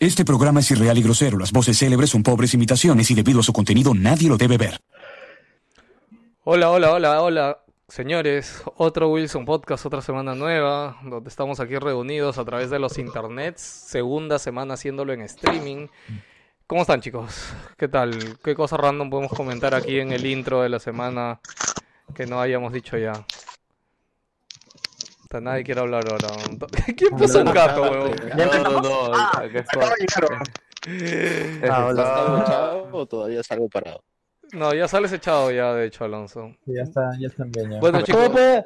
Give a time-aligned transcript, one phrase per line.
[0.00, 1.36] Este programa es irreal y grosero.
[1.36, 4.80] Las voces célebres son pobres imitaciones y debido a su contenido nadie lo debe ver.
[6.42, 7.58] Hola, hola, hola, hola.
[7.86, 12.96] Señores, otro Wilson Podcast, otra semana nueva, donde estamos aquí reunidos a través de los
[12.96, 15.88] internets, segunda semana haciéndolo en streaming.
[16.66, 17.52] ¿Cómo están chicos?
[17.76, 18.38] ¿Qué tal?
[18.42, 21.40] ¿Qué cosa random podemos comentar aquí en el intro de la semana
[22.14, 23.26] que no hayamos dicho ya?
[25.32, 26.26] Hasta nadie quiere hablar ahora.
[26.96, 28.10] ¿Quién puso un gato, weón?
[28.36, 29.82] No, no, no, acá estoy.
[31.70, 31.90] Ah.
[31.90, 34.02] Está- echado o todavía salgo parado?
[34.52, 36.56] No, ya sales echado ya, de hecho, Alonso.
[36.66, 37.70] Ya está, ya están bien.
[37.70, 37.78] ya.
[37.78, 38.20] Bueno, chicos.
[38.22, 38.64] ¿Cómo puede,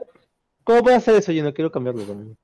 [0.62, 1.33] ¿Cómo puede hacer eso?
[1.33, 2.38] Yo no quiero cambiarlo también.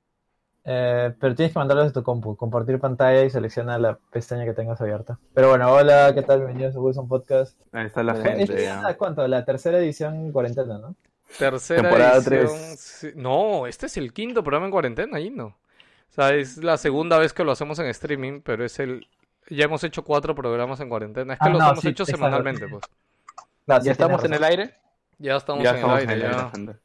[0.65, 4.53] eh, pero tienes que mandarlo desde tu compu, compartir pantalla y selecciona la pestaña que
[4.53, 5.17] tengas abierta.
[5.33, 6.41] Pero bueno, hola, ¿qué tal?
[6.41, 7.59] Bienvenidos a Wilson Podcast.
[7.71, 8.43] Ahí está la Eh, gente.
[8.43, 8.81] ¿Esta es ya.
[8.83, 9.27] la- ¿Cuánto?
[9.27, 10.95] La tercera edición en cuarentena, ¿no?
[11.37, 12.47] Tercera Temporada edición.
[12.47, 12.79] tres.
[12.79, 13.11] sí.
[13.15, 15.45] No, este es el quinto programa en cuarentena, ahí no.
[15.47, 19.07] O sea, es la segunda vez que lo hacemos en streaming, pero es el...
[19.49, 21.33] Ya hemos hecho cuatro programas en cuarentena.
[21.33, 22.83] Es que Ah, los no, hemos sí, hecho semanalmente, pues.
[22.85, 24.75] Sí, ¿Ya estamos en el aire?
[25.17, 26.37] Ya estamos Ya en estamos el aire, en el ya.
[26.39, 26.75] aire, gente.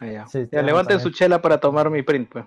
[0.00, 0.26] Ah, ya.
[0.28, 2.44] Sí, Ya, levanten su chela para tomar mi print, pues.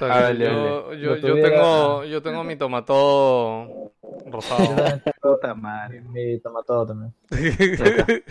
[0.00, 1.00] Ah, dale, yo, dale.
[1.00, 3.83] yo, Lo yo tuviera- tengo, yo tengo mi tomató
[4.30, 4.74] rosado.
[5.22, 6.00] tengo madre.
[6.00, 7.14] Mi tomatado también.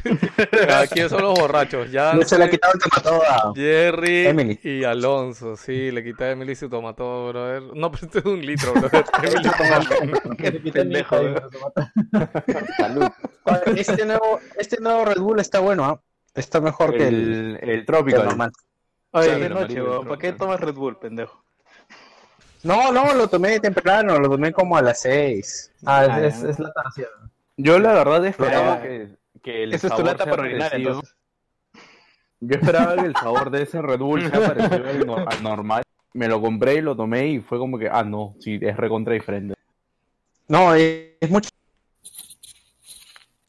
[0.75, 1.91] Aquí son los borrachos.
[1.91, 4.59] Ya No se le ha quitado el tomatado a Jerry Emily.
[4.63, 5.55] y Alonso.
[5.55, 7.61] Sí, le quité a Emily su tomató, brother.
[7.75, 9.05] No, pero este es un litro, brother.
[10.39, 11.89] Emily pendejo, tomatado.
[12.77, 13.07] salud.
[13.75, 16.01] Este nuevo, este nuevo Red Bull está bueno, ¿ah?
[16.33, 18.21] Está mejor que el, El, Tropical.
[18.21, 18.51] el normal.
[19.11, 21.43] Oye, de noche, ¿para qué tomas Red Bull, pendejo?
[22.63, 25.71] No, no, lo tomé temprano, lo tomé como a las 6.
[25.85, 26.49] Ah, Ah, es, es, ya.
[26.49, 27.29] es la tarsiana.
[27.57, 28.81] Yo la verdad esperaba Ah.
[28.81, 29.09] que,
[29.41, 30.89] que el Esa es tu sabor lata sea para orinar, parecido.
[30.91, 31.15] entonces.
[32.39, 35.83] Yo esperaba que el sabor de ese Red Bull sea parecido al, no- al normal.
[36.13, 39.13] Me lo compré y lo tomé y fue como que, ah, no, sí, es recontra
[39.13, 39.55] diferente.
[40.47, 41.49] No, es, es mucho,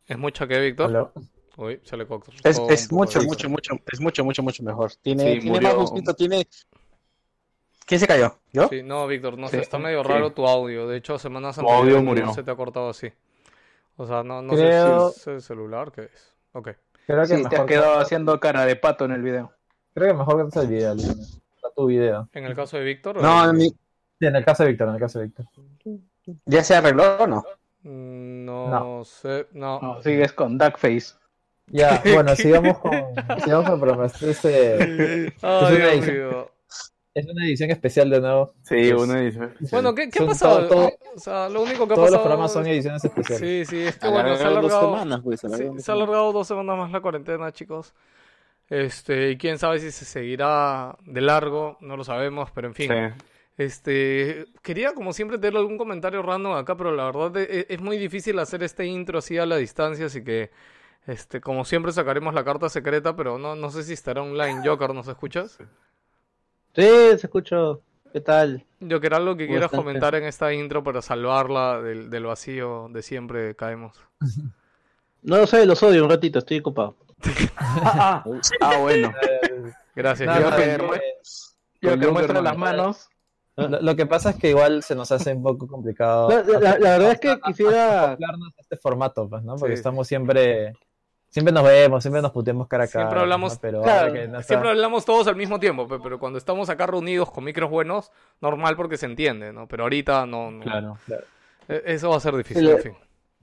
[0.07, 0.89] ¿Es mucho que, Víctor?
[0.91, 1.13] Hola.
[1.57, 4.93] Uy, se le es, es poco mucho, mucho, mucho, es mucho, mucho, mucho mejor.
[5.03, 6.47] Tiene, Sí, tiene más gustito, tiene...
[7.87, 8.37] ¿Quién se cayó?
[8.53, 8.69] ¿Yo?
[8.69, 10.09] Sí, no, Víctor, no sé, Sí, está medio sí.
[10.09, 10.87] raro tu audio.
[10.89, 12.33] De hecho, semanas Tu anteriores audio murió.
[12.33, 13.13] se te ha cortado así.
[13.97, 16.35] O sea, no, no Creo- sé si es el celular, ¿qué es?
[16.53, 16.71] Ok.
[17.07, 19.53] Creo que Sí, te has quedado haciendo cara de pato en el video.
[19.95, 20.93] creo que mejor que el video.
[20.95, 22.29] Está tu video.
[22.33, 23.21] ¿En el caso de Víctor?
[23.23, 23.69] No, en- ni-
[24.19, 25.47] Sí, en el caso de Víctor, en el caso de Víctor.
[26.47, 27.45] ¿ya se arregló o no?
[27.83, 29.05] Mm, No, No.
[29.05, 29.79] sé, no.
[29.81, 31.15] No, sigues con Duckface.
[31.67, 32.93] Ya, bueno, sigamos con,
[33.45, 34.07] sigamos con el programa.
[34.07, 34.75] Este
[35.27, 36.47] es, Ay, Es una edición.
[37.15, 38.55] Es una edición especial de nuevo.
[38.63, 39.71] Sí, Pues, una edición especial.
[39.71, 40.67] Bueno, ¿qué, qué ha pasado?
[40.67, 42.23] todo- todo- O sea, lo único que ha Todos los pasado...
[42.25, 43.39] programas son ediciones especiales.
[43.69, 44.93] Sí, sí, es que bueno, se ha Alargaron dos alargado...
[44.99, 47.95] semanas, pues, Sí, se ha alargado dos semanas más la cuarentena, chicos.
[48.69, 52.91] Este, y quién sabe si se seguirá de largo, no lo sabemos, pero en fin.
[52.91, 53.25] Sí.
[53.57, 57.97] Este, quería como siempre tener algún comentario random acá, pero la verdad e- es, muy
[57.99, 60.51] difícil hacer este intro así a la distancia, así que,
[61.07, 64.63] este, como siempre sacaremos la carta secreta, pero no, no sé si estará online.
[64.65, 65.59] Joker, ¿nos escuchas?
[66.75, 67.81] Sí, se escucho.
[68.13, 68.65] ¿Qué tal?
[68.81, 73.03] Joker, algo que ¿Cómo quieras comentar en esta intro para salvarla del, del vacío de
[73.03, 73.97] siempre caemos.
[75.27, 76.97] No lo sé, los odio un ratito, estoy ocupado.
[77.57, 79.11] Ah, ah, ah, bueno.
[79.97, 80.29] Gracias,
[81.81, 82.43] Yo que muestra hermano.
[82.43, 83.09] las manos.
[83.57, 86.29] lo, lo que pasa es que igual se nos hace un poco complicado.
[86.29, 88.11] La, la- la verdad es que quisiera.
[88.11, 89.57] acoplarnos a este formato, pues, ¿no?
[89.57, 89.81] Porque Sí.
[89.81, 90.75] estamos siempre.
[91.35, 93.07] Siempre nos vemos, siempre nos puteamos cara a cara.
[93.07, 93.59] Siempre hablamos- ¿no?
[93.61, 96.69] Pero Claro, que no está- Siempre hablamos todos al mismo tiempo, pe- pero cuando estamos
[96.71, 99.67] acá reunidos con micros buenos, normal porque se entiende, ¿no?
[99.67, 100.61] Pero ahorita no, no.
[100.63, 100.97] Claro.
[101.07, 101.25] Claro.
[101.69, 102.93] E- Eso va a ser difícil, Le- en fin.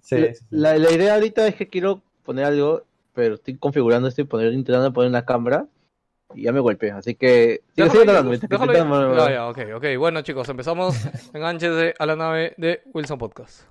[0.01, 4.07] Sí, la, sí, la- la idea ahorita es que quiero poner algo, pero estoy configurando
[4.07, 5.65] esto y poner, intentando poner una cámara
[6.33, 6.91] y ya me golpeé.
[6.91, 7.61] Así que.
[7.75, 8.31] Sigue sigue hablando.
[8.31, 9.85] déjalo intentamos- Ya, ok, ok.
[9.99, 10.95] Bueno, chicos, empezamos.
[11.33, 13.63] Engánchese a la nave de Wilson Podcast.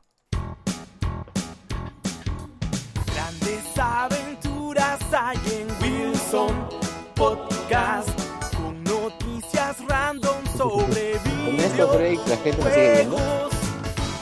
[3.81, 6.69] Aventuras hay en Wilson
[7.15, 8.09] Podcast
[8.57, 13.17] con noticias random sobre Con estos breaks la gente me sigue viendo.
[13.17, 13.53] videojuegos.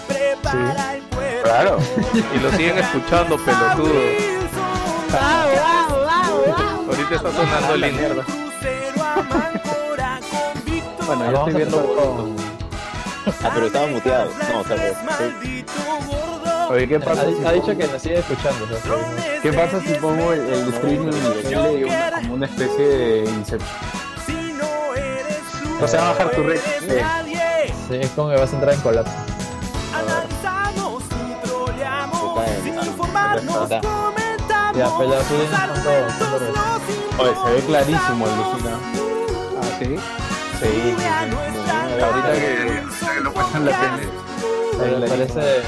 [0.09, 1.43] Prepara el cuerpo.
[1.45, 1.79] Claro.
[2.35, 3.93] Y lo siguen escuchando, pelotudo.
[6.89, 8.23] Ahorita está sonando el intro.
[8.25, 11.07] crucero a Máncora con Víctor.
[11.07, 12.37] Bueno, yo estoy viendo.
[13.45, 14.31] Ah, pero estaba muteado.
[14.53, 15.73] No, o sea, maldito.
[16.71, 18.65] Oye, ¿qué pasa, Ha, si ha dicho que nos sigue escuchando.
[18.65, 22.11] o sea, que- ¿qué pasa si pongo el, el streaming en la tele y una-
[22.21, 23.71] como una especie de Inception?
[24.27, 26.61] Si no eres tú, O sea, va a bajar tu red.
[26.81, 26.87] Sí.
[27.89, 29.13] Sí, es como que vas a entrar en colapso.
[29.95, 32.87] Analizamos y troleamos, Está bien, sin está.
[32.87, 33.81] informarnos, Está.
[33.81, 34.77] comentamos.
[34.77, 35.35] Ya, pero tú
[37.23, 38.37] Oye, se ve clarísimo el.
[38.37, 38.79] Lucina.
[39.57, 39.85] Ah, sí.
[39.87, 39.97] Sí,
[40.61, 42.03] sí, sí.
[42.03, 44.09] Ahorita que, que lo muestran en la tele.
[44.79, 45.63] Parece...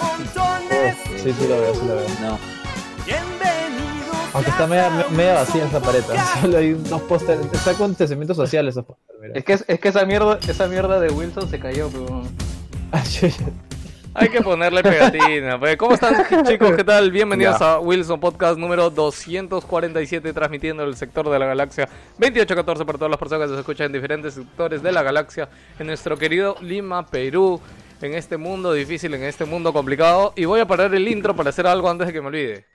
[0.00, 0.96] Montones.
[1.22, 2.06] Sí, sí lo veo, sí lo veo.
[2.20, 2.38] No.
[3.06, 4.16] Bienvenidos.
[4.32, 6.00] Aunque está media, media vacía esa pared.
[6.00, 6.18] ¿eh?
[6.40, 7.46] Solo hay unos pósteres.
[7.46, 9.36] Está con acontecimientos sociales esos pósteres.
[9.36, 12.22] Es que, es que esa mierda esa mierda de Wilson se cayó, pero...
[14.16, 15.58] Hay que ponerle pegatina.
[15.58, 15.76] pues.
[15.76, 16.14] ¿Cómo están,
[16.44, 16.72] chicos?
[16.76, 17.10] ¿Qué tal?
[17.10, 21.88] Bienvenidos a Wilson Podcast número 247, transmitiendo el sector de la galaxia
[22.18, 25.48] 2814 para todas las personas que se escuchan en diferentes sectores de la galaxia,
[25.80, 27.60] en nuestro querido Lima, Perú,
[28.00, 30.32] en este mundo difícil, en este mundo complicado.
[30.36, 32.66] Y voy a parar el intro para hacer algo antes de que me olvide.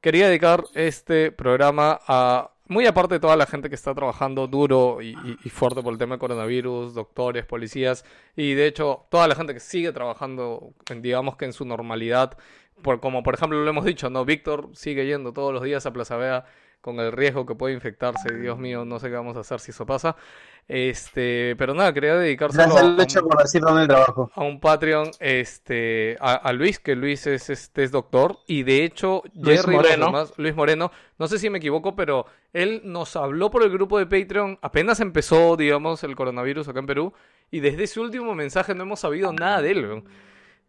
[0.00, 5.02] Quería dedicar este programa a, muy aparte de toda la gente que está trabajando duro
[5.02, 5.14] y,
[5.50, 8.04] fuerte por el tema del coronavirus, doctores, policías,
[8.36, 12.36] y de hecho toda la gente que sigue trabajando, en- digamos que en su normalidad,
[12.82, 14.24] por, como por ejemplo lo hemos dicho, ¿no?
[14.24, 16.46] Víctor sigue yendo todos los días a Plaza Vea
[16.84, 19.70] con el riesgo que puede infectarse, Dios mío, no sé qué vamos a hacer si
[19.70, 20.14] eso pasa.
[20.68, 22.14] Este, pero nada, quería
[22.58, 22.96] Gracias a un-
[24.34, 28.84] a un Patreon este a, a Luis, que Luis es este es doctor, y de
[28.84, 30.06] hecho Luis Jerry Moreno.
[30.38, 34.06] Luis Moreno, no sé si me equivoco, pero él nos habló por el grupo de
[34.06, 37.12] Patreon, apenas empezó, digamos, el coronavirus acá en Perú,
[37.50, 40.02] y desde ese último mensaje no hemos sabido nada de él.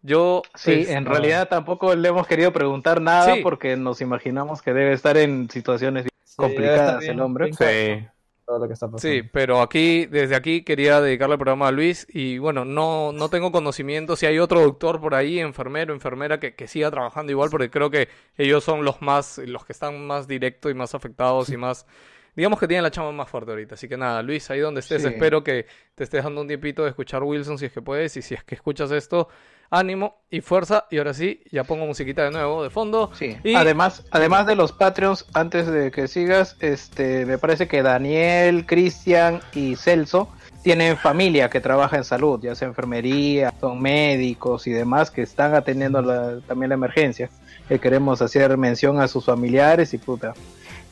[0.06, 3.40] Yo Sí, es- en realidad tampoco le hemos querido preguntar nada Sí.
[3.42, 7.52] porque nos imaginamos que debe estar en situaciones Sí, complicadas bien- el hombre.
[7.54, 8.06] Sí.
[8.46, 9.00] Todo lo que está pasando.
[9.00, 13.30] Sí, pero aquí, desde aquí quería dedicarle el programa a Luis y bueno, no, no
[13.30, 17.50] tengo conocimiento si hay otro doctor por ahí, enfermero, enfermera que, que siga trabajando igual,
[17.50, 18.07] porque creo que
[18.38, 21.88] ellos son los más, los que están más directos y más afectados y más,
[22.36, 23.74] digamos que tienen la chama más fuerte ahorita.
[23.74, 25.07] Así que nada, Luis, ahí donde estés, Sí.
[25.07, 25.66] espero que
[25.96, 28.44] te estés dando un tiempito de escuchar Wilson si es que puedes y si es
[28.44, 29.28] que escuchas esto,
[29.70, 30.86] ánimo y fuerza.
[30.92, 33.12] Y ahora sí, ya pongo musiquita de nuevo de fondo.
[33.14, 33.38] Sí.
[33.44, 38.66] Y- Además, además de los Patreons, antes de que sigas, este, me parece que Daniel,
[38.66, 40.30] Cristian y Celso
[40.64, 45.54] tienen familia que trabaja en salud, ya sea enfermería, son médicos y demás que están
[45.54, 47.30] atendiendo la- también la emergencia.
[47.68, 50.34] Que queremos hacer mención a sus familiares y puta.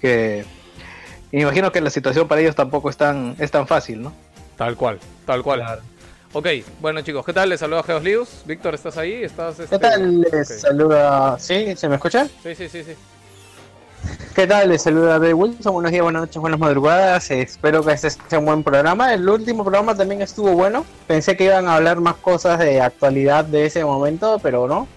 [0.02, 0.44] Que
[1.32, 4.14] me imagino que la situación para ellos tampoco es tan, es tan fácil, ¿no?
[4.58, 5.60] Tal cual, tal cual.
[5.62, 5.82] Claro.
[6.36, 6.48] Ok,
[6.82, 7.50] bueno chicos, ¿qué tal?
[7.50, 8.30] Les saluda Geos Lius.
[8.46, 9.24] Víctor, ¿estás ahí?
[9.24, 10.22] ¿Estás, ¿Qué este- tal?
[10.22, 10.58] Les ok.
[10.58, 11.38] saluda.
[11.40, 11.76] ¿Sí?
[11.76, 12.26] ¿Se me escucha?
[12.42, 12.94] Sí, sí, sí, sí.
[14.34, 14.70] ¿Qué tal?
[14.70, 15.74] Les saluda de Wilson.
[15.74, 17.30] Buenos días, buenas noches, buenas madrugadas.
[17.30, 19.14] Espero que este sea un buen programa.
[19.14, 20.86] El último programa también estuvo bueno.
[21.06, 24.88] Pensé que iban a hablar más cosas de actualidad de ese momento, pero no.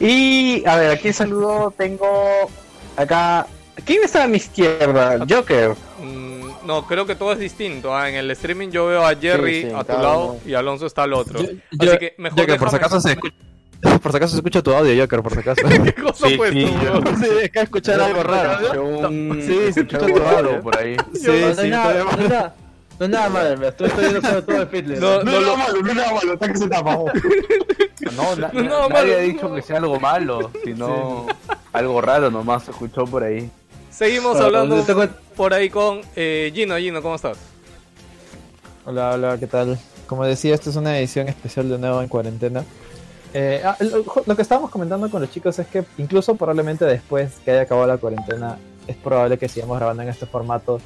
[0.00, 1.72] Y a ver, aquí saludo.
[1.76, 2.50] Tengo
[2.96, 3.46] acá.
[3.84, 5.24] ¿Quién está a mi izquierda?
[5.30, 5.74] Joker.
[6.02, 6.31] Mm,
[6.66, 7.94] no, creo que todo es distinto.
[7.94, 8.08] ah.
[8.08, 10.40] En el streaming yo veo a Jerry Sí, sí, a tu lado uno.
[10.46, 11.40] y Alonso está al otro.
[11.40, 11.48] Yo-
[11.78, 13.34] Así yo- que mejor Joker, por si acaso se escucha,
[14.02, 15.62] por si acaso se escucha tu audio, Joker, por si acaso.
[15.84, 18.84] ¿Qué cosa Sí, pues sí, tú, sí, es que escuchar algo raro.
[18.84, 19.40] Un...
[19.42, 20.60] Sí, se escucha algo tu raro audio.
[20.62, 20.96] por ahí.
[21.14, 22.54] Sí, no, es sí, nada, todavía- no es nada,
[22.98, 25.00] no es nada malo, me estoy, estoy viendo todo, todo el Fitler.
[25.00, 26.96] No, no, lo- malo, no era malo, está que se tapa.
[28.16, 29.54] No, na- No, na- no, nadie malo, ha dicho no.
[29.56, 31.26] que sea algo malo, sino
[31.72, 33.50] algo raro nomás se escuchó por ahí.
[33.92, 34.84] Seguimos hablando
[35.36, 36.76] por ahí con eh, Gino.
[36.78, 37.38] Gino, ¿cómo estás?
[38.84, 39.78] Hola, hola, ¿qué tal?
[40.06, 42.64] Como decía, esta es una edición especial de nuevo en cuarentena.
[43.34, 47.32] Eh, ah, lo, lo que estábamos comentando con los chicos es que incluso probablemente después
[47.44, 50.80] que haya acabado la cuarentena, es probable que sigamos grabando en este formato.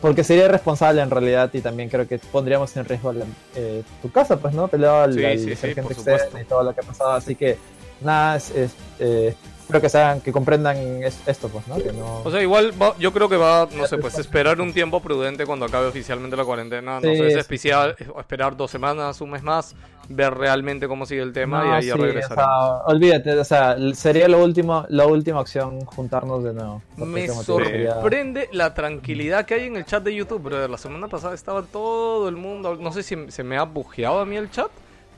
[0.00, 4.10] Porque sería irresponsable en realidad y también creo que pondríamos en riesgo la- eh, tu
[4.10, 4.66] casa, pues, ¿no?
[4.66, 7.12] Peleado al, Sí, al sí, sí, y todo lo que ha pasado.
[7.12, 7.58] Así que,
[8.00, 9.34] nada, es, es, eh,
[9.70, 11.76] espero que, sean, que comprendan es- esto, pues, ¿no?
[11.76, 12.22] Que no...
[12.24, 15.46] O sea, igual va- yo creo que va, no sé, pues esperar un tiempo prudente
[15.46, 17.00] cuando acabe oficialmente la cuarentena.
[17.00, 19.74] No Sí, sé, es especial, es- esperar dos semanas, un mes más,
[20.08, 22.32] ver realmente cómo sigue el tema y No, ahí ya sí, regresar.
[22.32, 26.82] o sea, olvídate, o sea, sería lo último, la última opción juntarnos de nuevo.
[26.96, 30.68] Me sería- sorprende la tranquilidad que hay en el chat de YouTube, brother.
[30.68, 32.76] La semana pasada estaba todo el mundo.
[32.76, 34.68] No sé si se me ha bujeado a mí el chat.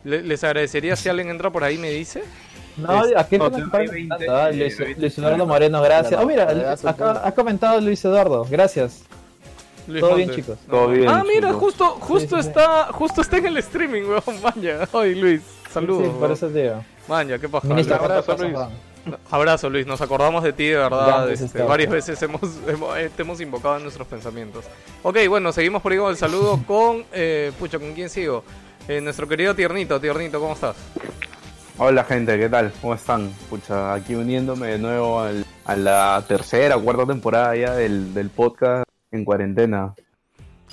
[0.04, 2.24] Le- les agradecería si alguien entra por ahí y me dice.
[2.76, 5.00] No, Es- aquí no, no, te- me hay encanta, 20, ah, eh, Luis, 20.
[5.00, 6.20] Luis Eduardo Moreno, gracias.
[6.22, 7.20] Oh, mira, acá punto.
[7.24, 9.02] ha comentado Luis Eduardo, gracias.
[9.86, 10.58] Luis Todo bien, chicos.
[10.70, 11.08] Todo bien.
[11.08, 11.60] Ah, mira, chicos.
[11.62, 12.48] justo, justo sí, sí.
[12.48, 14.22] está, justo está en el streaming, weón.
[14.42, 14.88] Maña.
[14.92, 15.42] Ay, Luis.
[15.70, 16.04] Saludos.
[16.06, 16.84] Sí, por eso te digo.
[17.08, 17.66] Maña, qué paja.
[17.66, 18.06] Ministro, Luis.
[18.08, 18.44] ¿cuántas abrazo,
[19.04, 19.18] Luis.
[19.30, 19.86] Abrazo, Luis.
[19.86, 21.06] Nos acordamos de ti, de verdad.
[21.06, 24.64] Grandes este, varias veces hemos, hemos- eh, te hemos invocado en nuestros pensamientos.
[25.02, 27.04] Ok, bueno, seguimos por ahí con el saludo con.
[27.12, 28.44] Eh, pucha, ¿con quién sigo?
[28.86, 30.00] Eh, nuestro querido Tiernito.
[30.00, 30.76] Tiernito, ¿cómo estás?
[31.78, 32.72] Hola gente, ¿qué tal?
[32.80, 33.30] ¿Cómo están?
[33.48, 38.30] Pucha, aquí uniéndome de nuevo al- a la tercera o cuarta temporada ya del, del
[38.30, 39.94] podcast en cuarentena.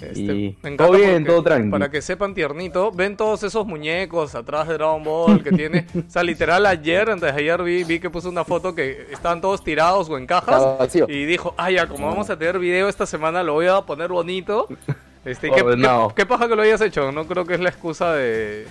[0.01, 1.69] Este, Y me encanta todo bien, todo tranqui.
[1.71, 5.87] Para que sepan, tiernito, ven todos esos muñecos atrás de Dragon Ball que tiene.
[6.07, 9.41] o sea, literal, ayer, antes de ayer, vi, vi que puso una foto que estaban
[9.41, 10.95] todos tirados o en cajas.
[11.07, 14.09] Y dijo, ah, ya, como vamos a tener video esta semana, lo voy a poner
[14.09, 14.67] bonito.
[15.25, 16.07] Este, ¿qué, Oh, no.
[16.07, 17.11] qué- qué paja que lo hayas hecho?
[17.11, 18.65] No creo que es la excusa de...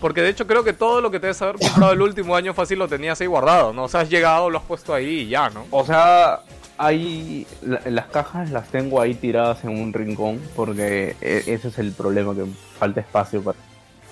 [0.00, 2.54] Porque de hecho creo que todo lo que te debes haber comprado el último año
[2.54, 3.84] fácil lo tenías ahí guardado, ¿no?
[3.84, 5.66] O sea, has llegado, lo has puesto ahí y ya, ¿no?
[5.70, 6.40] O sea,
[6.78, 11.78] hay la- las cajas las tengo ahí tiradas en un rincón porque e- ese es
[11.78, 12.44] el problema que
[12.78, 13.58] falta espacio para,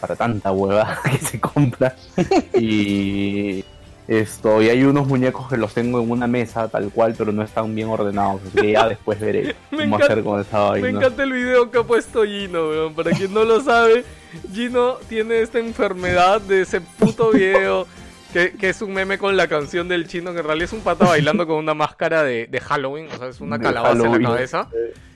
[0.01, 1.95] para tanta hueva que se compra
[2.55, 3.65] y
[4.09, 7.43] esto y hay unos muñecos que los tengo en una mesa tal cual pero no
[7.43, 10.81] están bien ordenados así que ya después veré Me cómo encanta- hacer con esa Me
[10.83, 10.89] vaina.
[10.99, 12.95] encanta el video que ha puesto Gino, weón.
[12.95, 14.05] Para quien no lo sabe,
[14.53, 17.87] Gino tiene esta enfermedad de ese puto video
[18.33, 20.81] que, que es un meme con la canción del chino, que en realidad es un
[20.81, 24.01] pata bailando con una máscara de, de Halloween, o sea, es una De calabaza en
[24.03, 24.23] Halloween.
[24.23, 24.69] la cabeza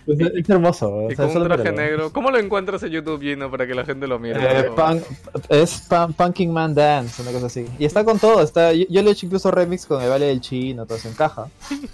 [0.05, 0.93] es es hermoso.
[0.93, 2.13] o y sea, con solo un traje negro.
[2.13, 4.41] ¿Cómo lo encuentras en YouTube, Gino, para que la gente lo mire?
[4.41, 5.05] Eh, punk-
[5.49, 7.67] es Pun- Punking Man Dance, una cosa así.
[7.79, 8.43] Y está con todo.
[8.43, 11.09] Está, yo, yo le he hecho incluso remix con el baile del chino, todo eso
[11.09, 11.47] encaja.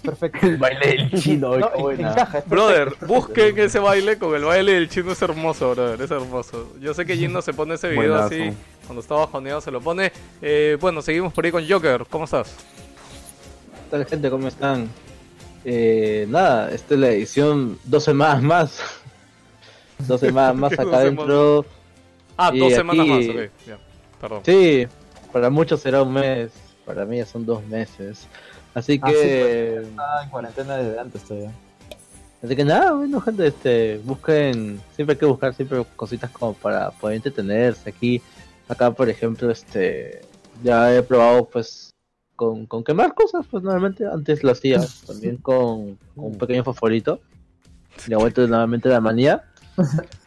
[0.03, 0.39] Perfecto.
[0.47, 2.13] El baile del chino, No, buena.
[2.13, 6.11] encaja, es Brother, busquen ese baile con el baile del chino, es hermoso, brother, es
[6.11, 6.73] hermoso.
[6.81, 8.27] Yo sé que Gino se pone ese video Buenazo.
[8.35, 8.53] así,
[8.89, 10.11] cuando está bajoneado se lo pone.
[10.41, 12.55] Eh, bueno, seguimos por ahí con Joker, ¿cómo estás?
[13.85, 14.31] ¿Qué tal gente?
[14.31, 14.89] ¿Cómo están?
[15.65, 18.81] Eh, nada, esta es la edición dos semanas más.
[20.07, 21.67] Dos semanas más ¿Qué acá adentro.
[22.37, 23.37] Ah, dos semanas más, ok,
[24.21, 24.43] perdón.
[24.45, 24.87] Sí,
[25.33, 26.53] para muchos será un mes,
[26.87, 28.27] para mí ya son dos meses.
[28.75, 31.51] Así Ah, sí, que, pues, Estaba en cuarentena desde antes todavía.
[32.45, 36.93] así que nada, bueno gente, este, busquen, siempre hay que buscar siempre cositas como para
[36.93, 38.23] poder entretenerse aquí.
[38.69, 40.21] Acá por ejemplo, este,
[40.63, 41.91] ya he probado pues
[42.37, 47.21] con, con quemar cosas, pues normalmente antes lo hacía también con, con un pequeño fosforito.
[48.07, 49.45] Le he vuelto nuevamente la manía.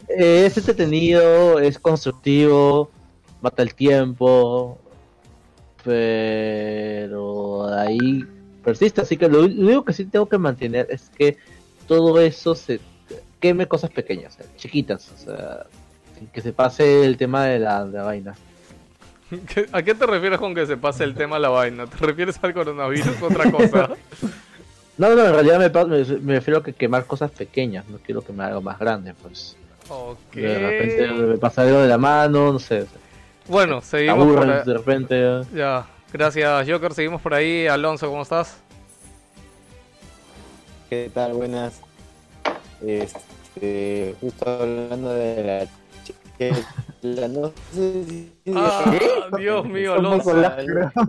[0.10, 2.89] Eh, es entretenido, es constructivo,
[3.41, 4.77] mata el tiempo,
[5.83, 8.25] pero ahí
[8.63, 9.01] persiste.
[9.01, 11.38] Así que lo, lo único que sí tengo que mantener es que
[11.88, 12.79] todo eso se
[13.39, 15.65] queme cosas pequeñas, chiquitas, o sea,
[16.33, 18.35] que se pase el tema de la, de la vaina.
[19.53, 21.85] ¿Qué- ¿A qué te refieres con que se pase el tema a la vaina?
[21.87, 23.89] ¿Te refieres al coronavirus o otra cosa?
[24.97, 28.21] No, no, en realidad me, me, me refiero a que quemar cosas pequeñas, no quiero
[28.21, 29.55] quemar algo más grande, pues.
[29.89, 30.33] ok.
[30.35, 32.85] De repente me pasa algo de la mano, no sé.
[33.47, 34.61] Bueno, Se seguimos por ahí.
[34.63, 35.41] de repente.
[35.55, 37.65] Ya, gracias Joker, seguimos por ahí.
[37.65, 38.57] Alonso, ¿cómo estás?
[40.89, 41.33] ¿Qué tal?
[41.33, 41.81] Buenas.
[42.85, 45.67] Este, justo hablando de la
[46.50, 48.33] chica, no sé si...
[48.55, 50.33] Ah, Dios mío, Alonso,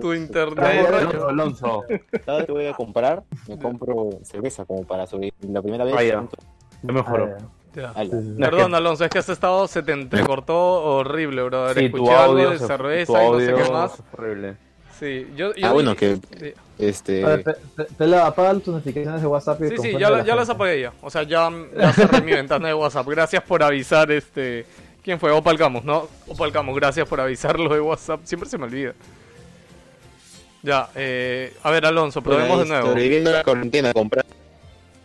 [0.00, 0.86] tu internet.
[0.88, 1.84] Alonso, Alonso.
[2.24, 5.32] Cada vez que voy a comprar, me compro cerveza como para subir.
[5.50, 5.94] La primera vez...
[5.94, 6.24] Vaya.
[6.82, 7.36] Yo mejoro.
[7.74, 7.94] Ya.
[8.38, 11.74] Perdón, Alonso, es que este estado se te entrecortó horrible, brother.
[11.78, 14.02] Sí, tu Escuché algo audio, de cerveza tu y no sé audio qué más.
[14.12, 14.56] horrible.
[15.00, 17.24] Sí, yo, yo Ah, bueno, que Sí, este...
[17.24, 20.18] A ver, pe- pe- Pela, apaga tus notificaciones de WhatsApp y sí, sí, ya, la-
[20.18, 20.92] la ya las apagué ya.
[21.02, 23.08] O sea, ya, ya cerré mi ventana de WhatsApp.
[23.08, 24.64] Gracias por avisar, este...
[25.02, 25.30] ¿Quién fue?
[25.32, 26.08] Opal Camus, ¿no?
[26.28, 28.20] Opal Camus, gracias por avisarlo de WhatsApp.
[28.24, 28.94] Siempre se me olvida.
[30.62, 31.52] Ya, eh...
[31.64, 32.88] A ver, Alonso, probemos de nuevo.
[32.88, 34.32] Sobreviviendo a la cuarentena, comprando,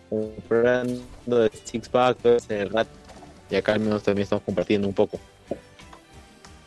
[0.09, 2.91] comprando de Six Pack, todo ese rato.
[3.49, 5.19] Y acá al menos también estamos compartiendo un poco.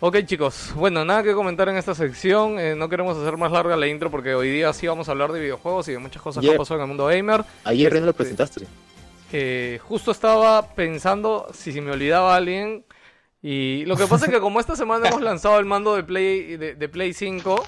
[0.03, 3.77] Ok chicos, bueno, nada que comentar en esta sección, eh, no queremos hacer más larga
[3.77, 6.43] la intro porque hoy día sí vamos a hablar de videojuegos y de muchas cosas
[6.43, 7.45] que han pasado en el mundo gamer.
[7.65, 8.67] Ayer Ren lo Este, presentaste.
[9.31, 12.83] Eh, justo estaba pensando si, si me olvidaba alguien
[13.43, 16.57] y lo que pasa es que como esta semana hemos lanzado el mando de Play
[16.57, 17.65] de, de Play 5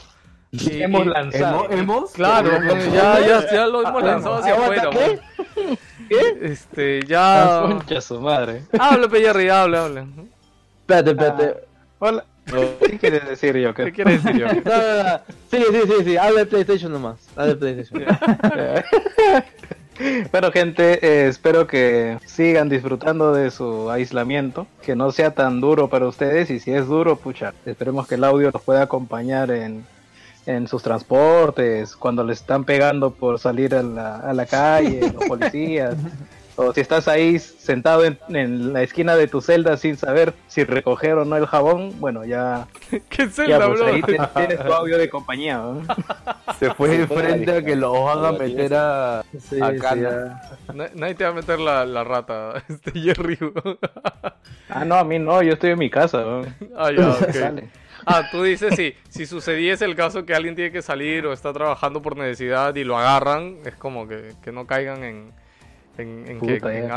[0.52, 1.71] y- Hemos lanzado.
[1.71, 2.12] ¿Hemos?
[2.12, 4.91] Claro, pues, ya, ya, ya lo hemos lanzado hacia afuera.
[4.91, 5.21] pues.
[6.43, 7.62] Este, ya...
[7.62, 8.64] Concha su madre.
[8.79, 10.07] Habla, Pellerri, habla, habla.
[10.81, 11.55] Espérate, espérate.
[12.00, 12.25] Hola.
[12.81, 13.93] ¿Qué quieres decir, ¿Qué Joker?
[13.93, 14.47] quiere decir yo?
[14.64, 15.21] No, no, no.
[15.50, 16.17] Sí, sí, sí, sí.
[16.19, 17.17] Habla de PlayStation nomás.
[17.37, 18.05] Habla de PlayStation.
[20.31, 25.89] Bueno, gente, eh, espero que sigan disfrutando de su aislamiento, que no sea tan duro
[25.89, 29.85] para ustedes y si es duro, pucha, esperemos que el audio los pueda acompañar en,
[30.47, 35.25] en sus transportes, cuando les están pegando por salir a la, a la calle, los
[35.25, 35.95] policías,
[36.57, 40.65] o si estás ahí sentado en, en la esquina de tu celda sin saber si
[40.65, 42.67] recoger o no el jabón, bueno, ya,
[43.09, 45.57] ¿Qué es ya pues ahí tienes, tu audio de compañía.
[45.57, 45.83] ¿no?
[46.59, 50.43] Se fue de frente a que lo van a meter a, Sí, a sí, cana.
[50.95, 53.39] Nadie te va a meter la, la rata, este Jerry.
[54.69, 56.23] Ah, no, a mí no, yo estoy en mi casa.
[56.23, 56.43] ¿no?
[56.77, 57.31] ah, ya, ok.
[57.33, 57.69] Sale.
[58.05, 61.53] Ah, tú dices si, si sucediese el caso que alguien tiene que salir o está
[61.53, 65.33] trabajando por necesidad y lo agarran, es como que, que no caigan en,
[65.99, 66.89] en, en puta, en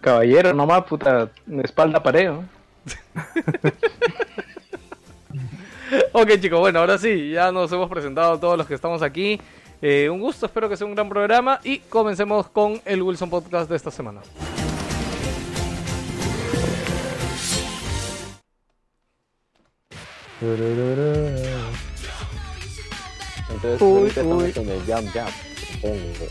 [0.00, 1.30] caballero, nomás, puta,
[1.62, 2.44] espalda pareo.
[6.12, 9.40] ok, chicos, bueno, ahora sí, ya nos hemos presentado todos los que estamos aquí.
[9.82, 13.68] Eh, un gusto, espero que sea un gran programa y comencemos con el Wilson Podcast
[13.68, 14.22] de esta semana.
[23.48, 24.12] Entonces, uy,
[25.82, 26.28] uy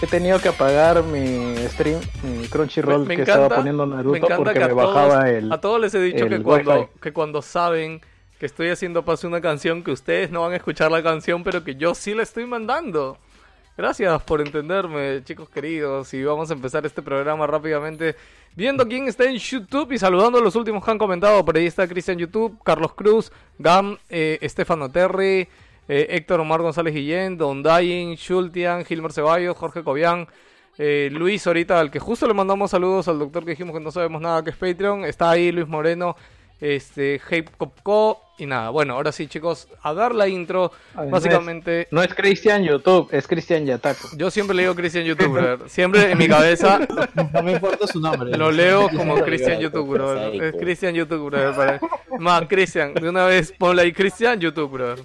[0.00, 3.96] he tenido que apagar mi stream, mi Crunchyroll Me- me que encanta- estaba poniendo Me
[3.96, 5.52] Naruto encanta porque me todos, bajaba el...
[5.52, 6.88] a todos les he dicho que cuando, wifi.
[7.00, 8.00] que cuando saben
[8.38, 11.62] que estoy haciendo paso una canción, que ustedes no van a escuchar la canción, pero
[11.62, 13.18] que yo sí la estoy mandando.
[13.76, 16.12] Gracias por entenderme, chicos queridos.
[16.12, 18.16] Y vamos a empezar este programa rápidamente
[18.54, 21.42] viendo quién está en YouTube y saludando a los últimos que han comentado.
[21.44, 25.48] Por ahí está Cristian YouTube, Carlos Cruz, Gam, eh, Estefano Terry,
[25.88, 30.26] eh, Héctor Omar González Guillén, Don Dying, Schultian, Gilmer Ceballos, Jorge Cobian.
[30.78, 33.90] eh, Luis ahorita, al que justo le mandamos saludos al doctor que dijimos que no
[33.90, 36.16] sabemos nada que es Patreon, está ahí Luis Moreno,
[36.62, 41.86] este, Hype Copco y nada, bueno, ahora sí chicos, a dar la intro, no básicamente...
[41.90, 44.08] No es Cristian YouTube, es Cristian Yataco.
[44.16, 45.68] Yo siempre le digo Christian YouTuber.
[45.68, 46.80] Siempre en mi cabeza
[47.32, 48.36] No me importa su nombre.
[48.36, 50.00] lo leo como Christian Psycho, YouTuber.
[50.32, 50.44] psycho.
[50.44, 51.52] Es Christian YouTuber.
[51.54, 51.80] para-
[52.18, 54.96] Más, Christian, de una vez ponle ahí Christian YouTuber.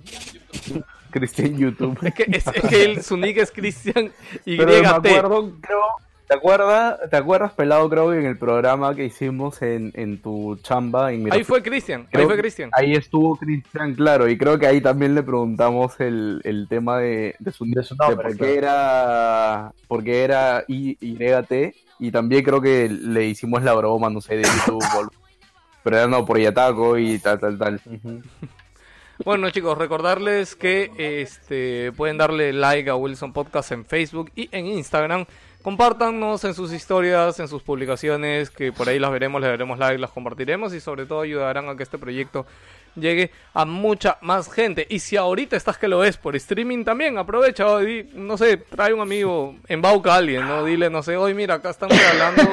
[1.11, 1.97] Cristian YouTube.
[2.03, 4.11] Es que, es, es que él, su nick es Christian
[4.45, 4.57] YT.
[4.57, 5.79] Pero me acuerdo, creo,
[6.27, 11.11] ¿te acuerdas, ¿te acuerdas, pelado, creo, en el programa que hicimos en, en tu chamba?
[11.13, 12.69] En Ahí fue Christian, ahí fue que Christian.
[12.73, 17.35] Ahí estuvo Cristian, claro, y creo que ahí también le preguntamos el, el tema de,
[17.39, 22.11] de su, De su de nombre, por qué era, por qué era Y- YT, y
[22.11, 25.11] también creo que le hicimos la broma, no sé, de YouTube,
[25.83, 27.81] pero era no, por Yataco y tal, tal, tal.
[29.25, 34.67] Bueno chicos, recordarles que este pueden darle like a Wilson Podcast en Facebook y en
[34.67, 35.25] Instagram.
[35.67, 39.99] Compártanos en sus historias, en sus publicaciones, que por ahí las veremos, les daremos like,
[39.99, 42.45] las compartiremos y sobre todo ayudarán a que este proyecto
[42.99, 44.85] llegue a mucha más gente.
[44.89, 48.57] Y si ahorita estás que lo ves por streaming también, aprovecha, o di- no sé,
[48.57, 50.63] trae un amigo, embauca a alguien, ¿no?
[50.65, 52.43] Dile, no sé, hoy mira, acá están regalando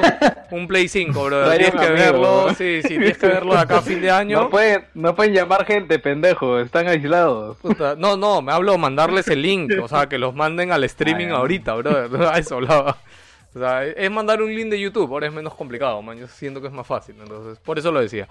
[0.50, 1.50] un Play 5, bro.
[1.50, 2.54] Tienes que amigo, verlo, ¿no?
[2.54, 4.42] sí, sí, tienes que verlo de acá a fin de año.
[4.42, 7.56] No pueden, no pueden llamar gente, pendejo, están aislados.
[7.58, 11.28] Puta, No, no, me hablo mandarles el link, o sea, que los manden al streaming
[11.28, 12.22] ahorita, brother.
[12.34, 12.98] A eso hablaba.
[13.54, 16.18] O sea, es mandar un link de YouTube, ahora es menos complicado, man.
[16.18, 18.26] Yo siento que es más fácil, entonces, por eso lo decía.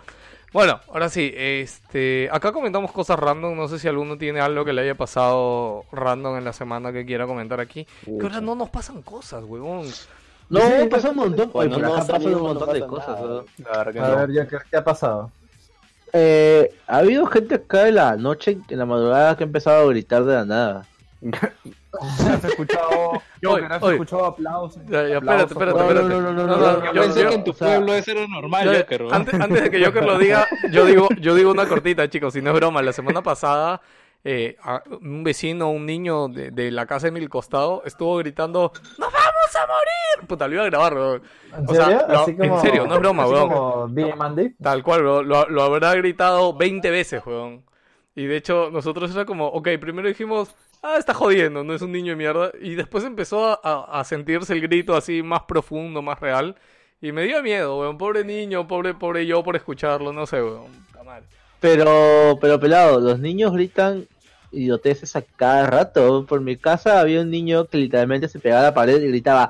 [0.54, 4.72] Bueno, ahora sí, este, acá comentamos cosas random, no sé si alguno tiene algo que
[4.72, 7.88] le haya pasado random en la semana que quiera comentar aquí.
[8.06, 9.88] Que ahora no nos pasan cosas, huevón.
[10.50, 10.62] No,
[10.92, 11.50] pasa un montón.
[11.50, 13.22] Por no acá pasan un no montón de pasa cosas.
[13.22, 13.46] ¿no?
[13.72, 14.16] A no.
[14.18, 15.32] ver, ya, ¿qué, qué ha pasado?
[16.14, 19.90] Eh, ha habido gente acá en la noche, en la madrugada, que ha empezado a
[19.92, 20.86] gritar de la nada.
[22.30, 23.22] ¿Has escuchado,
[23.70, 24.82] has escuchado aplausos?
[24.84, 25.14] Espérate,
[25.54, 26.10] espérate, espérate.
[26.10, 29.82] no, yo pensé que en tu pueblo eso era normal, Joker, antes, antes de que
[29.86, 32.82] Joker lo diga, yo digo, yo digo una cortita, chicos, si no es broma.
[32.82, 33.82] La semana pasada,
[34.24, 34.58] eh,
[35.02, 39.56] un vecino, un niño de, de la casa de mil costado, estuvo gritando, ¡Nos vamos
[39.56, 40.28] a morir!
[40.28, 41.16] Puta, lo iba a grabar, bro.
[41.16, 43.50] ¿En O sea, lo- en serio, no es broma, weón.
[43.50, 43.88] como.
[44.62, 45.24] Tal cual, bro.
[45.24, 47.64] Lo, lo habrá gritado 20 veces, weón.
[48.16, 51.92] Y de hecho, nosotros era como, ok, primero dijimos, ah, está jodiendo, no es un
[51.92, 52.52] niño de mierda.
[52.62, 56.56] Y después empezó a, a- a sentirse el grito así más profundo, más real.
[57.02, 57.98] Y me dio miedo, weón.
[57.98, 60.68] Pobre niño, pobre, pobre yo por escucharlo, no sé, weón.
[60.88, 61.24] Está mal.
[61.60, 64.06] Pero, pero pelado, los niños gritan
[64.52, 66.26] idioteces a cada rato.
[66.28, 69.50] Por mi casa había un niño que literalmente se pegaba a la pared y gritaba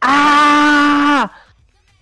[0.00, 1.30] ¡Ah!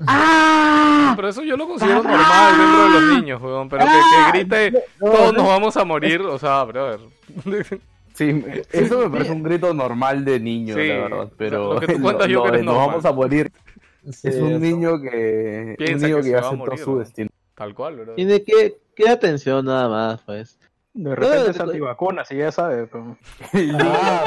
[0.06, 1.12] ¡Ah!
[1.16, 3.68] Pero eso yo lo considero normal dentro de los niños, weón.
[3.68, 5.38] Pero que, que grite, No, todos no.
[5.40, 7.00] nos vamos a morir, o sea, brother.
[8.18, 11.32] Sí, eso me parece un grito normal de niño, Sí, la verdad.
[11.36, 12.88] Pero lo que tú cuentas, lo Joker, de es nos normal.
[12.88, 13.52] vamos a morir.
[14.10, 14.58] Sí, es un eso.
[14.58, 16.98] niño que, un niño que que, ya va a aceptó su ¿no?
[16.98, 17.30] destino.
[17.54, 18.14] Tal cual, bro.
[18.14, 20.58] Tiene que, que atención nada más, pues.
[21.00, 22.88] De repente No, es antivacunas, y ya sabes.
[22.90, 23.04] pues.
[23.80, 24.24] Ah,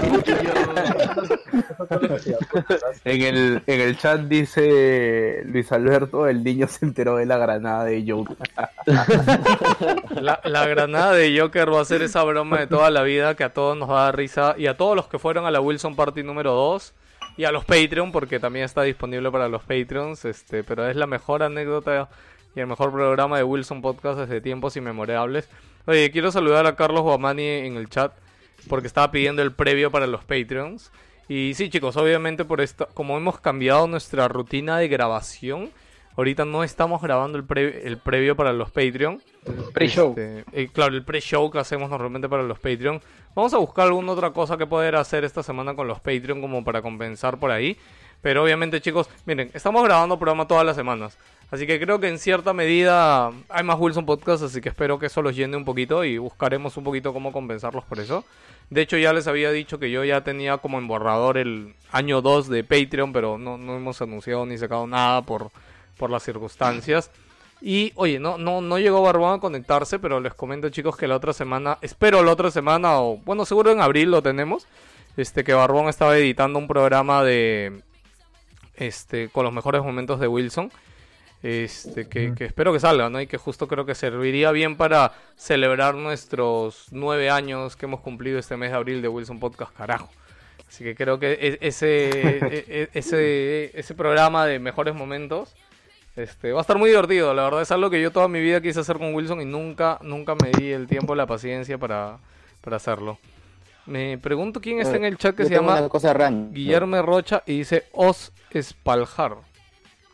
[3.04, 7.84] En el, en el chat dice Luis Alberto, el niño se enteró de la granada
[7.84, 8.38] de Joker.
[10.22, 13.44] La, la granada de Joker va a ser esa broma de toda la vida que
[13.44, 15.60] a todos nos va a dar risa y a todos los que fueron a la
[15.60, 16.94] Wilson Party número 2
[17.38, 21.08] y a los Patreon porque también está disponible para los Patreons, este, pero es la
[21.08, 22.10] mejor anécdota
[22.56, 25.50] y el mejor programa de Wilson Podcast desde tiempos inmemorables.
[25.86, 28.14] Oye, quiero saludar a Carlos Guamani en el chat
[28.70, 30.92] porque estaba pidiendo el previo para los Patreons.
[31.28, 35.72] Y sí, chicos, obviamente por esto, como hemos cambiado nuestra rutina de grabación,
[36.18, 39.22] ahorita no estamos grabando el, pre- el previo para los Patreon.
[39.74, 40.10] Pre-show.
[40.10, 43.02] Este, eh, claro, el pre-show que hacemos normalmente para los Patreon.
[43.34, 46.66] Vamos a buscar alguna otra cosa que poder hacer esta semana con los Patreon como
[46.66, 47.78] para compensar por ahí.
[48.22, 51.18] Pero obviamente, chicos, miren, estamos grabando programa todas las semanas.
[51.50, 55.08] Así que creo que en cierta medida hay más Wilson Podcast, así que espero que
[55.08, 58.24] eso los llene un poquito y buscaremos un poquito cómo compensarlos por eso.
[58.70, 62.22] De hecho, ya les había dicho que yo ya tenía como en borrador el año
[62.22, 65.52] 2 de Patreon, pero no, no hemos anunciado ni sacado nada por,
[65.98, 67.12] por las circunstancias.
[67.60, 71.18] Y oye, no, no, no llegó Barbón a conectarse, pero les comento chicos que la
[71.18, 74.68] otra semana, espero la otra semana, o bueno, seguro en abril lo tenemos,
[75.18, 77.82] este que Barbón estaba editando un programa de
[78.82, 80.72] este con los mejores momentos de Wilson.
[81.44, 83.20] Este, que, que espero que salga, ¿no?
[83.20, 88.38] Y que justo creo que serviría bien para celebrar nuestros nueve años que hemos cumplido
[88.38, 90.10] este mes de abril de Wilson Podcast, carajo.
[90.68, 95.56] Así que creo que e- ese, e- e- ese, ese programa de mejores momentos
[96.16, 97.34] este, va a estar muy divertido.
[97.34, 99.98] La verdad es algo que yo toda mi vida quise hacer con Wilson y nunca,
[100.04, 102.20] nunca me di el tiempo, la paciencia para,
[102.62, 103.18] para hacerlo.
[103.92, 106.14] Me pregunto quién está en el chat que Yo se llama cosa.
[106.52, 109.36] Guillermo Rocha y dice Os Espaljar.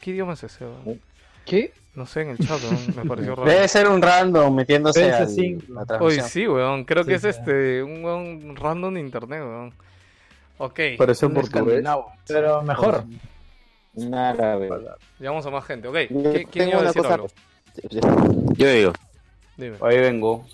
[0.02, 0.66] ¿Qué idioma es ese?
[0.66, 1.00] weón?
[1.46, 1.74] ¿Qué?
[1.94, 3.50] No sé, en el chat, weón, me pareció raro.
[3.50, 5.68] Debe ser un random metiéndose a PS5.
[5.70, 6.28] la Hoy transmisión.
[6.30, 6.84] sí, weón.
[6.86, 9.74] Creo que es este un weón random de internet, weón.
[10.60, 12.12] Ok, Parece Un escandinavo.
[12.28, 13.04] Pero mejor.
[13.94, 14.70] Un árabe.
[15.20, 15.88] llamamos a más gente.
[15.88, 17.28] Ok, ¿qui- ¿quién tengo iba a una decir cosa- algo?
[18.56, 18.94] Yo digo,
[19.56, 19.78] Dime.
[19.82, 20.46] Ahí vengo.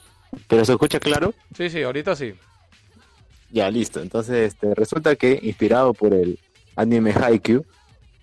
[0.48, 1.34] ¿pero se escucha claro?
[1.56, 2.34] Sí, sí, ahorita sí.
[3.54, 4.02] Ya, listo.
[4.02, 6.40] Entonces, este, resulta que, inspirado por el
[6.76, 7.64] anime Haikyuu,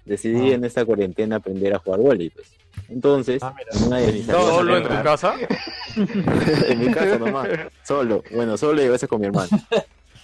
[0.04, 2.34] decidí en esta cuarentena aprender a jugar voleibol.
[2.34, 2.60] pues.
[2.88, 3.54] Entonces, Ah,
[4.02, 5.34] en ¿Solo en tu casa?
[5.96, 7.48] en mi casa nomás,
[7.86, 9.48] solo, bueno, solo y a veces con mi hermano.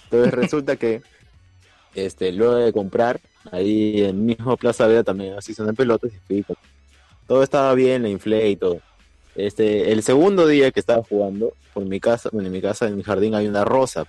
[0.03, 1.01] Entonces resulta que,
[1.95, 6.17] este, luego de comprar, ahí en mismo Plaza Vea también así son de pelotas y
[6.27, 6.55] fui
[7.27, 8.81] Todo estaba bien, la inflé y todo.
[9.35, 12.97] Este, el segundo día que estaba jugando, por mi casa, bueno, en mi casa, en
[12.97, 14.05] mi jardín hay una rosa.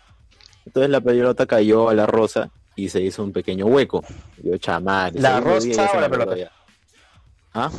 [0.68, 4.04] Entonces la pelota cayó a la rosa y se hizo un pequeño hueco.
[4.42, 5.14] Yo chamar.
[5.14, 6.36] ¿La rosa o la pelota?
[7.54, 7.70] ¿Ah?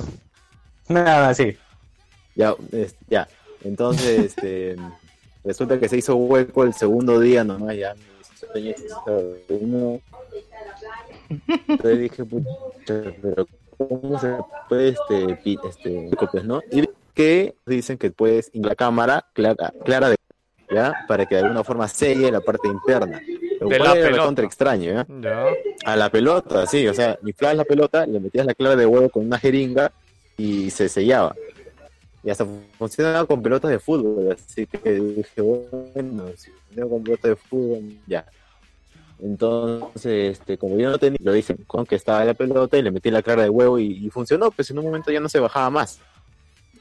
[0.87, 1.55] Nada, sí.
[2.33, 3.27] Ya, es- ya.
[3.63, 4.75] Entonces, este,
[5.43, 7.93] resulta que se hizo hueco el segundo día nomás, ya.
[11.67, 13.47] Entonces dije, pucha, pero
[13.77, 14.35] ¿cómo se
[14.67, 16.59] puede este, este, copias, no?
[16.71, 20.15] Y que dicen que puedes ir la cámara clara, clara de
[20.71, 23.21] ya para que de alguna forma selle la parte interna.
[23.59, 24.09] Lo De la pelota.
[24.09, 25.07] recontra extraño, ¿ya?
[25.21, 25.45] Ya.
[25.85, 29.09] A la pelota, sí, o sea, inflabas la pelota, le metías la clara de huevo
[29.09, 29.91] con una jeringa
[30.37, 31.35] y se sellaba.
[32.23, 32.45] Y hasta
[32.77, 37.83] funcionaba con pelotas de fútbol, así que dije, bueno, si funciona con pelotas de fútbol,
[38.07, 38.25] ya.
[39.21, 42.91] Entonces, este, como yo no tenía, lo hice con que estaba la pelota y le
[42.91, 45.39] metí la clara de huevo y, y funcionó, pues en un momento ya no se
[45.39, 45.99] bajaba más.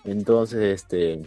[0.05, 1.21] Entonces, este,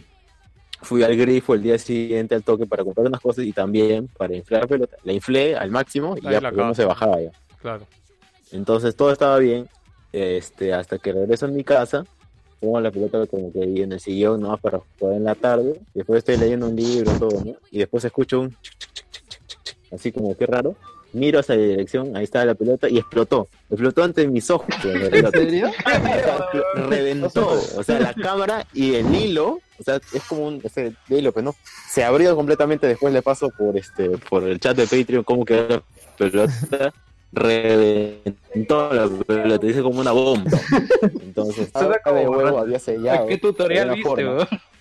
[0.82, 4.34] fui al grifo el día siguiente al toque para comprar unas cosas y también para
[4.34, 4.96] inflar la pelota.
[5.04, 7.30] La inflé al máximo y Ahí ya, pues, no se bajaba ya.
[7.60, 7.86] Claro.
[8.50, 9.68] Entonces todo estaba bien,
[10.12, 12.04] este, hasta que regreso a mi casa,
[12.60, 14.56] pongo la pelota como que ahí en el sillón, ¿no?
[14.58, 17.54] Para jugar en la tarde, después estoy leyendo un libro, todo, ¿no?
[17.70, 18.56] Y después escucho un
[19.90, 20.74] así como que raro,
[21.12, 24.68] miro hacia la dirección, ahí estaba la pelota y explotó, explotó ante mis ojos.
[24.84, 25.38] la pelota.
[25.38, 25.68] serio?
[25.68, 26.44] O sea,
[26.88, 31.32] reventó, o sea, la cámara y el hilo, o sea, es como un ese hilo,
[31.32, 31.54] pues no,
[31.88, 35.68] se abrió completamente, después le paso por este, por el chat de Patreon cómo quedó
[35.68, 35.82] la
[36.16, 36.92] pelota,
[37.32, 40.50] reventó la pelota, dice como una bomba.
[41.02, 43.26] Entonces, cada de como- huevo había sellado.
[43.26, 44.24] ¿Qué tutorial viste?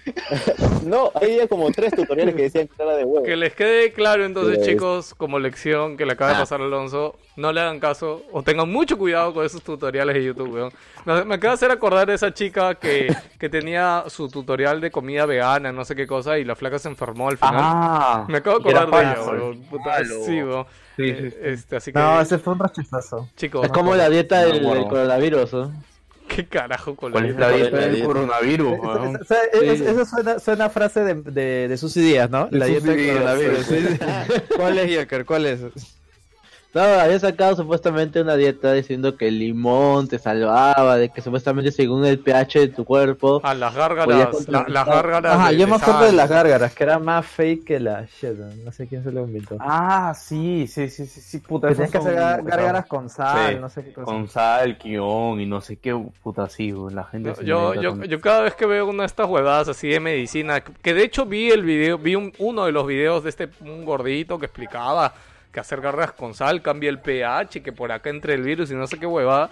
[0.84, 3.24] No, había como tres tutoriales que decían que era de huevo.
[3.26, 6.40] Que les quede claro entonces, Pues- chicos, como lección que le acaba de Ah.
[6.40, 10.24] pasar a Alonso, no le hagan caso o tengan mucho cuidado con esos tutoriales de
[10.24, 10.72] YouTube, weón.
[11.06, 14.92] Me, me acaba de hacer acordar de esa chica que, que tenía su tutorial de
[14.92, 17.56] comida vegana, no sé qué cosa, y la flaca se enfermó al final.
[17.58, 19.62] Ah, Me acabo de acordar de ella, weón.
[19.70, 20.16] Puta, Malo.
[20.26, 20.66] sí, weón.
[20.98, 21.38] Sí, Eh, sí.
[21.42, 23.30] Este, así que, No, ese fue un rechazazo.
[23.38, 24.82] chicos, Es como la dieta No, del, bueno.
[24.82, 25.72] del coronavirus, ¿no?
[26.36, 28.80] ¿qué carajo con ¿Cuál es la ¿Cuál es dieta del coronavirus?
[29.62, 32.48] Eso, suena, suena a frase de, de, de Susy Díaz, ¿no?
[32.48, 33.66] De la dieta del coronavirus.
[33.66, 33.76] sí.
[33.80, 34.42] sí, sí.
[34.56, 35.26] ¿Cuál es, Joker?
[35.26, 35.60] ¿Cuál es?
[36.74, 41.70] No, había sacado supuestamente una dieta diciendo que el limón te salvaba, de que supuestamente
[41.72, 43.42] según el pH de tu cuerpo.
[43.44, 45.36] a las gárgaras, la- las gárgaras.
[45.36, 48.32] Ajá, de- yo me acuerdo de las gárgaras, que era más fake que la shit.
[48.38, 48.46] ¿no?
[48.64, 49.58] No sé quién se lo inventó.
[49.60, 51.68] Ah, sí, sí, sí, sí, sí, puta.
[51.68, 54.06] que tenías que hacer gárgaras con sal, Sí, no sé qué cosa.
[54.06, 57.96] Con sal, guion y no sé qué puta así, weón, la gente Yo, se yo,
[57.96, 61.04] yo, yo cada vez que veo una de estas huevadas así de medicina, que de
[61.04, 64.46] hecho vi el video, vi un- uno de los videos de este un gordito que
[64.46, 65.14] explicaba
[65.52, 68.76] que hacer garras con sal cambia el pH, que por acá entre el virus y
[68.76, 69.50] no sé qué huevada.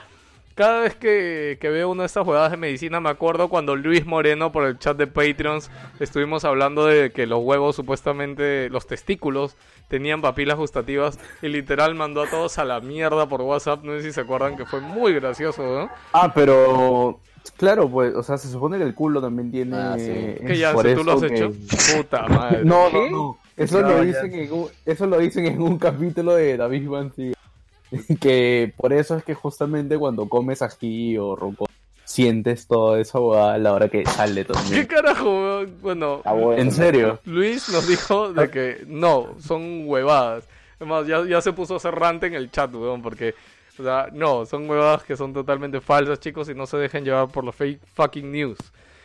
[0.55, 4.05] Cada vez que, que veo una de estas huevadas de medicina me acuerdo cuando Luis
[4.05, 9.55] Moreno por el chat de Patreons estuvimos hablando de que los huevos supuestamente, los testículos
[9.87, 14.03] tenían papilas gustativas y literal mandó a todos a la mierda por WhatsApp, no sé
[14.03, 15.89] si se acuerdan que fue muy gracioso, ¿no?
[16.11, 17.21] Ah, pero
[17.55, 19.77] claro, pues, o sea, se supone que el culo también tiene.
[19.77, 20.35] Ah, sí.
[20.45, 22.65] Que ya, por si tú lo has eso hecho, que- puta madre.
[22.65, 23.37] No, no, no.
[23.59, 27.11] Eso No, lo dicen en un, eso lo dicen en un capítulo de David Van
[28.21, 31.65] que por eso es que justamente cuando comes ají o roco
[32.05, 34.85] sientes toda esa huevada a la hora que sale ¿Qué también.
[34.87, 35.77] carajo, weón?
[35.81, 36.21] Bueno.
[36.57, 37.19] ¿En serio?
[37.25, 40.45] Luis nos dijo de que no, son huevadas.
[40.79, 43.35] Además, ya, ya se puso cerrante en el chat, weón, porque,
[43.77, 47.27] o sea, no, son huevadas que son totalmente falsas, chicos, y no se dejen llevar
[47.27, 48.57] por los fake fucking news.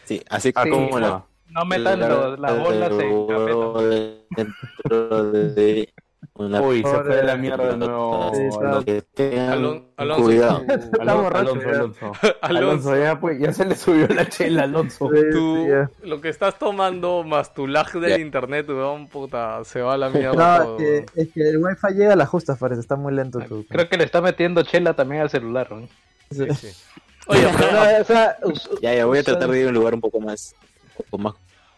[0.04, 1.60] Sí, así Ah, como ¿cómo la, no?
[1.60, 5.88] No metan lo- las bolas en dentro de
[6.36, 8.32] una Uy, se fue de la mierda de nuevo.
[8.34, 8.82] Sí, está.
[8.84, 10.64] que tengan Alon- Alonso, cuidado.
[10.98, 11.76] Alonso, borracho, Alonso, ya.
[11.78, 12.06] Alonso.
[12.06, 15.08] Alonso, Alonso, ya, pues, ya se le subió la chela, Alonso.
[15.30, 15.66] tú-
[16.02, 18.18] lo que estás tomando más tu lag del Ya.
[18.18, 20.78] internet, weón, puta, se va a la mierda No, todo.
[20.80, 23.64] es que, es que el wifi llega a las justas, parece, está muy lento tu.
[23.66, 25.70] Creo que le está metiendo chela también al celular.
[25.70, 25.86] ¿no?
[26.32, 26.68] Sí, sí.
[27.28, 29.68] Oye, O pero- sea, o sea, us- Ya, ya, voy a tratar de ir a
[29.68, 30.52] un lugar un poco más.
[31.18, 31.34] Más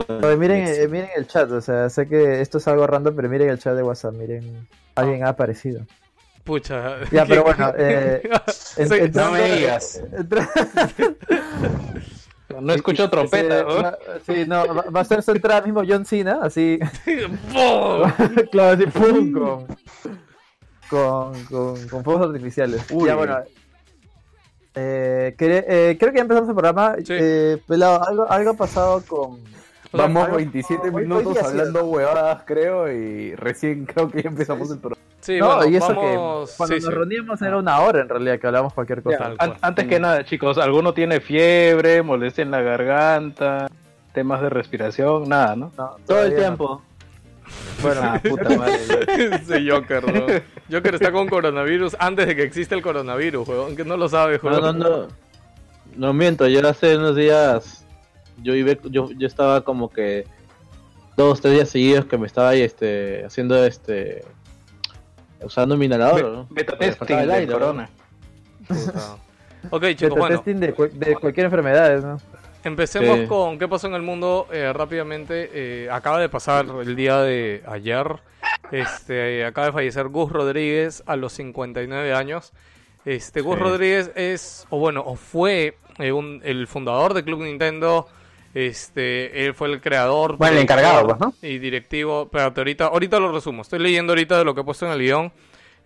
[0.09, 3.29] Oye, miren, eh, miren el chat, o sea, sé que esto es algo random, pero
[3.29, 5.87] miren el chat de WhatsApp, miren, alguien ha aparecido.
[6.44, 6.98] pucha.
[7.11, 8.22] Ya, pero bueno, eh,
[8.76, 10.02] en- No me digas.
[12.61, 13.59] No escucho trompeta.
[13.61, 13.83] Sí, ¿no?
[13.83, 16.79] va- Sí, no, va, va a ser su entrada mismo John Cena, así,
[18.52, 19.66] claro, así, pum, con,
[20.88, 22.83] con, con, con fuegos artificiales.
[22.90, 23.09] Uy.
[23.09, 23.38] Ya, bueno.
[24.77, 26.95] Eh, cre- eh, creo que ya empezamos el programa.
[26.99, 27.05] Sí.
[27.19, 29.39] Eh, pelado, algo, algo ha pasado con.
[29.93, 34.71] Vamos algo- 27 hoy- hoy minutos hablando huevadas, creo, y recién creo que ya empezamos
[34.71, 35.03] el programa.
[35.21, 36.51] Sí, No, bueno, y eso vamos...
[36.51, 36.95] que cuando sí, nos sí.
[36.95, 39.33] reuníamos era una hora en realidad que hablábamos cualquier cosa.
[39.39, 43.67] An- antes que nada, chicos, ¿alguno tiene fiebre, molestia en la garganta,
[44.12, 45.29] temas de respiración?
[45.29, 45.73] Nada, ¿no?
[45.77, 46.83] No, todo el tiempo.
[47.82, 48.76] Bueno, Ah, puta madre.
[49.37, 50.26] Ese Joker, ¿no?
[50.70, 53.76] Joker está con coronavirus antes de que exista el coronavirus, weón.
[53.76, 54.78] Que no lo sabe, No, weón.
[54.78, 55.09] no, no.
[55.96, 57.85] No miento, yo hace unos días.
[58.42, 60.24] Yo, iba- yo, yo estaba como que.
[61.16, 64.24] Dos, tres días seguidos que me estaba ahí este, haciendo este.
[65.42, 66.24] Usando mi inhalador.
[66.24, 66.48] ¿no?
[66.78, 67.52] Testing el del aire, ¿no?
[67.52, 67.88] corona.
[68.66, 69.16] Puta.
[69.70, 70.37] Ok, Beta chicos, bueno.
[70.37, 72.20] testing de, cu- de cualquier enfermedad, ¿no?
[72.66, 73.26] Empecemos Sí.
[73.26, 75.50] con qué pasó en el mundo eh, rápidamente.
[75.52, 78.07] Eh, acaba de pasar el día de ayer.
[78.72, 82.52] Este, acaba de fallecer Gus Rodríguez a los 59 años.
[83.05, 83.62] Este, Gus Sí.
[83.62, 88.09] Rodríguez es, o bueno, o fue eh, un- el fundador de Club Nintendo.
[88.52, 90.37] Este, él fue el creador.
[90.38, 92.22] Bueno, el encargado, pues, productor Y directivo.
[92.24, 93.62] Espérate, ahorita, ahorita lo resumo.
[93.62, 95.33] Estoy leyendo ahorita de lo que he puesto en el guion.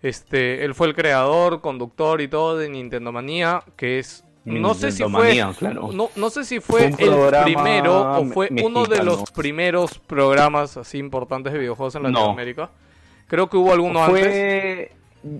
[0.01, 4.91] Este, él fue el creador, conductor y todo de Nintendo Manía, que es no sé
[4.91, 5.89] si fue claro.
[5.93, 10.77] no, no sé si Fue un el primero o fue uno de los primeros programas
[10.77, 12.09] así importantes de videojuegos en No.
[12.09, 12.69] Latinoamérica.
[13.27, 14.21] Creo que hubo alguno antes.
[14.25, 14.91] Fue.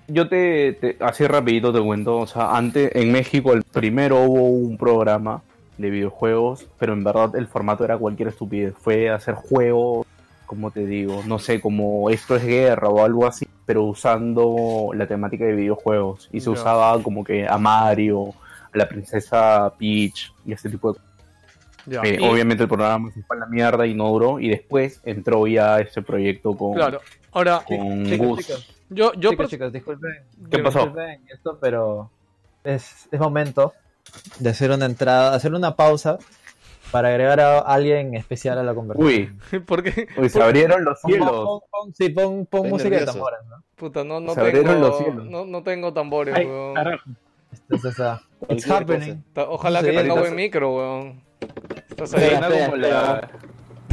[0.08, 2.20] Yo te, te- Así rapidito te cuento.
[2.20, 5.42] O sea, antes en México, el primero hubo un programa
[5.78, 8.76] de videojuegos, pero en verdad el formato era cualquier estupidez.
[8.80, 10.06] Fue hacer juegos,
[10.46, 15.08] como te digo, no sé, como esto es guerra o algo así, pero usando la
[15.08, 16.30] temática de videojuegos.
[16.32, 18.34] Y se usaba como que a Mario,
[18.74, 21.00] a la princesa Peach y ese tipo de
[21.88, 22.02] Ya.
[22.04, 24.40] Eh, Y- Obviamente el programa se fue a la mierda y no duró.
[24.40, 27.02] Y después entró ya este proyecto con, Claro.
[27.32, 28.46] Ahora, con Chicos, Gus.
[28.48, 30.12] chicos, yo, yo chicos, disculpen.
[30.52, 30.80] ¿Qué pasó?
[30.80, 32.12] disculpen esto, pero
[32.64, 33.74] es, es momento
[34.40, 36.20] de hacer una entrada, hacer una pausa
[36.92, 39.40] para agregar a alguien especial a la conversación.
[39.52, 40.08] Uy, ¿por qué?
[40.18, 41.32] uy, se abrieron los Pon- cielos.
[41.32, 43.14] pon- pon- sí, pon, pon música de nervioso.
[43.14, 43.64] tambores, ¿no?
[43.76, 45.26] Puta, no, no Se abrieron tengo, los cielos.
[45.26, 46.76] no, no tengo tambores, Ay, weón.
[46.76, 47.10] carajo.
[47.70, 49.24] Entonces, ah, it's Cualquier happening.
[49.36, 51.22] Ojalá Sí, que tenga buen micro, weón.
[51.90, 52.30] Estás ahí.
[52.30, 53.30] Suena como la-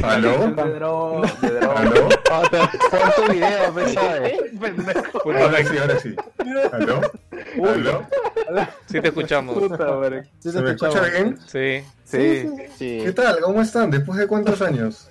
[0.03, 0.31] ¿Aló?
[0.55, 1.77] de dron, de dron.
[1.77, 2.09] ¿Aló?
[2.29, 4.33] Pon tu video, pues, ¿sabes?
[5.25, 6.15] Ahora sí, ahora sí.
[6.71, 7.01] ¿Aló?
[7.67, 8.67] ¿Aló?
[8.85, 9.55] Sí te escuchamos.
[9.57, 9.77] Puta.
[10.39, 11.37] Sí, ¿Se te me escucha bien?
[11.47, 12.49] Sí, Sí.
[12.77, 13.01] Sí.
[13.03, 13.39] ¿Qué tal?
[13.41, 13.91] ¿Cómo están?
[13.91, 15.09] ¿Después de cuántos años?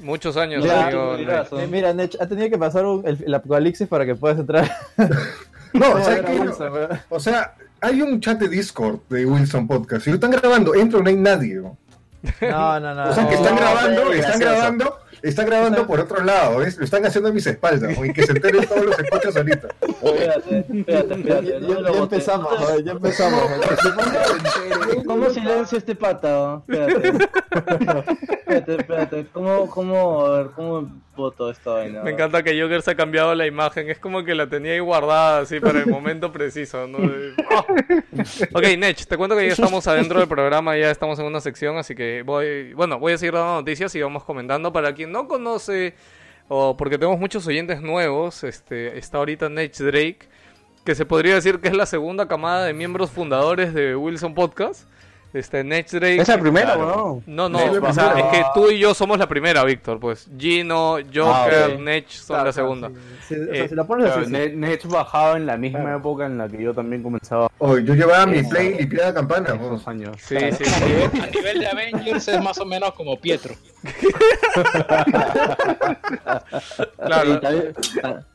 [0.00, 1.14] muchos años, Ya, amigo.
[1.18, 1.58] mirazo.
[1.60, 4.70] Eh, mira, Nech, ha tenido que pasar un- el, el apocalipsis para que puedas entrar.
[5.74, 6.38] No, No, ¿sabes era qué?
[6.40, 6.88] Wilson, weón.
[7.08, 10.04] O sea, hay un chat de Discord de Wilson Podcast.
[10.04, 11.56] Si lo están grabando, entro, no hay nadie.
[11.56, 11.76] ¿no?
[12.40, 13.10] No, no, no.
[13.10, 14.38] O sea, que están grabando, están gracioso.
[14.38, 16.76] grabando, están grabando por otro lado, ¿ves?
[16.78, 18.04] Lo están haciendo a mis espaldas, ¿no?
[18.04, 19.68] y que se enteren todos los escuchas ahorita.
[19.80, 21.46] Espérate, espérate, Ya, espérate.
[21.46, 23.42] ya- no ya empezamos, ya empezamos.
[25.06, 26.54] ¿Cómo silencio este pata?
[26.54, 26.64] oh?
[26.68, 27.08] Espérate.
[28.48, 29.26] espérate, espérate.
[29.32, 32.02] ¿Cómo, cómo, a ver, cómo voto esta vaina?
[32.02, 33.90] Me encanta que Joker se ha cambiado la imagen.
[33.90, 36.86] Es como que la tenía ahí guardada así para el momento preciso.
[36.86, 36.98] ¿no?
[37.50, 37.64] ¡Ah!
[38.54, 41.76] Ok, Nech, te cuento que ya estamos adentro del programa, ya estamos en una sección,
[41.76, 44.72] así que voy, bueno, voy a seguir dando noticias y vamos comentando.
[44.72, 45.94] Para quien no conoce,
[46.48, 50.28] o porque tenemos muchos oyentes nuevos, este, está ahorita Nech Drake,
[50.84, 54.88] que se podría decir que es la segunda camada de miembros fundadores de Wilson Podcast.
[55.32, 56.20] Este, Next Drake.
[56.20, 57.22] Es la primera, Claro.
[57.26, 59.98] No, no, Es la o sea, es que tú y yo somos la primera, Víctor,
[59.98, 60.28] pues.
[60.38, 61.80] Gino, Joker, ok.
[61.80, 62.88] Nech son Claro, la segunda.
[62.88, 62.94] sí.
[63.28, 64.30] Sí, o sea, Eh, si la pones así, sí.
[64.30, 65.98] Ne- Nech bajaba en la misma Claro.
[65.98, 68.50] época en la que yo también comenzaba Oh, yo llevaba mi Esa.
[68.50, 69.54] play limpiada campana.
[69.54, 69.74] weón.
[69.76, 70.16] esos años.
[70.20, 70.64] Sí, sí, A sí.
[70.84, 73.54] nivel, a nivel de Avengers es más o menos como Pietro.
[77.04, 77.40] Claro.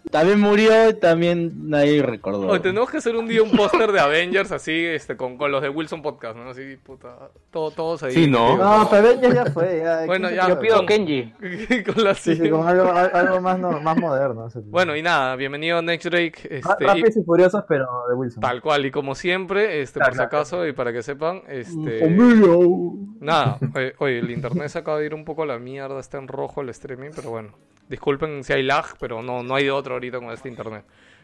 [0.09, 2.47] También, ta- también murió y también nadie recordó.
[2.47, 5.61] Oye, tenemos que hacer un día un póster de Avengers así, este, con, con los
[5.61, 6.49] de Wilson Podcast, ¿no?
[6.49, 8.13] Así, puta, todo, todos ahí.
[8.13, 8.57] Sí, ¿no?
[8.57, 9.81] No, pero Avengers ya fue.
[9.83, 11.33] Ya, Bueno, ¿quién ya, Yo pido Kenji.
[11.93, 14.47] con la Sí, sí, con algo, al- algo más, no, más moderno.
[14.65, 16.41] Bueno, y nada, bienvenido Next Drake.
[16.49, 18.41] Ra- Este, y- Rápidos y furiosos, pero de Wilson.
[18.41, 20.37] tal cual, y como siempre, este, Claro, por si claro.
[20.37, 22.03] acaso, y para que sepan, este.
[22.05, 22.93] Amigo.
[23.19, 26.17] Nada, oye, oye, el internet se acaba de ir un poco a la mierda, está
[26.17, 27.49] en rojo el streaming, pero bueno.
[27.89, 30.83] Disculpen si hay lag, pero no, no hay de otro ahorita con este internet.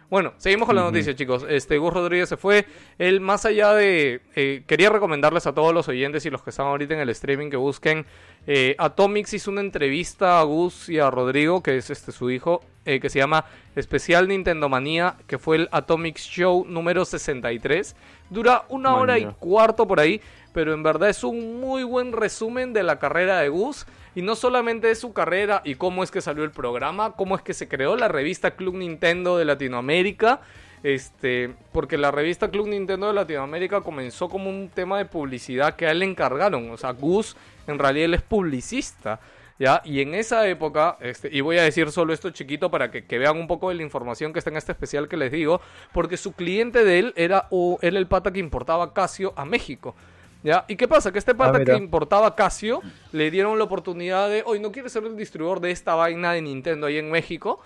[0.10, 1.44] Bueno, seguimos con la noticia, chicos.
[1.50, 2.68] Este Gus Rodríguez se fue.
[3.00, 4.22] Él, más allá de.
[4.36, 7.50] eh, quería recomendarles a todos los oyentes y los que están ahorita en el streaming
[7.50, 8.06] que busquen.
[8.46, 12.62] eh, Atomics hizo una entrevista a Gus y a Rodrigo, que es este su hijo,
[12.86, 13.46] eh, que se llama
[13.76, 17.96] Especial Nintendo Manía, que fue el Atomics Show número 63.
[18.30, 20.22] Dura una hora y cuarto por ahí,
[20.54, 23.88] pero en verdad es un muy buen resumen de la carrera de Gus.
[24.16, 27.42] Y no solamente de su carrera y cómo es que salió el programa, cómo es
[27.42, 30.42] que se creó la revista Club Nintendo de Latinoamérica.
[30.84, 35.88] Este, porque la revista Club Nintendo de Latinoamérica comenzó como un tema de publicidad que
[35.88, 36.70] a él le encargaron.
[36.72, 37.36] O sea, Gus
[37.68, 39.20] en realidad él es publicista.
[39.60, 39.82] ¿Ya?
[39.86, 43.20] Y en esa época, este, y voy a decir solo esto chiquito para que, que
[43.20, 45.62] vean un poco de la información que está en este especial que les digo,
[45.94, 49.96] porque su cliente de él era, o era el pata que importaba Casio a México.
[50.44, 50.66] ¿Ya?
[50.68, 51.12] ¿Y qué pasa?
[51.12, 51.74] Que este pata mira.
[51.74, 52.82] que importaba Casio
[53.14, 56.42] le dieron la oportunidad de, hoy no quiere ser el distribuidor de esta vaina de
[56.42, 57.62] Nintendo ahí en México.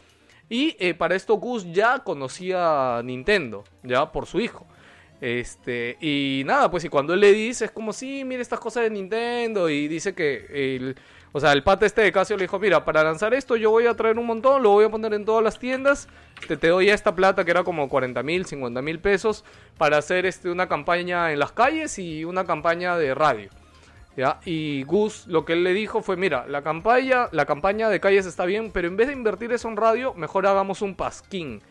[0.50, 4.66] Y eh, para esto Gus ya conocía a Nintendo, ya por su hijo.
[5.20, 8.84] Este, y nada, pues y cuando él le dice, es como, sí, mira estas cosas
[8.84, 9.70] de Nintendo.
[9.70, 10.96] Y dice que el,
[11.32, 13.86] o sea, el pata este de Casio le dijo, mira, para lanzar esto yo voy
[13.86, 16.08] a traer un montón, lo voy a poner en todas las tiendas.
[16.48, 19.44] Te, te doy esta plata que era como 40 mil, 50 mil pesos
[19.78, 23.50] para hacer este, una campaña en las calles y una campaña de radio.
[24.16, 24.40] ¿ya?
[24.46, 28.26] Y Gus lo que él le dijo fue, mira, la campaña, la campaña de calles
[28.26, 31.62] está bien, pero en vez de invertir eso en radio, mejor hagamos un pasquín.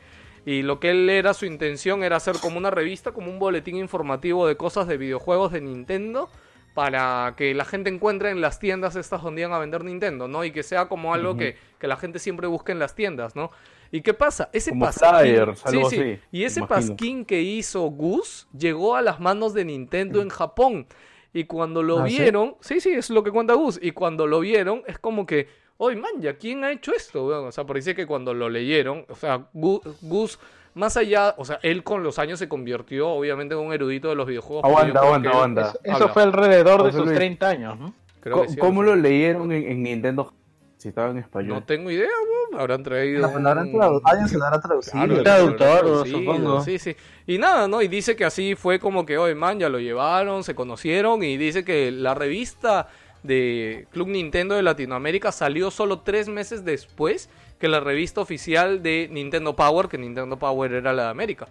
[0.46, 3.76] Y lo que él era, su intención era hacer como una revista, como un boletín
[3.76, 6.30] informativo de cosas de videojuegos de Nintendo,
[6.76, 10.44] para que la gente encuentre en las tiendas estas donde iban a vender Nintendo, ¿no?
[10.44, 13.50] Y que sea como algo que, que la gente siempre busque en las tiendas, ¿no?
[13.90, 14.50] ¿Y qué pasa?
[14.52, 15.96] Ese Como pasquín, sí, sí.
[16.02, 16.68] así, Y ese imagino.
[16.92, 20.86] pasquín que hizo Gus llegó a las manos de Nintendo en Japón.
[21.32, 22.80] Y cuando lo ¿Ah, vieron, sí?
[22.80, 23.78] sí, es lo que cuenta Gus.
[23.82, 27.26] Y cuando lo vieron, es como que, oye, man, ¿ya quién ha hecho esto?
[27.26, 30.38] weón?" O sea, parece que cuando lo leyeron, o sea, Gu- Gus,
[30.76, 34.14] más allá, o sea, él con los años se convirtió, obviamente, en un erudito de
[34.14, 34.64] los videojuegos.
[34.64, 35.60] Aguanta, aguanta, aguanta.
[35.82, 37.16] Eso, eso fue alrededor de sus Luis.
[37.16, 37.94] 30 años, ¿no?
[38.20, 40.32] Creo que sí, ¿Cómo no lo leyeron en, en Nintendo?
[40.76, 41.54] Si estaba en español.
[41.54, 42.06] No tengo idea,
[42.50, 42.60] weón.
[42.60, 43.20] Habrán traído.
[43.22, 44.92] La palabra un- tradu- alguien se la habrá traducido.
[45.06, 46.60] Claro, traductor, traducido, supongo.
[46.60, 46.94] Sí, sí.
[47.26, 47.80] Y nada, ¿no?
[47.80, 51.36] Y dice que así fue como que, oye, man, ya lo llevaron, se conocieron y
[51.38, 52.88] dice que la revista
[53.22, 59.08] de Club Nintendo de Latinoamérica salió solo tres meses después que la revista oficial de
[59.10, 61.46] Nintendo Power, que Nintendo Power era la de América.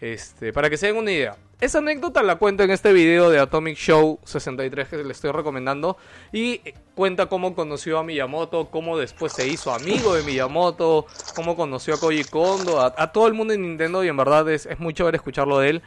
[0.00, 1.36] Este, para que se den una idea.
[1.60, 5.96] Esa anécdota la cuento en este video de Atomic Show 63 que le estoy recomendando.
[6.32, 6.60] Y
[6.94, 11.98] cuenta cómo conoció a Miyamoto, cómo después se hizo amigo de Miyamoto, cómo conoció a
[11.98, 14.04] Koji Kondo, a, todo el mundo en Nintendo.
[14.04, 15.82] Y en verdad es, es muy chévere escucharlo de él.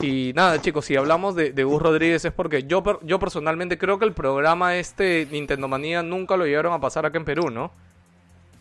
[0.00, 3.98] Y nada, chicos, si hablamos de, de Gus Rodríguez es porque yo, yo personalmente creo
[3.98, 7.72] que el programa este Nintendo Manía nunca lo llegaron a pasar acá en Perú, ¿no?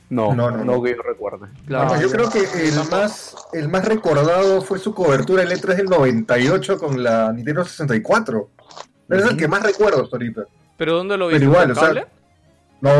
[0.09, 1.47] No, No, no, no, que yo recuerde.
[1.65, 1.99] Claro.
[1.99, 6.77] Yo creo que el más, el más recordado fue su cobertura en E3 del 98
[6.77, 8.49] con la Nintendo 64.
[9.09, 10.43] Es el que más recuerdo hasta ahorita.
[10.77, 11.45] ¿Pero dónde lo Pero viste?
[11.45, 12.05] igual, ¿En o sea, cable?
[12.79, 12.91] No,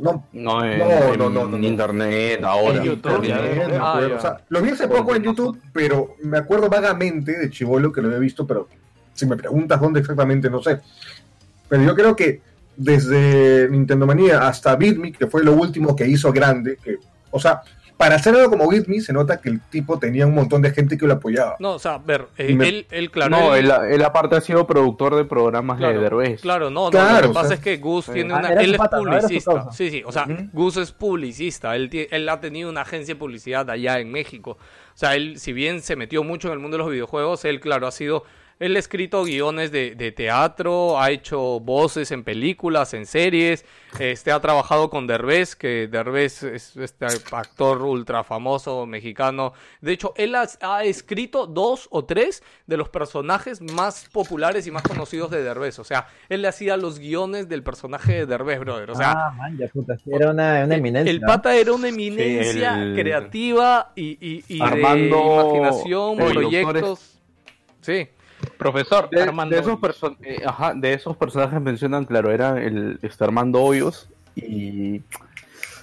[0.00, 0.24] no.
[0.32, 2.76] No, en, No, en- no, no, no, en internet, ahora.
[2.78, 3.78] En YouTube, internet.
[3.80, 4.16] Ah, acuerdo.
[4.16, 8.00] O sea, lo vi hace poco en YouTube, pero me acuerdo vagamente de Chivolo que
[8.00, 8.68] lo había visto, pero
[9.14, 10.80] si me preguntas dónde exactamente, no sé.
[11.68, 12.40] Pero yo creo que
[12.78, 16.96] desde Nintendo Manía hasta Bitme, que fue lo último que hizo grande, que,
[17.30, 17.60] o sea,
[17.96, 20.96] para hacer algo como Bitme se nota que el tipo tenía un montón de gente
[20.96, 21.56] que lo apoyaba.
[21.58, 23.30] No, o sea, a ver, eh, me- él, él, claro.
[23.36, 26.40] no, él- él, aparte ha sido productor de programas Claro, de Derbez.
[26.40, 28.12] claro, no, no, Claro, lo que pasa sea, es que Gus sí.
[28.12, 29.02] tiene Ah, una, él es pata, ¿no?
[29.02, 30.48] Publicista, sí, sí, o sea, Ujú.
[30.52, 34.96] Gus es publicista, él, él ha tenido una agencia de publicidad allá en México, o
[34.96, 37.88] sea, él, si bien se metió mucho en el mundo de los videojuegos, él, claro,
[37.88, 38.22] ha sido
[38.60, 43.64] Él ha escrito guiones de, de teatro, ha hecho voces en películas, en series,
[44.00, 49.52] este, ha trabajado con Derbez, que Derbez es este actor ultra famoso mexicano.
[49.80, 54.70] De hecho, él ha, ha escrito dos o tres de los personajes más populares y
[54.72, 55.78] más conocidos de Derbez.
[55.78, 58.90] O sea, él le hacía los guiones del personaje de Derbez, brother.
[58.90, 61.10] O sea, ah, man, ya puta, sí, era una, una eminencia.
[61.10, 67.14] el pata era una eminencia el- creativa y, y, y de Armando- imaginación, el proyectos.
[67.80, 68.08] Sí.
[68.56, 69.54] Profesor De, Armando.
[69.54, 74.08] de esos perso- eh, ajá, de esos personajes mencionan, claro, era el este Armando Hoyos
[74.36, 75.02] y.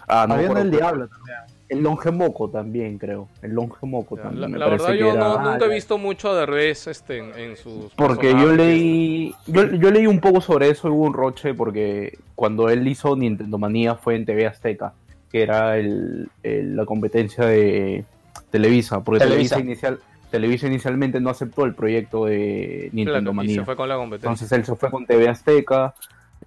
[0.08, 1.38] Ah, no me Había uno acuerdo, del pero- diablo también.
[1.68, 3.28] El Longe Moco también, creo.
[3.42, 4.52] El Longe Moco La, también.
[4.52, 7.58] me la verdad, yo no, era- nunca he visto mucho a Derbez este, en, en
[7.58, 7.92] sus.
[7.96, 12.70] Porque yo leí, yo, yo leí un poco sobre eso, hubo un roche, porque cuando
[12.70, 14.94] él hizo Nintendo Manía fue en TV Azteca,
[15.32, 18.06] que era el, el- la competencia de
[18.52, 19.56] Televisa, porque Televisa.
[19.56, 20.00] Televisa, inicial,
[20.36, 23.56] Televisa inicialmente no aceptó el proyecto de Nintendo Claro, y Manía.
[23.56, 24.28] se fue con la competencia.
[24.28, 25.94] Entonces él se fue con TV Azteca,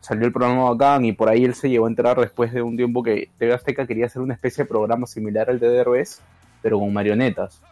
[0.00, 2.76] salió el programa bacán y por ahí él se llegó a enterar después de un
[2.76, 6.20] tiempo que TV Azteca quería hacer una especie de programa similar al de Derbez,
[6.60, 7.62] pero con marionetas.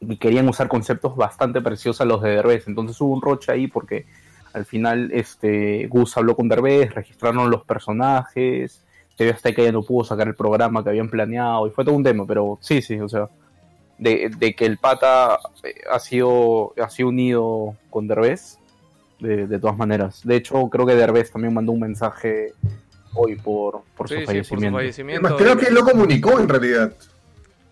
[0.00, 2.66] Y querían usar conceptos bastante parecidos a los de Derbez.
[2.66, 4.06] Entonces hubo un roche ahí porque
[4.52, 8.82] al final este Gus habló con Derbez, registraron los personajes,
[9.16, 12.02] TV Azteca ya no pudo sacar el programa que habían planeado y fue todo un
[12.02, 13.28] tema, pero sí, sí, o sea,
[14.00, 18.58] de, de que el pata eh, ha sido, ha sido unido con Derbez,
[19.20, 20.22] de, de todas maneras.
[20.24, 22.54] De hecho, creo que Derbez también mandó un mensaje
[23.14, 25.36] hoy por, por Sí, su sí, fallecimiento.
[25.36, 26.92] Creo que él lo comunicó en realidad.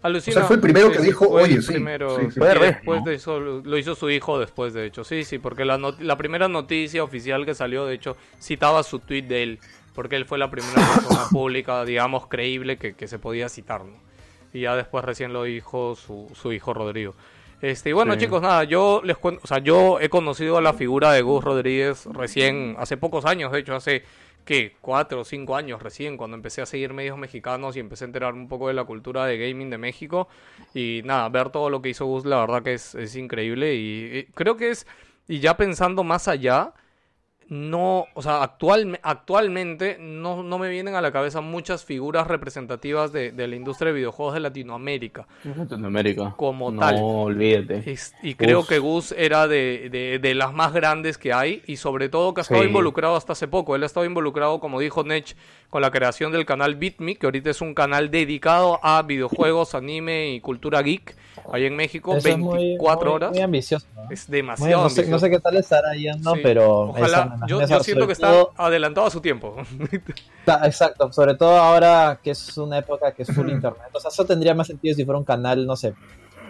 [0.03, 0.37] Alucina.
[0.37, 2.33] O sea, fue el primero que dijo, fue el "Oye, sí, primero, sí, sí".
[2.37, 3.07] y Fue Derbez, después ¿no?
[3.07, 5.03] de eso lo lo hizo su hijo después, de hecho.
[5.03, 9.01] Sí, sí, porque la, not- la primera noticia oficial que salió, de hecho, citaba su
[9.01, 9.59] tweet de él,
[9.95, 14.08] porque él fue la primera persona pública, digamos, creíble que, que se podía citar, ¿no?
[14.53, 17.15] Y ya después recién lo dijo su, su hijo Rodrigo.
[17.61, 18.21] Este, y bueno, Sí.
[18.21, 21.43] chicos, nada, yo les cuento, o sea, yo he conocido a la figura de Gus
[21.43, 24.05] Rodríguez recién, hace pocos años, de hecho, hace,
[24.45, 24.77] ¿qué?
[24.81, 28.41] Cuatro o cinco años recién, cuando empecé a seguir medios mexicanos y empecé a enterarme
[28.41, 30.29] un poco de la cultura de gaming de México.
[30.73, 33.75] Y nada, ver todo lo que hizo Gus, la verdad que es, es increíble.
[33.75, 34.87] Y, y creo que es,
[35.27, 36.73] y ya pensando más allá,
[37.49, 43.13] no, o sea, actual, actualmente no, no me vienen a la cabeza muchas figuras representativas
[43.13, 45.27] de, de la industria de videojuegos de Latinoamérica.
[45.57, 46.35] Latinoamérica.
[46.37, 46.97] Como no, tal.
[47.01, 47.91] olvídate.
[47.91, 51.77] Es- y creo que Gus era de, de- de las más grandes que hay y
[51.77, 52.69] sobre todo que ha estado Sí.
[52.69, 53.77] involucrado hasta hace poco.
[53.77, 55.35] Él ha estado involucrado, como dijo Nech,
[55.71, 60.31] con la creación del canal BitMe, que ahorita es un canal dedicado a videojuegos, anime
[60.31, 61.15] y cultura geek,
[61.53, 63.31] ahí en México, Eso es muy- 24 muy- horas.
[63.33, 63.87] Muy ambicioso.
[63.95, 64.11] ¿no?
[64.11, 65.11] Es Muy- demasiado no, sé, ambicioso.
[65.11, 66.41] no sé qué tal estará yendo, Sí.
[66.43, 66.81] pero.
[66.91, 69.57] Ojalá, yo, yo siento que todo- está adelantado a su tiempo.
[70.65, 73.89] Exacto, sobre todo ahora que es una época que es full internet.
[73.93, 75.95] O sea, eso tendría más sentido si fuera un canal, no sé,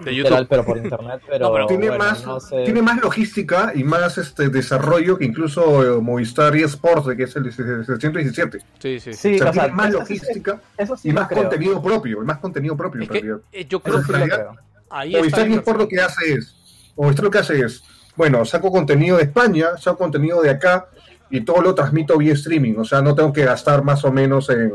[0.04, 0.48] De literal, YouTube.
[0.48, 1.20] pero por internet.
[1.26, 2.62] Pero, No, pero tiene, bueno, más, no sé.
[2.64, 7.46] tiene más logística y más este desarrollo que incluso eh, Movistar eSports, que es el,
[7.46, 8.58] el 117.
[8.78, 9.12] Sí, sí.
[9.12, 11.42] Sí, o sea, o sea, tiene más eso- logística Eso sí y más creo.
[11.42, 13.40] contenido propio, y más contenido propio Es en que realidad.
[13.52, 14.56] eh, yo creo en que Sí lo realidad, creo.
[14.90, 16.54] ahí está Movistar la eSports lo que hace es,
[16.96, 17.82] Movistar lo que hace es,
[18.18, 20.88] bueno, saco contenido de España, saco contenido de acá
[21.30, 24.50] y todo lo transmito vía streaming, o sea, no tengo que gastar más o menos
[24.50, 24.72] en,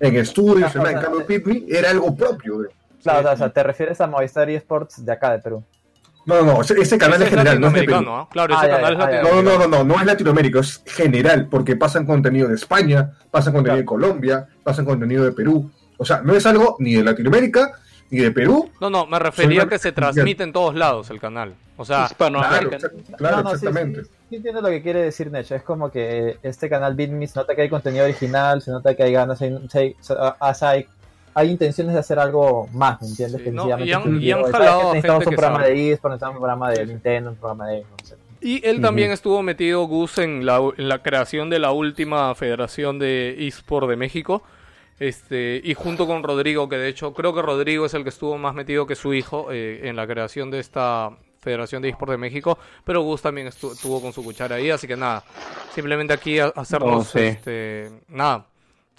[0.00, 0.90] en estudios, en Ajá, nada.
[0.90, 2.58] en o sea, cambio Pitme era algo propio.
[2.60, 2.68] de-
[3.02, 5.62] Claro, o sea, o sea, te refieres a Movistar eSports de acá de Perú.
[6.26, 7.92] No, no, no, ese, canal Ese es general, no es de Perú.
[7.92, 8.28] latinoamericano, ¿ah?
[8.30, 9.16] Claro, Ah, ese ya, canal es ah, ya.
[9.22, 9.58] No, latinoamericano.
[9.68, 13.78] no, no, no, no es Latinoamérica, es general, porque pasan contenido de España, pasan contenido
[13.78, 15.70] de Colombia, pasan contenido de Perú.
[15.96, 17.72] O sea, no es algo ni de Latinoamérica,
[18.10, 18.70] ni de Perú.
[18.80, 21.54] No, no, me refería a que se transmite en todos lados el canal.
[21.76, 22.76] O sea, Claro, Hispanoamérica.
[22.78, 24.02] exact- claro, No, no, sí, exactamente.
[24.04, 25.54] Sí, sí entiendo lo que quiere decir Necho.
[25.54, 29.02] Es como que este canal BitMe se nota que hay contenido original, se nota que
[29.04, 30.86] hay ganas, hay, hay, o sea, hay,
[31.34, 33.42] hay intenciones de hacer algo más, ¿me entiendes?
[33.44, 35.58] Sí, no, y han- y han que, ¿sabes jalado a necesitamos gente un que programa
[35.60, 35.70] sabe.
[35.74, 37.80] de eSports, necesitamos un programa de Nintendo, un programa de...
[37.82, 38.14] No sé.
[38.40, 42.98] Y él también estuvo metido, Gus, en la, en la creación de la última federación
[43.00, 44.42] de eSport de México.
[44.98, 48.36] Este, y junto con Rodrigo, que de hecho creo que Rodrigo es el que estuvo
[48.36, 52.18] más metido que su hijo eh, en la creación de esta Federación de eSport de
[52.18, 55.22] México, pero Gus también estu- estuvo con su cuchara ahí, así que nada,
[55.72, 57.18] simplemente aquí a- hacernos, No, sí.
[57.20, 58.46] este, nada,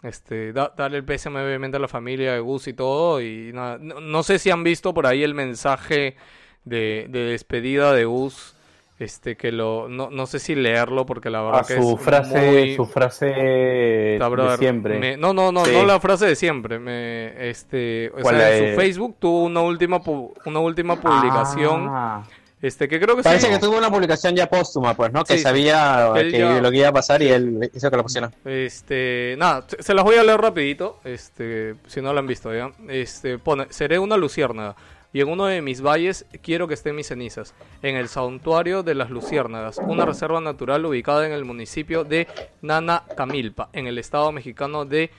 [0.01, 3.77] este, da- darle el pésame obviamente a la familia de Gus y todo, y nada,
[3.81, 6.15] no, no sé si han visto por ahí el mensaje
[6.63, 8.55] de, de despedida de Gus,
[8.99, 12.01] este, que lo, no, no sé si leerlo porque la verdad A que su es
[12.01, 14.17] frase, muy- su frase de
[14.57, 14.99] siempre.
[14.99, 15.71] me- no, no, no, Sí.
[15.73, 16.79] no la frase de siempre.
[16.79, 21.87] Me, este, o ¿Cuál sea, en su Facebook tuvo una última, pu- una última publicación,
[21.89, 22.23] Ah,
[22.61, 25.23] este, que creo que Parece sí, que tuvo una publicación ya póstuma, pues, ¿no?
[25.23, 25.43] Que Sí.
[25.43, 28.03] sabía Que él que ya- lo que iba a pasar y él hizo que lo
[28.03, 28.29] pusiera.
[28.43, 32.53] Este, nada, se- se las voy a leer rapidito, este, si no la han visto
[32.53, 32.69] ya.
[32.89, 34.75] Este, pone, seré una luciérnaga.
[35.13, 38.95] Y en uno de mis valles quiero que estén mis cenizas, en el santuario de
[38.95, 42.27] las Luciérnagas, una reserva natural ubicada en el municipio de
[42.61, 45.11] Nanacamilpa, en el estado mexicano de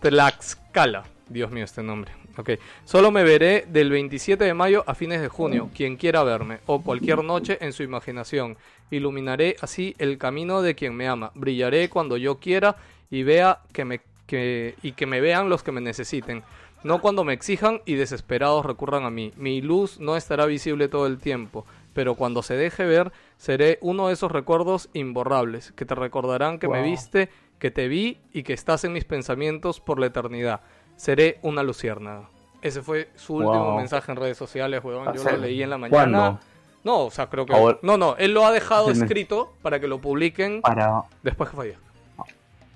[0.00, 1.04] Tlaxcala.
[1.28, 2.12] Dios mío, este nombre.
[2.36, 2.50] Ok.
[2.84, 6.82] Solo me veré del 27 de mayo a fines de junio, quien quiera verme, o
[6.82, 8.56] cualquier noche en su imaginación.
[8.90, 11.30] Iluminaré así el camino de quien me ama.
[11.34, 12.76] Brillaré cuando yo quiera
[13.10, 16.42] y vea que me que, y que me vean los que me necesiten.
[16.84, 19.32] No cuando me exijan y desesperados recurran a mí.
[19.36, 21.64] Mi luz no estará visible todo el tiempo,
[21.94, 26.68] pero cuando se deje ver, seré uno de esos recuerdos imborrables, que te recordarán que
[26.68, 30.60] me viste, que te vi y que estás en mis pensamientos por la eternidad.
[30.96, 32.28] Seré una luciérnaga.
[32.62, 35.06] Ese fue su último mensaje en redes sociales, huevón.
[35.14, 36.18] Yo lo leí en la mañana.
[36.18, 36.40] ¿Cuándo?
[36.82, 37.54] No, o sea, creo que...
[37.54, 41.02] Ahora- No, no, él lo ha dejado escrito para que lo publiquen Para.
[41.22, 41.80] después que fallezca.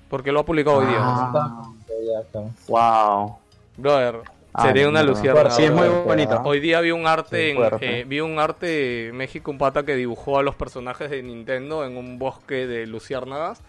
[0.09, 0.99] Porque lo ha publicado hoy día.
[0.99, 1.63] Ah,
[2.69, 3.39] wow.
[3.79, 4.21] Brother,
[4.55, 5.13] Ah, sería una mierda.
[5.19, 5.51] luciérnaga.
[5.51, 6.41] Sí, es muy bonito.
[6.45, 9.95] Hoy día vi un arte, Sí, en, eh, vi un arte México, un pata que
[9.95, 13.63] dibujó a los personajes de Nintendo en un bosque de luciérnagas.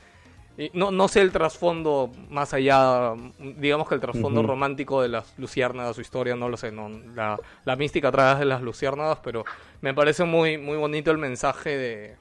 [0.58, 5.38] Y no, no sé el trasfondo más allá, digamos que el trasfondo romántico de las
[5.38, 9.46] luciérnagas, su historia, no lo sé, no, la, la mística atrás de las luciérnagas, pero
[9.82, 12.16] me parece muy, muy bonito el mensaje de,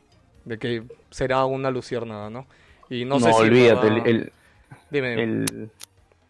[0.44, 2.46] de que será una luciérnaga, ¿no?
[2.90, 4.32] Y no, No, sé si olvídate, el,
[4.90, 5.22] Dime, dime.
[5.22, 5.70] el,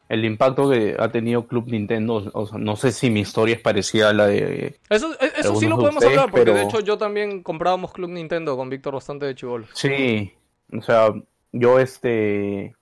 [0.08, 3.60] el impacto que ha tenido Club Nintendo, o sea, no sé si mi historia es
[3.60, 4.78] parecida a la de...
[4.88, 7.42] Eso, e- eso sí lo de podemos ustedes, hablar, porque de pero- hecho yo también
[7.42, 9.66] comprábamos Club Nintendo con Víctor bastante de chivolo.
[9.74, 10.32] Sí,
[10.76, 11.12] o sea,
[11.52, 12.74] yo este...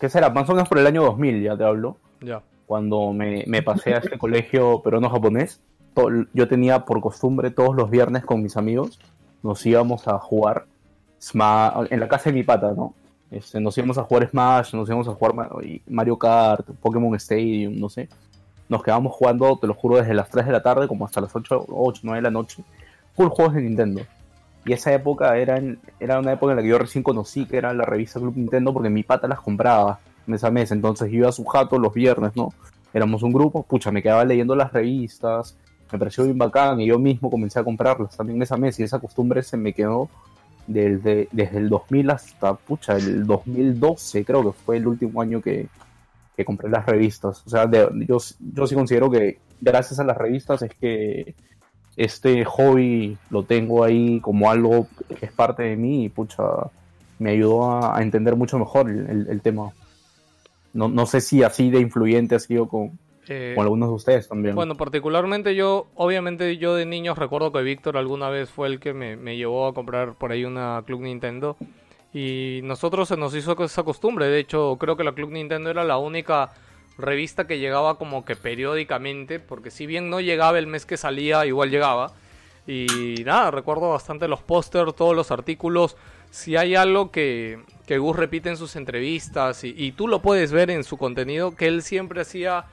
[0.00, 0.30] ¿Qué será?
[0.30, 1.96] Más o menos por el año 2000, ya te hablo.
[2.20, 2.42] Ya.
[2.66, 5.60] Cuando me, me pasé a este colegio peruano-japonés,
[5.94, 8.98] to- yo tenía por costumbre todos los viernes con mis amigos,
[9.42, 10.66] nos íbamos a jugar
[11.90, 12.94] en la casa de mi pata, ¿no?
[13.30, 15.34] Este, nos íbamos a jugar Smash, nos íbamos a jugar
[15.86, 18.08] Mario Kart, Pokémon Stadium, no sé.
[18.68, 21.34] Nos quedábamos jugando, te lo juro, desde las 3 de la tarde como hasta las
[21.34, 22.62] 8, 8 9 de la noche.
[23.16, 24.02] Full juegos de Nintendo.
[24.64, 27.56] Y esa época era, en- era una época en la que yo recién conocí que
[27.56, 30.70] era la revista Club Nintendo porque mi pata las compraba mes a mes.
[30.72, 32.52] Entonces iba a su jato los viernes, ¿no?
[32.92, 35.56] Éramos un grupo, pucha, me quedaba leyendo las revistas,
[35.92, 38.82] me pareció bien bacán y yo mismo comencé a comprarlas también mes a mes y
[38.82, 40.08] esa costumbre se me quedó
[40.68, 45.66] desde, desde el 2000 hasta, pucha, el 2012 creo que fue el último año que,
[46.36, 47.42] que compré las revistas.
[47.46, 48.18] O sea, yo,
[48.54, 51.34] yo sí considero que gracias a las revistas es que
[51.96, 54.86] este hobby lo tengo ahí como algo
[55.18, 56.44] que es parte de mí y pucha,
[57.18, 59.72] me ayudó a, entender mucho mejor el tema.
[60.74, 62.98] No, no sé si así de influyente ha sido con,
[63.28, 64.54] Eh, algunos de ustedes también.
[64.54, 68.94] Bueno, particularmente yo, obviamente yo de niño recuerdo que Víctor alguna vez fue el que
[68.94, 71.56] me, me llevó a comprar por ahí una Club Nintendo.
[72.12, 74.26] Y nosotros se nos hizo esa costumbre.
[74.26, 76.52] De hecho, creo que la Club Nintendo era la única
[76.96, 79.40] revista que llegaba como que periódicamente.
[79.40, 82.12] Porque si bien no llegaba el mes que salía, igual llegaba.
[82.66, 85.96] Y nada, recuerdo bastante los pósters, todos los artículos.
[86.30, 90.52] Si hay algo que, que Gus repite en sus entrevistas y, y tú lo puedes
[90.52, 92.66] ver en su contenido, que él siempre hacía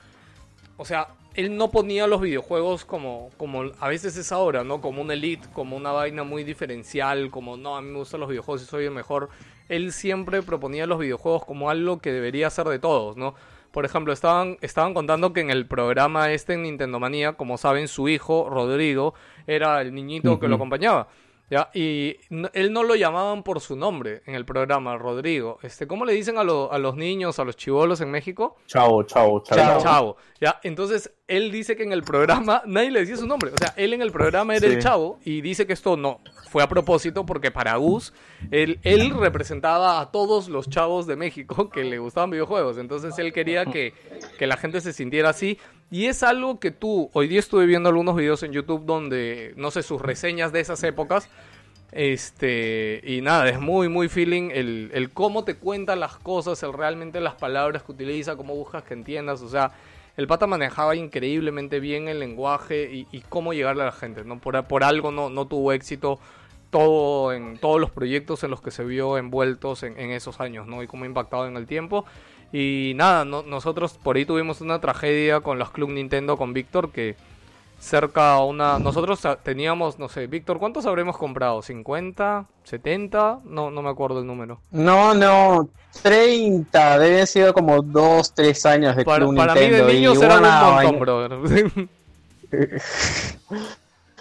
[0.76, 4.80] o sea, él no ponía los videojuegos como, como a veces es ahora, ¿no?
[4.80, 8.28] Como un elite, como una vaina muy diferencial, como no, a mí me gustan los
[8.28, 9.28] videojuegos y soy el mejor.
[9.68, 13.34] Él siempre proponía los videojuegos como algo que debería ser de todos, ¿no?
[13.70, 17.88] Por ejemplo, estaban, estaban contando que en el programa este en Nintendo Manía, como saben,
[17.88, 19.12] su hijo, Rodrigo,
[19.46, 21.08] era el niñito que lo acompañaba.
[21.48, 21.70] ¿Ya?
[21.74, 25.58] Y no- él no lo llamaban por su nombre en el programa, Rodrigo.
[25.62, 28.56] Este, ¿Cómo le dicen a, lo- a los niños, a los chivolos en México?
[28.66, 29.42] Chao, chao.
[29.44, 29.80] Chavo.
[29.80, 30.16] Chavo.
[30.40, 33.52] Ya, entonces él dice que en el programa nadie le decía su nombre.
[33.52, 34.74] O sea, él en el programa era Sí.
[34.74, 36.18] el chavo y dice que esto no
[36.50, 38.12] fue a propósito porque para Gus
[38.50, 42.76] él, él representaba a todos los chavos de México que le gustaban videojuegos.
[42.76, 43.94] Entonces él quería que,
[44.38, 45.58] que la gente se sintiera así.
[45.90, 49.70] Y es algo que tú, hoy día estuve viendo algunos videos en YouTube donde, no
[49.70, 51.28] sé, sus reseñas de esas épocas.
[51.92, 56.72] Este, y nada, es muy, muy feeling el, el cómo te cuenta las cosas, el
[56.72, 59.42] realmente las palabras que utiliza, cómo buscas que entiendas.
[59.42, 59.72] O sea,
[60.16, 64.40] el pata manejaba increíblemente bien el lenguaje y, cómo llegarle a la gente, ¿no?
[64.40, 66.18] Por, por algo no, no tuvo éxito
[66.70, 70.66] todo en todos los proyectos en los que se vio envueltos en, en esos años,
[70.66, 70.82] ¿no?
[70.82, 72.04] Y cómo ha impactado en el tiempo.
[72.52, 76.90] Y nada, no- nosotros por ahí tuvimos una tragedia con los Club Nintendo con Víctor
[76.90, 77.16] que
[77.78, 78.78] cerca a una...
[78.78, 81.60] Nosotros teníamos, no sé, Víctor, ¿cuántos habremos comprado?
[81.60, 82.46] ¿50?
[82.68, 83.42] ¿70?
[83.44, 84.60] No, no me acuerdo el número.
[84.70, 85.68] No, no,
[86.02, 89.86] 30, deben haber sido como 2, 3 años de Para, Club para mí Nintendo.
[89.86, 91.88] de y niños un una montón, vaina- brother.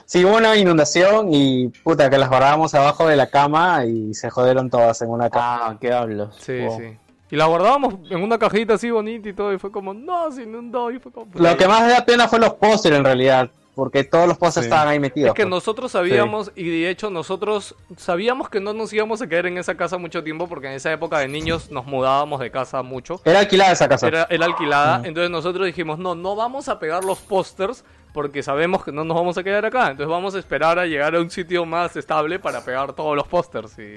[0.07, 4.29] Sí, hubo una inundación y puta, que las guardábamos abajo de la cama y se
[4.29, 5.59] jodieron todas en una cama.
[5.63, 6.35] Ah, ¿qué hablas?
[6.39, 6.79] Sí, Wow.
[6.79, 6.97] sí.
[7.31, 10.43] Y la guardábamos en una cajita así bonita y todo, y fue como, no, se
[10.43, 11.31] inundó, y fue como...
[11.33, 14.69] Lo que más da pena fue los pósteres en realidad, porque todos los pósteres Sí.
[14.69, 15.29] estaban ahí metidos.
[15.29, 15.49] Es que pues.
[15.49, 19.75] nosotros sabíamos, y de hecho nosotros sabíamos que no nos íbamos a quedar en esa
[19.75, 23.19] casa mucho tiempo, porque en esa época de niños nos mudábamos de casa mucho.
[23.25, 24.07] Era alquilada esa casa.
[24.07, 28.85] Era, era alquilada, entonces nosotros dijimos, no, no vamos a pegar los pósters porque sabemos
[28.85, 31.29] que no nos vamos a quedar acá, entonces vamos a esperar a llegar a un
[31.31, 33.95] sitio más estable para pegar todos los pósters y,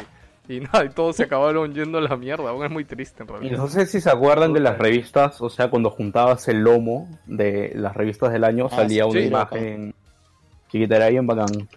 [0.48, 3.28] y nada, y todos se acabaron yendo a la mierda, aún es muy triste en
[3.28, 3.58] Y realidad.
[3.58, 7.72] no sé si se acuerdan de las revistas, o sea, cuando juntabas el lomo de
[7.74, 9.26] las revistas del año, Ah, salía sí, una sí.
[9.26, 9.94] imagen
[10.68, 11.68] chiquita, era bien bacán.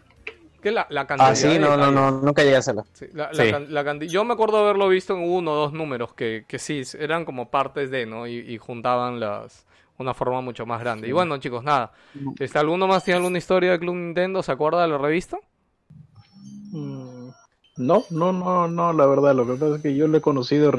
[0.62, 2.86] Que la, la cantidad Ah, sí, no, no, no, nunca llegué a hacerlo.
[2.94, 4.08] Sí, la, la Sí.
[4.08, 7.50] Yo me acuerdo haberlo visto en uno o dos números que, que sí, eran como
[7.50, 8.28] partes de, ¿no?
[8.28, 9.66] Y, y juntaban las
[9.98, 11.08] una forma mucho más grande.
[11.08, 11.92] Y bueno, chicos, nada.
[12.40, 14.42] Este, ¿Alguno más tiene alguna historia de Club Nintendo?
[14.44, 15.38] ¿Se acuerda de la revista?
[16.72, 17.11] Mm,
[17.82, 20.72] No, no, no, no, la verdad, lo que pasa es que yo lo he conocido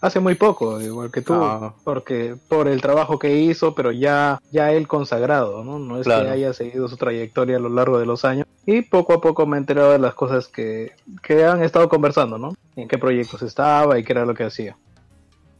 [0.00, 1.74] hace muy poco, igual que tú, Ah.
[1.84, 5.78] porque por el trabajo que hizo, pero ya, ya él consagrado, ¿no?
[5.78, 6.24] No es Claro.
[6.24, 8.46] que haya seguido su trayectoria a lo largo de los años.
[8.64, 10.92] Y poco a poco me he enterado de las cosas que,
[11.22, 12.54] que han estado conversando, ¿no?
[12.76, 14.76] En qué proyectos estaba y qué era lo que hacía.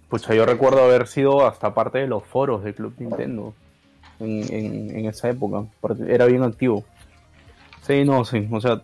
[0.08, 3.52] Pucha, yo recuerdo haber sido hasta parte de los foros de Club Nintendo
[4.18, 6.82] en, en, en esa época, porque era bien activo.
[7.82, 8.82] Sí, no, sí, o sea,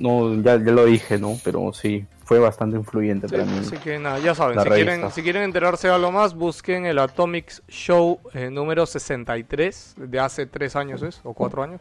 [0.00, 1.38] no, ya, ya lo dije, ¿no?
[1.44, 3.58] Pero sí, fue bastante influyente para mí.
[3.58, 4.92] Así que nada, ya saben, si revista.
[4.92, 10.20] quieren, si quieren enterarse de algo más, busquen el Atomics Show eh, número 63, de
[10.20, 11.80] hace tres años es, o cuatro años,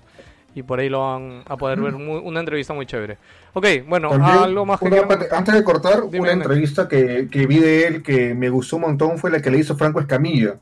[0.55, 3.17] y por ahí lo van a poder ver muy- una entrevista muy chévere.
[3.53, 6.87] Ok, bueno, También, algo más que una quieran- parte- antes de cortar, Dime, una entrevista
[6.87, 9.75] que, que vi de él que me gustó un montón fue la que le hizo
[9.75, 10.55] Franco Escamilla.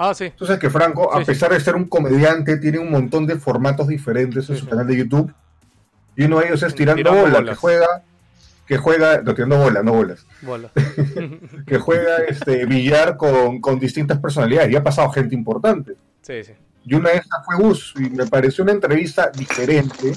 [0.00, 0.32] Ah, sí.
[0.38, 1.26] Sabes que Franco, Sí, a sí.
[1.26, 4.70] pesar de ser un comediante, tiene un montón de formatos diferentes en Sí, su sí.
[4.70, 5.32] canal de YouTube.
[6.18, 7.50] Y uno de ellos es Tirando, Tirando Bola, bolas.
[7.54, 7.86] que juega,
[8.66, 10.70] que juega, no, tirando bola, no bolas, Bola.
[11.66, 14.70] que juega este billar con, con distintas personalidades.
[14.70, 15.94] Y ha pasado gente importante.
[16.22, 16.52] Sí, sí.
[16.84, 20.12] Y una de esas fue Gus, y me pareció una entrevista diferente,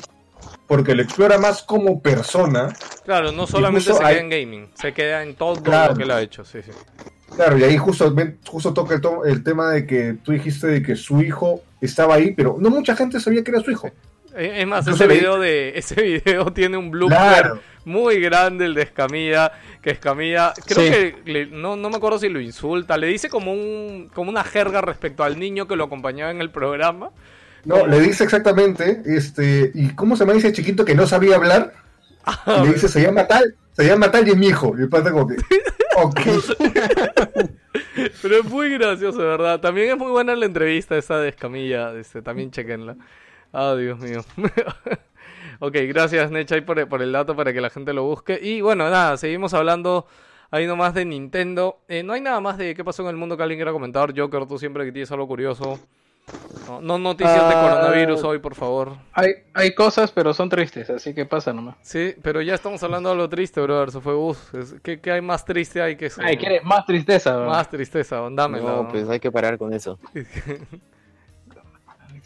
[0.68, 2.74] porque lo explora más como persona.
[3.06, 5.91] Claro, no solamente se queda en gaming, se queda en todo Claro.
[5.93, 6.72] lo que él ha hecho, sí, sí.
[7.36, 8.14] Claro, y ahí justo,
[8.47, 12.16] justo toca el, to- el tema de que tú dijiste de que su hijo estaba
[12.16, 13.89] ahí, pero no mucha gente sabía que era su hijo.
[14.36, 17.60] Eh, Es más, ese video de ese video tiene un blooper Claro.
[17.86, 19.52] muy grande el de Escamilla,
[19.82, 20.90] que Escamilla, creo Sí.
[20.92, 24.44] que le- no, no me acuerdo si lo insulta, le dice como un como una
[24.44, 27.10] jerga respecto al niño que lo acompañaba en el programa.
[27.66, 31.74] No, le dice exactamente, este, ¿y cómo se llama ese chiquito que no sabía hablar?
[32.48, 34.74] Y le dice, se llama tal, se llama tal y es mi hijo.
[34.78, 35.36] Y el pata como que,
[35.98, 36.20] ok.
[38.22, 39.60] Pero es muy gracioso, ¿verdad?
[39.60, 42.96] También es muy buena la entrevista esa de Escamilla, este, también chequenla.
[43.54, 44.22] Ah, Dios mío.
[45.60, 48.39] ok, gracias Nechay por, por el dato para que la gente lo busque.
[48.41, 50.06] Y bueno, nada, seguimos hablando
[50.52, 51.80] ahí nomás de Nintendo.
[51.88, 54.14] Eh, no hay nada más de qué pasó en el mundo que alguien quiera comentar.
[54.18, 55.80] Joker, tú siempre que tienes algo curioso.
[56.68, 57.62] No, no noticias de Ah.
[57.82, 58.95] coronavirus hoy, por favor.
[59.14, 61.76] Hay, hay cosas, pero son tristes, así que pasa nomás.
[61.82, 63.89] Sí, pero ya estamos hablando de lo triste, brother.
[63.89, 64.38] Eso fue bus.
[64.84, 66.22] ¿Qué, qué hay más triste hay que eso?
[66.24, 67.38] Ay, ¿quieres más tristeza?
[67.39, 68.72] Más tristeza, dámela.
[68.72, 69.99] No, pues hay que parar con eso.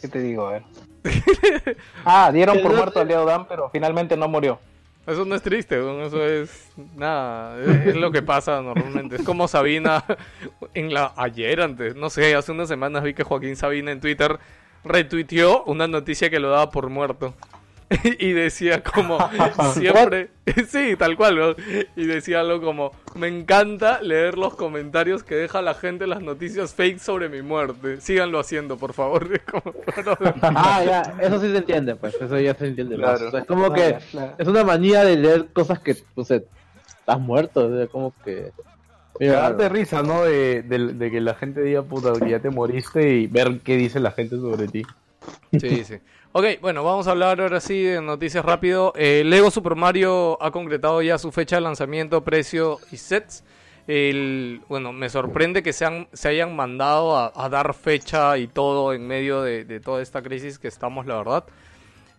[0.05, 0.45] ¿Qué te digo?
[0.45, 0.63] A ver.
[2.05, 4.59] ah, dieron por muerto a Leo Dan, pero finalmente no murió.
[5.07, 9.15] Eso no es triste, eso es nada, es, es lo que pasa normalmente.
[9.15, 10.03] Es como Sabina
[10.75, 14.37] en la ayer antes, no sé, hace unas semanas vi que Joaquín Sabina en Twitter
[14.83, 17.33] retuiteó una noticia que lo daba por muerto.
[18.19, 19.17] y decía como
[19.73, 20.29] siempre,
[20.67, 21.55] sí, tal cual, weón.
[21.95, 26.21] y decía algo como, me encanta leer los comentarios que deja la gente en las
[26.21, 28.01] noticias fake sobre mi muerte.
[28.01, 29.27] Síganlo haciendo, por favor.
[30.41, 32.97] Ah, ya, eso sí se entiende, pues, eso ya se entiende.
[32.97, 33.11] más.
[33.19, 33.27] Claro.
[33.27, 34.35] O sea, es como que Claro, claro.
[34.37, 36.45] es una manía de leer cosas que, pues, eh,
[36.99, 38.51] estás muerto, o sea, como que...
[39.19, 40.23] Mira, Darte risa, ¿no?
[40.25, 43.77] De, de- de que la gente diga, puta, que ya te moriste y ver qué
[43.77, 44.83] dice la gente sobre ti.
[45.57, 45.95] Sí, sí.
[46.37, 48.91] Ok, bueno, vamos a hablar ahora sí de noticias rápido.
[48.97, 53.45] Eh, Lego Super Mario ha concretado ya su fecha de lanzamiento, precio y sets.
[53.87, 58.91] El, bueno, me sorprende que se, han- se hayan mandado a, dar fecha y todo
[58.93, 61.45] en medio de, de toda esta crisis que estamos, la verdad.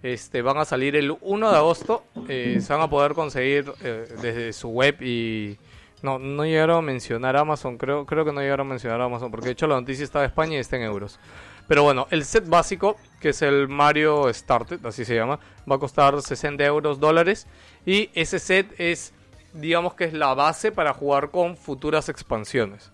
[0.02, 2.02] Este, van a salir el 1 de agosto.
[2.26, 5.58] eh, se van a poder conseguir eh, desde su web y...
[6.02, 9.46] No, no llegaron a mencionar Amazon, creo, creo que no llegaron a mencionar Amazon, porque
[9.46, 11.18] de hecho la noticia está de España y está en euros.
[11.66, 12.96] Pero bueno, el set básico,
[13.26, 17.48] que es el Mario Started, así se llama, va a costar 60 euros dólares.
[17.84, 19.12] Y ese set es,
[19.52, 22.92] digamos que es la base para jugar con futuras expansiones.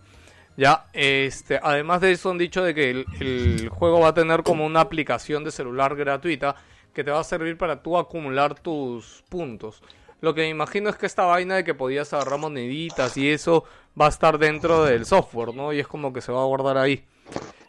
[0.56, 4.42] Ya, este, además de eso han dicho de que el, el juego va a tener
[4.42, 6.56] como una aplicación de celular gratuita
[6.94, 9.82] que te va a servir para tú acumular tus puntos.
[10.22, 13.64] Lo que me imagino es que esta vaina de que podías agarrar moneditas y eso
[14.00, 15.74] va a estar dentro del software, ¿no?
[15.74, 17.04] Y es como que se va a guardar ahí.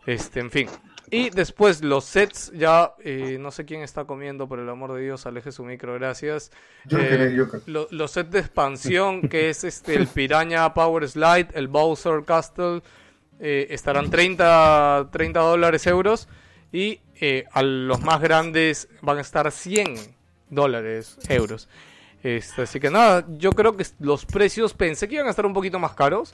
[0.06, 0.70] Este, en fin.
[1.14, 5.02] Y después los sets, ya eh, no sé quién está comiendo, por el amor de
[5.02, 6.52] Dios, aleje su micro, gracias.
[6.86, 11.08] Yo Eh, quería- yo- lo- los sets de expansión, que es este el Piranha Power
[11.08, 12.82] Slide, el Bowser Castle,
[13.40, 16.28] eh, estarán 30, 30 dólares euros.
[16.72, 19.96] Y eh, a los más grandes van a estar 100
[20.50, 21.70] dólares euros.
[22.24, 25.54] Este, así que nada, yo creo que los precios pensé que iban a estar un
[25.54, 26.34] poquito más caros.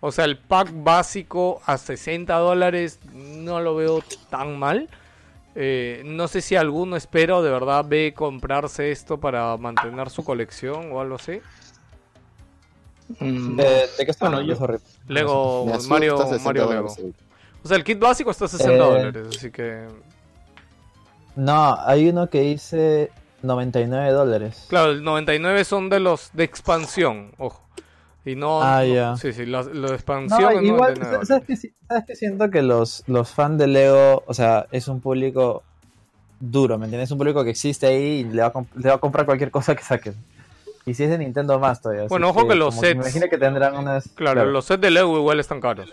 [0.00, 4.88] O sea, el pack básico a 60 dólares no lo veo tan mal.
[5.54, 10.24] Eh, no sé si alguno espera o de verdad ve comprarse esto para mantener su
[10.24, 11.40] colección o algo así.
[13.18, 14.66] Mm, ¿De, de qué está Bueno, hablando?
[14.78, 14.80] yo-.
[15.12, 16.94] Lego, Me asusta Mario, 60 Mario Lego.
[17.62, 19.86] O sea, el kit básico está a 60 Eh, dólares, así que...
[21.36, 23.10] No, hay uno que dice
[23.42, 24.66] 99 dólares.
[24.68, 27.60] Claro, el 99 son de los de expansión, ojo.
[28.30, 28.62] Y no...
[28.62, 29.16] Ah, no- ya.
[29.16, 32.50] Sí, sí, expansión No, igual, 99 ¿sabes qué, si- ¿sabes qué siento?
[32.50, 35.62] Que los, los fans de Lego, o sea, es un público
[36.38, 37.08] duro, ¿me entiendes?
[37.08, 39.26] Es un público que existe ahí y le va a, comp- le va a comprar
[39.26, 40.14] cualquier cosa que saquen.
[40.86, 42.06] Y si es de Nintendo más todavía.
[42.08, 44.08] Bueno, ojo que los como Me sets- imagino que tendrán unas...
[44.14, 45.90] Claro, los sets de Lego igual están caros.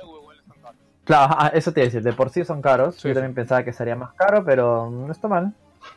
[1.03, 2.95] Claro, eso te iba a decir, de por sí son caros.
[2.95, 3.13] Sí, Yo sí.
[3.13, 5.53] también pensaba que sería más caro, pero no está mal.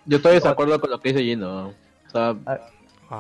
[0.07, 1.47] Yo estoy de desacuerdo con lo que dice Gino.
[1.63, 1.69] ¿no?
[1.69, 2.37] O sea,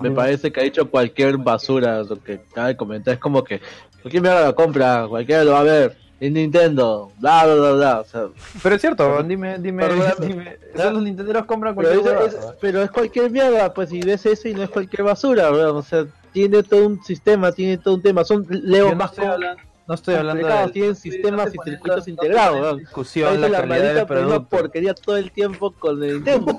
[0.00, 3.14] Me parece que ha dicho cualquier basura lo que acaba de comentar.
[3.14, 3.60] Es como que
[4.02, 5.96] cualquier mierda la compra, cualquiera lo va a ver.
[6.20, 8.00] Es Nintendo, bla, bla, bla, bla.
[8.00, 8.26] O sea,
[8.62, 10.58] Pero es cierto, dime, dime, Pero- dime.
[10.74, 12.28] Los nintenderos compran pero, cualquier huevada.
[12.28, 15.50] es, pero es cualquier mierda, pues, y ves eso y no es cualquier basura.
[15.50, 18.22] O sea, tiene todo un sistema, tiene todo un tema.
[18.24, 22.06] Son Leo no más estoy com- hablando, no estoy hablando de tienen sistemas y circuitos
[22.06, 24.46] integrados, discusión, la la calidad del producto.
[24.48, 26.52] porquería todo el tiempo con el Nintendo.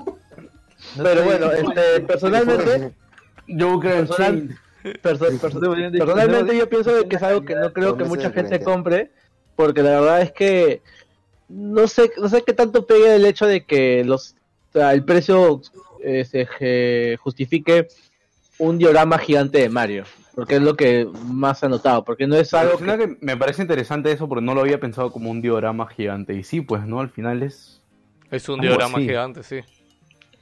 [0.96, 2.92] No Pero bueno, este, personalmente,
[3.48, 4.48] Joker, Personal-
[4.82, 4.88] sí.
[5.02, 5.60] perso- perso-
[5.98, 9.10] personalmente yo pienso de que es algo que no creo que mucha gente compre,
[9.56, 10.82] porque la verdad es que
[11.48, 14.34] no sé, no sé qué tanto pegue el hecho de que los
[14.70, 15.60] o sea, el precio
[16.02, 17.88] eh, se je- justifique
[18.58, 22.54] un diorama gigante de Mario, porque es lo que más ha notado, porque no es
[22.54, 25.42] algo Al final que me parece interesante eso porque no lo había pensado como un
[25.42, 26.34] diorama gigante.
[26.34, 27.00] Y sí, pues, ¿no?
[27.00, 27.80] Al final es.
[28.30, 29.06] Es un diorama así.
[29.06, 29.60] gigante, sí.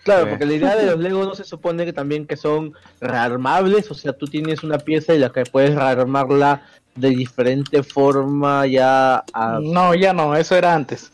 [0.04, 3.90] Claro, porque la idea de los Lego no se supone que también que son rearmables,
[3.90, 6.62] o sea, tú tienes una pieza y la que puedes rearmarla
[6.94, 9.58] de diferente forma ya a...
[9.62, 11.12] No, ya no, eso era antes.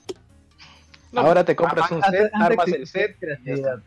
[1.13, 3.17] No, Ahora te compras un Antes- set, antes armas el set.
[3.19, 3.79] creatividad.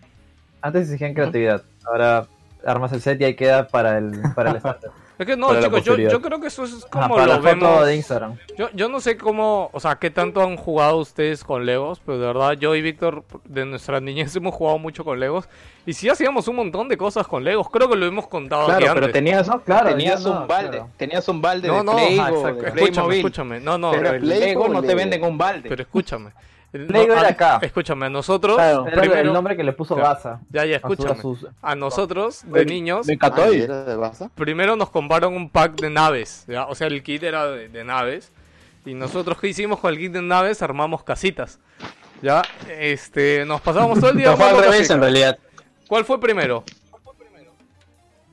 [0.62, 2.28] Antes exigían creatividad, ahora
[2.66, 4.92] armas el set y ahí queda para el, para el estándar.
[5.20, 7.36] Es que no, chicos, yo, yo creo que eso es Ajá, como para lo la
[7.42, 7.86] foto vemos.
[7.88, 8.38] de Instagram.
[8.58, 12.18] Yo, yo no sé cómo, o sea, qué tanto han jugado ustedes con Legos, pero
[12.20, 15.50] de verdad yo y Víctor de nuestra niñez hemos jugado mucho con Legos
[15.86, 18.78] y sí hacíamos un montón de cosas con Legos, creo que lo hemos contado aquí
[18.84, 19.14] Claro, pero antes.
[19.14, 20.90] tenías, No, claro, tenías no, un balde, claro.
[20.96, 22.44] tenías un balde No, de no, exacto.
[22.44, 23.18] de Escúchame, Playmobil.
[23.18, 25.68] escúchame, no, no, Pero Lego no te venden un balde.
[25.68, 26.32] pero escúchame.
[26.72, 27.60] El- Lego no, era a- acá.
[27.62, 28.86] Escúchame, a nosotros, Claro.
[28.86, 30.10] Primero, el nombre que le puso Claro.
[30.10, 30.40] Baza.
[30.52, 33.96] ya, ya, a escúchame, sus- a nosotros de niños, Me encantó y- ¿y era de
[33.96, 34.30] Baza?
[34.36, 36.66] primero nos compraron un pack de naves, ¿ya?
[36.68, 38.32] o sea, el kit era de, de naves.
[38.86, 40.62] Y nosotros, ¿qué hicimos con el kit de naves?
[40.62, 41.60] Armamos casitas.
[42.22, 42.42] Ya,
[42.80, 45.38] este, nos pasábamos todo el día No fue al revés en realidad.
[45.88, 46.64] ¿Cuál fue primero?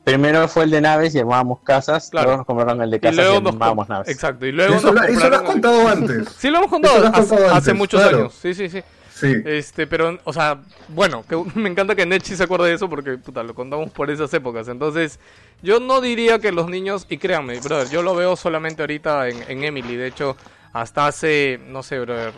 [0.06, 2.26] Primero fue el de naves y armábamos casas, Claro.
[2.28, 4.08] luego nos compraron el de Y casas y, luego nos armábamos naves.
[4.08, 6.28] Exacto, y luego Eso, nos lo- eso lo has contado antes.
[6.38, 8.16] Sí, lo hemos contado, Eso lo has hace, contado hace antes, muchos claro.
[8.18, 8.34] años.
[8.40, 8.82] Sí, sí, sí.
[9.12, 9.34] Sí.
[9.46, 13.18] Este, pero, o sea, bueno, que, me encanta que Nechi se acuerde de eso porque,
[13.18, 14.68] puta, lo contamos por esas épocas.
[14.68, 15.18] Entonces,
[15.60, 19.42] yo no diría que los niños, y créanme, brother, yo lo veo solamente ahorita en,
[19.48, 19.96] en Emily.
[19.96, 20.36] De hecho,
[20.72, 22.32] hasta hace, no sé, brother,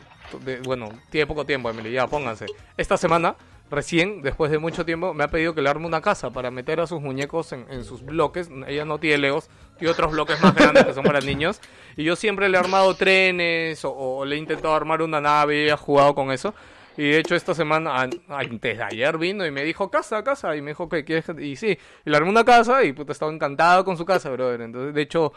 [0.44, 2.46] de- bueno, tiene poco tiempo, Emily, ya pónganse.
[2.78, 3.34] Esta semana,
[3.70, 6.80] recién, después de mucho tiempo, me ha pedido que le arme una casa para meter
[6.80, 8.50] a sus muñecos en, en sus bloques.
[8.66, 9.48] Ella no tiene legos,
[9.78, 11.60] tiene otros bloques más grandes que son para niños.
[11.96, 15.64] Y yo siempre le he armado trenes o, o le he intentado armar una nave
[15.64, 16.54] y he jugado con eso.
[16.96, 20.56] Y de hecho esta semana, an- antes de ayer vino y me dijo, casa, casa.
[20.56, 21.26] Y me dijo, que quieres?
[21.26, 24.30] que-?" Y sí, y le armé una casa y puta, estaba encantado con su casa,
[24.30, 24.62] brother.
[24.62, 25.32] Entonces, de hecho,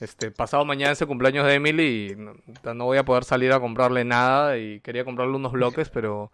[0.00, 2.34] este, pasado mañana es el cumpleaños de Emily y no,
[2.74, 4.58] no voy a poder salir a comprarle nada.
[4.58, 6.30] Y quería comprarle unos bloques, pero...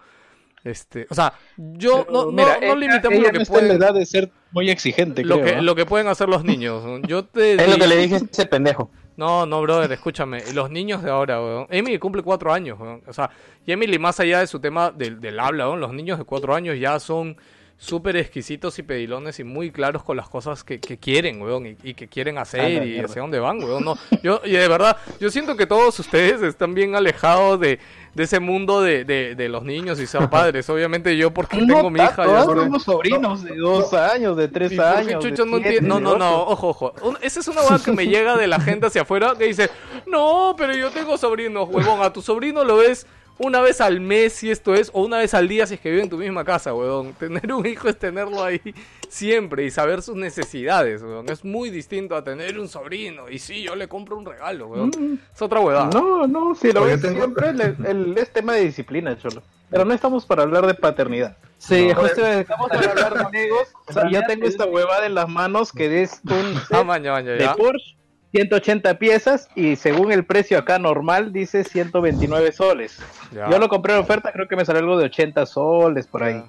[0.64, 3.58] Este, o sea, yo no, no, Mira, no ella- limitamos ella lo que no está
[3.58, 5.62] en la pueden, edad de ser muy exigente, lo creo, que, ¿no?
[5.62, 6.84] lo que pueden hacer los niños.
[7.08, 8.90] Yo te Es lo que le dije a ese pendejo.
[9.16, 10.40] no, no, brother, escúchame.
[10.54, 11.66] Los niños de ahora, weón.
[11.68, 13.02] Emily cumple cuatro años, weón.
[13.08, 13.30] O sea,
[13.66, 16.54] y Emily, más allá de su tema del, del habla, weón, los niños de cuatro
[16.54, 17.36] años ya son
[17.78, 21.76] súper exquisitos y pedilones y muy claros con las cosas que, que quieren, weón, y,
[21.82, 23.84] y que quieren hacer y hacia dónde van, weón.
[23.84, 27.80] No, yo, y de verdad, yo siento que todos ustedes están bien alejados de,
[28.14, 30.68] de ese mundo de, de, de los niños y ser padres.
[30.70, 34.72] Obviamente yo, porque tengo mi hija, ya Todos somos sobrinos de dos años, de tres
[34.72, 35.24] ¿Y por qué años.
[35.24, 36.94] de no, siete, no, no, no, ojo, ojo.
[37.02, 39.70] Un- esa es una hueá que me llega de la gente hacia afuera que dice,
[40.06, 42.02] no, pero yo tengo sobrinos, huevón.
[42.02, 43.06] A tu sobrino lo ves
[43.38, 45.90] una vez al mes si esto es, o una vez al día si es que
[45.90, 47.12] vive en tu misma casa, huevón.
[47.18, 48.60] Tener un hijo es tenerlo ahí
[49.08, 51.28] siempre y saber sus necesidades, huevón.
[51.28, 53.28] Es muy distinto a tener un sobrino.
[53.28, 55.20] Y sí, yo le compro un regalo, huevón.
[55.34, 55.90] Es otra huevada.
[55.92, 59.42] No, no, si lo ves tengo- siempre, el, el- es tema de disciplina, Cholo.
[59.70, 61.36] Pero no estamos para hablar de paternidad.
[61.56, 61.94] Sí, No.
[61.94, 63.68] justo Estamos para hablar de Legos.
[63.86, 67.12] O sea, ya tengo esta huevada en las manos que es un Ah, set maña,
[67.12, 67.48] maña, de.
[67.56, 67.96] Porsche,
[68.32, 72.98] 180 piezas y según el precio acá normal dice 129 soles.
[73.32, 73.48] Ya.
[73.50, 76.42] Yo lo compré en oferta, creo que me salió algo de 80 soles por ahí.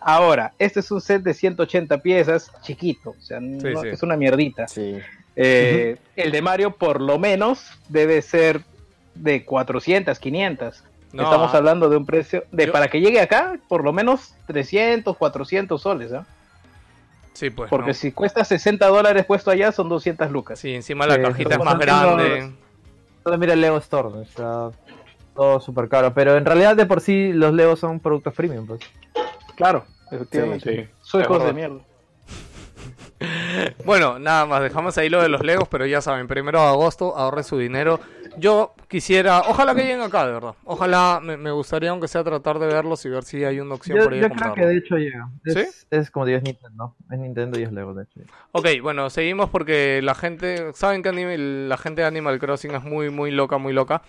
[0.00, 3.88] Ahora, este es un set de 180 piezas, chiquito, o sea, no- Sí, sí.
[3.88, 4.68] es una mierdita.
[4.68, 4.98] Sí.
[5.34, 8.60] Eh, El de Mario, por lo menos, debe ser
[9.14, 10.84] de 400, 500.
[11.14, 11.56] No, Estamos ah.
[11.56, 15.80] hablando de un precio de Yo- para que llegue acá, por lo menos 300, 400
[15.80, 16.26] soles, ¿ah?
[17.32, 17.70] Sí, pues.
[17.70, 17.94] Porque no.
[17.94, 20.58] si cuesta 60 dólares puesto allá, son 200 lucas.
[20.58, 22.52] Sí, encima la Sí, cajita es más grande.
[23.38, 24.70] Mira el Lego Store, está
[25.34, 26.12] todo súper caro.
[26.12, 28.80] Pero en realidad de por sí los Legos son productos premium, pues.
[29.56, 30.90] Claro, efectivamente.
[31.00, 31.78] Soy hijos de mierda.
[33.84, 37.16] Bueno, nada más, dejamos ahí lo de los Legos, pero ya saben, primero de agosto,
[37.16, 38.00] ahorren su dinero.
[38.38, 40.54] Yo quisiera, ojalá que lleguen acá, de verdad.
[40.64, 43.98] Ojalá, me, me gustaría, aunque sea, tratar de verlos y ver si hay una opción
[43.98, 45.28] Yo, por ahí yo de creo que de hecho llega.
[45.44, 45.86] Es, ¿Sí?
[45.90, 46.94] es como digo, es Nintendo.
[47.10, 48.20] Es Nintendo y es Lego, de hecho.
[48.52, 52.82] Ok, bueno, seguimos porque la gente, saben que anime- la gente de Animal Crossing es
[52.82, 54.02] muy, muy loca, muy loca.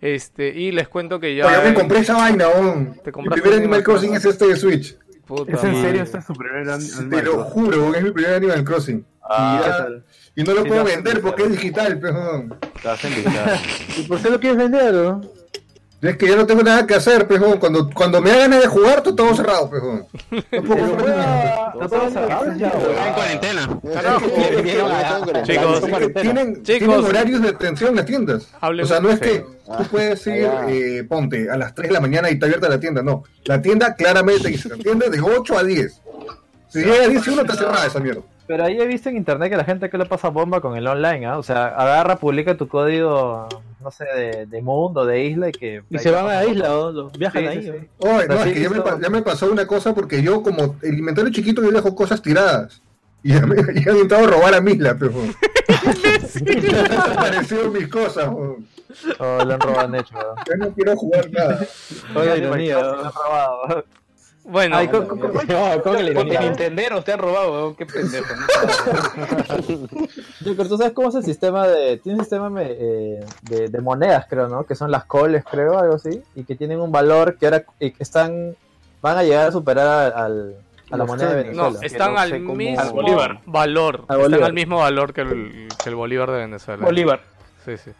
[0.00, 1.44] Este, y les cuento que ya...
[1.52, 2.46] Yo me compré esa vaina.
[3.02, 4.96] Te Mi primer un Animal Animal Crossing es este de Switch.
[5.26, 5.82] Puta ¿Es en madre.
[5.86, 7.50] serio este es su primer an- Te Animal lo Crossing?
[7.52, 9.06] juro, es mi primer Animal Crossing.
[9.28, 10.04] Ah, y, ¿qué ya- tal?
[10.36, 12.54] Y no lo Sí, puedo vender porque es digital, pejón.
[13.96, 14.94] ¿Y por qué lo quieres vender?
[14.94, 15.20] no?
[16.02, 17.58] Es que yo no tengo nada que hacer, pejón.
[17.58, 20.06] Cuando, cuando me da ganas de jugar, todo, todo cerrado, pejón.
[20.52, 21.72] No nada.
[21.80, 23.80] ¿No todo cerrado ya, en cuarentena.
[25.44, 25.80] Chicos,
[26.20, 26.78] tienen, Chicos.
[26.78, 28.48] tienen horarios de atención las tiendas.
[28.60, 30.72] Hablemos- o sea, no es que tú puedes ir, Ah, ya.
[30.72, 33.02] eh, ponte, a las 3 de la mañana y está abierta la tienda.
[33.02, 36.00] No, la tienda claramente dice, la tienda de 8 a 10.
[36.68, 38.20] Si llega a 10 y 1 está cerrada esa mierda.
[38.46, 40.86] Pero ahí he visto en internet que la gente que le pasa bomba con el
[40.86, 41.38] online, ¿ah?
[41.38, 43.48] O sea, agarra, publica tu código,
[43.82, 45.82] no sé, de, de mundo, de isla y que...
[45.90, 46.90] Y se van a la isla, ¿no?
[46.92, 47.62] Los- viajan Sí, ahí.
[47.62, 47.88] sí.
[47.98, 50.98] Oh, no, es que ya me, ya me pasó una cosa porque yo, como el
[50.98, 52.82] inventario chiquito, yo dejo cosas tiradas.
[53.22, 55.12] Y ya me ya han intentado robar a Misla, pero.
[57.12, 58.66] Aparecieron mis cosas, weón.
[59.18, 60.34] Oh, lo han robado, han hecho, ¿verdad?
[60.48, 61.66] Ya no quiero jugar nada.
[62.14, 63.84] Oye, ironía, Lo han robado.
[64.48, 66.40] Bueno, Ay, ¿cómo- cómo- cómo- No, ¿cómo que le Porque ironía?
[66.50, 68.26] Nintenderos te han robado, weón, qué pendejo.
[68.36, 68.46] ¿no?
[70.44, 71.96] Joker, ¿tú sabes cómo es el sistema de...
[71.98, 74.64] Tiene un sistema me- eh, de, de monedas, creo, ¿no?
[74.64, 76.22] Que son las coles, creo, algo así.
[76.34, 78.54] Y que tienen un valor que ahora y que están...
[79.02, 80.56] Van a llegar a superar a, al-
[80.90, 81.56] a la Los moneda de tenis.
[81.56, 81.86] no, Venezuela.
[81.86, 83.40] están no al mismo Al Bolívar.
[83.46, 84.04] valor.
[84.08, 86.84] Al Están al mismo valor que el, que el Bolívar de Venezuela.
[86.84, 87.20] Bolívar.
[87.64, 87.90] Sí, sí.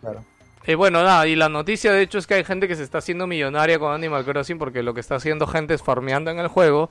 [0.00, 0.24] Claro.
[0.66, 2.98] Y bueno, nada, y la noticia de hecho es que hay gente que se está
[2.98, 6.48] haciendo millonaria con Animal Crossing porque lo que está haciendo gente es farmeando en el
[6.48, 6.88] juego.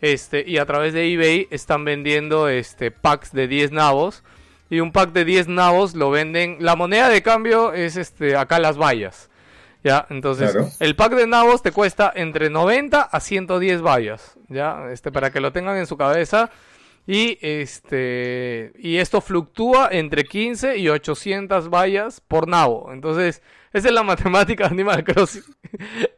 [0.00, 4.22] Este, y a través de eBay están vendiendo este packs de 10 nabos.
[4.70, 6.58] Y un pack de 10 nabos lo venden.
[6.60, 9.28] La moneda de cambio es este acá las vallas.
[9.82, 10.68] Ya, entonces Claro.
[10.78, 14.36] el pack de nabos te cuesta entre 90 a 110 vallas.
[14.48, 16.50] Ya, este, para que lo tengan en su cabeza.
[17.06, 22.90] Y este y esto fluctúa entre 15 y 800 vallas por nabo.
[22.92, 23.42] Entonces,
[23.72, 25.42] esa es la matemática de Animal Crossing.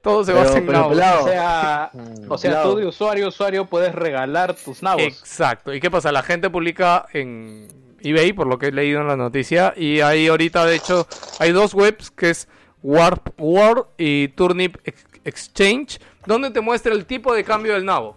[0.03, 0.89] Todo se Pero- basa en nabos.
[0.95, 1.91] pelado, O sea,
[2.28, 2.72] o sea Pelado.
[2.74, 5.03] tú de usuario a usuario puedes regalar tus nabos.
[5.03, 5.72] Exacto.
[5.74, 6.12] ¿Y qué pasa?
[6.12, 7.68] La gente publica en
[8.03, 11.07] eBay, por lo que he leído en la noticia, y hay ahorita, de hecho,
[11.39, 12.49] hay dos webs que es
[12.83, 18.16] Warp World y Turnip Ex- Exchange, donde te muestra el tipo de cambio del nabo.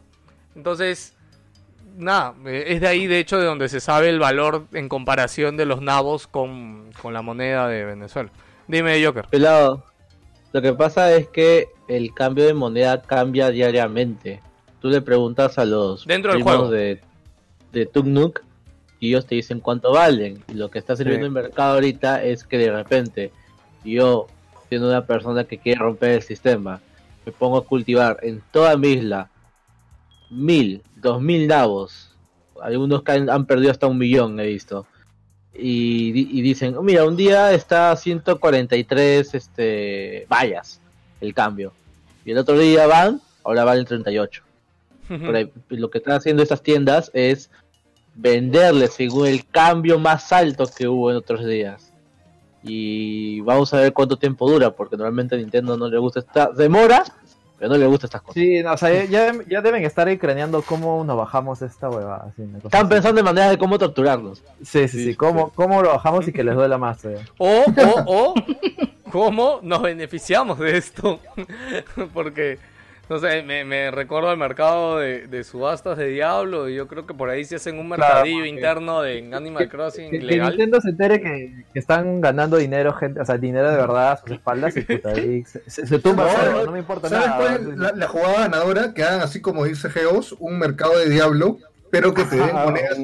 [0.55, 1.14] Entonces,
[1.97, 5.57] nada, eh, es de ahí, de hecho, de donde se sabe el valor en comparación
[5.57, 8.29] de los nabos con, con la moneda de Venezuela.
[8.67, 9.25] Dime, Joker.
[9.29, 9.83] Pelado,
[10.53, 14.41] lo que pasa es que el cambio de moneda cambia diariamente.
[14.81, 16.69] Tú le preguntas a los Dentro del juego.
[16.69, 17.01] de,
[17.71, 18.41] de Tuk Nuk
[18.99, 20.43] y ellos te dicen cuánto valen.
[20.47, 21.31] Y lo que está sirviendo Sí.
[21.31, 23.31] en el mercado ahorita es que de repente
[23.83, 24.27] yo,
[24.69, 26.81] siendo una persona que quiere romper el sistema,
[27.25, 29.29] me pongo a cultivar en toda mi isla
[30.29, 32.11] mil, dos mil nabos.
[32.61, 34.85] Algunos que han, han perdido hasta un millón, he visto.
[35.53, 40.81] Y, di- y dicen, "Oh, mira, un día está a 143 este, vallas
[41.21, 41.71] el cambio.
[42.25, 44.41] Y el otro día van, ahora valen 38.
[45.07, 47.49] Por ahí, lo que están haciendo estas tiendas es
[48.15, 51.91] venderles según el cambio más alto que hubo en otros días.
[52.63, 56.49] Y vamos a ver cuánto tiempo dura, porque normalmente a Nintendo no le gusta esta
[56.51, 57.03] demora,
[57.57, 58.33] pero no le gusta estas cosas.
[58.35, 62.27] Sí, no, o sea, ya, ya deben estar ahí craneando cómo nos bajamos esta huevada.
[62.29, 62.89] así, una cosa Están así.
[62.89, 64.43] pensando en maneras de cómo torturarlos.
[64.63, 67.03] Sí, sí, sí, cómo, cómo lo bajamos y que les duela más.
[67.05, 67.17] eh.
[67.37, 68.33] O, o, o,
[69.11, 71.19] ¿cómo nos beneficiamos de esto?
[72.13, 72.59] Porque,
[73.09, 77.05] no sé, me, me recuerdo al mercado de, de subastas de Diablo y yo creo
[77.05, 80.19] que por ahí se hacen un Claro, mercadillo porque- interno de en Animal Crossing Que,
[80.19, 80.49] que legal.
[80.49, 84.17] Nintendo se entere que, que están ganando dinero, gente, o sea, dinero de verdad a
[84.17, 87.27] sus espaldas y puta, ahí se, se- se tumba No, solo, no me importa ¿Sabes
[87.27, 87.37] nada.
[87.39, 88.93] cuál es la, la jugada ganadora?
[88.93, 91.59] Que hagan así como dice Geos, un mercado de Diablo,
[91.91, 92.97] pero que te den Ah, monedas,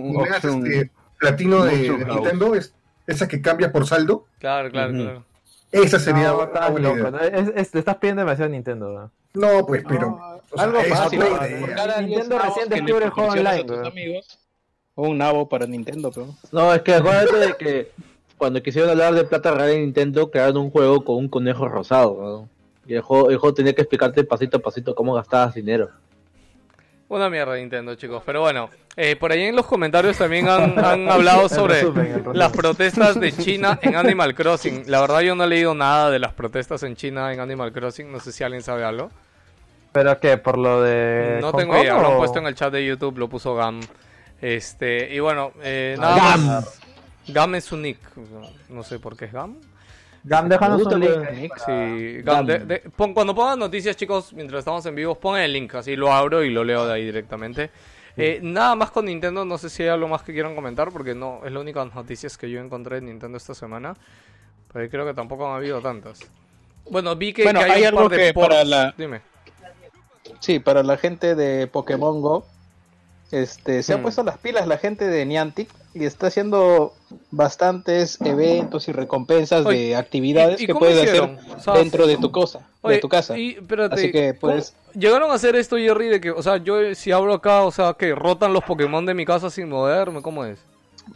[0.44, 0.90] este,
[1.20, 1.90] platino de.
[1.90, 2.74] Nintendo, es,
[3.08, 4.26] esas que cambias por saldo.
[4.40, 5.26] Claro, claro, claro.
[5.72, 7.12] Esa sería No, una estás buena loco, idea.
[7.12, 7.20] ¿no?
[7.20, 8.92] Es- es- te estás pidiendo demasiado a Nintendo.
[8.92, 9.12] ¿no?
[9.34, 10.42] No, pues, pero.
[10.52, 11.20] o sea, Algo es fácil.
[11.20, 14.40] Nintendo 10 nabos recién descubre el juego online, tus
[14.96, 16.28] Un nabo para Nintendo, pero.
[16.52, 17.92] No, es que acuérdate de que
[18.38, 22.18] cuando quisieron hablar de plata real en Nintendo, crearon un juego con un conejo rosado.
[22.20, 22.50] ¿no?
[22.88, 25.90] Y el juego, el juego tenía que explicarte pasito a pasito cómo gastabas dinero.
[27.12, 28.24] Una mierda Nintendo, chicos.
[28.26, 32.54] Pero bueno, eh, por ahí en los comentarios también han, han hablado sobre resumen, las
[32.54, 34.84] protestas de China en Animal Crossing.
[34.88, 38.10] La verdad yo no he leído nada de las protestas en China en Animal Crossing.
[38.10, 39.12] No sé si alguien sabe algo.
[39.92, 40.38] ¿Pero qué?
[40.38, 41.40] ¿Por lo de.?
[41.42, 43.56] No Hong tengo Kong idea, lo han puesto en el chat de YouTube, lo puso
[43.56, 43.82] Gam.
[44.40, 46.48] Este, y bueno, eh, Ah, nada Gam.
[46.48, 46.80] más.
[47.28, 48.00] Gam es un nick.
[48.70, 49.58] No sé por qué es Gam.
[50.24, 51.50] Gam, déjanos un link.
[51.50, 52.46] para- Sí, Gam, Gam.
[52.46, 55.96] de- de- pon- cuando pongan noticias, chicos, mientras estamos en vivo, pongan el link, así
[55.96, 57.72] lo abro y lo leo de ahí directamente.
[58.18, 61.16] Eh, nada más con Nintendo, no sé si hay algo más que quieran comentar, porque
[61.16, 63.96] no es la única noticias que yo encontré en Nintendo esta semana.
[64.72, 66.20] Pero creo que tampoco han habido tantas.
[66.90, 69.22] Bueno, vi que, Bueno, que hay, hay un algo par de que para la- Dime.
[70.40, 72.46] Sí, para la gente de Pokémon Go,
[73.32, 74.00] este, se Hmm.
[74.00, 76.94] ha puesto las pilas la gente de Niantic y está haciendo
[77.32, 81.38] bastantes eventos y recompensas Oye, de actividades ¿y- y que puedes hicieron?
[81.38, 83.38] hacer O sea, dentro de tu cosa, Oye, de tu casa.
[83.38, 86.58] y, espérate, Así que ¿cómo- puedes Llegaron a hacer esto, Jerry, de que, o sea,
[86.58, 90.22] yo si abro acá, o sea, que rotan los Pokémon de mi casa sin moverme,
[90.22, 90.60] ¿cómo es?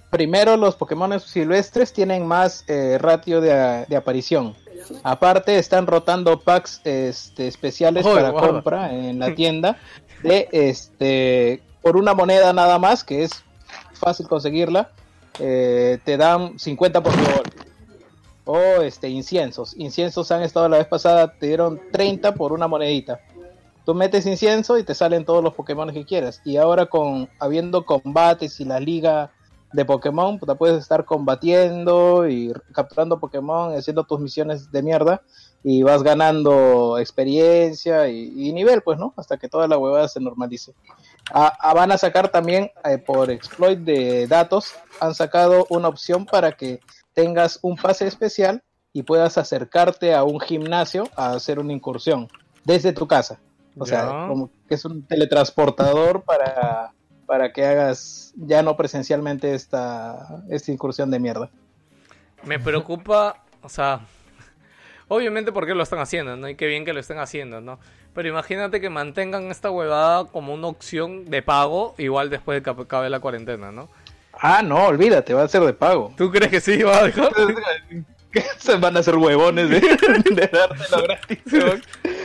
[0.10, 4.56] Primero, los Pokémon silvestres tienen más eh, ratio de, de aparición.
[5.04, 8.48] Aparte, están rotando packs este, especiales Joder, para guarda.
[8.50, 9.78] compra en la tienda
[10.24, 13.44] de este por una moneda nada más, que es
[13.94, 14.90] fácil conseguirla,
[15.40, 17.44] eh, te dan 50 Pokéball.
[18.44, 19.76] O este, inciensos.
[19.78, 23.20] Inciensos han estado la vez pasada, te dieron 30 por una monedita.
[23.86, 26.42] Tú metes incienso y te salen todos los Pokémon que quieras.
[26.44, 29.30] Y ahora con habiendo combates y la liga
[29.72, 35.22] de Pokémon, puta, puedes estar combatiendo y capturando Pokémon, haciendo tus misiones de mierda
[35.64, 39.14] y vas ganando experiencia y, y nivel, pues, ¿no?
[39.18, 40.74] Hasta que toda la huevada se normalice.
[41.34, 46.26] Ah, ah, van a sacar también eh, por exploit de datos, han sacado una opción
[46.26, 46.80] para que
[47.14, 48.62] tengas un pase especial
[48.94, 52.28] y puedas acercarte a un gimnasio a hacer una incursión
[52.64, 53.40] desde tu casa.
[53.78, 56.94] O sea, como que es un teletransportador para,
[57.26, 61.50] para que hagas ya no presencialmente esta, esta incursión de mierda.
[62.44, 64.02] Me preocupa, o sea,
[65.10, 66.48] obviamente porque lo están haciendo, ¿no?
[66.48, 67.80] Y qué bien que lo estén haciendo, ¿no?
[68.16, 72.82] Pero imagínate que mantengan esta huevada como una opción de pago, igual después de que
[72.82, 73.90] acabe la cuarentena, ¿no?
[74.34, 76.14] Ah, no, olvídate, va a ser de pago.
[76.18, 77.32] ¿Tú crees que sí va a dejar?
[78.58, 81.40] Se van a hacer huevones de, de dártelo gratis.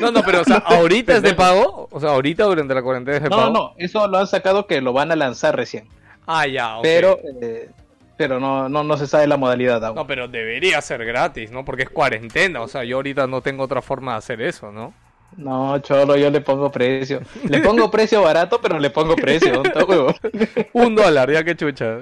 [0.01, 3.17] No, no, pero o sea, ahorita es de pago, o sea, ahorita durante la cuarentena
[3.19, 3.51] es de No, pago.
[3.53, 5.89] no, eso lo han sacado que lo van a lanzar recién.
[6.27, 6.83] Ah, ya, ok.
[6.83, 7.71] Pero, eh,
[8.17, 9.95] pero no, no, no se sabe la modalidad aún.
[9.97, 11.65] No, pero debería ser gratis, ¿no?
[11.65, 14.93] Porque es cuarentena, o sea, yo ahorita no tengo otra forma de hacer eso, ¿no?
[15.37, 17.21] No, cholo, yo le pongo precio.
[17.49, 19.63] Le pongo precio barato, pero le pongo precio.
[20.73, 21.99] Un dólar, ya que chucha.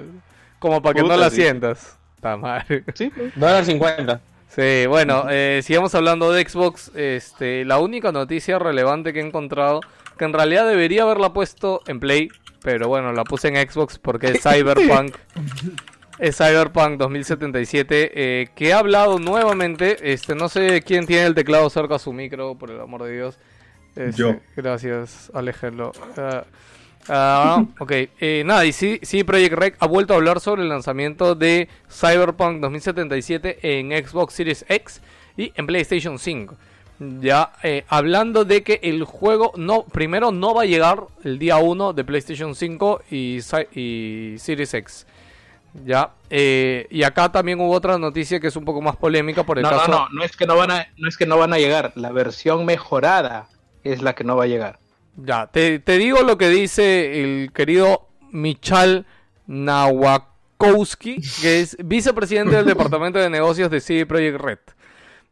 [0.59, 1.37] Como para que no la sí.
[1.37, 1.97] sientas.
[2.15, 2.65] Está mal.
[2.95, 4.19] Sí, Dólar 50.
[4.49, 6.91] Sí, bueno, eh, sigamos hablando de Xbox.
[6.95, 9.79] Este, la única noticia relevante que he encontrado,
[10.17, 12.29] que en realidad debería haberla puesto en Play,
[12.61, 15.15] pero bueno, la puse en Xbox porque es Cyberpunk.
[16.19, 20.11] Es Cyberpunk 2077, eh, que ha hablado nuevamente.
[20.13, 23.13] Este, no sé quién tiene el teclado cerca a su micro, por el amor de
[23.13, 23.39] Dios.
[23.95, 24.35] Este, Yo.
[24.55, 25.93] Gracias, aléjenlo.
[26.17, 26.43] Ah,
[27.07, 30.69] ah, ok, eh, nada, y sí, sí, Project Rec ha vuelto a hablar sobre el
[30.69, 35.01] lanzamiento de Cyberpunk 2077 en Xbox Series X
[35.37, 36.55] y en PlayStation 5.
[37.21, 41.57] Ya eh, hablando de que el juego no primero no va a llegar el día
[41.57, 43.39] 1 de PlayStation 5 y,
[43.73, 45.07] y Series X.
[45.85, 49.57] Ya, eh, y acá también hubo otra noticia que es un poco más polémica por
[49.57, 49.91] el No, no, caso.
[49.91, 51.93] no, no es que no van a, no es que no van a llegar.
[51.95, 53.47] La versión mejorada
[53.83, 54.79] es la que no va a llegar.
[55.17, 59.05] Ya, te, te digo lo que dice el querido Michal
[59.47, 64.59] Nawakowski, que es vicepresidente del Departamento de Negocios de CD Projekt Red.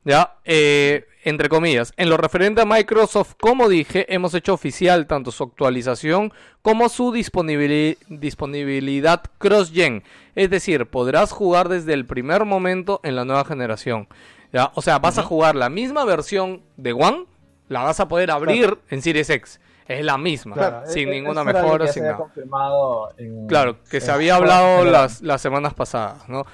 [0.04, 5.32] Ya, eh, entre comillas, en lo referente a Microsoft, como dije, hemos hecho oficial tanto
[5.32, 10.04] su actualización como su disponibil- disponibilidad cross-gen.
[10.36, 14.08] Es decir, podrás jugar desde el primer momento en la nueva generación.
[14.54, 14.72] ¿ya?
[14.76, 17.26] O sea, vas a jugar la misma versión de One,
[17.68, 19.60] la vas a poder abrir en Series X.
[19.88, 22.18] Es la misma, Claro, sin e- ninguna mejora, sin nada.
[23.18, 26.46] en- Claro, que en se había hablado las, las semanas pasadas, ¿no?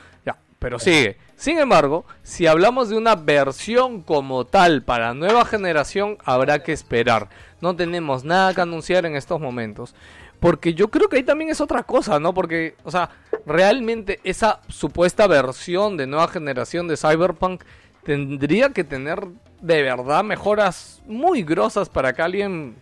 [0.63, 1.17] Pero sigue.
[1.35, 7.27] Sin embargo, si hablamos de una versión como tal para nueva generación, habrá que esperar.
[7.59, 9.93] No tenemos nada que anunciar en estos momentos.
[10.39, 12.33] Porque yo creo que ahí también es otra cosa, ¿no?
[12.33, 13.09] Porque, o sea,
[13.45, 17.61] realmente esa supuesta versión de nueva generación de Cyberpunk
[18.05, 19.27] tendría que tener
[19.59, 22.77] de verdad mejoras muy grosas para que alguien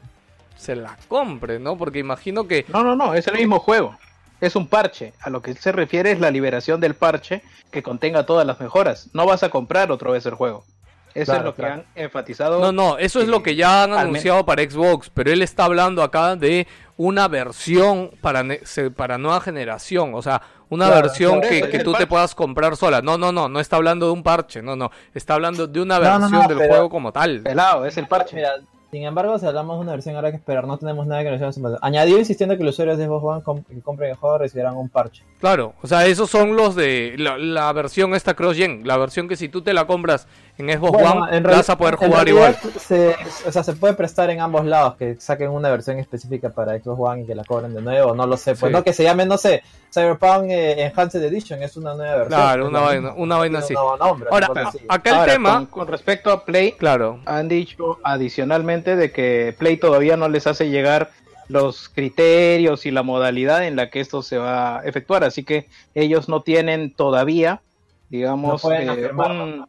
[0.55, 1.79] se la compre, ¿no?
[1.79, 2.63] Porque imagino que...
[2.67, 3.97] No, no, no, es el mismo juego.
[4.41, 5.13] Es un parche.
[5.21, 9.09] A lo que se refiere es la liberación del parche que contenga todas las mejoras.
[9.13, 10.65] No vas a comprar otra vez el juego.
[11.13, 11.73] Eso Claro, es lo que claro.
[11.75, 12.59] han enfatizado.
[12.61, 15.65] No, no, eso es eh, lo que ya han anunciado para Xbox, pero él está
[15.65, 16.67] hablando acá de
[16.97, 21.79] una versión para, ne- se- para nueva generación, o sea, una Claro, versión que, que
[21.79, 23.01] tú te puedas comprar sola.
[23.01, 25.99] No, no, no, no está hablando de un parche, no, no, está hablando de una
[25.99, 27.41] No, no, versión no, del pero- juego como tal.
[27.41, 28.37] Pelado, es el parche.
[28.37, 28.53] Mira,
[28.91, 30.67] sin embargo, si hablamos de una versión, habrá que esperar.
[30.67, 34.11] No tenemos nada que nos llame Añadió insistiendo que los usuarios de Xbox que compren
[34.11, 35.23] el juego recibirán un parche.
[35.39, 39.37] Claro, o sea, esos son los de la, la versión esta cross-gen, la versión que
[39.37, 40.27] si tú te la compras
[40.61, 42.73] en Xbox Bueno, One, en vas a poder jugar realidad igual.
[42.79, 43.15] Se,
[43.47, 46.99] o sea, se puede prestar en ambos lados, que saquen una versión específica para Xbox
[46.99, 48.55] One y que la cobren de nuevo, no lo sé.
[48.55, 48.73] Pues Sí.
[48.77, 52.39] no que se llame, no sé, Cyberpunk eh, Enhanced Edition, es una nueva versión.
[52.39, 53.73] Claro, una vaina- una vaina así.
[53.75, 54.47] un nuevo nombre, Ahora,
[54.89, 59.53] acá el Ahora, tema, Con, con respecto a Play, claro, han dicho adicionalmente de que
[59.57, 61.09] Play todavía no les hace llegar
[61.47, 65.67] los criterios y la modalidad en la que esto se va a efectuar, así que
[65.95, 67.61] ellos no tienen todavía,
[68.09, 69.67] digamos, No eh, un,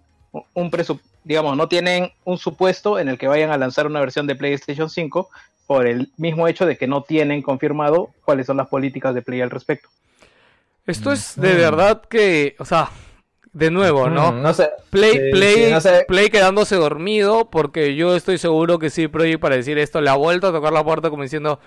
[0.54, 0.70] un
[1.24, 4.88] digamos, no tienen un supuesto en el que vayan a lanzar una versión de PlayStation
[4.90, 5.28] 5
[5.66, 9.40] por el mismo hecho de que no tienen confirmado cuáles son las políticas de Play
[9.40, 9.88] al respecto.
[10.86, 12.90] esto es de verdad que, o sea,
[13.52, 14.32] de nuevo, ¿no?
[14.32, 14.70] Mm, no sé.
[14.90, 16.04] Play, Sí, Play, sí, no sé.
[16.08, 20.14] Play quedándose dormido porque yo estoy seguro que sí, Project para decir esto le ha
[20.14, 21.60] vuelto a tocar la puerta como diciendo,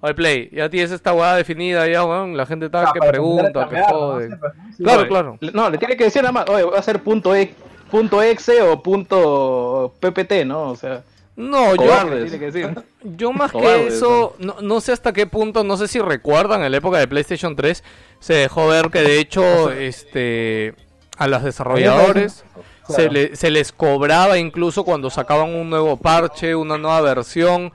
[0.00, 3.68] oye Play, ya tienes esta hueá definida, ya, weón, la gente está Ah, que pregunta,
[3.68, 4.28] que jode.
[4.28, 4.72] no sé, pues, ¿no?
[4.76, 5.38] Sí, Claro, Oye, claro.
[5.40, 7.52] le- No, le tiene que decir nada más, oye, va a ser punto, e,
[7.90, 10.70] punto exe o punto ppt, ¿no?
[10.70, 11.02] O sea,
[11.36, 12.84] No, yo, cobarde, tiene que decir.
[13.16, 16.62] yo más que Cobardes, eso, no, no sé hasta qué punto, no sé si recuerdan,
[16.62, 17.82] en la época de PlayStation 3
[18.18, 20.74] se dejó ver que de hecho, este,
[21.16, 22.44] a los desarrolladores
[22.88, 27.72] se, le- se les cobraba incluso cuando sacaban un nuevo parche, una nueva versión,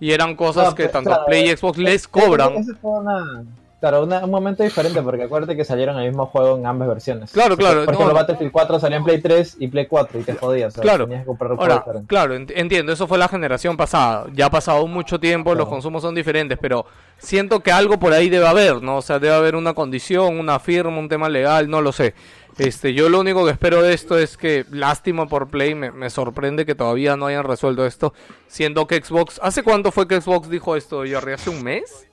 [0.00, 2.54] y eran cosas que pero, tanto claro, Play y Xbox les Ese- cobran.
[2.56, 3.44] ese fue una-
[3.80, 7.30] claro, una- un momento diferente, porque acuérdate que salieron el mismo juego en ambas versiones.
[7.32, 8.18] Claro, claro, Por ejemplo, no.
[8.20, 10.72] Battlefield 4 salió en Play 3 y Play 4 y te jodías.
[10.72, 11.04] O sea, Claro.
[11.04, 14.26] Tenías que comprar un Ahora, claro, ent- entiendo, eso fue la generación pasada.
[14.34, 16.86] Ya ha pasado mucho tiempo, los consumos son diferentes, pero
[17.18, 18.96] siento que algo por ahí debe haber, ¿no?
[18.98, 22.14] O sea, debe haber una condición, una firma, un tema legal, no lo sé.
[22.58, 26.10] Este, yo lo único que espero de esto es que, lástima por Play, me, me
[26.10, 28.12] sorprende que todavía no hayan resuelto esto,
[28.48, 31.34] siendo que Xbox, ¿hace cuánto fue que Xbox dijo esto, Jerry?
[31.34, 32.07] ¿Hace un mes?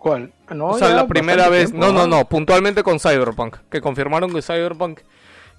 [0.00, 0.32] ¿Cuál?
[0.54, 3.82] No, o sea, ya la primera vez, tiempo, no, no, no, puntualmente con Cyberpunk, que
[3.82, 5.00] confirmaron que Cyberpunk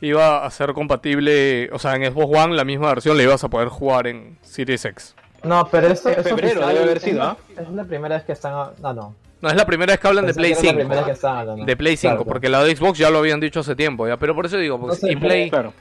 [0.01, 3.49] iba a ser compatible, o sea, en Xbox One la misma versión la ibas a
[3.49, 5.15] poder jugar en Series X.
[5.43, 7.37] No, pero esto En es febrero oficial, debe haber es sido, la- ¿ah?
[7.55, 8.53] Es la primera vez que están.
[8.81, 9.15] No, no.
[9.41, 10.79] No, es la primera vez que hablan de Play que era la 5.
[10.79, 11.65] primera que estaban hablando.
[11.65, 12.31] De Play 5, Claro, claro.
[12.31, 14.77] porque la de Xbox ya lo habían dicho hace tiempo, ya, pero por eso digo,
[14.79, 15.49] No sé, y Play...
[15.49, 15.73] Claro.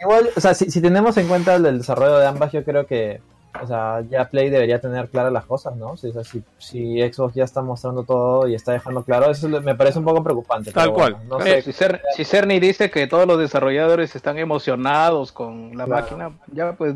[0.00, 3.20] Igual, o sea, si, si tenemos en cuenta el, desarrollo de ambas, yo creo que,
[3.60, 5.96] o sea, ya Play debería tener claras las cosas, ¿no?
[5.96, 9.48] Si, o sea, si, si Xbox ya está mostrando todo y está dejando claro, eso
[9.48, 10.72] le- me parece un poco preocupante.
[10.72, 11.16] Tal cual.
[11.28, 11.72] no Eh, sé.
[11.72, 16.02] Si, Cer- si Cerny dice que todos los desarrolladores están emocionados con la Claro.
[16.02, 16.94] máquina, ya pues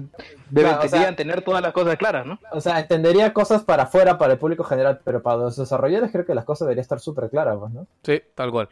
[0.51, 2.39] deben, Claro, o sea- deberían tener todas las cosas claras, ¿no?
[2.53, 6.25] O sea, entendería cosas para afuera, para el público general, pero para los desarrolladores creo
[6.25, 7.87] que las cosas deberían estar súper claras, pues, ¿no?
[8.03, 8.69] Sí, tal cual.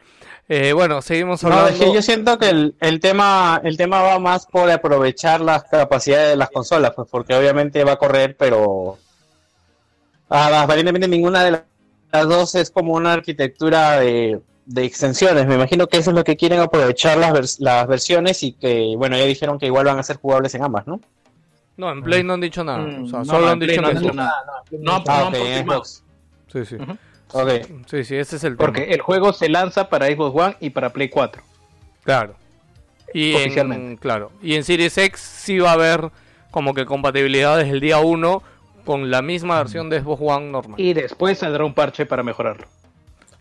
[0.47, 1.69] Eh, bueno, seguimos No, hablando...
[1.71, 5.63] es que yo siento que el, el tema el tema va más por aprovechar las
[5.65, 8.97] capacidades de las consolas, pues porque obviamente va a correr, pero
[10.29, 11.63] ah, aparentemente ninguna de
[12.11, 15.45] las dos es como una arquitectura de, de extensiones.
[15.47, 18.93] Me imagino que eso es lo que quieren aprovechar las, vers- las versiones y que,
[18.97, 20.99] bueno, ya dijeron que igual van a ser jugables en ambas, ¿no?
[21.77, 22.79] No, en Play no han dicho nada.
[22.79, 24.33] Mm, o sea, no, solo han dicho no han dicho nada.
[24.71, 25.65] No, Ah, no ok, han en.
[25.65, 26.03] Xbox.
[26.51, 26.77] Sí, sí.
[27.87, 28.67] Sí, sí, ese es el tema.
[28.67, 31.43] Porque el juego se lanza para Xbox One y para Play 4.
[32.05, 32.35] Claro.
[33.13, 33.97] Y en, Oficialmente.
[34.01, 34.31] claro.
[34.41, 36.11] Y en Series X sí va a haber
[36.55, 38.41] como que compatibilidad desde el día 1
[38.85, 40.79] con la misma versión de Xbox One normal.
[40.79, 42.65] Y después saldrá un parche para mejorarlo.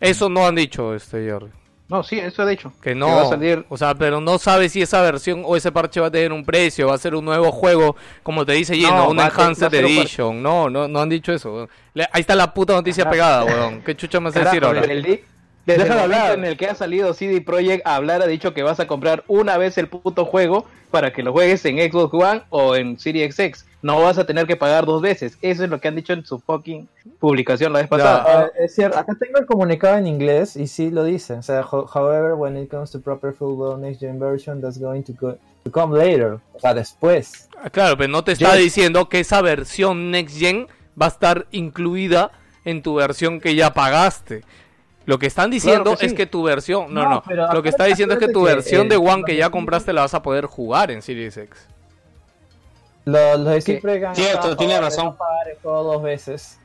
[0.00, 1.46] Eso no han dicho, este Jerry.
[1.88, 2.72] No, sí, eso ha dicho.
[2.82, 5.70] Que no, va a salir- o sea, pero no sabe si esa versión o ese
[5.70, 8.74] parche va a tener un precio, va a ser un nuevo juego, como te dice
[8.74, 10.00] Gino, No, un Enhanced ser un parche.
[10.00, 10.42] Edition.
[10.42, 11.68] No, no, no han dicho eso.
[11.92, 13.80] Le- ahí está la puta noticia pegada, weón.
[13.82, 14.80] ¿Qué chucha me a decir ahora?
[14.80, 15.24] desde el,
[15.66, 16.38] desde el Déjalo hablar.
[16.38, 19.24] en el que ha salido CD Projekt a hablar, ha dicho que vas a comprar
[19.28, 23.38] una vez el puto juego para que lo juegues en Xbox One o en Series
[23.38, 23.66] X.
[23.82, 25.36] No vas a tener que pagar dos veces.
[25.42, 26.88] Eso es lo que han dicho en su fucking
[27.18, 28.24] publicación la vez pasada.
[28.26, 31.34] Ah, es cierto, acá tengo el comunicado en inglés y sí lo dice.
[31.34, 35.02] O sea, ho- however, when it comes to proper full next gen version, that's going
[35.02, 36.38] to, go- to come later.
[36.54, 37.48] O sea, después.
[37.62, 38.62] Ah, Claro, pero no te está Yes.
[38.64, 40.66] diciendo que esa versión Next Gen
[41.00, 42.30] va a estar incluida
[42.64, 44.44] en tu versión que ya pagaste.
[45.06, 46.12] Lo que están diciendo Claro que sí.
[46.12, 47.22] es que tu versión, no, No,
[47.52, 49.92] lo que está diciendo es que tu que, versión eh, de One que ya compraste
[49.92, 51.68] la vas a poder jugar en Series X.
[53.04, 55.06] Los, los de siempre ganan Cierto, tiene razón.
[55.06, 56.58] no pagar el juego dos veces.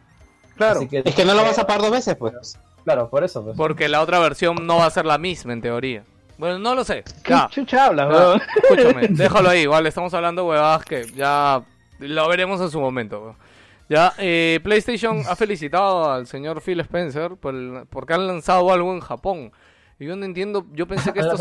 [0.55, 0.87] claro.
[0.89, 2.57] Que, Es que no lo vas a pagar dos veces, pues.
[2.85, 3.43] Claro, por eso.
[3.43, 3.57] Pues.
[3.57, 6.03] Porque la otra versión no va a ser la misma en teoría.
[6.37, 7.03] Bueno, no lo sé.
[7.23, 8.41] ¿Qué Ya, chucha hablas, ya, weón?
[8.63, 11.61] escúchame, déjalo ahí, igual estamos hablando huevadas que ya
[11.99, 13.19] lo veremos en su momento.
[13.21, 13.35] weón.
[13.89, 18.93] Ya, eh, PlayStation ha felicitado al señor Phil Spencer por el- porque han lanzado algo
[18.93, 19.51] en Japón.
[19.99, 21.35] Y yo no entiendo, yo pensé que esto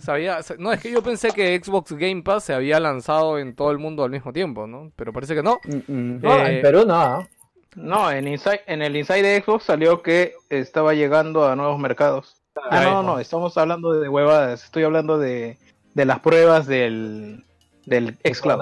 [0.00, 3.38] se, había- se- no, es que yo pensé que Xbox Game Pass se había lanzado
[3.38, 4.92] en todo el mundo al mismo tiempo, ¿no?
[4.96, 5.58] Pero parece que no.
[5.86, 6.94] No, Eh, en Perú no.
[6.94, 7.28] ¿ah?
[7.76, 12.42] No, en, Inside, en el Inside de Xbox salió que estaba llegando a nuevos mercados.
[12.70, 14.64] Ah, no, no, estamos hablando de huevadas.
[14.64, 15.56] Estoy hablando de,
[15.94, 17.44] de las pruebas del,
[17.86, 18.60] del xCloud.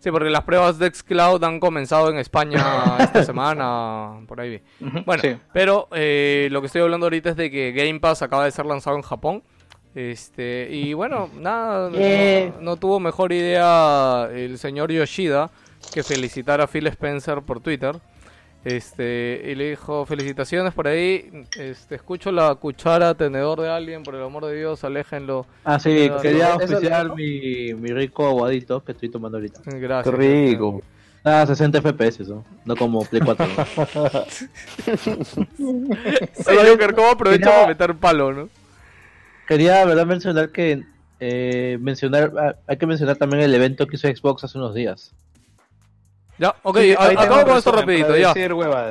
[0.00, 2.58] Sí, porque las pruebas de Xcloud han comenzado en España
[3.00, 4.86] esta semana, por ahí vi.
[4.86, 5.36] Ujú, Bueno, sí.
[5.52, 8.66] pero eh, lo que estoy hablando ahorita es de que Game Pass acaba de ser
[8.66, 9.42] lanzado en Japón.
[9.94, 15.50] Este, y bueno, nada, no- no, tuvo mejor idea el señor Yoshida
[15.92, 17.96] que felicitar a Phil Spencer por Twitter.
[18.64, 24.14] Este, y le dijo, felicitaciones por ahí, este, escucho la cuchara tenedor de alguien, por
[24.14, 25.46] el amor de Dios, aléjenlo.
[25.64, 29.60] Ah, sí, quería eso- oficiar mi, mi rico aguadito que estoy tomando ahorita.
[29.66, 30.14] Gracias.
[30.14, 30.80] Qué rico.
[31.22, 32.44] Ah, 60 FPS, ¿no?
[32.64, 33.46] No como Play 4.
[33.46, 33.54] ¿no?
[36.34, 38.48] Sí, Joker, ¿cómo aprovecha Quería- para meter palo, no?
[39.46, 40.82] Quería, verdad, mencionar que
[41.20, 45.12] eh, mencionar, ah, hay que mencionar también el evento que hizo Xbox hace unos días.
[46.38, 48.32] Ya, ok, Sí, a- acabo con esto rapidito, ya.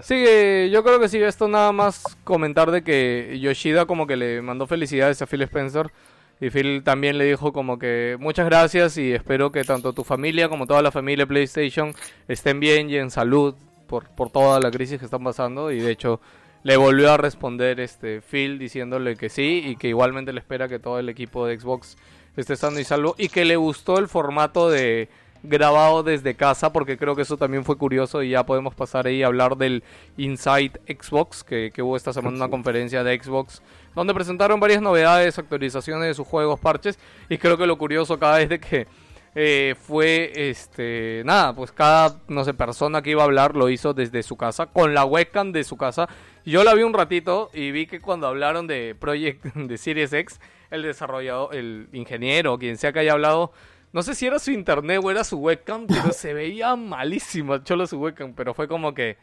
[0.05, 0.25] Sí,
[0.71, 4.65] yo creo que sí, esto nada más comentar de que Yoshida como que le mandó
[4.65, 5.91] felicidades a Phil Spencer
[6.39, 10.47] y Phil también le dijo como que muchas gracias y espero que tanto tu familia
[10.49, 11.93] como toda la familia PlayStation
[12.27, 13.55] estén bien y en salud
[13.87, 16.19] por, por toda la crisis que están pasando y de hecho
[16.63, 20.79] le volvió a responder este Phil diciéndole que sí y que igualmente le espera que
[20.79, 21.97] todo el equipo de Xbox
[22.37, 25.09] esté sano y salvo y que le gustó el formato de
[25.43, 29.23] grabado desde casa porque creo que eso también fue curioso y ya podemos pasar ahí
[29.23, 29.83] a hablar del
[30.17, 33.61] Inside Xbox que, que hubo esta semana una conferencia de Xbox
[33.93, 36.97] donde presentaron varias novedades, actualizaciones de sus juegos, parches
[37.29, 38.87] y creo que lo curioso acá es de que
[39.35, 43.95] eh, fue este nada pues cada no sé persona que iba a hablar lo hizo
[43.95, 46.07] desde su casa con la webcam de su casa.
[46.45, 50.39] Yo la vi un ratito y vi que cuando hablaron de Project de Series X
[50.69, 53.51] el desarrollador el ingeniero quien sea que haya hablado
[53.93, 57.87] no sé si era su internet o era su webcam pero se veía malísimo cholo
[57.87, 59.17] su webcam pero fue como que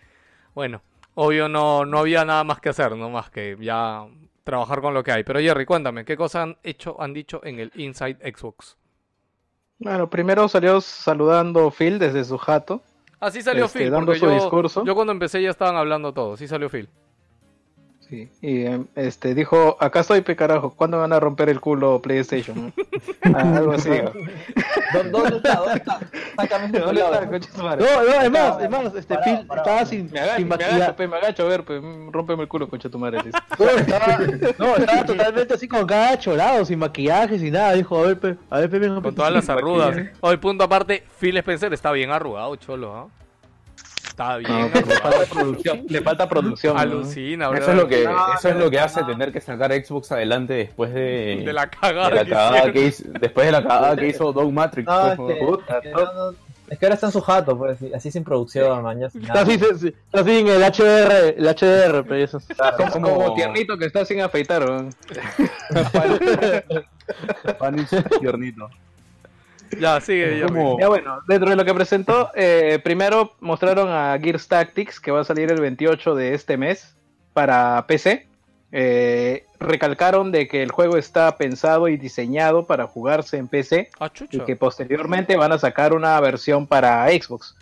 [0.54, 0.82] bueno
[1.14, 4.06] obvio no no había nada más que hacer no más que ya
[4.44, 7.60] trabajar con lo que hay pero Jerry cuéntame qué cosas han hecho han dicho en
[7.60, 8.76] el Inside Xbox
[9.78, 12.82] Bueno, primero salió saludando Phil desde su jato.
[13.20, 14.84] Así salió Este, Phil, dando porque su yo, discurso.
[14.84, 16.88] yo cuando empecé ya estaban hablando todos, sí salió Phil.
[18.10, 22.00] Sí, y em, este dijo, acá estoy, pe carajo, ¿cuándo van a romper el culo
[22.02, 22.72] PlayStation?
[23.22, 23.88] Ah, algo así.
[23.90, 24.10] ¿no?
[24.92, 25.54] ¿Dó- ¿Dónde está?
[25.56, 26.00] ¿Dónde está?
[26.36, 26.68] Sácame.
[26.80, 29.68] No, no, además, además, este Parado, Phil parado.
[29.68, 30.92] estaba sin, Me agacho, sin me agacho, maquillaje.
[30.94, 31.80] pe, me agacho, a ver, pe,
[32.10, 33.18] rómpeme el culo, concha tu madre.
[33.24, 33.38] dice.
[33.58, 34.18] No, estaba,
[34.58, 37.72] no, estaba totalmente así con cada cholado, sin maquillaje, sin nada.
[37.74, 39.02] Dijo, a ver, pe, a ver, pe, venga, pe.
[39.02, 39.96] Con todas las arrugas.
[40.20, 43.06] Hoy, punto aparte, Phil Spencer está bien arrugado, cholo, ¿ah?
[44.20, 45.84] Está bien No, le falta producción.
[45.88, 46.74] Le falta producción.
[46.74, 46.80] ¿no?
[46.80, 47.58] Alucina, bro.
[47.58, 50.52] Eso es lo que, No, eso es lo que hace tener que sacar Xbox adelante
[50.52, 53.96] después de, De la cagada de la que cagada que hizo, después de la cagada
[53.96, 54.86] que hizo Dog Matrix.
[54.86, 56.34] No, pues, es que, puta, es que no, no-
[56.68, 59.08] es que ahora está en su jato, pues, así- sin producción, mañana.
[59.10, 62.40] sin Está así, está así en el HDR, el HDR, pe, eso.
[62.76, 64.68] Como, como- como tiernito que está sin afeitar.
[64.68, 64.88] ¿no?
[68.20, 68.68] Tiernito.
[69.78, 70.42] Ya, sigue.
[70.46, 75.10] Como- Ya bueno, dentro de lo que presentó, eh, primero mostraron a Gears Tactics, que
[75.10, 76.94] va a salir el 28 de este mes
[77.32, 78.26] para PC.
[78.72, 84.10] Eh, recalcaron de que el juego está pensado y diseñado para jugarse en PC Ah,
[84.30, 87.56] y que posteriormente van a sacar una versión para Xbox.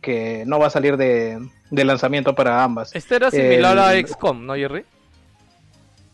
[0.00, 1.38] que no va a salir de,
[1.70, 2.92] de lanzamiento para ambas.
[2.92, 4.84] Este era similar a XCOM, ¿no, Jerry?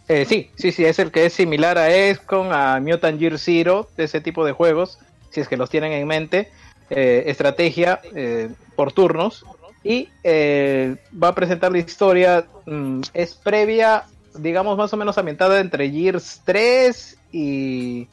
[0.09, 3.89] Eh, sí, sí, sí, es el que es similar a XCOM, a Mutant Year Zero,
[3.97, 4.99] de ese tipo de juegos,
[5.31, 6.51] si es que los tienen en mente.
[6.91, 9.45] Eh, estrategia eh, por turnos.
[9.85, 14.05] Y eh, va a presentar la historia, mm, es previa,
[14.39, 18.09] digamos, más o menos ambientada entre Gears 3 y,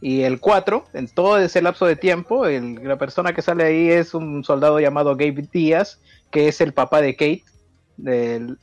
[0.00, 2.46] y el 4, en todo ese lapso de tiempo.
[2.46, 6.00] La persona que sale ahí es un soldado llamado Gabe Díaz,
[6.30, 7.44] que es el papá de Kate,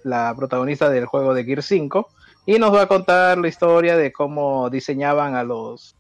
[0.04, 2.08] la protagonista del juego de Gears 5
[2.48, 5.97] y nos va a contar la historia de cómo diseñaban a los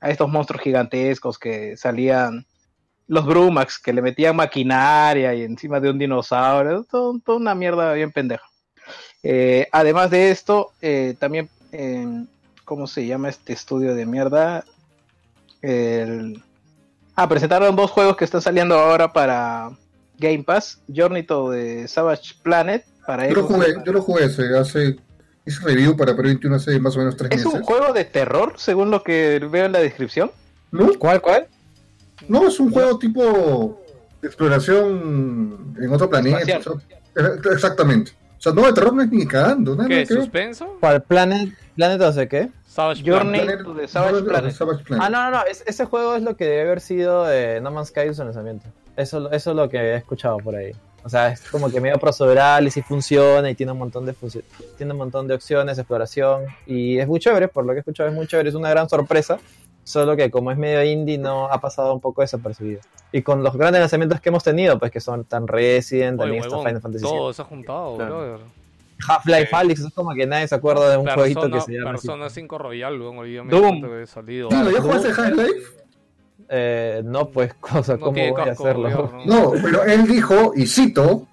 [0.00, 2.46] a estos monstruos gigantescos que salían
[3.06, 6.84] los Brumax que le metían maquinaria y encima de un dinosaurio.
[6.90, 8.44] Todo- una mierda bien pendeja.
[9.22, 12.24] Eh, además de esto eh, también eh,
[12.64, 14.64] cómo se llama este estudio de mierda
[15.60, 16.42] el
[17.14, 19.70] ah presentaron dos juegos que están saliendo ahora para
[20.16, 20.80] Game Pass.
[20.88, 24.96] Journey to the Savage Planet para Yo lo jugué, yo lo jugué ese, hace.
[25.46, 27.66] Hice review para Pro 21 hace más o menos tres Es un meses.
[27.66, 30.30] juego de terror, según lo que veo en la descripción.
[30.70, 30.90] ¿No?
[30.98, 31.46] ¿Cuál, cuál?
[32.28, 33.80] No, es un juego tipo
[34.20, 36.58] de exploración en otro planeta.
[36.58, 36.72] O sea,
[37.16, 38.12] eh, exactamente.
[38.38, 39.74] O sea, no, de terror no es ni cagando.
[39.74, 39.94] Nada, ¿Qué?
[39.96, 40.06] ver.
[40.06, 40.76] ¿Suspenso?
[40.80, 41.02] ¿Cuál?
[41.02, 41.50] ¿Planet?
[41.74, 42.48] ¿Planet o sé qué?
[42.66, 43.64] Savage Journey Planet.
[43.64, 44.52] to the Savage Planet.
[44.54, 45.04] Savage Planet.
[45.06, 45.44] Ah, no, no, no.
[45.46, 48.66] es- ese juego es lo que debe haber sido eh, No Man's Sky su lanzamiento.
[48.96, 50.72] Eso, eso es lo que he escuchado por ahí.
[51.02, 54.14] O sea, es como que medio procedural y sí funciona y tiene un montón de
[54.76, 58.08] tiene un montón de opciones, exploración y es muy chévere, por lo que he escuchado
[58.08, 59.38] es muy chévere, es una gran sorpresa,
[59.84, 62.80] solo que como es medio indie no ha pasado un poco desapercibido.
[63.12, 66.42] Y con los grandes lanzamientos que hemos tenido, pues que son tan Resident, Oye, también
[66.44, 68.18] está huevón, Final Fantasy todo se ha juntado, Claro.
[68.18, 68.40] brother.
[69.08, 72.06] Half-Life Alyx, es como que nadie se acuerda de un jueguito que se llama así.
[72.06, 73.18] Persona 5 Royal, weón.
[73.18, 73.80] Hoy día me Doom.
[73.82, 74.50] que salido.
[74.50, 75.79] Sí, ¿lo ya jugaste Half-Life?
[76.50, 78.90] Eh, no, pues, cosa, No ¿cómo voy a hacerlo?
[79.08, 79.22] gobierno.
[79.24, 81.26] No, pero él dijo, y cito,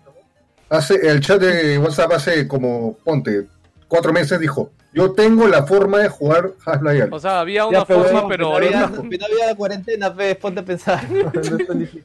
[0.69, 3.48] hace el chat de WhatsApp hace como, ponte,
[3.88, 7.02] cuatro meses, dijo, yo tengo la forma de jugar Half-Life.
[7.04, 7.14] Alyx".
[7.14, 9.02] O sea, había Ya, una pero, forma, pero que no había, ahorita...
[9.28, 11.04] no había cuarentena, pues, ponte a pensar.
[11.12, 12.04] No es tan difícil.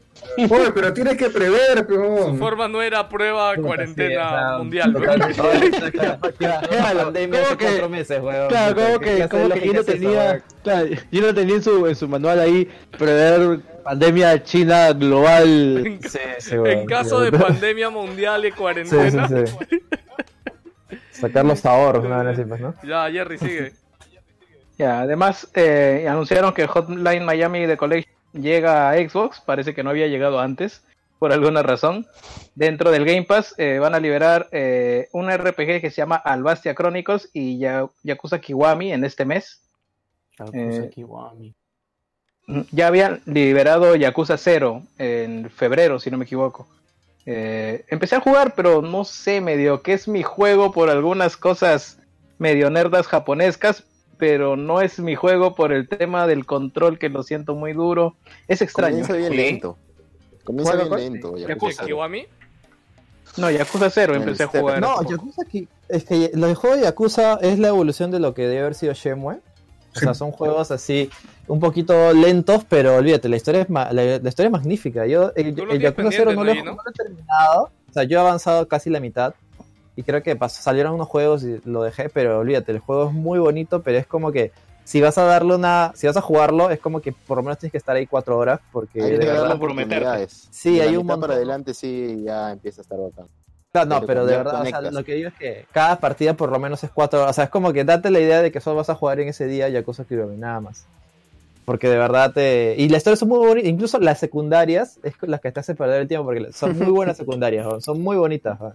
[0.50, 4.92] Oye, pero tienes que prever, Su forma no era prueba cuarentena Sí, mundial.
[6.40, 8.48] La pandemia hace ¿Cómo que- cuatro meses, weón.
[8.48, 11.86] Claro, como ¿Qué que, como que yo no tenía, claro, yo no tenía en su,
[11.86, 12.68] en su manual ahí
[12.98, 15.86] prever pandemia china global.
[15.86, 16.18] En, Sí,
[16.54, 19.28] en caso de pandemia mundial y Sí, cuarentena.
[21.22, 22.74] Sacar los ahorros, una vez así, pues, ¿no?
[22.84, 23.72] Ya, Jerry, sigue.
[24.78, 29.90] Ya, además eh, anunciaron que Hotline Miami de College llega a Xbox, parece que no
[29.90, 30.82] había llegado antes,
[31.18, 32.06] por alguna razón.
[32.54, 36.74] Dentro del Game Pass eh, van a liberar eh, un RPG que se llama Albastia
[36.74, 39.60] Chronicles y Ya- Yakuza Kiwami en este mes.
[40.52, 40.72] Eh,
[42.46, 46.66] Mm, Ya habían liberado Yakuza 0 en febrero, si no me equivoco.
[47.26, 51.98] Eh, empecé a jugar, pero no sé, medio que es mi juego por algunas cosas
[52.38, 53.84] medio nerdas japonescas,
[54.18, 58.16] pero no es mi juego por el tema del control que lo siento muy duro.
[58.48, 59.06] Es extraño.
[59.06, 59.76] Comienza bien lento.
[60.44, 61.36] Comienza ¿Cuál, bien lento.
[61.36, 61.48] Yakuza.
[61.54, 61.84] Yakuza.
[61.86, 62.26] ¿Kiwami?
[63.36, 64.80] No, Yakuza 0 El empecé a jugar.
[64.80, 65.02] No.
[65.08, 68.42] Yakuza ki- es que lo de juego de Yakuza es la evolución de lo que
[68.42, 69.38] debe haber sido Shenmue.
[69.94, 71.10] O sea, son juegos así,
[71.48, 75.06] un poquito lentos, pero olvídate, la historia es, ma- la, la historia es magnífica.
[75.06, 77.64] Yo el, lo el tienes Yakuza 0 no lo, ¿no, no lo he terminado.
[77.88, 79.34] O sea, yo he avanzado casi la mitad.
[79.94, 83.12] Y creo que pas- salieron unos juegos y lo dejé, pero olvídate, el juego es
[83.12, 84.50] muy bonito, pero es como que
[84.84, 87.58] si vas a darle una, si vas a jugarlo, es como que por lo menos
[87.58, 90.48] tienes que estar ahí cuatro horas, porque Hay de verdad- oportunidades.
[90.50, 91.20] Sí, De la hay un mitad montón.
[91.20, 93.26] para adelante sí ya empieza a estar bacán.
[93.72, 96.34] Claro, no, Pero pero de verdad, o sea, lo que digo es que cada partida
[96.34, 97.30] por lo menos es cuatro horas.
[97.30, 99.28] O sea, es como que date la idea de que solo vas a jugar en
[99.28, 100.84] ese día Yakuza Kiwami, nada más.
[101.64, 102.74] Porque de verdad te...
[102.76, 106.02] Y las historias son muy bonitas, incluso las secundarias es las que te hace perder
[106.02, 107.80] el tiempo, porque son muy buenas secundarias, ¿no?
[107.80, 108.60] son muy bonitas.
[108.60, 108.74] ¿no?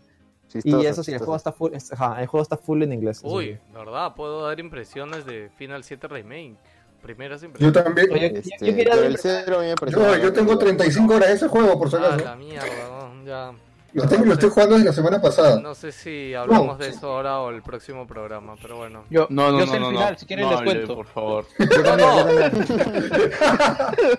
[0.64, 3.19] Y eso sí, el juego está full, es- ajá, el juego está full en inglés.
[3.24, 3.52] Uy, sí.
[3.74, 6.56] de verdad, puedo dar impresiones de Final 7 Remake.
[7.03, 7.84] Primeras Yo impresiones.
[7.84, 8.11] también.
[8.11, 9.60] Oye, Este, yo quería pero dar el cero
[9.91, 12.26] Yo, yo tengo 35 horas de ese juego, por si Ah, acaso.
[12.26, 13.52] la mierda, ya.
[13.93, 15.59] Lo, tengo, lo estoy jugando desde la semana pasada.
[15.59, 16.84] No sé si hablamos No.
[16.84, 19.05] de eso ahora o el próximo programa, pero bueno.
[19.09, 20.19] Yo, No, no, yo no, sé el no, final, no.
[20.19, 20.95] si quieren No les hable, cuento.
[20.95, 21.45] por favor.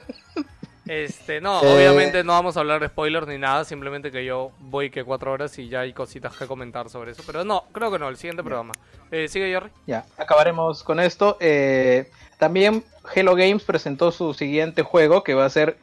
[0.86, 1.76] Este, no, Eh.
[1.76, 5.32] obviamente no vamos a hablar de spoilers ni nada, simplemente que yo voy que cuatro
[5.32, 7.22] horas y ya hay cositas que comentar sobre eso.
[7.26, 8.72] Pero no, creo que no, el siguiente programa.
[9.10, 9.68] Eh, sigue Jerry.
[9.86, 11.36] Ya, acabaremos con esto.
[11.40, 12.82] Eh, también
[13.14, 15.76] Hello Games presentó su siguiente juego que va a ser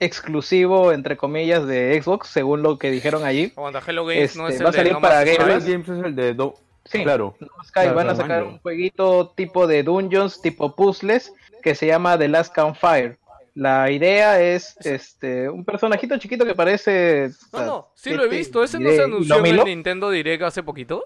[0.00, 3.52] exclusivo, entre comillas, de Xbox, según lo que dijeron allí.
[3.56, 5.36] Aguanta, Hello Games no Este, es el va a de salir No para Game.
[5.38, 5.66] Pass.
[5.66, 6.54] Games es el de Do-
[6.86, 7.36] Sí, Claro.
[7.38, 11.32] No Man's Sky Claro, van a sacar un jueguito tipo de dungeons, tipo puzzles,
[11.62, 13.18] que se llama The Last Campfire.
[13.54, 17.30] la idea es este un personajito chiquito que parece.
[17.52, 18.64] No, no, sí este, lo he visto.
[18.64, 19.64] ¿Ese no de se anunció en el.
[19.64, 21.04] Nintendo Direct hace poquito?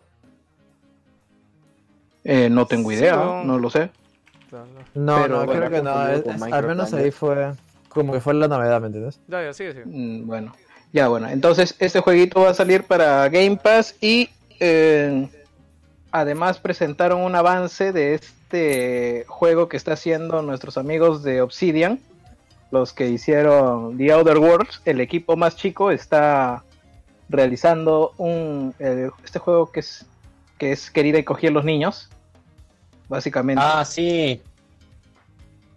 [2.23, 3.45] Eh, no tengo Sí, idea, no.
[3.45, 3.91] no lo sé.
[4.95, 6.09] No, Pero, no, bueno, creo que no.
[6.09, 7.53] es- al menos ahí fue
[7.95, 9.21] como que fue la novedad, ¿me entiendes?
[9.29, 9.85] Ya, ya, sigue, sigue.
[9.87, 10.55] Mm, Bueno,
[10.93, 11.29] ya bueno.
[11.29, 14.29] Entonces, este jueguito va a salir para Game Pass y
[14.61, 15.29] eh,
[16.11, 22.01] además presentaron un avance de este juego que está haciendo nuestros amigos de Obsidian,
[22.71, 24.83] los que hicieron The Outer Worlds.
[24.85, 26.62] El equipo más chico está
[27.29, 30.05] realizando un este juego que es
[30.59, 32.09] que es querida y cogida los niños,
[33.09, 33.62] básicamente.
[33.65, 34.41] Ah, sí.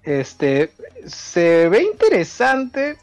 [0.07, 0.71] Este
[1.05, 2.95] se ve interesante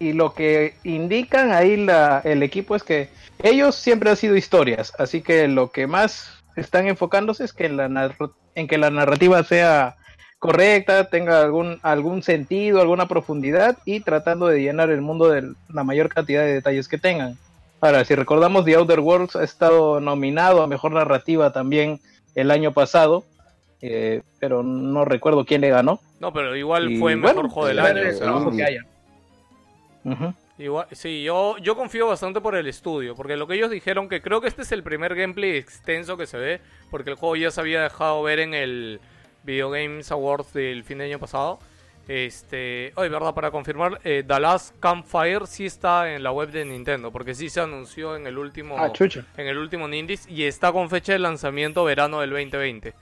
[0.00, 3.10] y lo que indican ahí la, el equipo es que
[3.40, 8.12] ellos siempre han sido historias, así que lo que más están enfocándose es que la
[8.56, 9.98] en que la narrativa sea
[10.40, 15.84] correcta, tenga algún, algún sentido, alguna profundidad y tratando de llenar el mundo de la
[15.84, 17.38] mayor cantidad de detalles que tengan.
[17.80, 22.00] Ahora, si recordamos, The Outer Worlds ha estado nominado a Mejor Narrativa también
[22.34, 23.22] el año pasado,
[23.80, 26.00] eh, pero no recuerdo quién le ganó.
[26.20, 27.98] No, pero igual Y fue bueno, mejor juego del año.
[28.02, 28.84] el trabajo que haya.
[30.58, 34.20] Igual, sí, yo, yo confío bastante por el estudio, porque lo que ellos dijeron, que
[34.20, 36.60] creo que este es el primer gameplay extenso que se ve,
[36.90, 39.00] porque el juego ya se había dejado ver en el
[39.44, 41.60] Video Games Awards del fin de año pasado.
[42.08, 46.64] Este, oye, verdad, para confirmar, eh, The Last Campfire sí está en la web de
[46.64, 48.90] Nintendo, porque sí se anunció en el último, Ah,
[49.36, 52.94] en el último Nindies y está con fecha de lanzamiento verano del 2020.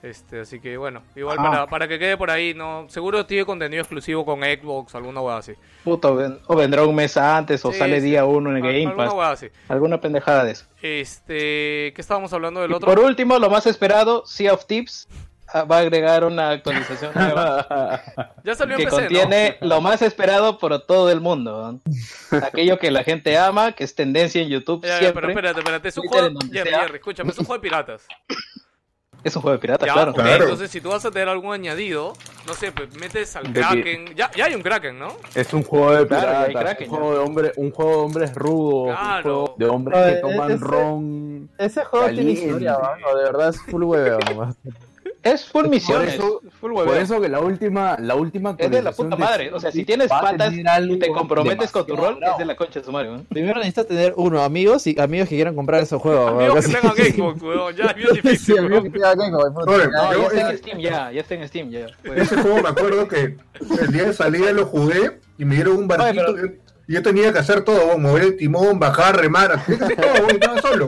[0.00, 1.42] Este, así que bueno, igual Ah.
[1.50, 5.38] para, para que quede por ahí, no, seguro tiene contenido exclusivo con Xbox, alguna hueá
[5.38, 5.54] así.
[5.82, 8.06] Puta, o ven- o vendrá un mes antes o Sí, sale sí.
[8.06, 9.14] día uno en Al- Game alguna Pass.
[9.14, 9.48] hueá así.
[9.68, 10.66] Alguna pendejada de eso.
[10.82, 12.86] Este, ¿qué estábamos hablando del Y otro?
[12.94, 15.08] por último, lo más esperado, Sea of Tips
[15.52, 18.00] ah, va a agregar una actualización nueva
[18.44, 19.08] Ya salió en que PC, ¿no?
[19.08, 21.80] contiene lo más esperado por todo el mundo.
[22.30, 25.22] Aquello que la gente ama, que es tendencia en YouTube Ya, ya, siempre.
[25.22, 26.70] pero espérate, espérate, es un juego, Jerry.
[26.70, 28.06] Jerry, escúchame, es un juego de piratas.
[29.24, 30.12] Es un juego de pirata, Ya, claro.
[30.14, 30.44] Claro.
[30.44, 32.12] entonces si tú vas a tener algún añadido,
[32.46, 35.08] no sé, pues metes al De Kraken, ya, ya hay un Kraken, ¿no?
[35.34, 38.34] Es un juego de Claro, piratas, Kraken, un juego de hombre, un juego de hombres
[38.34, 39.28] rudos, Claro.
[39.40, 41.50] un juego de hombres que toman ese- ron.
[41.58, 44.56] Ese juego tiene historia, mano, de verdad es full hueveo nomás.
[45.22, 48.92] Es full misiones, eso- full Por eso que la última, la última Es de la
[48.92, 49.52] puta madre.
[49.52, 52.34] O sea, si tienes patas y te comprometes con tu rol, bravo.
[52.34, 53.10] es de la concha de su madre.
[53.10, 53.24] ¿no?
[53.24, 56.32] Primero necesitas tener uno, amigos y amigos que quieran comprar esos juegos.
[56.32, 59.76] Amigos que tengan Xbox, weón, ya es bien Sí, difícil, amigos que tengan Xbox, ya.
[59.76, 61.86] Ya está eh, en Steam, ya, ya está en Steam, ya.
[62.04, 63.36] Pues, Ese juego me acuerdo que
[63.80, 67.32] el día de salida lo jugué y me dieron un barquito Oye, y yo tenía
[67.32, 70.86] que hacer todo, mover el timón, bajar, remar, hacer todo, estaba solo.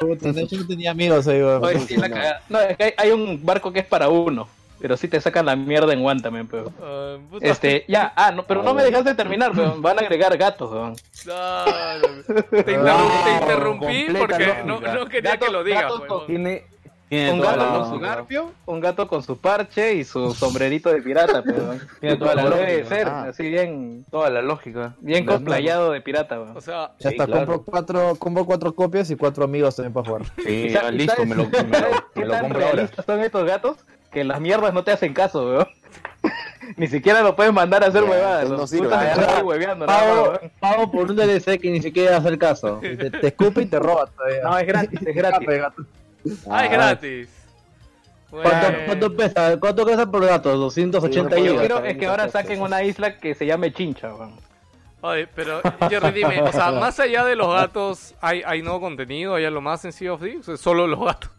[0.00, 1.62] Puta, de hecho no tenía amigos ahí, weón.
[1.64, 2.42] Oye, sí, la cagada.
[2.48, 4.48] No, es que hay, hay un barco que es para uno.
[4.80, 6.72] Pero sí te sacan la mierda en One también, pero.
[6.82, 9.82] Ah, Este, ya, ah, no, pero no me dejaste terminar, weón.
[9.82, 10.96] Van a agregar gatos, weón.
[11.26, 12.22] dale.
[12.64, 16.26] Te, interrum- te interrumpí porque no, no quería que lo digas, weón.
[16.26, 16.64] Tiene,
[17.10, 20.90] tiene Un gato la con su garfio, un gato con su parche y su sombrerito
[20.90, 21.74] de pirata, pero.
[22.00, 22.88] Tiene toda la debe lógica.
[22.96, 23.22] ser, Ah.
[23.28, 24.94] así bien, Toda la lógica.
[25.00, 26.56] bien La- cosplayado de pirata, weón.
[26.56, 27.46] O sea, Ya Sí, está, claro.
[27.46, 30.22] compro, cuatro, compro cuatro copias y cuatro amigos también para jugar.
[30.42, 32.38] Sí, ¿Y sa- ya, y listo, sabes- me lo, me lo, ¿sabes me ¿Qué lo
[32.38, 32.88] compro ahora.
[33.04, 33.76] son estos gatos?
[34.12, 35.68] Que las mierdas no te hacen caso, weón.
[36.76, 38.48] Ni siquiera lo puedes mandar a hacer Ya, huevadas.
[38.50, 38.88] no Los sirve.
[38.94, 40.38] Ah, Pago, weón.
[40.60, 42.78] pago por un DLC que ni siquiera hacer caso.
[42.82, 44.42] Y Te, te escupe y te roba todavía.
[44.44, 45.48] No, es gratis, es gratis.
[46.24, 46.40] Gato.
[46.50, 47.28] ah, es gratis.
[48.30, 48.78] ¿Cuánto, Bueno.
[48.86, 49.58] cuánto pesa?
[49.58, 50.56] ¿Cuánto pesa por gato?
[50.56, 54.34] 280 Lo que quiero es que ahora saquen una isla que se llame Chincha, weón.
[55.02, 59.34] Oye, pero Jerry, dime, o sea, más allá de los gatos, ¿hay, hay nuevo contenido?
[59.34, 60.46] ¿Hay algo más en Sea of Thieves?
[60.48, 61.30] ¿O es solo los gatos?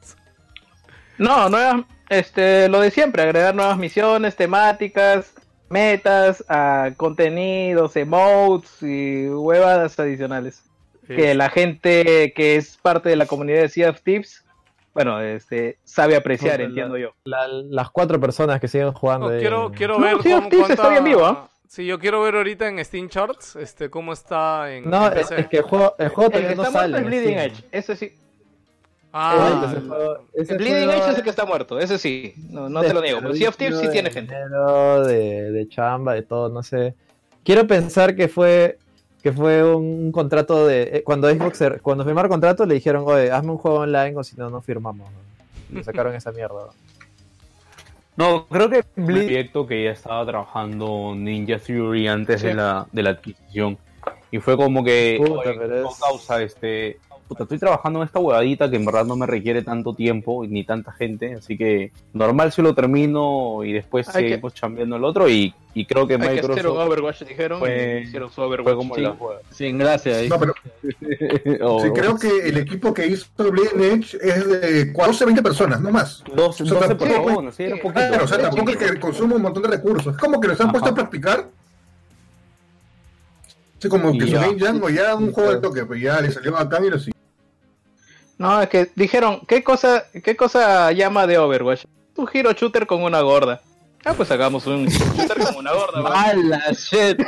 [1.19, 5.33] No, nuevas, este, lo de siempre, agregar nuevas misiones, temáticas,
[5.69, 10.63] metas, ah, contenidos, emotes y huevadas adicionales.
[11.07, 14.43] Que la gente que es parte de la comunidad de Sea of Tips,
[14.93, 17.11] bueno, este, sabe apreciar, entiendo yo.
[17.23, 19.27] La- las cuatro personas que siguen jugando.
[19.29, 19.39] No, ahí.
[19.41, 20.73] quiero quiero No, ver Sea of cómo, Thieves cuánta...
[20.73, 21.47] está bien vivo, ¿ah?
[21.67, 25.31] Sí, yo quiero ver ahorita en Steam Charts este, cómo está en, No, en es,
[25.31, 26.97] es que el juego, el juego El que no sale.
[26.97, 27.37] es Bleeding.
[27.37, 28.13] Edge, ese sí.
[29.13, 32.33] Ah, Ese juego- ese El Bleeding juego Edge es el que está muerto, ese sí,
[32.49, 33.19] no, no te lo niego.
[33.21, 34.35] Pero Sea of Tips sí tiene gente.
[34.35, 36.93] De, de chamba, de todo, no sé.
[37.43, 38.77] Quiero pensar que fue
[39.21, 43.51] que fue un contrato de eh, cuando Xbox cuando firmaron contrato le dijeron oye hazme
[43.51, 45.17] un juego online o si no no firmamos ¿no?
[45.71, 46.67] y le sacaron esa mierda
[48.17, 48.45] ¿no?
[48.47, 53.11] Creo que un proyecto que ya estaba trabajando Ninja Theory antes de, la, de la
[53.11, 53.77] adquisición.
[54.31, 56.99] Y fue como que, Puta, oye, no es- causa este.
[57.31, 60.65] Puta, estoy trabajando en esta huevadita que en verdad no me requiere tanto tiempo ni
[60.65, 65.03] tanta gente, así que normal si lo termino y después Hay que- seguimos chambeando el
[65.05, 68.41] otro y, y creo que Hay que hacer un Microsoft Overwatch, dijeron, fue- hicieron su
[68.41, 68.65] Overwatch.
[68.65, 69.01] fue como Sí.
[69.01, 69.15] la.
[69.49, 70.17] Sin gracia.
[70.17, 70.27] ahí.
[70.27, 70.53] No, pero
[71.81, 75.89] sí, creo que el equipo que hizo Bleeding Edge es de 12, 20 personas, no
[75.89, 76.21] más.
[76.35, 77.93] Dos, O sea, 12 tampoco- personas, sí, era poquito.
[77.93, 80.13] Claro, o sea, tampoco es que consume un montón de recursos.
[80.15, 81.47] Es como que los han puesto a practicar.
[83.79, 84.41] Sí, como que su ya.
[84.41, 87.10] Game Jam ya un juego de toque, pues ya le salió bacán y lo siguió.
[88.41, 91.85] No, es que dijeron, ¿qué cosa, ¿qué cosa llama de Overwatch?
[92.15, 93.61] Un hero shooter con una gorda.
[94.03, 96.01] Ah, pues hagamos un shooter con una gorda.
[96.01, 96.13] weón.
[96.15, 97.21] ¡A la shit!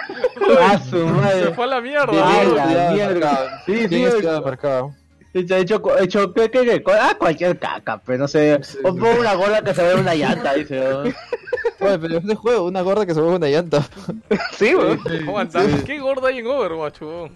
[0.59, 1.53] ¡A su Se madre!
[1.53, 2.13] fue a la mierda.
[2.13, 2.55] ¡A weón.
[2.55, 3.61] la mierda!
[3.65, 4.95] Sí, sí, ¿Quién he marcado?
[5.35, 6.83] hecho, hecho, hecho, ¿qué, qué, qué?
[6.99, 8.59] Ah, cualquier caca, pero no sé.
[8.83, 10.79] O pongo una gorda que se ve una llanta, dice.
[10.79, 10.99] ¿no?
[11.01, 13.85] Oye, pero es de juego, una gorda que se mueve una llanta.
[14.57, 14.99] Sí, weón.
[15.27, 17.31] Aguanta, ¿Qué gorda hay en Overwatch, weón?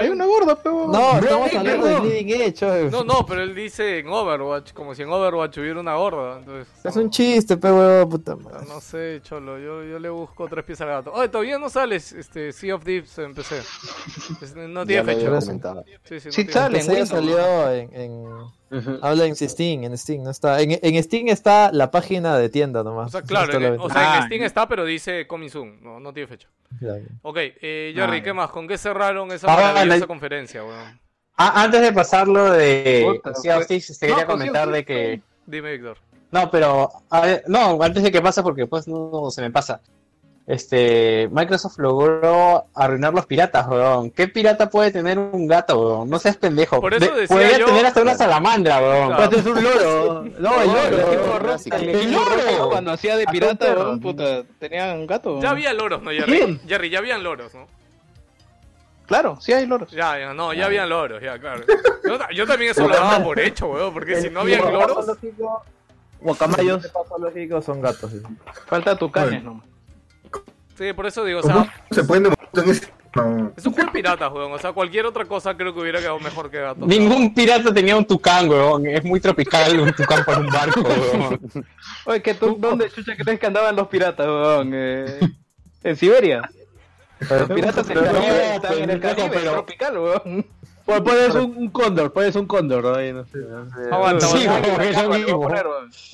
[0.00, 0.86] Hay una gorda, pero...
[0.88, 1.94] No, estamos no, hablando no.
[1.94, 2.62] de Bleeding Edge.
[2.64, 2.90] oye.
[2.90, 6.38] No, no, pero él dice en Overwatch, como si en Overwatch hubiera una gorda.
[6.38, 8.66] Entonces, Es un chiste, pe huevo, puta madre.
[8.68, 11.12] no sé, cholo, yo, yo le busco tres pies al gato.
[11.12, 13.62] Oye, todavía no sales este, Sea of Thieves en PC.
[14.68, 15.40] No tiene fecha.
[15.40, 16.78] Sí, sí, no Sí tiene- sale.
[16.78, 18.24] Windows, salió en, en-
[19.02, 20.60] Habla en Steam, en Steam, no está.
[20.60, 23.08] En, en Steam está la página de tienda nomás.
[23.08, 25.98] O sea, claro, en, o sea, en Ah, Steam está, pero dice Coming Soon, no,
[25.98, 26.48] no tiene fecha.
[26.78, 27.02] Claro.
[27.22, 28.50] Ok, eh, Jerry, Ah, ¿qué más?
[28.50, 31.00] ¿Con qué cerraron esa Ah, maravillosa la- conferencia, weón?
[31.36, 34.84] Ah, antes de pasarlo de Puta, Sea of fue- Thieves, te quería con comentar de
[34.84, 35.20] que...
[35.46, 35.96] Dime, Víctor.
[36.30, 36.88] No, pero...
[37.10, 39.80] a ver, no, antes de que pase, porque después no se me pasa.
[40.50, 44.10] Este, Microsoft logró arruinar los piratas, weón.
[44.10, 46.10] ¿Qué pirata puede tener un gato, weón?
[46.10, 46.80] No seas pendejo.
[46.80, 49.06] Por eso De- decía podría yo- tener hasta una salamandra, weón.
[49.14, 49.30] Claro.
[49.30, 50.24] Pues es un loro.
[50.40, 51.56] No, el loro.
[51.72, 52.68] El loro.
[52.70, 55.34] Cuando hacía de pirata, weón, puta, tenían un gato.
[55.34, 55.46] Ya weón.
[55.52, 56.32] había loros, ¿no, Jerry?
[56.32, 56.60] ¿Quién?
[56.66, 57.68] Jerry, ya habían loros, ¿no?
[59.06, 59.90] Claro, sí hay loros.
[59.92, 61.64] Ya, ya, no, ya habían loros, ya, claro.
[62.04, 65.06] Yo, ta- yo también eso lo daba por hecho, weón, porque si no habían loros...
[66.20, 66.86] Guacamayos.
[67.18, 68.10] lógico son gatos.
[68.66, 69.69] Falta tucanes nomás.
[70.80, 72.88] Sí, por eso digo, o ¿Cómo sea, se pueden demostrar en ese...
[73.14, 73.52] No.
[73.56, 74.52] es un juego de piratas, weón.
[74.52, 76.86] O sea, cualquier otra cosa creo que hubiera quedado mejor que gatos.
[76.88, 78.86] Ningún pirata tenía un tucán, weón.
[78.86, 81.66] Es muy tropical un tucán por un barco, weón.
[82.06, 84.70] Oye, ¿que tú, ¿dónde chucha crees que andaban los piratas, weón?
[84.72, 85.20] Eh,
[85.82, 86.48] en Siberia.
[87.28, 88.06] Los piratas en el
[88.78, 90.46] en el Caribe, pero- tropical, weón.
[90.90, 92.94] Pues pones un, un cóndor, pones un cóndor, ¿no?
[92.94, 93.38] Ahí, no sé.
[93.90, 94.46] Aguanta, Sí.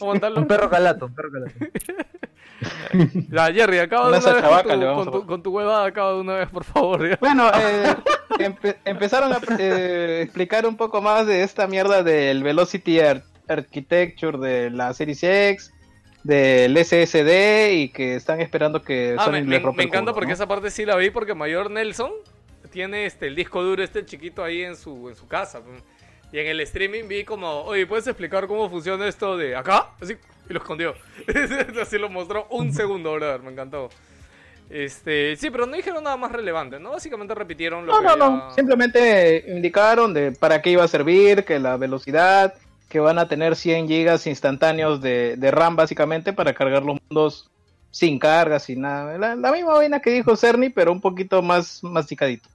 [0.01, 1.55] Un perro calato, un perro calato.
[3.31, 5.51] Ya, Jerry, acaba de Una una vez con le tu, con, a tu, con tu
[5.51, 7.07] huevada, acaba de una vez, por favor.
[7.09, 7.16] ya.
[7.20, 7.94] Bueno, eh,
[8.39, 14.39] empe- empezaron a eh, explicar un poco más de esta mierda del Velocity Ar- Architecture
[14.39, 15.73] de la Series X,
[16.24, 20.28] del SSD y que están esperando que Ah, Sony me, les me- encanta culo, porque
[20.28, 20.35] ¿no?
[20.35, 22.11] esa parte sí la vi porque Mayor Nelson
[22.77, 25.62] tiene este el disco duro este chiquito ahí en su en su casa.
[26.31, 29.93] Y en el streaming vi como, oye, ¿puedes explicar cómo funciona esto de acá?
[29.98, 30.15] Así,
[30.51, 30.94] y lo escondió.
[31.82, 33.89] Así lo mostró un segundo, brother, me encantó.
[34.69, 36.90] Este, sí, pero no dijeron nada más relevante, ¿no?
[36.90, 38.48] Básicamente repitieron lo No, que no, no.
[38.51, 42.53] ya- Simplemente indicaron de para qué iba a servir, que la velocidad,
[42.90, 47.48] que van a tener 100 gigas instantáneos de, de RAM básicamente para cargar los mundos
[47.93, 49.16] sin carga, sin nada.
[49.16, 52.48] La, la misma vaina que dijo Cerny, pero un poquito más masticadito.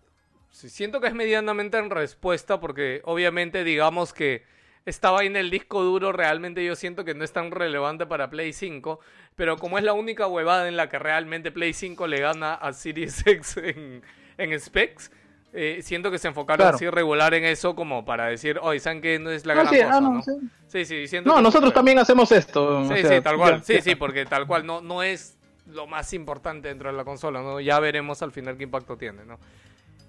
[0.51, 4.43] Sí, siento que es medianamente en respuesta porque obviamente digamos que
[4.85, 8.51] estaba en el disco duro, realmente yo siento que no es tan relevante para Play
[8.51, 8.99] 5,
[9.35, 12.73] pero como es la única huevada en la que realmente Play 5 le gana a
[12.73, 14.01] Series X en,
[14.37, 15.11] en specs,
[15.53, 16.75] eh, siento que se enfocaron Claro.
[16.75, 19.73] así regular en eso como para decir, oye, ¿saben que no es la No, gran
[19.73, 19.97] sí, cosa?
[19.97, 20.21] ah, no, ¿no?
[20.21, 20.31] sí.
[20.67, 22.83] Sí, sí, siento No, nosotros también hacemos esto.
[22.85, 23.59] Sí, o sea, sí, tal cual.
[23.59, 25.37] ya- Sí, sí, porque tal cual no, no es
[25.67, 27.59] lo más importante dentro de la consola, ¿no?
[27.59, 29.37] Ya veremos al final qué impacto tiene, ¿no?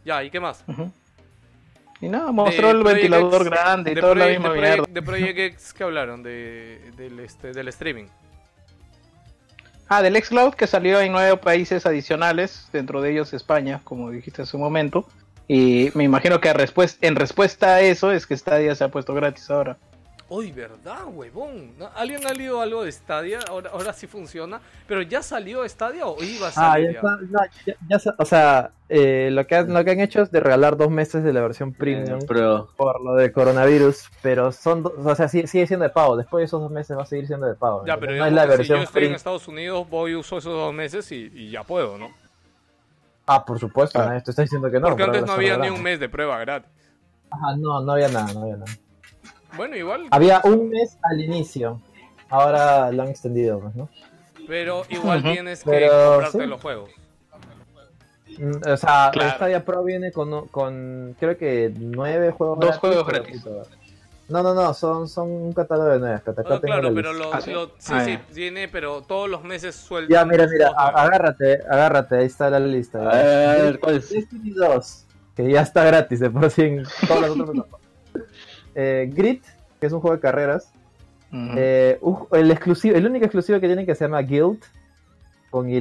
[0.04, 0.64] Ya, ¿y qué más?
[2.00, 4.58] Y nada, mostró el Project ventilador X- grande y de toda la Project- misma de
[4.60, 4.92] Project- mierda.
[4.92, 8.06] De Project X que hablaron de, del, este, del streaming.
[9.88, 14.42] Ah, del xCloud que salió en nueve países adicionales, dentro de ellos España, como dijiste
[14.42, 15.06] hace un momento.
[15.48, 18.88] Y me imagino que a respues- en respuesta a eso es que Stadia se ha
[18.88, 19.76] puesto gratis ahora.
[20.34, 21.76] Uy, ¿verdad, huevón?
[21.78, 21.90] ¿No?
[21.94, 23.40] ¿Alguien ha leído algo de Stadia?
[23.48, 24.62] Ahora, ahora sí funciona.
[24.88, 26.98] ¿Pero ya salió Stadia o iba a Ah, salir ya ya?
[26.98, 27.16] está.
[27.16, 30.40] No, ya, ya o sea, eh, lo, que han, lo que han hecho es de
[30.40, 34.94] regalar dos meses de la versión premium Pero por lo del coronavirus, pero son, do-
[35.04, 36.16] o sea, sigue, sigue siendo de pago.
[36.16, 37.84] Después de esos dos meses va a seguir siendo de pago.
[37.84, 38.00] Ya, ¿no?
[38.00, 39.14] pero no es la que si yo versión estoy en premium.
[39.16, 42.08] Estados Unidos, voy uso esos dos meses y, y ya puedo, ¿no?
[43.26, 44.06] Ah, por supuesto, Ah.
[44.06, 44.88] nadie te está diciendo que no.
[44.88, 46.70] Porque antes no había ni un mes de prueba gratis.
[47.30, 48.72] Ajá, no, no había nada, no había nada.
[49.56, 50.06] Bueno, igual.
[50.10, 51.80] Había un mes al inicio.
[52.28, 53.88] Ahora lo han extendido, pues, ¿no?
[54.46, 56.46] Pero igual tienes que Pero, comprarte sí.
[56.46, 56.90] los juegos.
[58.38, 59.30] Mm, O sea, Claro.
[59.36, 63.44] Stadia Pro viene con, con creo que nueve juegos Dos juegos gratis.
[64.28, 66.22] No, no, no, son, son un catálogo de nueve.
[66.26, 67.50] Ah, claro, la pero lo, Ah, ¿sí?
[67.50, 68.22] lo- sí, Ah, sí, ya.
[68.34, 70.10] tiene, pero todos los meses sueltan.
[70.10, 73.10] Ya, mira, mira, agárrate, agárrate, ahí está la lista.
[73.10, 74.08] A ver, ¿cuál es?
[74.08, 75.04] Destiny 2,
[75.36, 77.81] que ya está gratis de por sí en todas las otras plataformas.
[78.74, 79.44] Eh, Grit,
[79.80, 80.72] que es un juego de carreras.
[81.56, 84.62] Eh, un- el, exclusivo, el único exclusivo que tienen que se llama Guild,
[85.50, 85.78] con Y.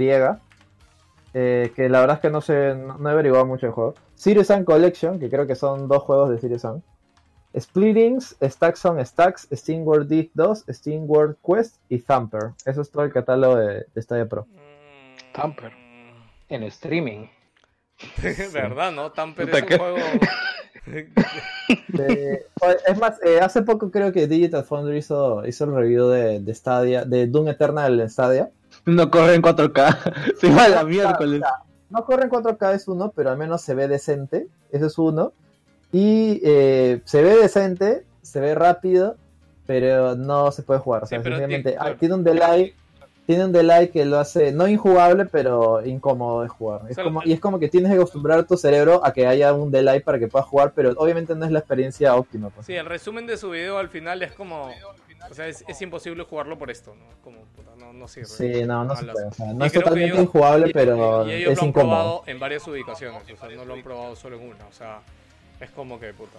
[1.34, 3.94] eh, que la verdad es que no sé, no, no he averiguado mucho el juego.
[4.16, 6.82] Serious Sam Collection, que creo que son dos juegos de Serious Sam.
[7.58, 12.52] Splittings, Stacks on Stacks, Steam World Dig 2, Steam World Quest y Thumper.
[12.66, 14.48] Eso es todo el catálogo de, de Stadia Pro.
[15.34, 15.74] Tamper.
[16.48, 17.28] En streaming.
[18.54, 19.12] ¿Verdad, no?
[19.12, 19.98] Tamper Puta es un juego.
[21.98, 22.46] Eh,
[22.88, 26.54] es más, eh, hace poco creo que Digital Foundry hizo, hizo el review de, de
[26.56, 28.50] Stadia, de Doom Eternal en Stadia.
[28.86, 30.36] No corre en 4K.
[30.42, 31.42] Se va a la miércoles.
[31.90, 34.48] No corre en 4K es uno, pero al menos se ve decente.
[34.72, 35.34] Ese es uno.
[35.92, 39.16] Y eh, se ve decente, se ve rápido,
[39.66, 41.04] pero no se puede jugar.
[41.04, 41.98] O sea, Sí, pero sencillamente, ti- ah, claro.
[42.00, 42.74] tiene un delay.
[43.32, 46.82] Tiene un delay que lo hace no injugable, pero incómodo de jugar.
[46.90, 49.72] Es como, y es como que tienes que acostumbrar tu cerebro a que haya un
[49.72, 52.50] delay para que puedas jugar, pero obviamente no es la experiencia óptima.
[52.50, 52.66] pues.
[52.68, 54.70] Sí, el resumen de su video al final es como.
[55.30, 57.06] O sea, es, es imposible jugarlo por esto, ¿no?
[57.24, 57.38] Como,
[57.80, 58.26] no, no sirve.
[58.28, 59.28] Sí, no, no se puede.
[59.28, 61.70] O sea, Y no es totalmente ellos- injugable, y- pero y ellos es lo han
[61.70, 61.90] incómodo.
[61.96, 65.00] probado en varias ubicaciones, o sea, no lo han probado solo en una, o sea,
[65.62, 66.38] es como que, puta,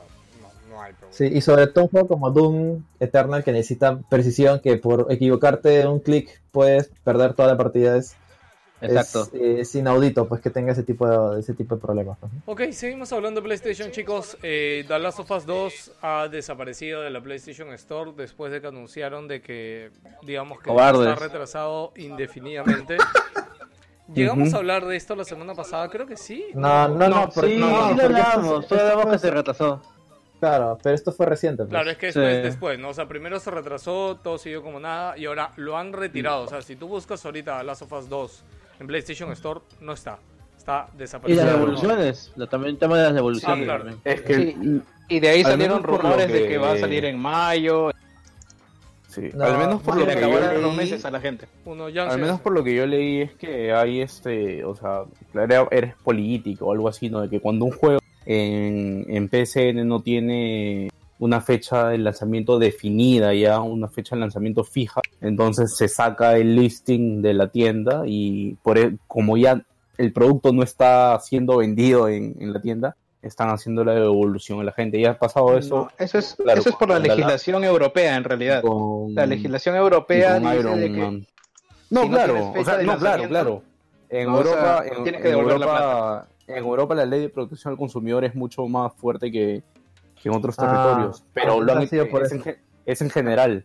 [0.73, 1.13] no, no hay problema.
[1.17, 5.87] Sí, y sobre todo un juego como Doom Eternal que necesita precisión, que por equivocarte
[5.87, 7.97] un clic puedes perder toda la partida.
[7.97, 8.17] Es,
[8.81, 9.23] Exacto.
[9.33, 12.19] es, eh, es inaudito pues que tenga ese tipo de, ese tipo de problemas.
[12.21, 12.29] ¿no?
[12.47, 14.37] Ok, seguimos hablando de PlayStation, chicos.
[14.43, 18.67] Eh, The Last of Us 2 ha desaparecido de la PlayStation Store después de que
[18.67, 19.93] anunciaron de que,
[20.23, 21.07] digamos que Cobardes.
[21.07, 22.97] está retrasado indefinidamente.
[24.13, 26.47] Llegamos a hablar de esto la semana pasada, creo que sí.
[26.55, 28.67] No, no, no, No, porque- Sí, no, sí no, lo hablamos.
[28.67, 29.81] Solo hablamos que se retrasó.
[30.43, 31.59] Claro, pero esto fue reciente.
[31.63, 31.71] pues.
[31.71, 32.19] Claro, es que Sí.
[32.19, 32.89] después, después, ¿no?
[32.89, 36.43] O sea, primero se retrasó, todo siguió como nada y ahora lo han retirado.
[36.43, 38.43] O sea, si tú buscas ahorita Last of Us 2
[38.81, 40.19] en PlayStation Store, no está.
[40.59, 41.45] Está Y desaparecido.
[41.45, 42.33] las devoluciones.
[42.35, 43.69] lo- También el tema de las devoluciones.
[43.69, 43.97] Ah, claro.
[44.05, 44.81] Es que Sí.
[45.09, 47.93] Y de ahí Al salieron rumores de que- va a salir en mayo.
[49.09, 51.11] sí, No, al menos por lo Que que le yo acabaron los leí- meses a
[51.13, 51.47] la gente.
[51.67, 55.03] Uno ya Al menos por lo que yo leí es que hay este, o sea,
[55.31, 57.21] claro, eres político o algo así, ¿no?
[57.21, 63.33] De que cuando un juego en, en PSN no tiene una fecha de lanzamiento definida
[63.35, 68.55] ya, una fecha de lanzamiento fija, entonces se saca el listing de la tienda y
[68.63, 69.63] por e- como ya
[69.99, 74.65] el producto no está siendo vendido en, en la tienda, están haciendo la devolución a
[74.65, 75.01] la gente.
[75.01, 78.25] Ya ha pasado eso No, eso es, claro, eso es por la legislación europea en
[78.25, 78.63] realidad.
[78.63, 81.27] con, La legislación europea dice Iron de que Man.
[81.91, 83.63] No, si claro, o sea, no, claro, claro.
[84.09, 86.27] En sea, Europa, en, tienes que en Europa,
[86.57, 89.63] en Europa la ley de protección al consumidor es mucho más fuerte que,
[90.21, 91.25] que en otros Ah, territorios.
[91.33, 92.45] Pero lo han ha sido hecho- por es, en, eso.
[92.45, 93.65] ge- es en general.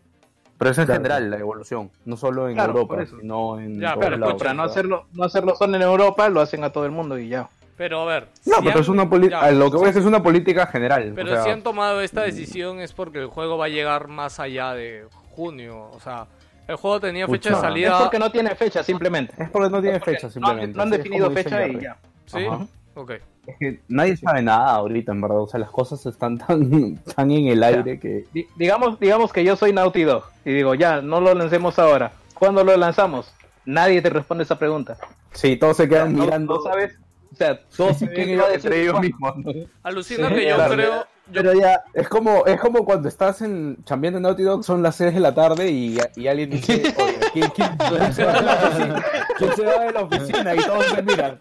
[0.57, 0.99] Pero es en Claro.
[1.01, 4.35] general la evolución, no solo en Claro, Europa, sino en Ya, todos pero lados.
[4.41, 7.29] para no hacerlo, no hacerlo solo en Europa, lo hacen a todo el mundo y
[7.29, 7.47] ya.
[7.77, 8.27] Pero a ver.
[8.47, 10.05] No, si pero han- es una poli- ya, a lo que voy es que es
[10.07, 11.11] una política general.
[11.13, 14.07] Pero o sea, si han tomado esta decisión es porque el juego va a llegar
[14.07, 15.91] más allá de junio.
[15.93, 16.25] O sea,
[16.67, 17.67] el juego tenía fecha de Pucha.
[17.67, 17.99] Es salida.
[17.99, 19.35] porque no tiene fecha, simplemente.
[19.37, 20.75] es porque no tiene Porque fecha no han- simplemente.
[20.75, 21.97] No han así es definido fecha y ya.
[22.27, 22.45] ¿Sí?
[22.45, 22.65] Ajá.
[22.95, 23.11] Ok.
[23.47, 25.39] Es que nadie sabe nada ahorita, en verdad.
[25.41, 28.25] O sea, las cosas están tan, tan en el aire que.
[28.33, 32.11] Di- digamos, digamos que yo soy Naughty Dog y digo, ya, no lo lancemos ahora.
[32.33, 33.33] ¿Cuándo lo lanzamos?
[33.65, 34.97] Nadie te responde esa pregunta.
[35.31, 36.55] Sí, todos se quedan mirando.
[36.55, 36.95] no sabes,
[37.31, 39.35] o sea, Todos se ¿quién quedan entre ellos mismos.
[39.37, 39.51] ¿no?
[39.83, 41.05] Alucina Sí, que yo creo.
[41.31, 44.81] Yo, Pero ya, Es como, es como cuando estás en chambeando en Naughty Dog, son
[44.81, 48.33] las 6 de la tarde y, y alguien dice, oye, ¿quién, quién- quién se va
[48.33, 49.05] de la oficina?
[49.37, 50.55] ¿Quién se va de la oficina?
[50.55, 51.37] Y todos se miran.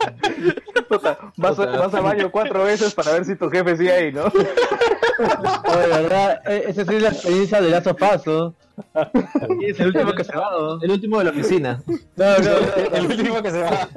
[0.89, 4.13] Puta, vas, a- vas al baño cuatro veces para ver si tu jefe sigue ahí,
[4.13, 4.25] ¿no?
[5.19, 6.41] Oye, ¿verdad?
[6.47, 8.55] E- Esa sí es la experiencia de Lazo Paso.
[9.63, 10.83] Es el último que se va, ¿no?
[10.83, 11.83] el último de la oficina.
[12.17, 13.89] No, no, el último que se va.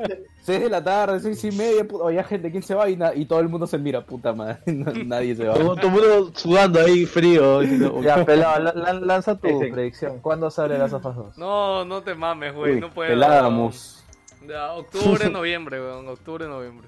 [0.43, 2.89] 6 de la tarde, 6 y media, puta, oye, gente, ¿quién se va?
[2.89, 5.53] Y, y todo el mundo se mira, puta madre, no- nadie se va.
[5.53, 7.59] Todo, todo el mundo sudando ahí, frío.
[7.61, 9.71] diciendo, Ya, pelado, la- la- lanza tu Sí, sí.
[9.71, 10.19] predicción.
[10.19, 11.37] ¿Cuándo sale las of Us 2?
[11.37, 12.75] no, no te mames, güey.
[12.75, 13.09] Uy, no puedo.
[13.09, 14.03] pelábamos.
[14.47, 16.07] Ya, octubre, noviembre, weón.
[16.07, 16.87] Octubre, noviembre.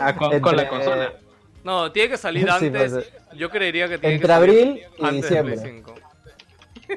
[0.00, 1.12] Ah, con, con la Entre- consola.
[1.62, 2.92] No, tiene que salir Sí, antes.
[2.92, 5.56] pues, Yo creería que tiene Entre que salir abril y antes diciembre.
[5.56, 5.94] 5.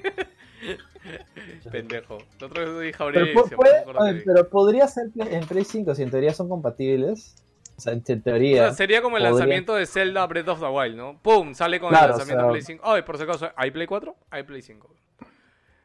[1.71, 2.17] Pendejo.
[2.41, 5.95] Otro día dije abril Pero, y puede- oye, pero podría ser Play- en Play 5
[5.95, 7.35] si en teoría son compatibles.
[7.77, 8.63] O sea, en te- O teoría.
[8.65, 11.19] sea, sería como el podría- lanzamiento de Zelda Breath of the Wild, ¿no?
[11.21, 11.53] ¡Pum!
[11.53, 12.83] Sale con Claro, el lanzamiento o sea- de Play 5.
[12.85, 14.15] Ay, por si acaso, ¿hay Play 4?
[14.31, 14.89] Hay Play 5.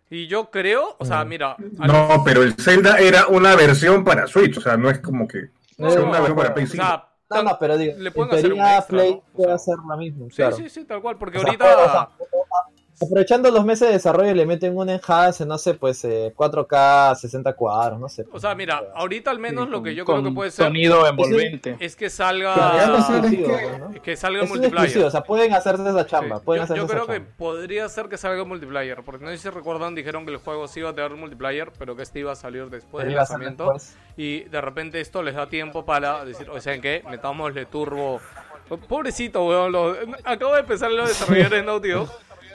[0.09, 1.28] Y yo creo, o sea, Mm.
[1.28, 1.56] mira.
[1.59, 5.51] No, pero el Zelda era una versión para Switch, o sea, no es como que.
[5.78, 8.12] No, Sí, no, una versión para o Play sea, No, no, pero digo, le en
[8.14, 9.16] pueden hacer un teoría extra, Play ¿no?
[9.16, 10.56] O puede sea, hacer lo mismo, Sí, claro.
[10.56, 12.09] sí, sí, tal cual, porque O sea, ahorita...
[13.03, 17.53] Aprovechando los meses de desarrollo le meten un enhance, no sé, pues eh, 4K, 60
[17.55, 18.24] cuadros, no sé.
[18.33, 21.07] O sea, mira, ahorita al menos lo que yo con creo que puede ser sonido
[21.07, 21.77] envolvente.
[21.81, 24.03] es que Claro, salga no es que- ¿no?
[24.03, 24.85] que salga Es un multiplayer.
[24.87, 26.45] exclusivo, o sea, pueden hacerse esa chamba, Sí.
[26.45, 27.31] pueden Yo, hacerse yo esa creo que chamba.
[27.37, 30.81] podría ser que salga multiplayer, porque no sé si recuerdan, dijeron que el juego sí
[30.81, 33.65] iba a tener multiplayer, pero que este iba a salir después del lanzamiento.
[33.65, 33.97] después.
[34.16, 37.03] Y de repente esto les da tiempo para decir, o sea, ¿en qué?
[37.11, 38.20] Metámosle turbo.
[38.89, 39.73] Pobrecito, weón.
[39.73, 42.09] lo- Acabo de pensar en los desarrolladores de Naughty Dog.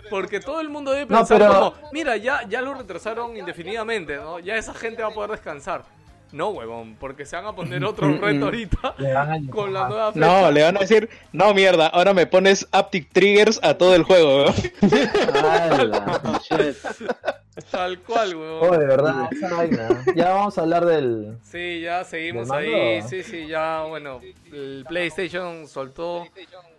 [0.09, 4.15] Porque todo el mundo debe No, pensar pero- como, mira, ya, ya lo retrasaron indefinidamente,
[4.17, 4.39] ¿no?
[4.39, 5.84] Ya esa gente va a poder descansar.
[6.31, 9.87] No, huevón, porque se van a poner otro reto ahorita Le van a con la
[9.87, 10.25] nueva fecha.
[10.25, 14.03] No, le van a decir, no mierda, ahora me pones Aptic Triggers a todo el
[14.03, 14.53] juego, weón.
[17.71, 18.69] Tal cual, huevón.
[18.69, 20.03] Oh, de verdad, esa vaina.
[20.15, 21.37] Ya vamos a hablar del.
[21.41, 23.01] Sí, ya seguimos ahí.
[23.01, 24.19] Sí, sí, ya, bueno.
[24.53, 26.27] El PlayStation soltó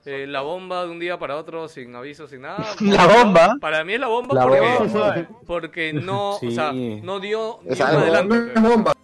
[0.04, 2.64] eh, la bomba de un día para otro sin aviso, sin nada.
[2.80, 3.56] ¿La bomba?
[3.60, 5.26] Para mí es la bomba La porque, bomba.
[5.46, 8.60] porque no, o sea, no dio ni Es un adelanto.
[8.60, 8.94] Bomba.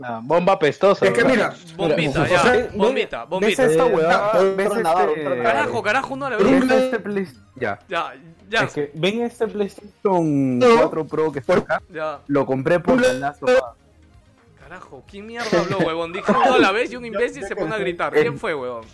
[0.00, 1.04] La bomba pestosa.
[1.04, 3.66] Es que mira, Bombita, ya, bombita, ¿Ves bombita.
[3.66, 4.40] esta Eh, huevada?
[4.40, 5.42] un ¿Ves tronador, este-.
[5.42, 6.78] Carajo, carajo, no la ¿Ves veo.
[6.78, 7.78] este Play- Ya.
[7.86, 8.14] Ya,
[8.48, 11.82] ya, Es que, ¿Ven este PlayStation 4 Pro que está acá?
[11.92, 12.18] ya.
[12.28, 12.98] Lo compré por
[13.42, 13.60] of Us.
[14.70, 16.12] Carajo, ¿quién mierda habló, huevón?
[16.12, 18.12] Dije todo a la vez y un imbécil se pone a gritar.
[18.12, 18.84] ¿Quién fue, huevón?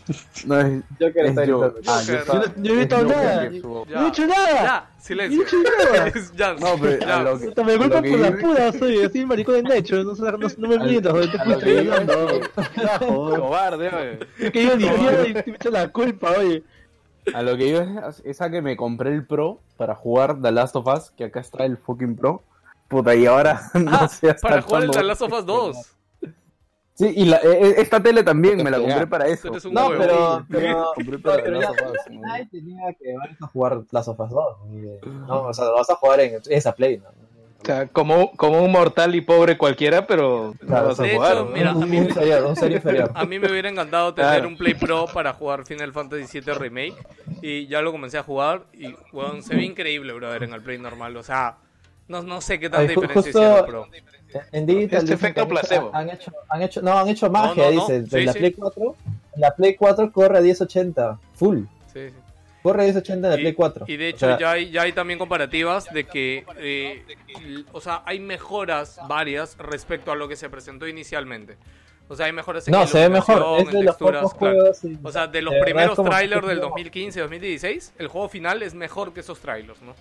[0.46, 1.74] No es, Yo es yo.
[1.86, 2.14] Ah, yo
[2.62, 3.50] Yo no he Joker nada.
[3.50, 3.60] que.
[3.60, 4.00] Ya.
[4.00, 4.62] No he hecho nada.
[4.62, 5.44] Ya, silencio.
[6.34, 7.18] Ya, No, pero ya.
[7.18, 9.54] a lo que, Puta, me a culpa lo que por las puras, soy así maricón
[9.56, 14.18] de Nacho, no, no, no, no me mientas, joder, te que que- Cobarde.
[14.38, 16.64] Es que yo ni quiero y te echo la culpa, oye.
[17.34, 20.52] A lo que iba es, es a que me compré el Pro para jugar The
[20.52, 22.42] Last of Us, que acá está el fucking Pro.
[22.88, 25.76] Puta, y ahora no Ah, sé hasta para jugar el The Last of Us 2.
[26.94, 29.48] Sí, y la, e- e- esta tele también me la compré para eso.
[29.48, 29.98] Eres un No, huevo.
[30.00, 30.46] pero.
[30.48, 32.20] pero Compré para pero The ya, Last of Us, ¿no?
[32.22, 34.56] nadie tenía que vas a jugar Last of Us 2.
[34.70, 37.08] ni de- No, o sea, lo vas a jugar en esa Play, ¿no?
[37.08, 41.08] O sea, como, como un mortal y pobre cualquiera, pero no Claro, vas a de
[41.10, 41.36] hecho, jugar.
[41.36, 41.44] ¿no?
[41.46, 43.10] mira, a mí- inferior, inferior.
[43.14, 44.48] A mí me hubiera encantado tener Claro.
[44.48, 46.94] un Play Pro para jugar Final Fantasy VII Remake.
[47.42, 48.62] Y ya lo comencé a jugar.
[48.72, 51.16] Y, weón, se ve increíble, brother, en el Play normal.
[51.16, 51.56] O sea,
[52.08, 53.88] no, no sé qué tanta Ay, diferencia justo- hicieron, Pro.
[54.52, 55.90] En Digital Este efecto que han hecho- placebo.
[55.94, 57.86] Han hecho, han hecho, no, han hecho magia, no, no.
[57.88, 58.06] dice.
[58.10, 58.38] Sí, en la sí.
[58.40, 58.96] Play 4,
[59.34, 61.60] en la Play 4 corre a 1080, full.
[61.92, 62.14] Sí, sí.
[62.62, 63.84] Corre a 1080 en la Y, Play 4.
[63.88, 67.04] y de O hecho sea, ya, hay, ya hay también comparativas de que, eh,
[67.72, 71.56] o sea, hay mejoras varias respecto a lo que se presentó inicialmente.
[72.08, 73.42] O sea, hay mejoras en No, se ve mejor.
[73.60, 74.54] Es de en los texturas, claro.
[74.54, 74.76] juegos.
[74.78, 74.98] sí.
[75.02, 79.20] O sea, de los De primeros trailers del 2015-2016, el juego final es mejor que
[79.20, 79.94] esos trailers, ¿no?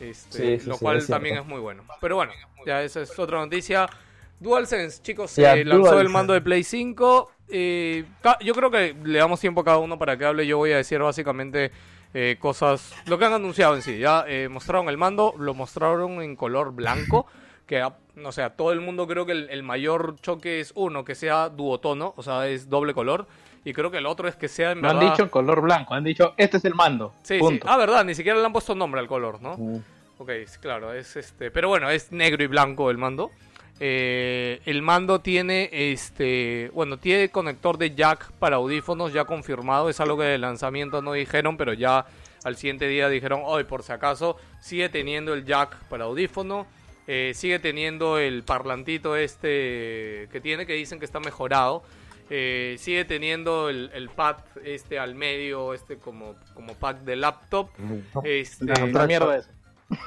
[0.00, 1.84] Este, Sí, sí, lo sí, cual es también es muy bueno.
[2.00, 2.32] Pero bueno,
[2.66, 3.88] ya esa es otra noticia.
[4.38, 7.30] DualSense, chicos, se Ya, lanzó el mando de Play 5.
[7.48, 8.04] eh,
[8.42, 10.46] yo creo que le damos tiempo a cada uno para que hable.
[10.46, 11.70] Yo voy a decir básicamente
[12.14, 13.98] eh, cosas, lo que han anunciado en sí.
[13.98, 17.26] Ya eh, mostraron el mando, lo mostraron en color blanco.
[17.66, 20.72] Que, a- no sé, a todo el mundo creo que el, el mayor choque es
[20.74, 23.28] uno, que sea duotono, o sea, es doble color.
[23.64, 26.04] Y creo que el otro es que sea en No han dicho color blanco, han
[26.04, 27.12] dicho este es el mando.
[27.22, 27.40] Sí, sí.
[27.40, 27.66] punto.
[27.68, 29.56] Ah, verdad, ni siquiera le han puesto nombre al color, ¿no?
[29.56, 29.82] Mm.
[30.18, 30.30] Ok,
[30.60, 31.50] claro, es este.
[31.50, 33.30] Pero bueno, es negro y blanco el mando.
[33.82, 36.70] Eh, el mando tiene este.
[36.74, 39.88] Bueno, tiene conector de jack para audífonos ya confirmado.
[39.88, 42.06] Es algo que de lanzamiento no dijeron, pero ya
[42.44, 46.66] al siguiente día dijeron, hoy por si acaso, sigue teniendo el jack para audífono.
[47.06, 51.82] eh, sigue teniendo el parlantito este que tiene, que dicen que está mejorado.
[52.32, 57.70] Eh, sigue teniendo el, el pad este al medio, este como, como pad de laptop.
[58.24, 59.50] Este, La, la mierda esa.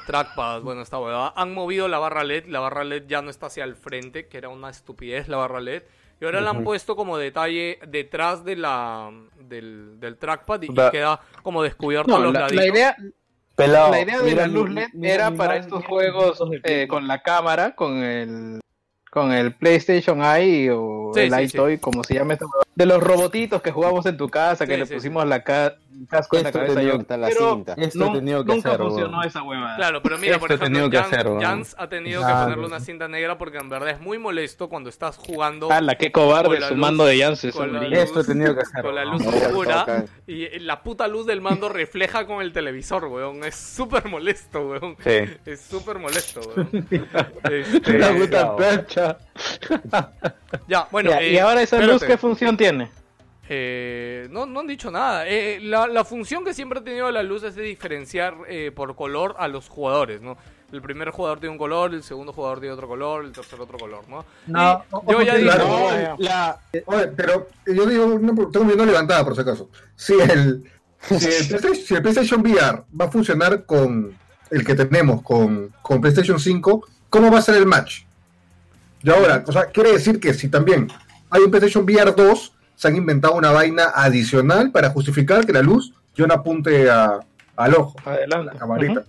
[0.06, 1.34] Trackpad, bueno, esta huevada.
[1.36, 4.38] Han movido la barra LED, la barra LED ya no está hacia el frente, que
[4.38, 5.82] era una estupidez la barra LED.
[6.20, 9.10] Y ahora la han puesto como detalle detrás de la
[9.40, 12.64] del, del trackpad y, y Da- queda como descubierto No, los la, laditos.
[12.64, 12.96] la idea,
[13.56, 15.88] Pelado, la idea de mira la luz LED mira era mi para man- estos mira
[15.90, 18.60] juegos eh, con la cámara, con el
[19.14, 22.46] con el PlayStation Eye o Sí, el sí, iToy, como se llame esta.
[22.76, 25.76] De los robotitos que jugamos en tu casa, que Sí, le sí, pusimos la ca-
[26.10, 26.98] casco en la Esto cabeza yo.
[26.98, 27.74] la Pero cinta.
[27.76, 29.28] Esto he tenido que nunca hacer, funcionó weón.
[29.28, 29.76] esa huevada.
[29.76, 31.40] Claro, pero mira, por Esto he ejemplo, tenido que Jans, hacer.
[31.40, 32.42] Jans ha tenido que Claro.
[32.42, 36.10] ponerle una cinta negra porque en verdad es muy molesto cuando estás jugando ¡Hala, qué
[36.10, 36.58] cobarde!
[36.58, 37.44] La Su luz- mando de la luz-
[37.92, 38.82] Esto he tenido que hacer.
[38.82, 43.04] con la luz No, oscura y la puta luz del mando refleja con el televisor,
[43.04, 43.44] weón.
[43.44, 44.96] Es súper molesto, weón.
[44.98, 45.32] Sí.
[45.46, 46.68] Es súper molesto, weón.
[47.50, 49.18] Este, La Sí, puta claro.
[50.68, 51.10] ya, bueno.
[51.10, 52.02] Ya, eh, y ahora esa luz.
[52.02, 52.90] ¿qué función tiene?
[53.48, 55.26] Eh, no, no han dicho nada.
[55.26, 58.96] Eh, la, la función que siempre ha tenido la luz es de diferenciar eh, por
[58.96, 60.36] color a los jugadores, ¿no?
[60.72, 63.78] el primer jugador tiene un color, el segundo jugador tiene otro color, el tercer otro
[63.78, 64.24] color, ¿no?
[64.46, 66.16] No, Y yo ya.
[66.18, 69.70] La, Oye, pero yo digo, no, tengo mi mano levantada por si acaso.
[69.94, 70.64] Si el,
[71.00, 74.16] si el, PlayStation, si el PlayStation VR va a funcionar con
[74.50, 78.02] el que tenemos con, con PlayStation 5, ¿cómo va a ser el match?
[79.04, 80.88] Y ahora, o sea, quiere decir que si también
[81.30, 85.62] hay un PlayStation VR 2, se han inventado una vaina adicional para justificar que la
[85.62, 87.20] luz ya no apunte a-
[87.56, 88.52] al ojo, a Adelante.
[88.52, 89.04] la camarita.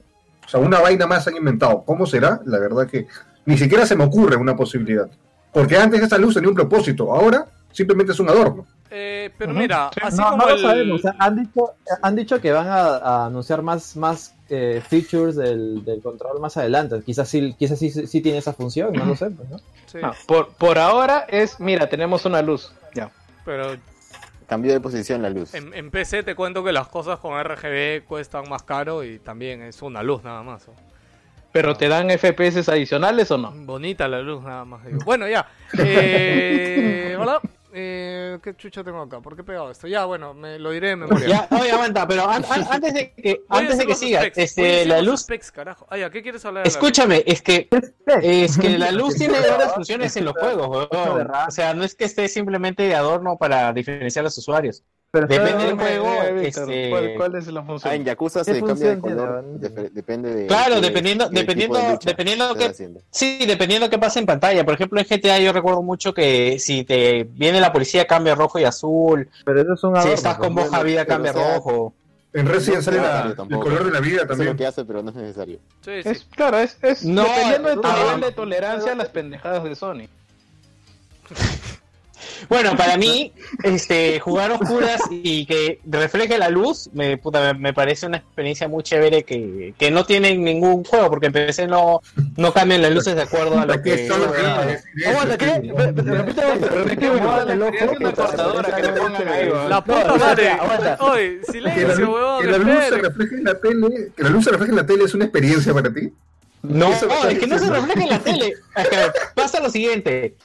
[0.46, 1.84] O sea, una vaina más han inventado.
[1.84, 2.40] ¿Cómo será?
[2.46, 3.08] La verdad que
[3.46, 5.08] ni siquiera se me ocurre una posibilidad.
[5.52, 8.68] Porque antes esa luz tenía un propósito, ahora simplemente es un adorno.
[8.92, 10.62] eh, pero mira, así no, como no lo el...
[10.62, 11.00] sabemos.
[11.00, 15.36] o sea, han, dicho, han dicho que van a, a anunciar más, más eh, features
[15.36, 17.02] del, del control más adelante.
[17.06, 19.30] Quizás sí, quizás sí, sí tiene esa función, no lo sé.
[19.32, 19.58] Pues, ¿no?
[19.88, 22.72] sí, No, por, por ahora es, mira, tenemos una luz.
[22.94, 23.10] Ya.
[23.44, 23.76] pero
[24.48, 25.56] Cambió de posición la luz.
[25.56, 29.64] en, en PC te cuento que las cosas con RGB cuestan más caro y también
[29.64, 30.68] es una luz nada más.
[30.68, 30.74] ¿no?
[31.52, 33.52] Pero te dan FPS adicionales o no?
[33.56, 34.86] Bonita la luz nada más.
[34.86, 35.00] digo.
[35.06, 35.48] Bueno, ya.
[35.80, 37.40] Eh, ¿Verdad?
[37.78, 39.20] Eh, ¿Qué chucha tengo acá?
[39.20, 39.86] ¿Por qué he pegado esto?
[39.86, 41.28] Ya, bueno, me lo diré de memoria.
[41.28, 45.02] ya, oye, aguanta, pero an- an- antes de que, antes de que sigas, este, la
[45.02, 45.86] luz, specs, carajo.
[45.90, 46.64] Ah, ya, ¿qué quieres hablar?
[46.64, 47.68] de escúchame, es que
[48.22, 51.30] es que la luz tiene varias funciones en los juegos, weón.
[51.48, 54.84] O sea, no es que esté simplemente de adorno para diferenciar a los usuarios.
[55.16, 58.04] Pero Depende del juego, este- ¿cuál, cuál es la Ah, en función?
[58.04, 59.46] Yakuza ¿Qué se cambia de función color.
[59.62, 60.48] dep- depende de.
[60.48, 63.00] Claro, qué- dependiendo- qué tipo dependiendo- de dependiendo haciendo.
[63.12, 64.66] Sí, dependiendo qué pasa en pantalla.
[64.66, 68.60] Por ejemplo, en GTA yo recuerdo mucho que si te viene la policía cambia rojo
[68.60, 69.30] y azul.
[69.46, 71.94] Pero eso es un Si estás con boja vida pero, cambia o sea, rojo.
[72.34, 74.58] En Resident No sale la- el color de la vida Eso es lo también.
[74.58, 75.60] que hace, pero no es necesario.
[75.80, 76.10] Sí, sí.
[76.10, 79.64] Es, claro, es, es No, dependiendo de tu ah, nivel de tolerancia a las pendejadas
[79.64, 80.10] de Sony.
[82.50, 83.34] Bueno, para mí,
[83.64, 88.68] este, jugar oscuras y que refleje la luz, me, puta, me, me parece una experiencia
[88.68, 92.02] muy chévere que, que no tiene en ningún juego, porque en PC no,
[92.38, 94.08] no cambian las luces de acuerdo a lo Que que...
[94.08, 94.32] solo
[95.08, 95.62] Aguanta, ¿qué?
[95.62, 97.60] que- Repite, weón.
[99.70, 100.52] La puta madre.
[101.00, 102.42] Oye, Que la, silencio, huevón.
[102.46, 104.86] que la luz se refleje en la tele, que la luz se refleje en la
[104.86, 106.12] tele es una experiencia para ti.
[106.64, 108.54] No, no, me es que no se refleja en la tele.
[109.36, 110.36] Pasa lo siguiente.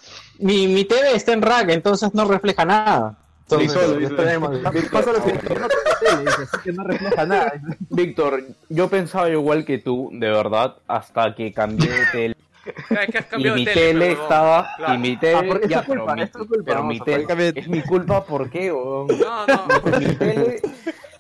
[0.40, 3.16] Mi, mi TV está en rack, entonces no refleja nada.
[3.42, 4.22] Entonces, solo, después dice.
[4.22, 7.52] tenemos- Pasa lo que yo no tengo tele, dice, así que no refleja nada.
[7.88, 12.36] Víctor, yo pensaba igual que tú, de verdad, hasta que cambié de tele.
[13.38, 14.68] Y mi tele, estaba.
[14.76, 14.94] Claro.
[14.94, 15.60] Y mi tele.
[15.66, 17.52] ya, culpa, pero mi, culpa, pero mi tele.
[17.56, 18.68] Es mi culpa, ¿por qué?
[18.68, 19.98] No, no.
[19.98, 20.60] Mi tele,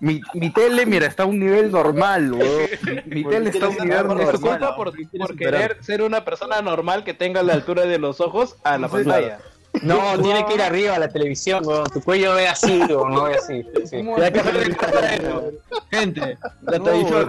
[0.00, 2.68] mi, mi tele, mira, está a un nivel normal, weón.
[3.06, 4.40] Mi, mi tele está a un nivel Es tu normal.
[4.40, 8.56] culpa por, por querer ser una persona normal que tenga la altura de los ojos
[8.64, 9.38] a la pantalla.
[9.82, 11.84] No, tiene que ir arriba a la televisión, weón.
[11.92, 13.62] Tu cuello ve así, weón, no ve así.
[13.84, 14.02] sí.
[14.02, 14.42] Que
[15.96, 17.28] Gente, la no, televisión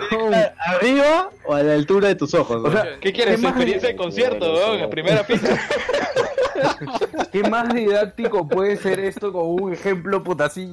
[0.57, 2.61] arriba o a la altura de tus ojos.
[2.63, 3.39] O sea, ¿Qué quieres?
[3.39, 4.79] ¿Qué ¿Experiencia de concierto, weón?
[4.79, 5.59] En primera fila.
[7.31, 10.23] ¿Qué más didáctico puede ser esto con un ejemplo,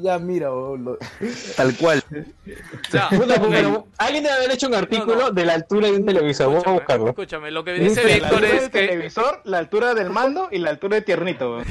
[0.02, 0.98] ya, mira, lo-
[1.56, 2.02] tal cual.
[2.90, 5.30] Pero alguien debe haber hecho un artículo No, no.
[5.30, 6.46] de la altura de un televisor.
[6.48, 7.08] Vamos a Escúchame, buscarlo.
[7.10, 10.10] escúchame, lo que dice Dice la Víctor altura es del que televisor, la altura del
[10.10, 11.58] mando y la altura de tiernito.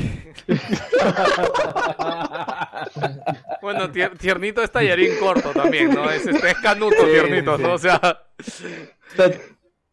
[3.61, 6.09] Bueno, tier- tiernito es tallarín corto también, ¿no?
[6.09, 7.73] Es, este, es canuto tiernito, ¿no?
[7.73, 7.99] O sea,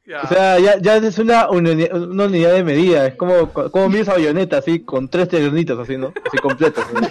[0.07, 0.23] ya.
[0.23, 3.07] O sea, ya, ya es una, uni- una unidad de medida.
[3.07, 6.13] Es como, como a bayoneta, así, con tres tiernitos, así, ¿no?
[6.27, 6.85] Así completos.
[6.93, 7.01] ¿no?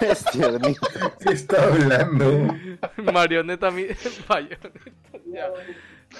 [0.00, 0.80] Es tiernito.
[1.22, 2.54] ¿Qué está hablando?
[3.12, 3.84] marioneta mi...
[4.28, 4.70] Marioneta,
[5.26, 5.50] ya.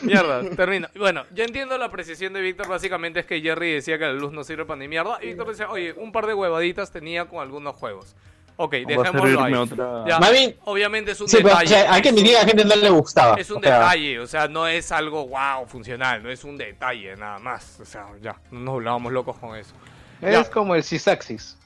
[0.02, 0.90] Mierda, termina.
[0.96, 2.68] Bueno, ya entiendo la apreciación de Víctor.
[2.68, 5.18] Básicamente es que Jerry decía que la luz no sirve para ni mierda.
[5.22, 8.14] Y Víctor decía, oye, un par de huevaditas tenía con algunos juegos.
[8.56, 9.54] Ok, dejémoslo ahí.
[9.54, 10.20] otra- Ya,
[10.64, 11.68] obviamente es un Sí, pero o detalle.
[11.68, 13.34] sea, hay que admitir que a la gente no le gustaba.
[13.36, 16.56] Es un O sea, detalle, o sea, no es algo wow, funcional, no es un
[16.58, 17.78] detalle nada más.
[17.80, 19.74] O sea, ya, no nos volvamos locos con eso.
[20.20, 20.50] Es Ya.
[20.50, 21.56] como el Sysaxis.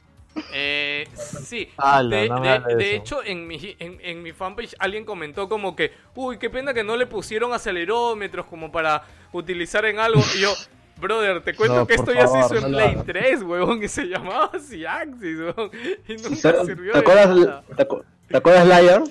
[0.53, 5.77] Eh, sí, Ala, de, no hecho en mi, en, en mi fanpage alguien comentó como
[5.77, 10.21] que, uy, qué pena que no le pusieron acelerómetros como para utilizar en algo.
[10.37, 10.53] Y yo,
[11.01, 13.05] brother, te cuento No, que esto ya se hizo en no Play hagas.
[13.07, 15.71] 3, huevón, y se llamaba Axis, huevón,
[16.09, 17.63] y ¿Te, nunca sirvió te de acuerdas, nada.
[17.77, 19.03] te, acu- ¿Te acuerdas Liar?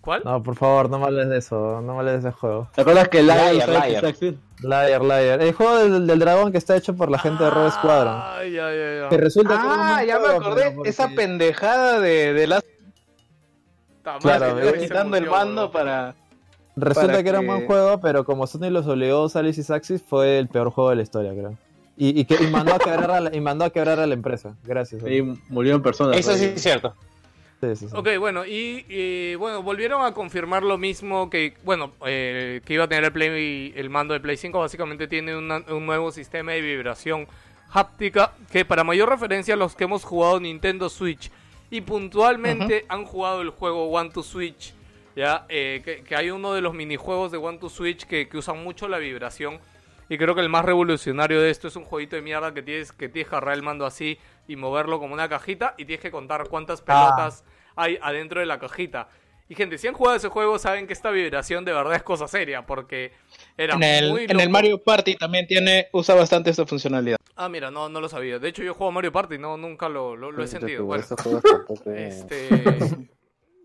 [0.00, 0.22] ¿Cuál?
[0.24, 2.68] No, por favor, no me hables de eso, no me hables de ese juego.
[2.74, 4.14] ¿Te acuerdas que Liar, Liar, Liar.
[4.62, 5.42] Liar, Liar.
[5.42, 8.20] El juego del, del dragón que está hecho por la gente de Rogue Squadron.
[8.24, 9.08] Ay, ay, ay, ay.
[9.10, 10.70] Que resulta que Ah, ya me acordé.
[10.70, 12.64] porque- Esa pendejada de, de las
[14.20, 14.20] Claro,
[14.54, 16.14] madre, eh, se quitando el mando para.
[16.76, 20.02] Resulta que era un buen juego, pero como Sony los obligó a usar el Sysaxis,
[20.02, 21.54] fue el peor juego de la historia, creo.
[21.96, 24.12] Y, y, que, y mandó, a quebrar a la, y mandó a quebrar a la
[24.12, 24.54] empresa.
[24.64, 25.02] Gracias.
[25.10, 26.18] Y murieron personas.
[26.18, 26.94] Eso sí es cierto.
[27.62, 27.96] Sí, sí, sí.
[27.96, 32.84] Ok, bueno, y, y, bueno, volvieron a confirmar lo mismo que, bueno, eh, que iba
[32.84, 36.52] a tener el Play, el mando de Play 5, básicamente tiene una- un nuevo sistema
[36.52, 37.26] de vibración
[37.72, 41.30] háptica que para mayor referencia a los que hemos jugado Nintendo Switch
[41.70, 44.74] y puntualmente han jugado el juego One to Switch,
[45.16, 48.36] ya, eh, que, que hay uno de los minijuegos de One to Switch que, que
[48.36, 49.58] usan mucho la vibración
[50.08, 52.92] y creo que el más revolucionario de esto es un jueguito de mierda que tienes
[52.92, 56.10] que tienes que agarrar el mando así y moverlo como una cajita y tienes que
[56.10, 57.44] contar cuántas pelotas
[57.74, 59.08] hay adentro de la cajita.
[59.48, 62.28] Y gente, si han jugado ese juego saben que esta vibración de verdad es cosa
[62.28, 63.12] seria porque
[63.56, 64.50] era En el, muy en el loco.
[64.50, 67.16] Mario Party también tiene usa bastante esta funcionalidad.
[67.36, 68.38] Ah, mira, no, no lo sabía.
[68.38, 70.84] De hecho, yo juego Mario Party, no, nunca lo, lo, lo he sentido.
[70.84, 71.04] Bueno,
[71.94, 72.48] este...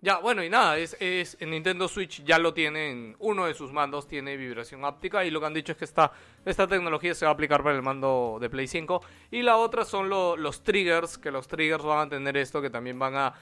[0.04, 3.72] Ya, bueno, y nada, es, es en Nintendo Switch ya lo tienen, uno de sus
[3.72, 6.12] mandos tiene vibración áptica y lo que han dicho es que esta,
[6.44, 9.00] esta tecnología se va a aplicar para el mando de Play 5
[9.30, 12.72] y la otra son lo- los triggers, que los triggers van a tener esto que
[12.72, 13.34] también van a...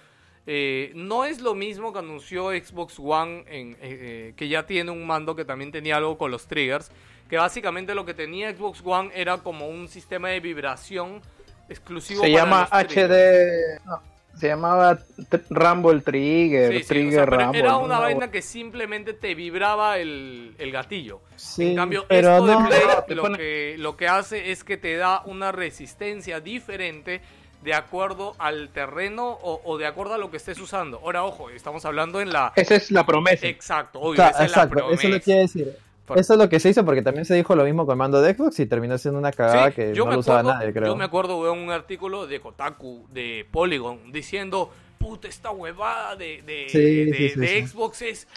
[0.45, 4.91] eh, no es lo mismo que anunció Xbox One, en, eh, eh, que ya tiene
[4.91, 6.91] un mando que también tenía algo con los triggers,
[7.29, 11.21] que básicamente lo que tenía Xbox One era como un sistema de vibración
[11.69, 12.71] exclusivo Se para llama los.
[12.73, 13.79] HD.
[13.85, 14.01] no,
[14.39, 17.59] se llamaba T- Rumble Trigger, Sí, sí, o Trigger sea, pero Rumble.
[17.59, 17.79] era ¿no?
[17.81, 21.21] una vaina que simplemente te vibraba el, el gatillo.
[21.35, 22.79] Sí, en cambio, pero esto no- de Play
[23.09, 27.21] No, lo, pone- que, lo que hace es que te da una resistencia diferente
[27.61, 30.99] de acuerdo al terreno o, o de acuerdo a lo que estés usando.
[31.03, 32.53] Ahora, ojo, estamos hablando en la...
[32.55, 33.47] Esa es la promesa.
[33.47, 35.17] Exacto, obvio, esa es la exacto, eso es lo promesa.
[35.19, 35.77] que quiere decir.
[36.09, 37.97] Por- Eso es lo que se hizo porque también se dijo lo mismo con el
[37.99, 40.59] mando de Xbox y terminó siendo una cagada Sí, que yo no lo usaba acuerdo,
[40.59, 40.87] nadie, creo.
[40.87, 46.41] Yo me acuerdo de un artículo de Kotaku, de Polygon, diciendo, puta, esta huevada de,
[46.41, 47.67] de, Sí, de- sí, sí, de sí.
[47.67, 48.27] Xbox es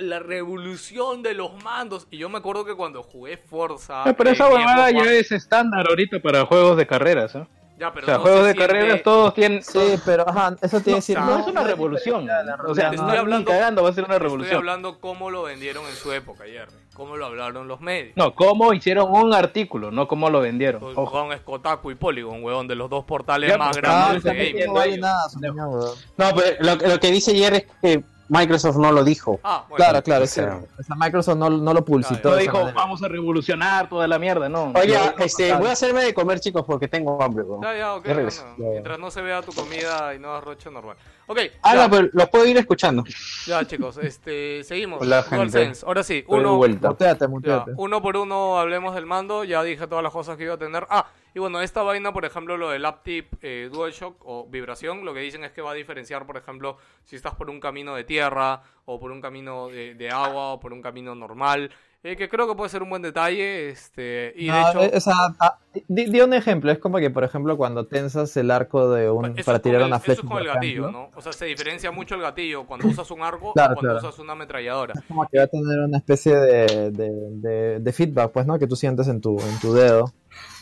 [0.00, 2.06] la revolución de los mandos.
[2.12, 4.04] Y yo me acuerdo que cuando jugué Forza...
[4.04, 7.34] Ah, pero esa huevada ya es estándar ahorita para juegos de carreras.
[7.34, 7.44] ¿eh?
[7.78, 9.62] Ya, pero o sea, no juegos se de siente- carreras todos tienen.
[9.62, 11.18] Sí, pero ajá, eso tiene que decir.
[11.18, 12.26] no, es una revolución.
[12.66, 14.56] O sea, Estoy no, ni hablando- cagando va a ser una Estoy revolución.
[14.56, 16.72] hablando cómo lo vendieron en su época, Jerry.
[16.94, 18.16] Cómo lo hablaron los medios.
[18.16, 20.80] No, cómo hicieron un artículo, no cómo lo vendieron.
[20.80, 21.14] Pues, Ojo.
[21.14, 24.30] Huevón, es Kotaku y Polygon, huevón, de los dos portales Ya, más pues, grandes Ah,
[24.30, 24.66] de gaming.
[24.66, 25.90] no weón.
[26.16, 29.38] No, pero lo, lo que dice Jerry es que Microsoft no lo dijo.
[29.44, 29.76] Ah, bueno.
[29.76, 30.34] Claro, claro, o sí.
[30.34, 32.30] sea- O sea, Microsoft no, no lo publicitó.
[32.30, 32.72] No dijo, manera.
[32.74, 34.72] vamos a revolucionar toda la mierda, no.
[34.74, 37.44] Oye, No, este, voy a hacerme de comer, chicos, porque tengo hambre.
[37.62, 38.04] Ya, ya, ok.
[38.06, 38.28] Bueno.
[38.58, 40.96] Mientras no se vea tu comida y no das roche normal.
[41.28, 43.04] Ok, Ah, ya, no, pero lo puedo ir escuchando.
[43.46, 45.00] ya, chicos, este, seguimos.
[45.02, 45.72] Hola, gente.
[45.86, 46.88] Ahora sí, uno, vuelta.
[46.90, 47.72] Muteate, ya, muteate.
[47.76, 49.44] uno por uno hablemos del mando.
[49.44, 50.86] Ya dije todas las cosas que iba a tener.
[50.90, 51.06] Ah,
[51.36, 55.20] y bueno, esta vaina, por ejemplo, lo del Aptip eh, DualShock o vibración, lo que
[55.20, 58.62] dicen es que va a diferenciar, por ejemplo, si estás por un camino de tierra
[58.86, 61.70] o por un camino de, de agua o por un camino normal.
[62.02, 63.68] eh, que creo que puede ser un buen detalle.
[63.68, 64.80] Este, y de No, hecho.
[64.84, 65.58] eh, o sea, ah,
[65.88, 66.70] di, di un ejemplo.
[66.70, 69.88] Es como que, por ejemplo, cuando tensas el arco de un, Eso para tirar el-
[69.88, 70.20] una eso flecha.
[70.22, 71.18] es con el por gatillo, ejemplo, ¿no?
[71.18, 74.08] O sea, se diferencia mucho el gatillo cuando usas un arco Claro, o cuando claro.
[74.08, 74.94] usas una ametralladora.
[74.94, 78.56] Es como que va a tener una especie de, de, de- de feedback, pues, ¿no?
[78.58, 80.12] Que tú sientes en tu, en tu dedo.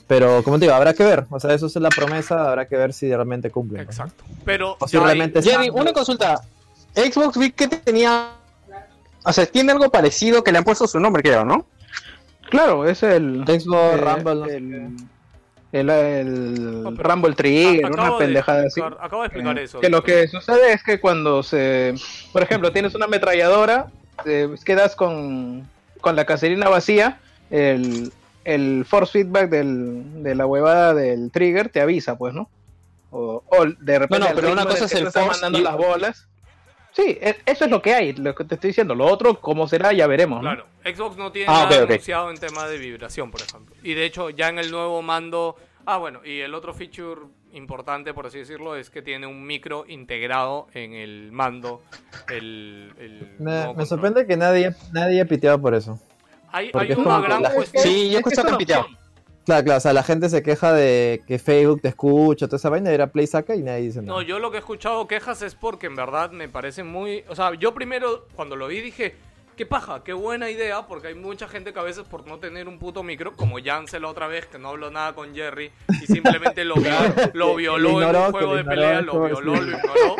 [0.06, 1.24] Pero, como te digo, habrá que ver.
[1.30, 3.84] O sea, eso es la promesa, habrá que ver si realmente cumplen.
[3.84, 3.90] ¿no?
[3.90, 4.24] Exacto.
[4.44, 6.40] Pero O si hay- realmente Jerry, una consulta.
[6.94, 8.32] Xbox vi que tenía.
[9.24, 11.66] O sea, tiene algo parecido que le han puesto su nombre, creo, ¿no?
[12.50, 13.44] Claro, es el.
[13.46, 14.96] Xbox, eh, Rumble, no sé el,
[15.72, 18.80] el, el No, Rumble Trigger, a- una acabo de pendejada así.
[18.80, 19.80] Acabo de explicar Eh, eso.
[19.80, 21.94] Que lo que sucede es que cuando se.
[22.32, 23.86] Por ejemplo, tienes una ametralladora,
[24.22, 25.66] te quedas con,
[26.02, 27.18] con la caserina vacía,
[27.50, 28.12] el,
[28.44, 32.48] el force feedback del, de la huevada del trigger te avisa, pues, ¿no?
[33.10, 34.18] O, o de repente.
[34.24, 36.28] No, no, pero una cosa es el force mandando y- las bolas.
[36.92, 38.94] Sí, e- eso es lo que hay, lo que te estoy diciendo.
[38.94, 40.48] Lo otro, cómo será, ya veremos, ¿no?
[40.50, 41.90] Claro, Xbox no tiene Ah, nada ok, ok.
[41.90, 43.74] anunciado en tema de vibración, por ejemplo.
[43.82, 45.56] Y de hecho, ya en el nuevo mando.
[45.86, 47.22] Ah, bueno, y el otro feature
[47.52, 51.82] importante, por así decirlo, es que tiene un micro integrado en el mando.
[52.28, 55.98] El, el Me, me sorprende que nadie, nadie ha piteado por eso.
[56.56, 57.82] Hay, una como gran cuestión.
[57.82, 58.82] Sí, yo he Es que escuchado es una que han piteado.
[58.82, 58.98] opción.
[59.44, 62.70] Claro, claro, o sea, la gente se queja de que Facebook te escucha, toda esa
[62.70, 64.14] vaina, era Play saca y nadie dice nada.
[64.18, 67.24] No, yo lo que he escuchado quejas es porque en verdad me parece muy...
[67.28, 69.14] O sea, yo primero cuando lo vi dije,
[69.54, 72.68] qué paja, qué buena idea, porque hay mucha gente que a veces por no tener
[72.68, 75.70] un puto micro, como Jance la otra vez, que no habló nada con Jerry,
[76.02, 76.76] y simplemente lo,
[77.34, 80.16] lo violó ignoró, en un juego de pelea, lo violó, lo ignoró,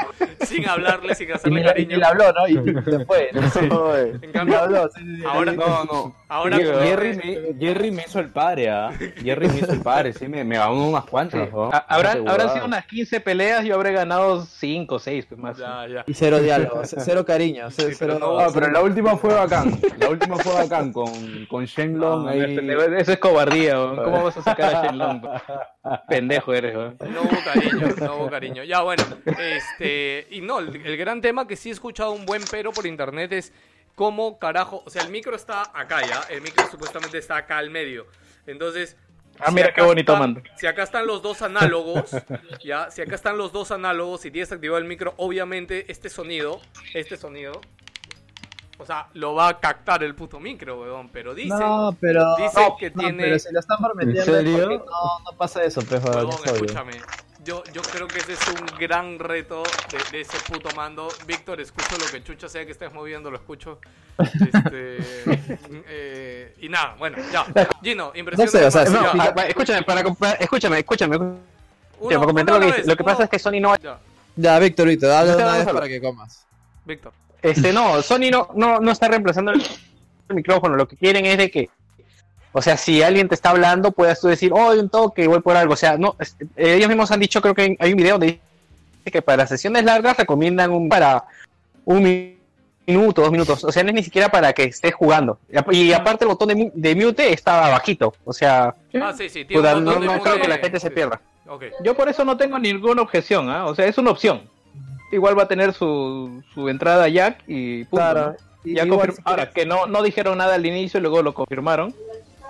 [0.47, 1.89] sin hablarle, sin y hacerle y cariño.
[1.89, 2.47] ni le habló, ¿no?
[2.47, 2.55] Y
[2.85, 3.31] se fue.
[3.33, 3.97] ¿no?
[3.97, 5.25] En Ni le cambio, habló, sí, sí, sí.
[5.27, 6.17] ahora, No, no.
[6.35, 8.91] Ahora Jerry, Jerry me, Jerry me hizo el padre, ¿ah?
[9.23, 11.51] Jerry me hizo el padre, sí, me, me ganó unas cuantas.
[11.53, 11.71] ¿no?
[11.73, 15.57] A- Habrán, habrán sido unas 15 peleas, yo habré ganado 5 o 6 pues, más.
[15.59, 16.05] Ya, ya.
[16.07, 17.71] Y cero diálogo, c- cero cariño.
[17.71, 19.79] Sí, pero cero- no- Ah, pero la última fue bacán.
[19.99, 22.41] La última fue bacán con, con Shenlong No, ahí.
[22.41, 23.75] este, Eso es cobardía.
[23.75, 25.23] ¿cómo vas a sacar a Shenlong?
[26.09, 26.97] Pendejo eres, weón.
[27.13, 28.65] No hubo cariño, no hubo cariño.
[28.65, 29.03] Ya, bueno,
[29.39, 30.27] este.
[30.31, 33.33] Y no, el, el gran tema que sí he escuchado un buen pero por internet
[33.33, 33.53] es
[33.95, 34.83] cómo carajo.
[34.87, 36.21] O sea, el micro está acá ya.
[36.31, 38.07] El micro supuestamente está acá al medio.
[38.47, 38.97] Entonces.
[39.41, 40.43] Ah, mira qué bonito está- mando.
[40.57, 42.11] Si acá están los dos análogos,
[42.65, 46.61] ya, si acá están los dos análogos y tienes activado el micro, obviamente este sonido,
[46.95, 47.61] este sonido,
[48.79, 51.09] o sea, lo va a captar el puto micro, weón.
[51.09, 52.37] Pero dicen, No, pero.
[52.37, 54.21] dicen no, que no, tiene- pero si lo están prometiendo.
[54.39, 54.69] ¿En serio?
[54.87, 56.75] No, no pasa eso, pues, joder, Huevón, es obvio.
[57.45, 61.09] Yo, yo creo que ese es un gran reto de, de ese puto mando.
[61.27, 63.81] Víctor, escucho lo que chucha sea que estés moviendo, lo escucho.
[64.19, 64.99] Este,
[65.89, 67.47] eh, y nada, bueno, ya.
[67.83, 68.55] Gino, impresiones.
[68.55, 70.01] No sé, o sea, No, escúchame, para,
[70.41, 71.17] escúchame, escúchame.
[71.17, 71.39] Uno-
[72.01, 73.99] para comentar lo que vez, Lo que pasa es que Sony no Ya,
[74.37, 76.45] Ya, Víctor, Víctor, te una vez para que comas.
[76.85, 77.13] Víctor.
[77.43, 79.63] Este, no, Sony no, no, no está reemplazando el
[80.29, 80.77] micrófono.
[80.77, 81.69] Lo que quieren es de que,
[82.57, 85.41] o sea, si alguien te está hablando, puedas tú decir, oh, hay un toque, voy
[85.41, 85.75] por algo.
[85.75, 86.15] O sea, no,
[86.57, 88.39] eh, ellos mismos han dicho, creo que hay un video donde
[88.99, 91.25] dice que para sesiones largas recomiendan un para
[91.85, 92.39] un mi-
[92.87, 93.65] minuto, dos minutos.
[93.65, 95.39] O sea, no es ni siquiera para que estés jugando.
[95.53, 98.15] Y ap- Y aparte el botón de, mu- de mute está bajito.
[98.25, 101.21] O sea, Ah, sí, sí, un no, no creo que la gente se pierda.
[101.83, 103.67] Yo por eso no tengo ninguna objeción, ¿ah?
[103.67, 104.43] O sea, es una opción.
[105.13, 107.97] Igual va a tener su, su entrada jack y punto.
[108.05, 108.37] Claro.
[108.65, 108.85] Ya
[109.25, 111.95] Ahora, que no, no dijeron nada al inicio y luego lo confirmaron.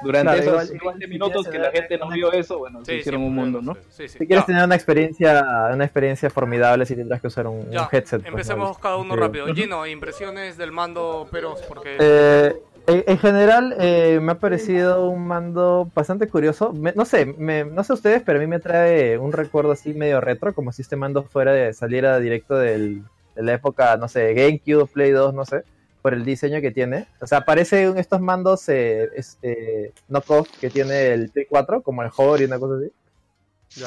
[0.04, 2.78] Durante Claro, esos igual- 20 igual si minutos que la gente no vio eso, bueno,
[2.80, 3.74] Sí, se sí, hicieron un mundo, ¿no?
[3.90, 4.18] Sí, sí.
[4.18, 7.70] Si quieres Ya, tener una experiencia, una experiencia formidable, si tendrás que usar un, un
[7.70, 7.88] ya.
[7.90, 8.20] headset.
[8.20, 8.82] pues, Empecemos ¿no?
[8.82, 9.20] cada uno Sí.
[9.20, 9.46] rápido.
[9.54, 11.96] Gino, impresiones del mando, pero porque.
[11.98, 12.54] Eh,
[12.86, 16.72] en, en general, eh, me ha parecido un mando bastante curioso.
[16.74, 19.94] Me- no sé, me- no sé ustedes, pero a mí me trae un recuerdo así
[19.94, 23.02] medio retro, como si este mando fuera de saliera directo del,
[23.34, 25.64] de la época, no sé, GameCube, Play 2, no sé,
[26.04, 27.06] por el diseño que tiene.
[27.22, 32.10] O sea, parece estos mandos eh, este, knockoff que tiene el Play 4, como el
[32.14, 32.92] Hover y una cosa así.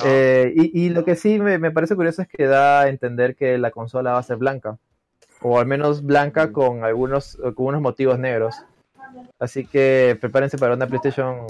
[0.04, 3.36] Eh, y, y lo que sí me, me parece curioso es que da a entender
[3.36, 4.80] que la consola va a ser blanca.
[5.44, 8.56] O al menos blanca con algunos, con unos motivos negros.
[9.38, 11.46] Así que prepárense para una PlayStation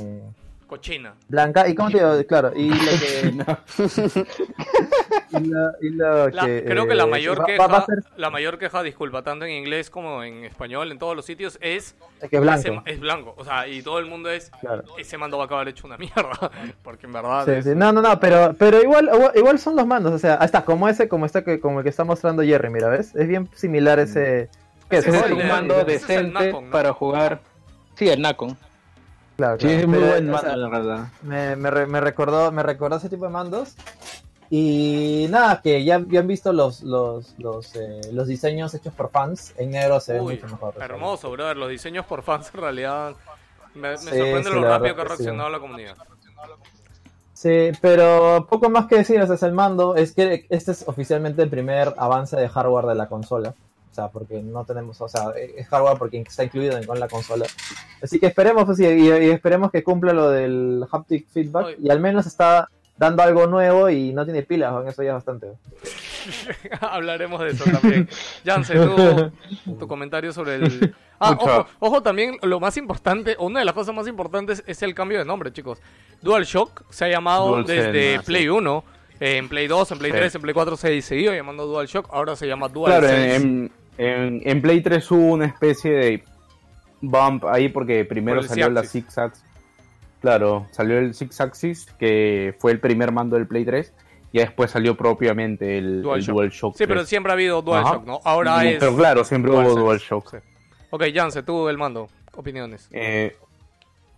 [0.67, 1.15] Cochina.
[1.29, 1.67] blanca.
[1.67, 3.33] Y como te digo, claro, y lo que.
[5.31, 8.03] y lo, y lo La- que, creo que la eh, mayor queja, va a ser
[8.17, 11.95] la mayor queja, disculpa, tanto en inglés como en español, en todos los sitios, es
[12.29, 12.59] que es blanco.
[12.59, 13.33] ese ma- es blanco.
[13.37, 14.83] O sea, y todo el mundo es, Claro.
[14.97, 16.51] ese mando va a acabar hecho una mierda.
[16.83, 17.71] Porque en verdad Sí, es- sí.
[17.75, 20.87] No, no, no, pero, pero igual, igual, igual son los mandos, o sea, está, como
[20.89, 23.15] ese, como este que, como el que está mostrando Jerry, mira, ¿ves?
[23.15, 24.49] Es bien similar ese.
[24.89, 25.07] ¿Qué es?
[25.07, 26.71] Ese Es es un mando decente Nacon, ¿no?
[26.71, 27.41] para jugar.
[27.95, 28.57] Sí, el Nacon.
[29.37, 31.07] Claro, Sí, es muy Pero, buen o mando, sea, la verdad.
[31.21, 33.75] me, me, re- me recordó me recordó ese tipo de mandos
[34.49, 39.11] y nada que ya, ya han visto los los los, eh, los diseños hechos por
[39.11, 41.57] fans en negro se ven Uy, mucho mejor o hermoso, brother.
[41.57, 43.15] Los diseños por fans en realidad
[43.75, 45.09] me, me Sí, sorprende sí, lo rápido que ha sí.
[45.09, 45.95] reaccionado la comunidad.
[47.33, 50.87] sí pero poco más que decir o sea, es el mando es que este es
[50.87, 53.66] oficialmente el primer avance de hardware de la consola o
[53.97, 57.45] sea porque no tenemos o sea es hardware porque está incluido en, con la consola
[58.01, 61.77] así que esperemos pues, y, esperemos que cumpla lo del haptic feedback Oye.
[61.81, 64.87] y al menos está dando algo nuevo y no tiene pilas ¿no?
[64.87, 65.47] eso ya es bastante
[66.81, 68.09] Hablaremos de eso también.
[68.45, 70.95] Janse, tu, tu comentario sobre el...
[71.19, 74.83] Ah, ojo, ojo, también lo más importante, o una de las cosas más importantes es
[74.83, 75.79] el cambio de nombre, chicos.
[76.21, 78.25] DualShock se ha llamado desde ah, sí.
[78.25, 78.83] Play 1,
[79.19, 80.17] eh, en Play 2, en Play Sí.
[80.17, 83.35] 3, en Play 4 se seguido llamando DualShock, ahora se llama Claro, DualSense.
[83.35, 86.23] en, en, en Play 3 hubo una especie de
[87.01, 88.83] bump ahí porque primero Por el salió la.
[88.83, 89.43] Six Axis.
[90.21, 93.93] Claro, salió el Six Axis, que fue el primer mando del Play 3.
[94.33, 96.35] Y después salió propiamente el el DualShock.
[96.35, 96.75] DualShock.
[96.75, 97.09] Sí, pero 3.
[97.09, 98.03] siempre ha habido DualShock, Ajá.
[98.05, 98.19] ¿no?
[98.23, 98.79] Ahora Mm, es...
[98.79, 99.75] Pero claro, siempre hubo.
[99.75, 100.31] DualShock.
[100.31, 100.37] Sí.
[100.89, 102.89] Ok, Janse, tú el mando, opiniones.
[102.91, 103.35] Eh,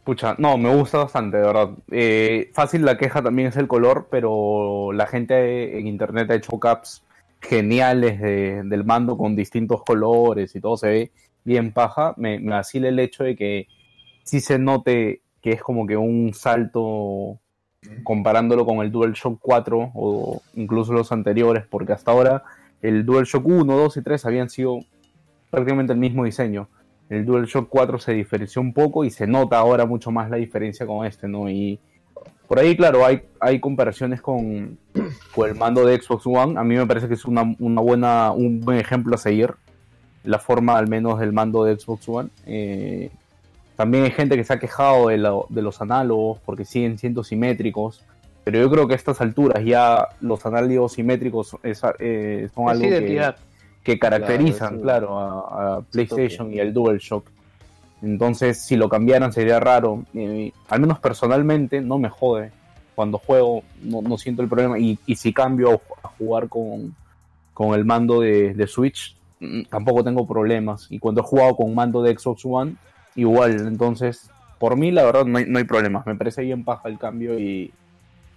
[0.04, 1.70] pucha, no, me gusta bastante, de verdad.
[1.92, 6.60] Eh, fácil la queja también es el color, pero la gente en internet ha hecho
[6.60, 7.04] caps
[7.42, 11.12] geniales de- del mando con distintos colores y todo se ve
[11.44, 12.14] bien paja.
[12.18, 13.68] Me, me vacila el hecho de que
[14.24, 17.40] sí se note que es como que un salto
[18.04, 22.44] comparándolo con el DualShock 4 o incluso los anteriores, porque hasta ahora
[22.82, 24.80] el DualShock 1, 2 y 3 habían sido
[25.50, 26.68] prácticamente el mismo diseño.
[27.10, 30.86] El DualShock 4 se diferenció un poco y se nota ahora mucho más la diferencia
[30.86, 31.50] con este, ¿no?
[31.50, 31.80] Y
[32.50, 34.78] por ahí, claro, hay, hay comparaciones con,
[35.36, 36.60] con el mando de Xbox One.
[36.60, 39.54] A mí me parece que es una, una buena, un buen ejemplo a seguir.
[40.26, 42.30] La forma al menos del mando de Xbox One.
[42.46, 43.10] Eh,
[43.78, 47.24] También hay gente que se ha quejado de, lo- de los análogos porque siguen siendo
[47.24, 48.04] simétricos.
[48.44, 52.72] Pero yo creo que a estas alturas ya los análogos simétricos es- eh, son Es
[52.72, 52.84] algo
[53.84, 57.30] que, caracterizan, Claro, claro, a, a PlayStation y al DualShock.
[58.02, 60.06] Entonces, si lo cambiaran sería raro.
[60.70, 62.52] Al menos personalmente no me jode.
[62.96, 64.80] Cuando juego no, no siento el problema.
[64.80, 66.96] Y, y si cambio a jugar con,
[67.54, 70.88] con el mando de, de Switch, mm, tampoco tengo problemas.
[70.90, 72.76] Y cuando he jugado con mando de Xbox One,
[73.16, 73.68] igual.
[73.68, 76.06] Entonces, por mí, la verdad, no hay, no hay problemas.
[76.06, 77.72] Me parece bien paja el cambio y,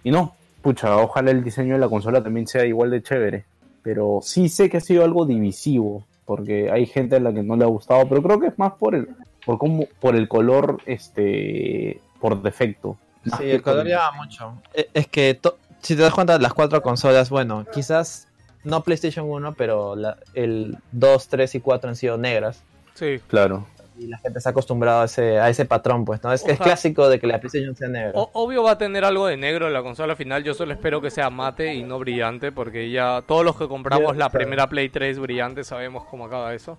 [0.03, 0.35] y no.
[0.61, 3.45] Pucha, ojalá el diseño de la consola también sea igual de chévere.
[3.81, 6.05] Pero sí sé que ha sido algo divisivo.
[6.25, 8.07] Porque hay gente a la que no le ha gustado.
[8.07, 9.09] Pero creo que es más por el,
[9.45, 12.97] por cómo, por el color este por defecto.
[13.25, 14.53] Sí, que el color llama mucho.
[14.73, 18.27] E- Es que to- si te das cuenta, las cuatro consolas, bueno, quizás
[18.63, 22.63] no PlayStation 1, pero la- el 2, 3 y 4 han sido negras.
[22.93, 23.19] Sí.
[23.27, 23.65] Claro.
[23.99, 26.33] Y la gente se ha acostumbrado a ese, a ese patrón, pues, ¿no?
[26.33, 28.11] Es, es clásico de que la PlayStation sea negra.
[28.15, 30.43] O- obvio va a tener algo de negro en la consola final.
[30.43, 34.15] Yo solo espero que sea mate y no brillante, porque ya todos los que compramos
[34.17, 34.31] la claro.
[34.31, 36.77] primera Play 3 brillante sabemos cómo acaba eso.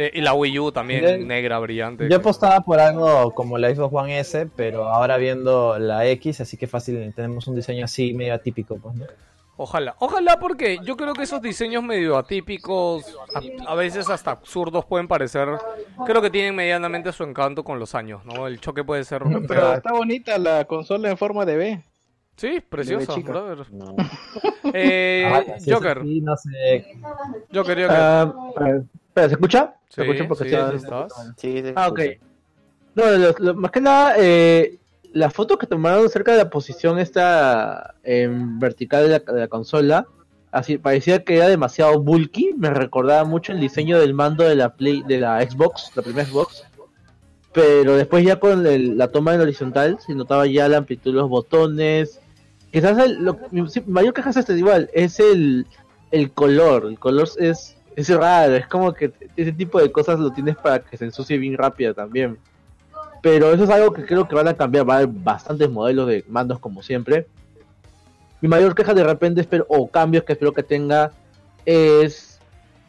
[0.00, 2.08] Eh, y la Wii U también negra brillante.
[2.08, 6.56] Yo apostaba por algo como la Xbox One S, pero ahora viendo la X, así
[6.56, 9.04] que fácil, tenemos un diseño así medio atípico, pues, ¿no?
[9.60, 14.84] Ojalá, ojalá porque yo creo que esos diseños medio atípicos, a, a veces hasta absurdos
[14.84, 15.48] pueden parecer,
[16.06, 18.46] creo que tienen medianamente su encanto con los años, ¿no?
[18.46, 19.24] El choque puede ser...
[19.48, 21.82] Pero está bonita la consola en forma de B.
[22.36, 23.66] Sí, preciosa, brother.
[23.72, 23.96] No.
[24.72, 26.86] Eh, Ah, Joker, así, no sé.
[27.52, 27.90] Joker, Joker.
[27.90, 28.32] Ah,
[28.64, 28.84] eh, espera,
[29.26, 29.74] ¿se escucha?
[29.88, 30.28] ¿Se Sí, escucha?
[30.28, 31.12] Porque sí, está- estás.
[31.36, 32.00] Sí, sí, Ah, ok.
[32.94, 34.76] No, lo- lo- más que nada, eh,
[35.12, 39.48] la foto que tomaron cerca de la posición esta en vertical de la, de la
[39.48, 40.06] consola,
[40.50, 44.74] así parecía que era demasiado bulky, me recordaba mucho el diseño del mando de la
[44.74, 46.64] Play, de la Xbox, la primera Xbox.
[47.52, 51.16] Pero después ya con el- la toma en horizontal se notaba ya la amplitud de
[51.20, 52.20] los botones.
[52.70, 55.66] Quizás el, lo, mi mayor queja es este igual, es el,
[56.10, 56.84] el color.
[56.86, 60.78] El color es, es raro, es como que ese tipo de cosas lo tienes para
[60.78, 62.38] que se ensucie bien rápido también.
[63.20, 66.06] Pero eso es algo que creo que van a cambiar, va a haber bastantes modelos
[66.06, 67.26] de mandos como siempre.
[68.40, 71.10] Mi mayor queja de repente espero, o cambios que espero que tenga
[71.66, 72.38] es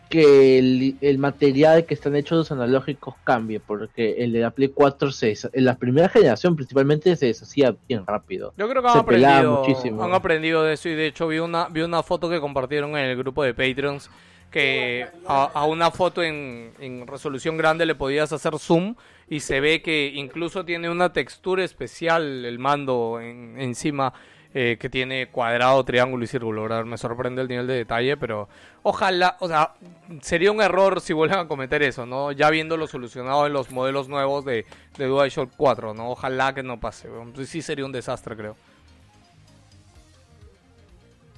[0.09, 4.69] que el, el material que están hechos los analógicos cambie, porque el de la Play
[4.69, 8.53] 4 se, en la primera generación principalmente se deshacía bien rápido.
[8.57, 10.03] Yo creo que han se aprendido, muchísimo.
[10.03, 13.05] han aprendido de eso y de hecho vi una, vi una foto que compartieron en
[13.05, 14.09] el grupo de Patreons
[14.51, 16.73] que a, a una foto en,
[17.07, 18.95] resolución grande le podías hacer zoom
[19.29, 24.13] y se ve que incluso tiene una textura especial el mando en- encima
[24.51, 26.83] eh, que tiene cuadrado, triángulo y círculo.
[26.83, 28.49] Me sorprende el nivel de detalle, pero
[28.81, 29.73] ojalá, o sea,
[30.21, 32.31] sería un error si vuelven a cometer eso, ¿no?
[32.31, 34.65] Ya viéndolo solucionado en los modelos nuevos de,
[34.97, 36.09] de DualShock 4, ¿no?
[36.09, 37.07] Ojalá que no pase.
[37.07, 37.33] weón.
[37.45, 38.55] Sí sería un desastre, creo.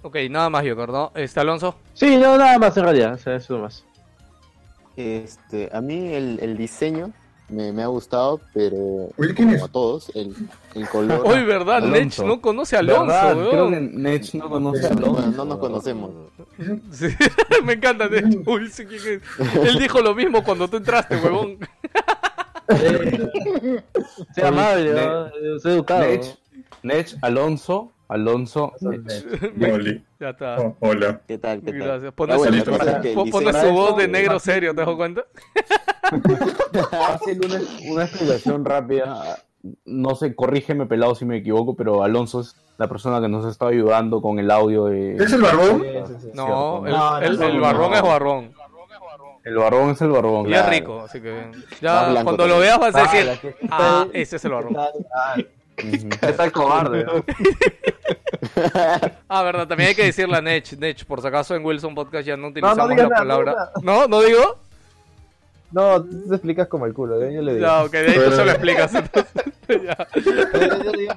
[0.04, 1.12] Ok, nada más, yo ¿no?
[1.16, 1.76] Este, Alonso.
[1.94, 3.84] Sí, no, nada más en realidad, o sea, eso más.
[4.96, 7.12] Este, a mí el, el diseño
[7.52, 9.64] me, me ha gustado, pero Oye, ¿quién como es?
[9.64, 10.36] a todos, el,
[10.76, 11.24] el color.
[11.26, 11.82] Uy, ¿verdad?
[11.84, 13.32] Nech no conoce a Alonso, ¿Verdad?
[13.34, 13.72] Creo weón.
[13.72, 15.32] que Nech no conoce a Bueno, Alonso.
[15.38, 16.12] no nos conocemos.
[16.92, 17.08] Sí,
[17.66, 18.48] me encanta, Nech.
[18.48, 19.22] Uy, sí, ¿quién es?
[19.68, 21.58] Él dijo lo mismo cuando tú entraste, huevón.
[24.36, 25.60] Sea amable, ¿no?
[25.60, 26.02] Sea educado.
[26.02, 26.26] Nech,
[26.84, 28.74] Nech, Alonso, Alonso.
[29.74, 30.04] Oli.
[30.20, 30.58] Ya está.
[30.60, 31.22] Oh, hola.
[31.28, 31.62] ¿Qué tal?
[31.62, 31.80] ¿Qué tal?
[31.82, 32.10] Gracias.
[32.12, 35.24] Ah, Pones, bueno, su- su voz de negro serio, ¿te das cuenta?
[36.90, 37.60] Fácil, una,
[37.92, 39.38] una explicación rápida.
[39.86, 43.68] No sé, corrígeme pelado si me equivoco, pero Alonso es la persona que nos está
[43.68, 45.16] ayudando con el audio de.
[45.16, 45.84] ¿Es el barbón?
[46.34, 46.94] No, el,
[47.24, 48.54] el- el barbón es barbón.
[49.44, 50.50] El barbón es el barbón.
[50.50, 54.08] Y es rico, así que Más ya cuando lo veas vas a Ah, decir, ah,
[54.14, 54.76] ese es el barbón.
[55.82, 57.06] ¿Qué tal cobarde?
[59.30, 62.26] Ah, verdad, también hay que decirle a Nech, Nech, por si acaso en Wilson Podcast
[62.26, 63.72] ya no utilizamos la nada, palabra.
[63.84, 64.08] ¿No?
[64.08, 64.58] ¿No digo?
[65.72, 67.34] No, tú te explicas como el culo, ¿eh?
[67.34, 67.66] yo le digo.
[67.66, 68.92] Ya, ok, de ahí tú se lo explicas.
[69.70, 71.14] Yo- le digo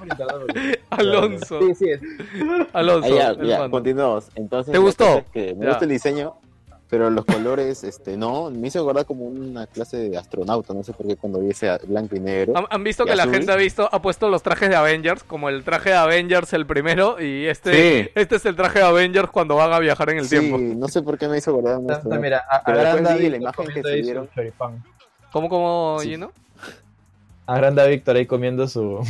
[0.91, 1.61] Alonso.
[1.61, 2.01] Sí, sí, es.
[2.73, 3.09] Alonso.
[3.13, 3.71] Ah, ya, el ya, mando.
[3.73, 4.29] continuamos.
[4.37, 5.05] Entonces, ¿Te gustó?
[5.07, 5.71] cosa es que me Ya.
[5.71, 6.35] gusta el diseño,
[6.95, 10.93] pero los colores, este, no, me hizo acordar como una clase de astronauta, no sé
[10.93, 12.57] por qué cuando vi ese blanco y negro.
[12.57, 15.25] ¿Han, han visto ¿Y que la gente ha visto, ha puesto los trajes de Avengers,
[15.25, 17.73] como el traje de Avengers el primero, y este,
[18.05, 18.11] Sí.
[18.15, 20.57] este es el traje de Avengers cuando van a viajar en el sí, tiempo.
[20.57, 22.23] no sé por qué me hizo acordar está, astronauta.
[22.23, 24.31] Mira, a- Pero después agranda vi la imagen que subieron.
[24.33, 24.85] choripán.
[25.33, 26.11] ¿Cómo, cómo, Sí.
[26.11, 26.31] Gino?
[27.47, 29.01] Agranda a Víctor ahí comiendo su.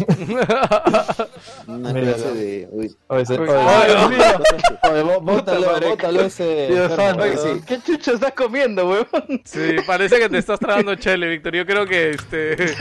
[1.67, 2.15] Una Míralo.
[2.17, 2.69] clase de.
[2.71, 3.53] Uy, Oye, se- oye,
[3.87, 4.19] Dios mío.
[4.91, 6.69] oye, bó- bótalo, bótalo ese.
[6.71, 7.63] Dios santo, weón.
[7.63, 9.07] ¿qué chucho estás comiendo, weón?
[9.45, 11.55] Sí, parece que te estás tragando chele, Víctor.
[11.55, 12.57] Yo creo que este.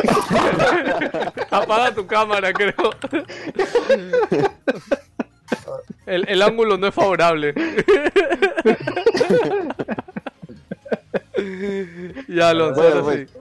[1.51, 2.73] Apaga tu cámara, creo.
[6.05, 7.53] El, el ángulo no es favorable.
[12.27, 13.37] ya, Alonso, Bueno, ahora pues, sí.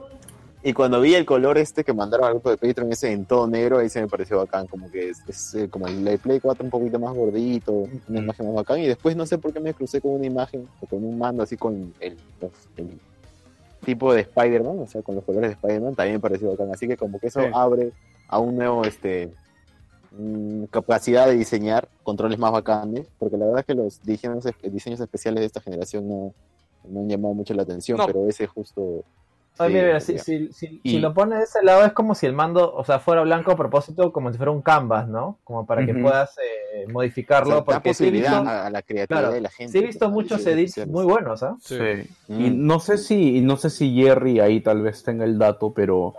[0.65, 3.47] Y cuando vi el color este que mandaron al grupo de Patreon, ese en todo
[3.47, 6.63] negro, ahí se me pareció bacán, como que es, es, eh, como el Play 4
[6.63, 9.73] un poquito más gordito, una imagen más bacán, y después no sé por qué me
[9.73, 12.17] crucé con una imagen, o con un mando así con el,
[13.83, 16.87] tipo de Spider-Man, o sea, con los colores de Spider-Man, también me pareció bacán, así
[16.87, 17.47] que como que eso Sí.
[17.53, 17.91] abre
[18.29, 19.33] a un nuevo, este,
[20.17, 25.01] mm, capacidad de diseñar controles más bacanes, porque la verdad es que los diseños, diseños
[25.01, 26.33] especiales de esta generación no,
[26.87, 28.05] no han llamado mucho la atención, No.
[28.05, 29.03] pero ese justo...
[29.59, 30.19] Oye, sí, mira, mira, si, ya.
[30.19, 32.83] si, si, Y- si lo pones de ese lado es como si el mando, o
[32.83, 35.37] sea, fuera blanco a propósito, como si fuera un canvas, ¿no?
[35.43, 37.45] Como para que puedas eh, O modificarlo.
[37.47, 39.71] sea, da porque sí he posibilidad visto, a, la creatividad claro, de la gente.
[39.71, 41.55] sí he visto muchos edits muy buenos, ¿ah?
[41.61, 41.75] Sí.
[41.77, 42.09] Sí.
[42.33, 42.45] Mm.
[42.45, 45.71] Y no sé si, y no sé si Jerry ahí tal vez tenga el dato,
[45.71, 46.15] pero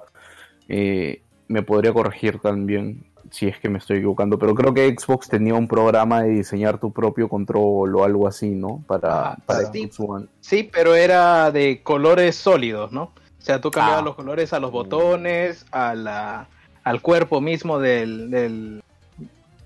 [0.68, 4.38] eh, me podría corregir también si es que me estoy equivocando.
[4.38, 8.50] Pero creo que Xbox tenía un programa de diseñar tu propio control o algo así,
[8.50, 8.84] ¿no?
[8.86, 9.82] Para, Ah, para sí.
[9.88, 10.26] Xbox One.
[10.40, 13.12] Sí, pero era de colores sólidos, ¿no?
[13.44, 14.04] O sea, tú cambiabas Ah.
[14.06, 16.46] los colores a los botones, a la,
[16.82, 18.82] al cuerpo mismo del, del,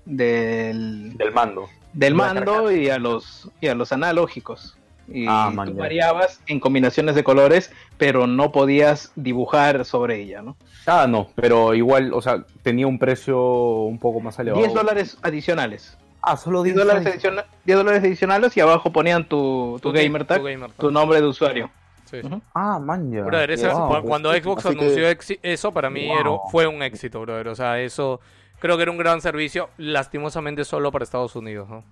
[0.05, 1.69] del, Del mando.
[1.93, 4.75] del mando y a los y a los analógicos.
[5.07, 10.57] Y Ah, tú variabas en combinaciones de colores, pero no podías dibujar sobre ella, ¿no?
[10.85, 14.61] Ah, no, pero igual, o sea, tenía un precio un poco más elevado.
[14.61, 15.97] 10 dólares adicionales.
[16.21, 17.23] Ah, solo 10 10 dólares, dólares.
[17.23, 20.77] adiciona- 10 dólares adicionales y abajo ponían tu, tu, gamer tag, Tu gamer tag.
[20.77, 21.71] tu nombre de usuario.
[22.09, 22.21] Sí.
[22.55, 23.23] Ah, man, ya.
[23.23, 24.01] Brother, ese- Wow.
[24.01, 25.03] cu- cuando Xbox Así anunció
[25.43, 27.49] eso, para mí era- fue un éxito, brother.
[27.49, 28.19] O sea, eso
[28.59, 31.83] creo que era un gran servicio, lastimosamente solo para Estados Unidos, ¿no?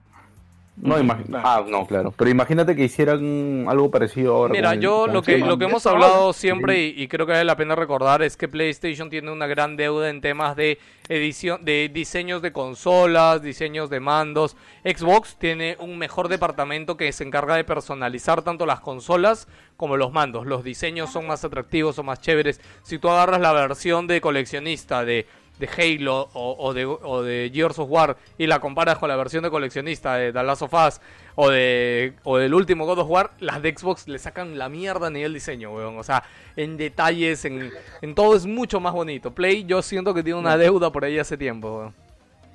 [0.80, 1.48] No, imagi- Claro.
[1.48, 2.14] Ah, no, claro.
[2.16, 4.52] Pero imagínate que hicieran algo parecido ahora.
[4.54, 7.46] Mira, con yo lo que, lo que hemos hablado siempre y, y creo que vale
[7.46, 10.78] la pena recordar es que PlayStation tiene una gran deuda en temas de
[11.10, 14.56] edición, de diseños de consolas, diseños de mandos.
[14.84, 19.48] Xbox tiene un mejor departamento que se encarga de personalizar tanto las consolas
[19.78, 20.46] como los mandos.
[20.46, 22.62] Los diseños son más atractivos, son más chéveres.
[22.84, 25.26] Si tú agarras la versión de coleccionista de
[25.60, 29.16] de Halo o, o de, o de Gears of War y la comparas con la
[29.16, 31.02] versión de coleccionista de The Last of Us
[31.36, 35.08] o, de, o del último God of War, las de Xbox le sacan la mierda
[35.08, 35.98] a nivel diseño, weón.
[35.98, 36.24] O sea,
[36.56, 37.72] en detalles, en,
[38.02, 39.32] en todo es mucho más bonito.
[39.32, 42.08] Play yo siento que tiene una deuda por ahí hace tiempo, weón.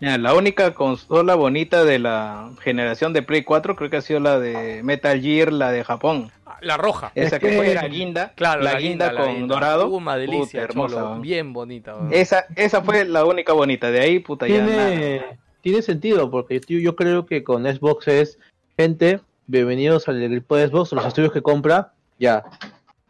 [0.02, 4.40] La única consola bonita de la generación de Play 4 creo que ha sido la
[4.40, 6.32] de Metal Gear, la de Japón.
[6.62, 7.12] La roja.
[7.14, 9.54] Esa que, que- fue la guinda, Claro, la, guinda, la con guinda.
[9.54, 9.88] dorado.
[9.88, 11.96] Una delicia, Puta, hermosa, cholo, bien bonita.
[12.10, 13.90] Esa, esa fue la única bonita.
[13.90, 14.88] De ahí, puta, ya nada.
[14.88, 18.38] Tiene, tiene sentido, porque yo, yo creo que con Xbox es
[18.76, 22.44] gente, bienvenidos al equipo de Xbox, los estudios que compra, ya,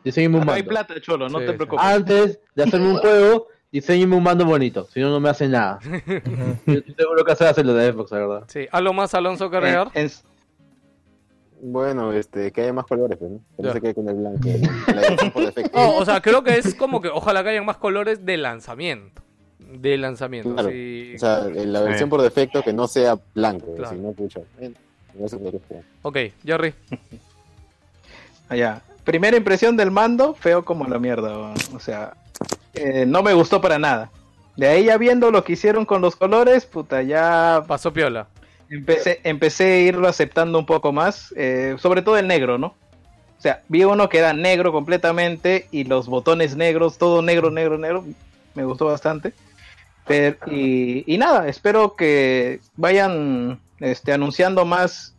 [0.05, 0.71] diseñenme un Acá hay mando.
[0.71, 1.85] plata, cholo, no Sí, te preocupes.
[1.85, 5.79] Antes de hacerme un juego, diseñenme un mando bonito, si no, no me hace nada.
[6.67, 8.45] yo estoy seguro que hace hacer lo de Xbox, la verdad.
[8.49, 10.11] Sí, ¿algo más, Alonso, En- en-
[11.65, 13.39] Bueno, este, que haya más colores, ¿no?
[13.57, 14.49] Que no se quede con el blanco.
[15.73, 15.97] ¿no?
[15.97, 19.23] O sea, creo que es como que ojalá que hayan más colores de lanzamiento.
[19.61, 20.71] De lanzamiento, Claro.
[20.71, 21.13] sí.
[21.15, 23.95] O sea, en la versión por defecto que no sea blanco, Claro.
[23.95, 24.41] si no, pucha.
[26.03, 26.75] Ok, Jerry.
[28.49, 28.83] allá.
[29.05, 31.37] Primera impresión del mando, feo como la mierda.
[31.75, 32.15] O sea,
[32.75, 34.11] eh, no me gustó para nada.
[34.57, 38.27] De ahí ya viendo lo que hicieron con los colores, puta, ya Pasó piola.
[38.73, 42.69] Empecé, empecé a irlo aceptando un poco más, eh, sobre todo el negro, ¿no?
[42.69, 47.77] O sea, vi uno que era negro completamente y los botones negros, todo negro, negro,
[47.77, 48.05] negro,
[48.55, 49.33] me gustó bastante.
[50.07, 55.15] Pero, y, y nada, espero que vayan este, anunciando más,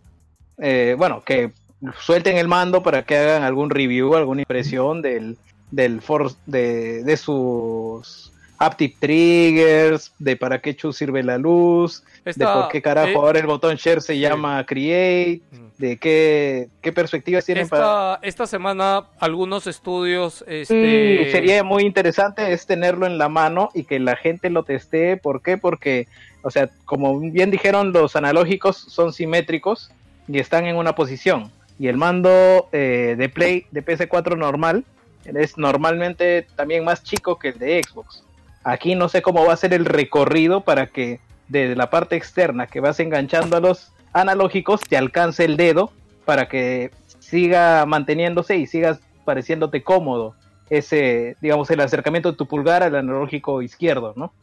[0.57, 1.51] eh, bueno, que
[1.99, 5.37] suelten el mando para que hagan algún review, alguna impresión del,
[5.71, 8.32] del force, de, de sus
[8.65, 13.39] Aptic Triggers, de para qué chu sirve la luz, de por qué carajo eh, ahora
[13.39, 15.81] el botón share se llama create, Mm.
[15.81, 18.15] de qué, qué perspectivas tienen para...
[18.15, 23.69] Esta, esta semana algunos estudios este Sí, sería muy interesante es tenerlo en la mano
[23.73, 25.17] y que la gente lo testee.
[25.17, 25.57] ¿Por qué?
[25.57, 26.07] Porque,
[26.41, 29.91] o sea, como bien dijeron, los analógicos son simétricos
[30.27, 31.51] y están en una posición.
[31.79, 34.85] Y el mando eh, de Play de PS4 normal
[35.25, 38.23] es normalmente también más chico que el de Xbox.
[38.63, 42.67] Aquí no sé cómo va a ser el recorrido para que desde la parte externa
[42.67, 45.91] que vas enganchando a los analógicos te alcance el dedo
[46.25, 50.35] para que siga manteniéndose y sigas pareciéndote cómodo
[50.69, 54.33] ese, digamos, el acercamiento de tu pulgar al analógico izquierdo, ¿no?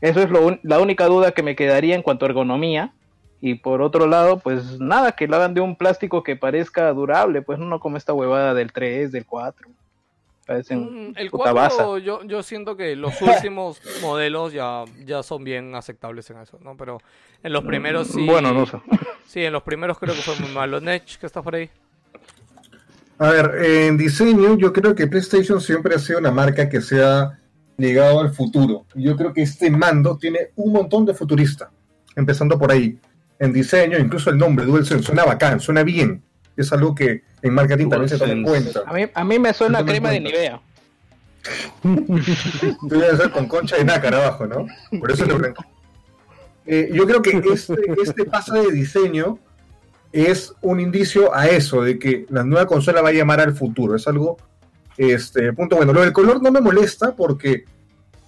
[0.00, 2.92] Eso es lo la única duda que me quedaría en cuanto a ergonomía.
[3.42, 7.40] Y por otro lado, pues nada, que lo hagan de un plástico que parezca durable,
[7.40, 9.68] pues no como esta huevada del 3, del 4.
[10.50, 11.98] Parecen Mm, El puta 4 baza.
[12.04, 16.76] yo, yo siento que los últimos modelos ya, ya son bien aceptables en eso, ¿no?
[16.76, 16.98] Pero
[17.44, 18.26] en los primeros sí.
[18.26, 18.78] Bueno, no sé.
[19.26, 20.80] Sí, en los primeros creo que fue muy malo.
[20.80, 21.70] Nech, que estás por ahí.
[23.18, 27.00] A ver, en diseño yo creo que PlayStation siempre ha sido una marca que se
[27.00, 27.38] ha
[27.76, 28.86] ligado al futuro.
[28.96, 31.70] Yo creo que este mando tiene un montón de futurista,
[32.16, 32.98] empezando por ahí.
[33.38, 36.24] En diseño, incluso el nombre DualSense suena bacán, suena bien.
[36.56, 38.82] Es algo que en marketing también se toma en cuenta.
[38.86, 40.20] A mí, a mí me suena crema de.
[40.20, 40.60] Nivea.
[41.82, 44.66] Tú debes ser con concha de nácar abajo, ¿no?
[44.98, 45.38] Por eso lo.
[46.66, 49.38] Eh, yo creo que este, este paso de diseño
[50.12, 53.96] es un indicio a eso, de que la nueva consola va a llamar al futuro.
[53.96, 54.36] Es algo,
[54.96, 55.92] este, punto bueno.
[55.92, 57.64] Lo del color no me molesta porque,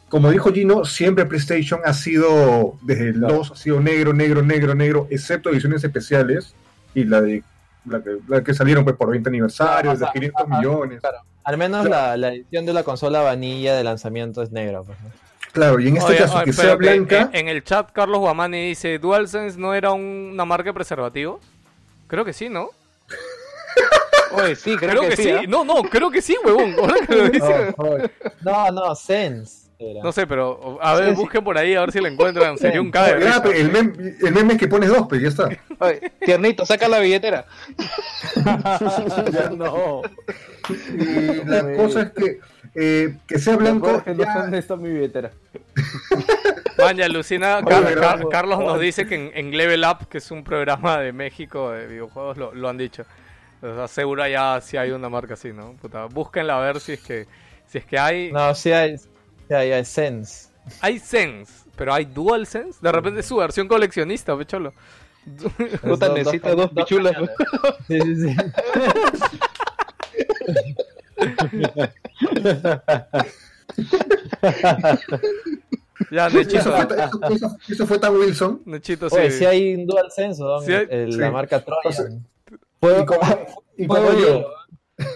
[0.08, 4.74] como dijo Gino, siempre PlayStation ha sido, desde el 2, ha sido negro, negro, negro,
[4.74, 6.54] negro, excepto ediciones especiales
[6.94, 7.42] y la de
[7.84, 11.02] la que, la que salieron pues por 20 aniversarios, de 500 millones.
[11.44, 14.82] Al menos la, la edición de la consola vanilla de lanzamiento es negra.
[14.82, 15.10] Pues, ¿no?
[15.52, 17.28] Claro, y en este Oye, caso oye, que sea blanca...
[17.32, 21.40] En, en el chat, Carlos Guamani dice: ¿DualSense no era un- una marca de preservativos?
[22.06, 22.70] Creo que sí, ¿no?
[24.34, 25.30] Oye, sí, creo, Creo que, sí.
[25.30, 25.42] ¿ah?
[25.46, 26.74] No, no, creo que sí, huevón.
[26.78, 27.74] Ahora que lo dice.
[28.42, 29.61] No, no, Sense.
[29.90, 30.02] Era.
[30.02, 31.20] No sé, pero a ver, Sí, sí.
[31.20, 32.56] busquen por ahí a ver si la encuentran.
[32.58, 35.48] Sería un Ya, pe, el, meme, el meme es que pones dos, pero ya está.
[35.78, 37.44] Oye, tiernito, saca la billetera.
[39.56, 40.02] no.
[40.68, 42.40] Y la cosa es que
[42.74, 44.02] eh, que sea blanco.
[44.06, 45.30] No sé dónde está mi billetera.
[46.78, 50.18] Vaya, Lucina, Oye, Car- pero- Car- Carlos nos dice que en, en Level Up, que
[50.18, 53.04] es un programa de México de videojuegos, lo, lo han dicho.
[53.60, 55.74] O sea, seguro ya si hay una marca así, ¿no?
[55.74, 57.26] Puta, búsquenla a ver si es que
[57.66, 58.96] si es que hay No, sí hay,
[59.54, 60.48] hay, hay Sense.
[60.80, 62.78] hay Sense, pero hay Dual Sense.
[62.82, 64.72] De repente es su versión coleccionista, pecholo.
[65.82, 67.14] Puta, dos- necesita dos- dos dos pichulas.
[67.88, 68.36] Sí, sí, sí.
[76.10, 76.62] Ya, Eso Nechito.
[76.64, 78.62] fue, eso- eso- eso fue tan Wilson.
[78.66, 79.16] Nechito, sí.
[79.16, 80.60] Oye, sí hay un Dual Sense, ¿no?
[80.60, 81.18] Sí hay- El- sí.
[81.18, 81.82] la marca Trojan.
[81.84, 82.04] O sea,
[82.80, 83.20] Puedo- y como,
[83.76, 84.46] y como puedo digo,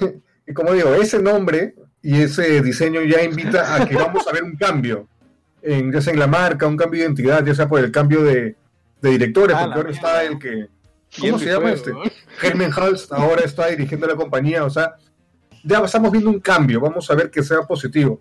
[0.01, 0.09] yo.
[0.47, 1.75] y como digo, ese nombre
[2.07, 5.09] y ese diseño ya invita a que vamos a ver un cambio,
[5.61, 8.23] en, ya sea en la marca, un cambio de identidad, ya sea por el cambio
[8.23, 8.55] de,
[9.03, 10.69] de directores, Ah, porque ahora está el que...
[11.21, 11.91] ¿Cómo se llama este?
[11.91, 12.05] ¿no?
[12.41, 14.95] Herman Hulst ahora está dirigiendo la compañía, o sea,
[15.65, 18.21] ya estamos viendo un cambio, vamos a ver que sea positivo.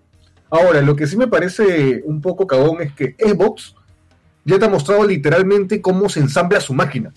[0.50, 3.76] Ahora, lo que sí me parece un poco cagón es que Xbox
[4.46, 7.14] ya te ha mostrado literalmente cómo se ensambla su máquina.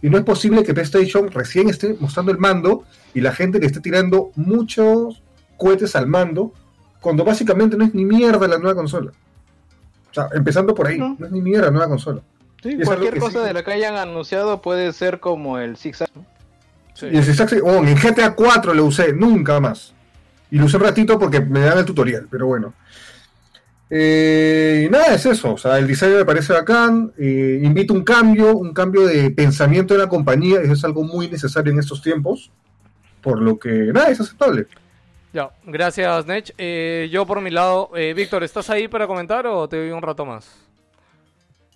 [0.00, 3.66] Y no es posible que PlayStation recién esté mostrando el mando y la gente le
[3.66, 5.23] esté tirando muchos
[5.56, 6.52] cohetes al mando,
[7.00, 9.12] cuando básicamente no es ni mierda la nueva consola.
[10.10, 11.16] O sea, empezando por ahí, No.
[11.18, 12.20] no es ni mierda la nueva consola.
[12.62, 13.46] Sí, cualquier cosa sí.
[13.46, 16.08] de la que hayan anunciado puede ser como el zigzag.
[16.94, 17.06] Sí.
[17.12, 19.92] Y el Zigzag, oh, en GTA 4 lo usé, nunca más.
[20.50, 22.72] Y lo usé un ratito porque me dan el tutorial, pero bueno.
[23.90, 25.54] Eh, y nada, es eso.
[25.54, 27.12] O sea, el diseño me parece bacán.
[27.18, 30.60] eh, invita un cambio, un cambio de pensamiento de la compañía.
[30.60, 32.50] Eso es algo muy necesario en estos tiempos.
[33.20, 34.66] Por lo que, nada, es aceptable.
[35.34, 36.54] Ya, gracias, Nech.
[36.58, 40.00] Eh, yo por mi lado, eh, Víctor, ¿estás ahí para comentar o te doy un
[40.00, 40.48] rato más?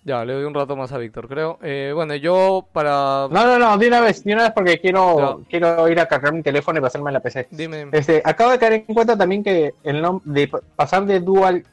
[0.04, 1.58] Ya, le doy un rato más a Víctor, creo.
[1.60, 3.26] Eh, bueno, yo para...
[3.30, 5.44] No, no, no, de una vez, de una vez porque quiero, Ya.
[5.50, 7.48] quiero ir a cargar mi teléfono y pasarme a la PC.
[7.50, 7.88] Dime.
[7.92, 11.64] Este, acabo de caer en cuenta también que el de pa- pasar de Dual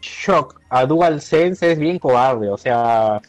[0.00, 3.20] Shock a Dual Sense es bien cobarde, o sea,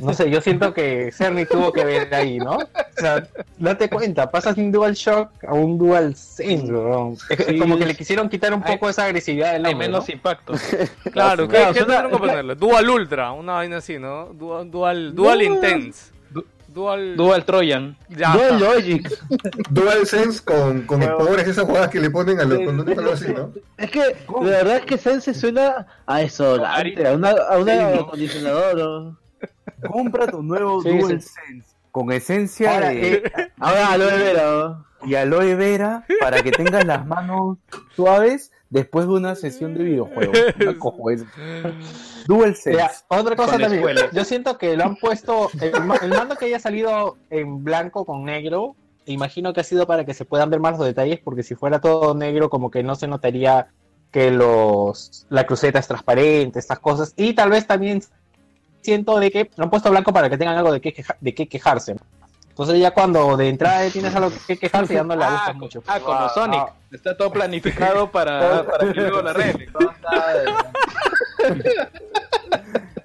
[0.00, 2.52] no sé, yo siento que Cerny tuvo que ver ahí, ¿no?
[2.56, 2.60] O
[2.96, 3.26] sea,
[3.58, 7.16] date cuenta, pasas de un Dual Shock a un Dual Sense, weón.
[7.30, 7.58] Es Sí.
[7.58, 10.14] como que le quisieron quitar un Hay- poco esa agresividad del Hay nombre, menos ¿no?
[10.14, 10.52] impacto.
[11.12, 12.54] Claro, ¿qué, Claro, qué suena- tuvieron que ponerle?
[12.54, 14.26] Dual Ultra, una vaina así, ¿no?
[14.32, 16.12] Dual, dual, dual Intense.
[16.68, 17.16] Dual...
[17.18, 17.94] Dual Trojan.
[18.08, 18.58] Ya Dual está.
[18.58, 19.18] Logic.
[19.70, 23.50] DualSense con, con pobres esas jugadas que le ponen a los condones, algo así, ¿no?
[23.76, 24.14] Es que, de
[24.50, 26.80] verdad es que Sense suena a eso, a
[27.12, 28.00] una, a un Sí, ¿no?
[28.00, 29.12] acondicionador.
[29.82, 29.90] ¿No?
[29.90, 33.22] Compra tu nuevo Sí, DualSense con esencia Ahora, de eh,
[33.60, 34.42] Ahora, aloe vera.
[34.44, 34.86] ¿no?
[35.04, 37.58] y aloe vera para que tengas las manos
[37.96, 40.38] suaves después de una sesión de videojuegos.
[40.60, 41.26] Una cojo eso.
[42.26, 42.78] DualSense.
[42.78, 43.80] Ya, otra cosa Con también.
[43.80, 44.10] escuela.
[44.12, 45.50] Yo siento que lo han puesto.
[45.60, 45.72] El,
[46.02, 50.14] el mando que haya salido en blanco con negro, imagino que ha sido para que
[50.14, 53.08] se puedan ver más los detalles, porque si fuera todo negro, como que no se
[53.08, 53.68] notaría
[54.12, 57.12] que los la cruceta es transparente, estas cosas.
[57.16, 58.02] Y tal vez también
[58.82, 61.34] siento de que lo han puesto blanco para que tengan algo de qué, queja- de
[61.34, 61.96] qué quejarse.
[62.50, 65.82] Entonces ya cuando de entrada tienes algo qué quejarse, ya no le gusta Ah, mucho.
[65.86, 66.60] ah, como Ah, Sonic.
[66.60, 66.72] ah.
[66.90, 69.68] Está todo planificado para, para que luego la arregle.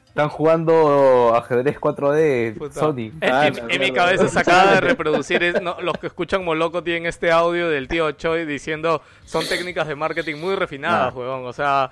[0.07, 2.79] Están jugando ajedrez 4D, Puta.
[2.79, 3.11] Sony.
[3.21, 5.95] En, Ah, en- no, en mi no, cabeza se acaba de reproducir, es- no, los
[5.99, 10.55] que escuchan Moloco tienen este audio del tío Choi diciendo son técnicas de marketing muy
[10.55, 11.19] refinadas, No.
[11.19, 11.45] huevón.
[11.45, 11.91] O sea,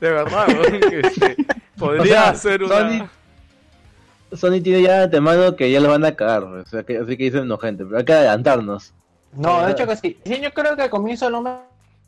[0.00, 1.36] de verdad, huevón, que este,
[1.78, 2.76] podría O sea, ser una...
[2.78, 3.08] Sony-
[4.32, 7.16] Sony tiene ya de antemano que ya lo van a cagar, o sea, que, así
[7.16, 8.92] que dicen no gente, pero hay que adelantarnos.
[9.32, 10.18] No, de hecho que sí.
[10.24, 11.50] Sí, yo creo que al comienzo no me,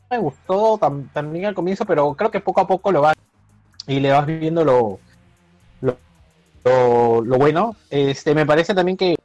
[0.09, 3.15] me gustó tam- también al comienzo, pero creo que poco a poco lo vas
[3.87, 4.99] y le vas viendo lo,
[5.81, 5.97] lo,
[6.65, 7.75] lo, lo bueno.
[7.89, 9.15] Este, me parece también que,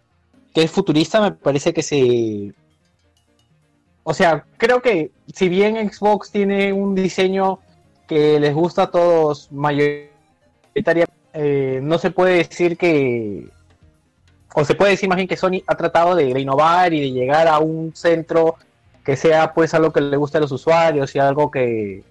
[0.55, 2.53] que es futurista, me parece que se...
[4.05, 7.59] O sea, creo que si bien Xbox tiene un diseño
[8.07, 13.49] que les gusta a todos mayoritariamente, eh, no se puede decir que,
[14.55, 17.11] o se puede decir más bien que Sony ha tratado de, de innovar y de
[17.13, 18.57] llegar a un centro
[19.05, 22.03] que sea pues algo que le guste a los usuarios y algo que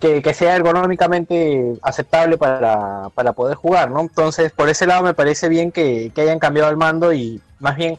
[0.00, 4.00] que, sea ergonómicamente aceptable para, para poder jugar, ¿no?
[4.00, 7.76] Entonces, por ese lado me parece bien que, que hayan cambiado el mando y más
[7.76, 7.98] bien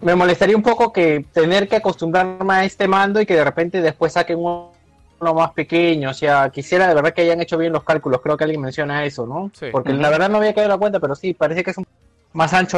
[0.00, 3.80] me molestaría un poco que tener que acostumbrarme a este mando y que de repente
[3.80, 4.71] después saquen uno
[5.22, 8.36] uno más pequeño, o sea, quisiera de verdad que hayan hecho bien los cálculos, creo
[8.36, 9.50] que alguien menciona eso, ¿no?
[9.54, 9.66] Sí.
[9.72, 11.86] Porque la verdad no había caído la cuenta, pero sí, parece que es un
[12.32, 12.76] más ancho,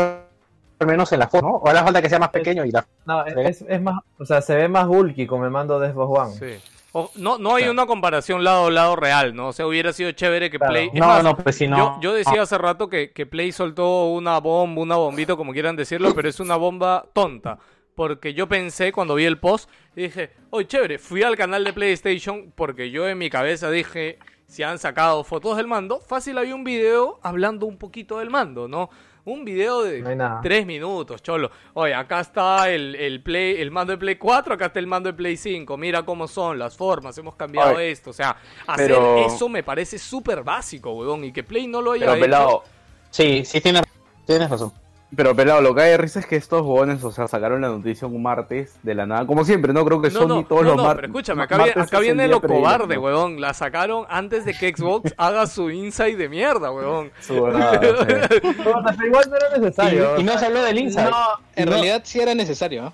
[0.79, 1.57] al menos en la foto, ¿no?
[1.57, 2.87] O le falta que sea más pequeño y la...
[3.07, 6.21] No, es, es más, o sea, se ve más bulky con el mando de Xbox
[6.21, 6.33] One.
[6.35, 6.71] Sí.
[6.93, 9.49] O- no, no hay una comparación lado a lado real, ¿no?
[9.49, 10.73] O sea, hubiera sido chévere que Claro.
[10.73, 10.91] Play...
[10.93, 11.77] es No, más, no, pues si no...
[11.77, 15.75] Yo, yo decía hace rato que, que Play soltó una bomba, una bombita, como quieran
[15.77, 17.59] decirlo, pero es una bomba tonta.
[17.95, 22.53] Porque yo pensé cuando vi el post dije, oye, chévere, fui al canal de PlayStation
[22.55, 26.65] porque yo en mi cabeza dije, si han sacado fotos del mando, fácil había un
[26.65, 28.91] video hablando un poquito del mando, ¿no?
[29.27, 31.51] Un video de No tres minutos, cholo.
[31.73, 35.09] Oye, acá está el, el Play, el mando de Play 4, acá está el mando
[35.09, 35.79] de Play 5.
[35.79, 38.11] Mira cómo son las formas, hemos cambiado esto.
[38.11, 41.25] O sea, hacer pero- eso me parece súper básico, huevón.
[41.25, 42.21] Y que Play no lo haya Pero hecho.
[42.23, 42.65] pelado,
[43.09, 43.83] Sí, sí, tienes,
[44.27, 44.75] tienes razón.
[45.16, 47.69] Pero pelado, lo que hay de risa es que estos huevones, o sea, sacaron la
[47.69, 49.27] noticia un martes de la nada.
[49.27, 49.85] Como siempre, ¿no?
[49.85, 51.93] Creo que No, Sony no, todos no, los no, mar- pero escúchame, acá, viene- martes
[51.93, 53.41] acá lo cobarde, huevón.
[53.41, 57.11] La sacaron antes de que Xbox haga su inside de mierda, huevón.
[57.20, 58.39] Su verdad, sí.
[58.43, 60.16] Pero igual no era necesario.
[60.19, 61.11] Y, y no se habló del Inside.
[61.11, 61.16] No,
[61.57, 61.70] en No.
[61.73, 62.93] realidad sí era necesario,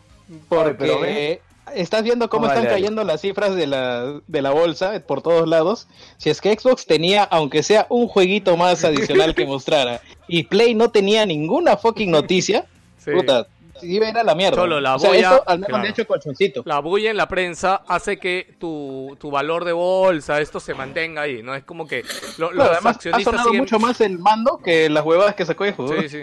[0.49, 1.41] pero Porque
[1.75, 2.81] estás viendo cómo están dale, dale.
[2.83, 5.89] cayendo las cifras de la, de la bolsa por todos lados.
[6.17, 10.75] Si es que Xbox tenía, aunque sea un jueguito más adicional que mostrara, y Play
[10.75, 12.67] no tenía ninguna fucking noticia,
[12.99, 13.13] Sí.
[13.13, 13.47] puta,
[13.83, 14.57] iba a ir a la mierda.
[14.57, 15.89] Cholo, la o sea, boya- esto al menos claro.
[15.89, 16.63] hecho colchoncito.
[16.67, 21.23] La bulla en la prensa hace que tu, tu valor de bolsa, esto se mantenga
[21.23, 21.55] ahí, ¿no?
[21.55, 22.05] Es como que
[22.37, 23.61] lo- los además ha sonado siguen...
[23.63, 26.19] mucho más el mando que las huevadas que sacó de Sí, sí.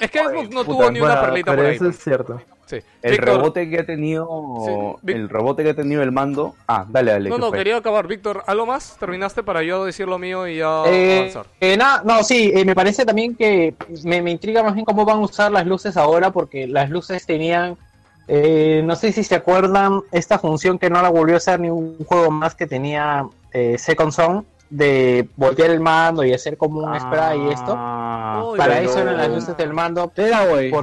[0.00, 1.76] Es que Xbox no puta, tuvo ni una Bueno, perlita pero por ahí.
[1.76, 2.42] eso es cierto.
[2.68, 2.76] Sí.
[3.00, 4.28] El Víctor, rebote que ha tenido.
[4.66, 4.72] Sí,
[5.06, 6.54] Vic- el rebote que ha tenido el mando.
[6.66, 7.30] Ah, dale, dale.
[7.30, 7.58] No, ¿qué no, fue?
[7.58, 8.06] quería acabar.
[8.06, 8.96] Víctor, ¿algo más?
[9.00, 11.46] ¿Terminaste para yo decir lo mío y ya Eh, avanzar?
[11.60, 13.74] eh, nada, no, sí, eh, me parece también que
[14.04, 17.24] me, me intriga más bien cómo van a usar las luces ahora, porque las luces
[17.24, 17.78] tenían,
[18.26, 21.70] eh, no sé si se acuerdan, esta función que no la volvió a hacer ni
[21.70, 26.80] un juego más que tenía eh, Second Son, de voltear el mando y hacer como
[26.82, 27.74] un spray y esto.
[27.74, 30.12] Ah, Para eso eran las luces del mando,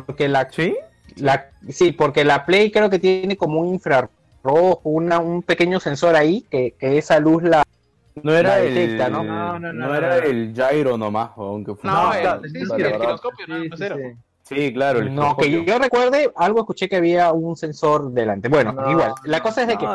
[0.06, 0.76] porque la, ¿Sí?
[1.18, 6.16] La, sí, porque la Play creo que tiene como un infrarrojo, una, un pequeño sensor
[6.16, 7.64] ahí, que, que esa luz la,
[8.24, 8.74] No era La el.
[8.74, 9.24] detecta, ¿no?
[9.24, 10.24] No, no, no, era no.
[10.24, 11.90] el gyro nomás, aunque fue.
[11.90, 13.96] No, No, el, sí, sí, el giroscopio, no, Sí, sí, cero.
[13.98, 14.04] sí.
[14.44, 15.00] Sí, claro.
[15.00, 18.48] El No, que yo recuerde, algo escuché que había un sensor delante.
[18.48, 19.14] Bueno, No, igual.
[19.24, 19.86] La cosa es de que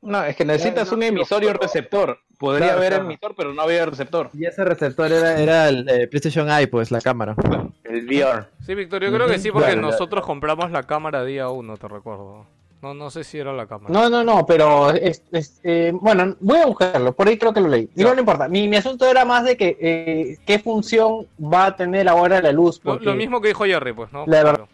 [0.00, 2.18] No, es que necesitas no, un no, emisor y un pero- receptor.
[2.38, 3.04] Podría Claro, haber claro.
[3.06, 4.30] emisor, pero no había receptor.
[4.32, 7.34] Y ese receptor era, era el eh, PlayStation Eye, pues, la cámara.
[7.82, 8.44] el VR.
[8.64, 11.88] Sí, Víctor, yo creo que sí, porque Claro, nosotros compramos la cámara día uno, te
[11.88, 12.46] recuerdo.
[12.80, 13.92] No, no sé si era la cámara.
[13.92, 17.60] No, no, no, pero es, es, eh, bueno, voy a buscarlo, por ahí creo que
[17.60, 17.90] lo leí.
[17.96, 21.76] Igual no importa, mi, mi asunto era más de que eh, qué función va a
[21.76, 22.80] tener ahora la luz.
[22.84, 24.24] Lo, Porque, lo mismo que dijo Jerry, pues, ¿no?
[24.28, 24.66] La verdad.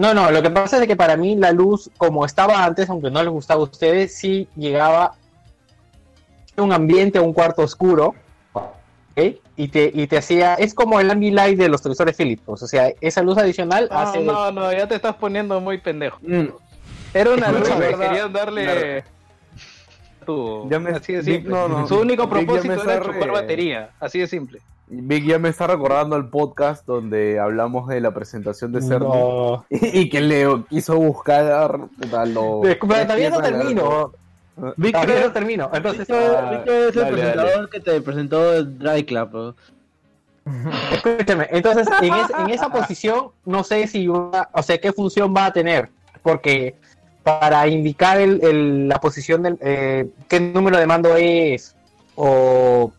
[0.00, 3.10] No, no, lo que pasa es que para mí la luz, como estaba antes, aunque
[3.10, 5.12] no les gustaba a ustedes, sí llegaba
[6.56, 8.14] a un ambiente, a un cuarto oscuro,
[8.54, 9.34] ¿ok?
[9.56, 12.90] Y te, y te hacía, es como el Ambilight de los televisores Philips, o sea,
[13.02, 14.20] esa luz adicional No, hace...
[14.24, 16.18] no, no, ya te estás poniendo muy pendejo.
[16.22, 16.46] Mm,
[17.12, 19.04] Era una luz que querían darle Claro.
[20.24, 20.70] tu...
[20.70, 21.52] Ya me- así de simple.
[21.52, 21.86] no, no.
[21.86, 24.62] Su único propósito era chupar re- batería, así de simple.
[24.92, 29.64] Vic ya me está recordando el podcast donde hablamos de la presentación de Cerny No.
[29.70, 31.78] y, que Leo quiso buscar
[32.26, 34.12] lo- Pero todavía no termino.
[34.76, 35.70] Vic Todavía no termino.
[35.72, 37.68] Entonces, Víctor Víctor es el Dale, presentador dale.
[37.70, 39.54] que te presentó el Dry Club.
[40.92, 45.34] Escúchame, entonces en, es- en esa posición no sé si una, o sea, qué función
[45.36, 45.90] va a tener,
[46.22, 46.74] porque
[47.22, 51.76] para indicar el, el- la posición del eh, qué número de mando es
[52.16, 52.90] o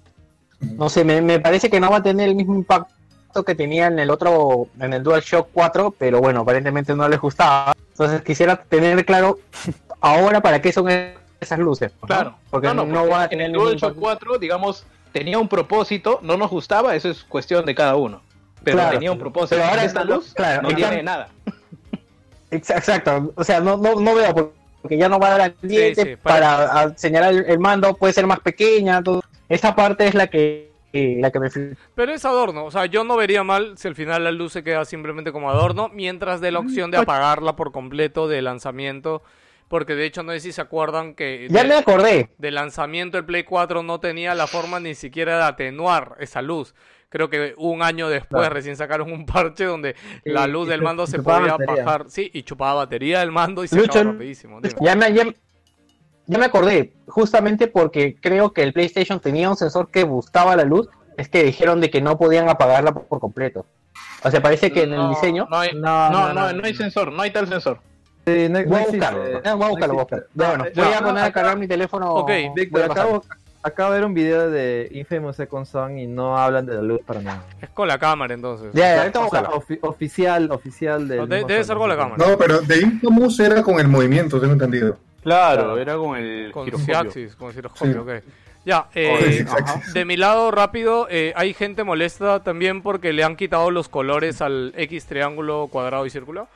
[0.62, 3.88] no sé, me, me parece que no va a tener el mismo impacto que tenía
[3.88, 7.74] en el otro, en el DualShock 4, pero bueno, aparentemente no les gustaba.
[7.92, 9.40] Entonces quisiera tener claro
[10.02, 10.88] ahora para qué son
[11.40, 11.92] esas luces.
[12.02, 12.08] ¿no?
[12.08, 14.00] Claro, porque no, no, va a en tener el DualShock impacto.
[14.02, 18.22] 4, digamos, tenía un propósito, no nos gustaba, eso es cuestión de cada uno.
[18.64, 19.56] Pero Claro, tenía un propósito.
[19.56, 21.30] pero ahora esta luz claro, no en tiene nada.
[22.52, 25.54] Ex- Exacto, o sea, no, no, no veo por- porque ya no va a dar
[25.62, 29.22] ambiente sí, para- para, señalar el, el mando, puede ser más pequeña, todo.
[29.53, 31.49] Esa parte es la que eh, la que me
[31.95, 34.64] Pero es adorno, o sea, yo no vería mal si al final la luz se
[34.64, 39.23] queda simplemente como adorno, mientras de la opción de apagarla por completo de lanzamiento,
[39.69, 42.30] porque de hecho no sé si se acuerdan que Ya de, me acordé.
[42.38, 46.76] de lanzamiento el Play 4 no tenía la forma ni siquiera de atenuar esa luz.
[47.07, 48.53] Creo que un año después Claro.
[48.56, 51.84] recién sacaron un parche donde Sí, la luz del mando se podía batería.
[51.86, 54.60] bajar, sí, y chupaba batería del mando y se Lucho, acababa rapidísimo.
[54.61, 54.76] dime.
[54.82, 55.23] Ya me, ya,
[56.27, 60.64] ya me acordé, justamente porque creo que el PlayStation tenía un sensor que buscaba la
[60.64, 60.88] luz,
[61.18, 63.65] es que dijeron de que no podían apagarla por, completo.
[64.23, 65.48] O sea, parece que en el diseño...
[65.49, 66.53] No, hay, No, no, no, no, no.
[66.53, 67.80] no hay sensor, no hay tal sensor.
[68.26, 70.26] Sí, no, Voy a buscarlo, voy a buscarlo, voy a buscarlo.
[70.35, 72.14] Bueno, voy a no, poner a cargar mi teléfono.
[72.14, 73.23] Ok, Víctor, acabo,
[73.64, 77.02] acabo de ver un video de Infamous Second Son y no hablan de la luz
[77.03, 77.43] para nada.
[77.60, 78.69] Es con la cámara entonces.
[78.73, 82.23] Ya, ya, ahorita O sea, ofi- oficial, oficial No, de- debe ser con la cámara.
[82.23, 84.98] No, pero de Infamous era con el movimiento, tengo entendido.
[85.22, 86.95] Claro, era con el Con giroscopio.
[86.95, 87.98] Ciaxis, con giroscopio, Sí.
[87.99, 88.10] ok.
[88.64, 89.43] Ya, eh,
[89.93, 94.39] de mi lado rápido, eh, hay gente molesta también porque le han quitado los colores
[94.41, 96.48] al X triángulo, cuadrado y círculo.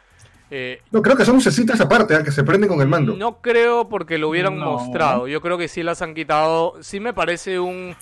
[0.51, 2.23] Eh, No, creo que son lucecitas aparte, ¿ah?
[2.23, 3.15] que se prenden con el mando.
[3.15, 4.73] no creo porque lo hubieran No.
[4.73, 5.27] mostrado.
[5.27, 6.75] Yo creo que sí las han quitado.
[6.81, 7.95] Sí me parece un...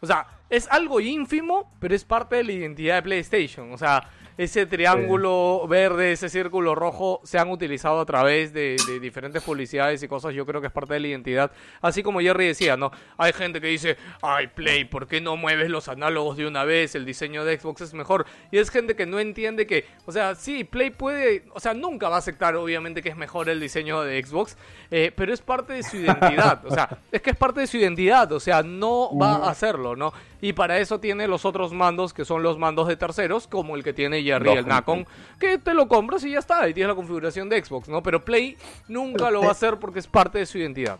[0.00, 3.72] O sea, es algo ínfimo, pero es parte de la identidad de PlayStation.
[3.72, 4.08] O sea,
[4.38, 10.00] ese triángulo verde, ese círculo rojo, se han utilizado a través de, de diferentes publicidades
[10.02, 10.32] y cosas.
[10.32, 11.50] Yo creo que es parte de la identidad.
[11.82, 12.92] Así como Jerry decía, ¿no?
[13.16, 16.94] Hay gente que dice, ay, Play, ¿por qué no mueves los análogos de una vez?
[16.94, 18.26] El diseño de Xbox es mejor.
[18.52, 22.08] Y es gente que no entiende que, o sea, sí, Play puede, o sea, nunca
[22.08, 24.56] va a aceptar, obviamente, que es mejor el diseño de Xbox,
[24.92, 26.64] eh, pero es parte de su identidad.
[26.64, 28.30] O sea, es que es parte de su identidad.
[28.30, 30.12] O sea, no va a hacerlo, ¿no?
[30.40, 33.82] Y para eso tiene los otros mandos, que son los mandos de terceros, como el
[33.82, 34.68] que tiene El Lógico.
[34.68, 35.06] Nacon,
[35.40, 38.02] que te lo compras y ya está, y tienes la configuración de Xbox, ¿no?
[38.02, 38.56] Pero Play
[38.88, 40.98] nunca lo va a hacer porque es parte de su identidad.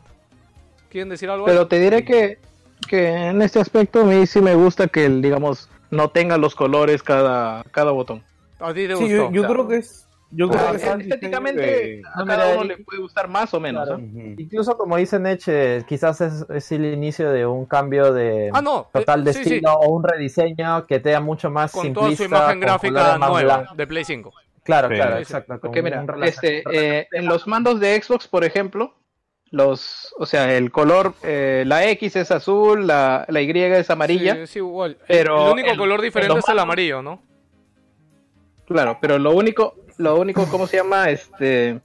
[0.91, 1.45] ¿Quieren decir algo?
[1.47, 2.39] Pero te diré que,
[2.89, 6.55] que en este aspecto a mí sí me gusta que, el, digamos, no tenga los
[6.55, 8.23] colores cada, cada botón.
[8.59, 9.09] ¿A ti te Sí, gustó?
[9.09, 10.08] yo, yo creo que es.
[10.31, 13.87] Yo creo que estéticamente a cada uno le puede gustar más o menos.
[13.87, 13.99] Claro.
[13.99, 14.05] ¿no?
[14.07, 14.35] Ujú.
[14.41, 18.89] Incluso como dice Neche, quizás es, es el inicio de un cambio de Ah, no.
[18.93, 21.93] total eh, de sí, sí, estilo o un rediseño que te da mucho más con
[21.95, 24.33] toda su imagen gráfica nueva de Play 5.
[24.65, 24.95] Claro, Sí.
[24.97, 25.59] claro, exacto.
[25.61, 28.95] Porque mira, este, eh, en los mandos de Xbox, por ejemplo,
[29.51, 34.47] los, o sea, el color, eh, la X es azul, la, la Y es amarilla.
[34.47, 34.99] Sí, igual.
[35.09, 37.23] Pero el único color en diferente es el amarillo, ¿no?
[38.67, 41.11] Claro, pero lo único, lo único, ¿cómo se llama?
[41.11, 41.81] Este,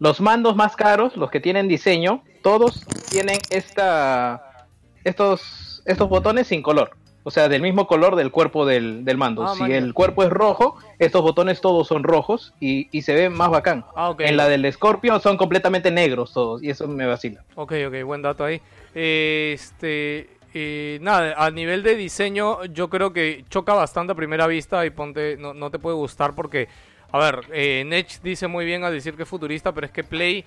[0.00, 4.66] los mandos más caros, los que tienen diseño, todos tienen esta,
[5.04, 6.90] estos, estos botones sin color.
[7.24, 9.44] O sea, del mismo color del cuerpo del, del mando.
[9.44, 13.34] Ah, si el cuerpo es rojo, estos botones todos son rojos y, y se ven
[13.34, 13.84] más bacán.
[13.94, 14.22] Ah, ok.
[14.22, 17.44] En la del Scorpio son completamente negros todos y eso me vacila.
[17.54, 18.62] Ok, ok, buen dato ahí.
[18.94, 24.86] Este, eh, nada, a nivel de diseño, yo creo que choca bastante a primera vista
[24.86, 26.68] y ponte, no, no te puede gustar porque,
[27.10, 30.04] a ver, eh, Nech dice muy bien al decir que es futurista, pero es que
[30.04, 30.44] Play,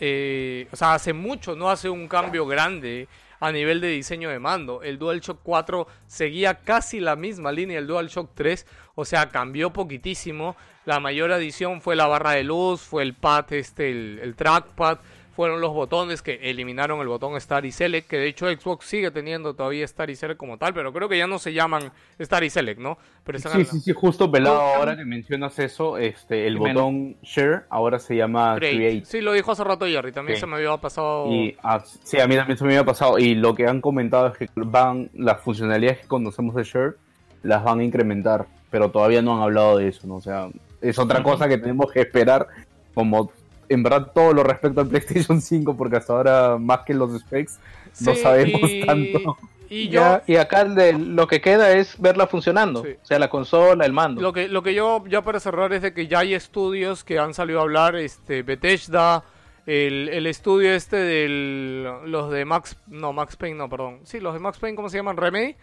[0.00, 3.08] eh, o sea, hace mucho no hace un cambio grande
[3.40, 4.82] a nivel de diseño de mando.
[4.82, 10.56] El DualShock 4 seguía casi la misma línea del DualShock 3, o sea, cambió poquitísimo.
[10.84, 14.98] La mayor adición fue la barra de luz, fue el pad, este, el trackpad,
[15.34, 19.10] fueron los botones que eliminaron el botón Star y Select, que de hecho Xbox sigue
[19.10, 22.44] teniendo todavía Star y Select como tal, pero creo que ya no se llaman Star
[22.44, 22.98] y Select, ¿no?
[23.24, 26.74] Pero están Sí, sí, sí, justo pelado ahora que mencionas eso, este, el Menos.
[26.82, 28.76] botón Share ahora se llama Create.
[28.76, 29.04] Create.
[29.06, 30.40] Sí, lo dijo hace rato Jerry, también Sí.
[30.40, 31.26] se me había pasado...
[31.32, 33.18] Y ah, sí, a mí también se me había pasado.
[33.18, 36.96] Y lo que han comentado es que van las funcionalidades que conocemos de Share
[37.42, 40.16] las van a incrementar, pero todavía no han hablado de eso, ¿no?
[40.16, 40.48] O sea,
[40.80, 42.46] es otra cosa que tenemos que esperar,
[42.94, 43.30] como
[43.68, 47.58] en verdad todo lo respecto al PlayStation 5, porque hasta ahora más que los specs
[48.00, 49.36] no sabemos y- tanto.
[49.70, 52.82] Y yo, y acá de- lo que queda es verla funcionando.
[52.84, 52.90] Sí.
[53.02, 54.20] O sea, la consola, el mando.
[54.20, 57.18] Lo que, lo que yo, ya para cerrar, es de que ya hay estudios que
[57.18, 59.24] han salido a hablar, este, Bethesda,
[59.66, 64.34] el, el estudio este del, los de Max, no, Max Payne, no, perdón, sí, los
[64.34, 65.16] de Max Payne, ¿cómo se llaman?
[65.16, 65.56] Remedy,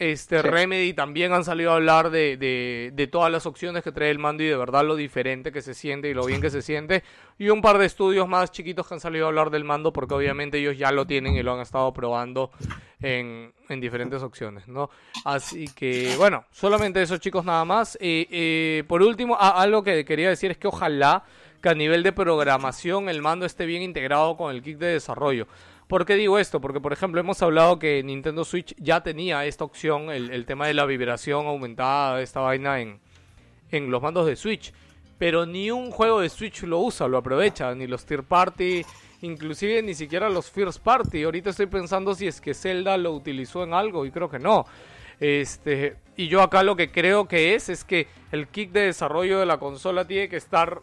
[0.00, 0.48] Este Sí.
[0.48, 4.18] Remedy también han salido a hablar de, de, de todas las opciones que trae el
[4.18, 7.04] mando y de verdad lo diferente que se siente y lo bien que se siente.
[7.38, 10.14] Y un par de estudios más chiquitos que han salido a hablar del mando porque
[10.14, 12.50] obviamente ellos ya lo tienen y lo han estado probando
[13.02, 14.88] en, en diferentes opciones, ¿no?
[15.26, 17.96] Así que, bueno, solamente eso chicos nada más.
[18.00, 21.24] Eh, eh, por último, a- algo que quería decir es que ojalá
[21.62, 25.46] que a nivel de programación el mando esté bien integrado con el kit de desarrollo.
[25.90, 26.60] ¿Por qué digo esto?
[26.60, 30.72] Porque, por ejemplo, hemos hablado que Nintendo Switch ya tenía esta opción, el, tema de
[30.72, 33.00] la vibración aumentada, esta vaina en,
[33.72, 34.72] en los mandos de Switch.
[35.18, 38.82] Pero ni un juego de Switch lo usa, lo aprovecha, ni los Tier Party,
[39.22, 41.24] inclusive ni siquiera los First Party.
[41.24, 44.66] Ahorita estoy pensando si es que Zelda lo utilizó en algo y creo que no.
[45.18, 49.40] Este, y yo acá lo que creo que es es que el kit de desarrollo
[49.40, 50.82] de la consola tiene que estar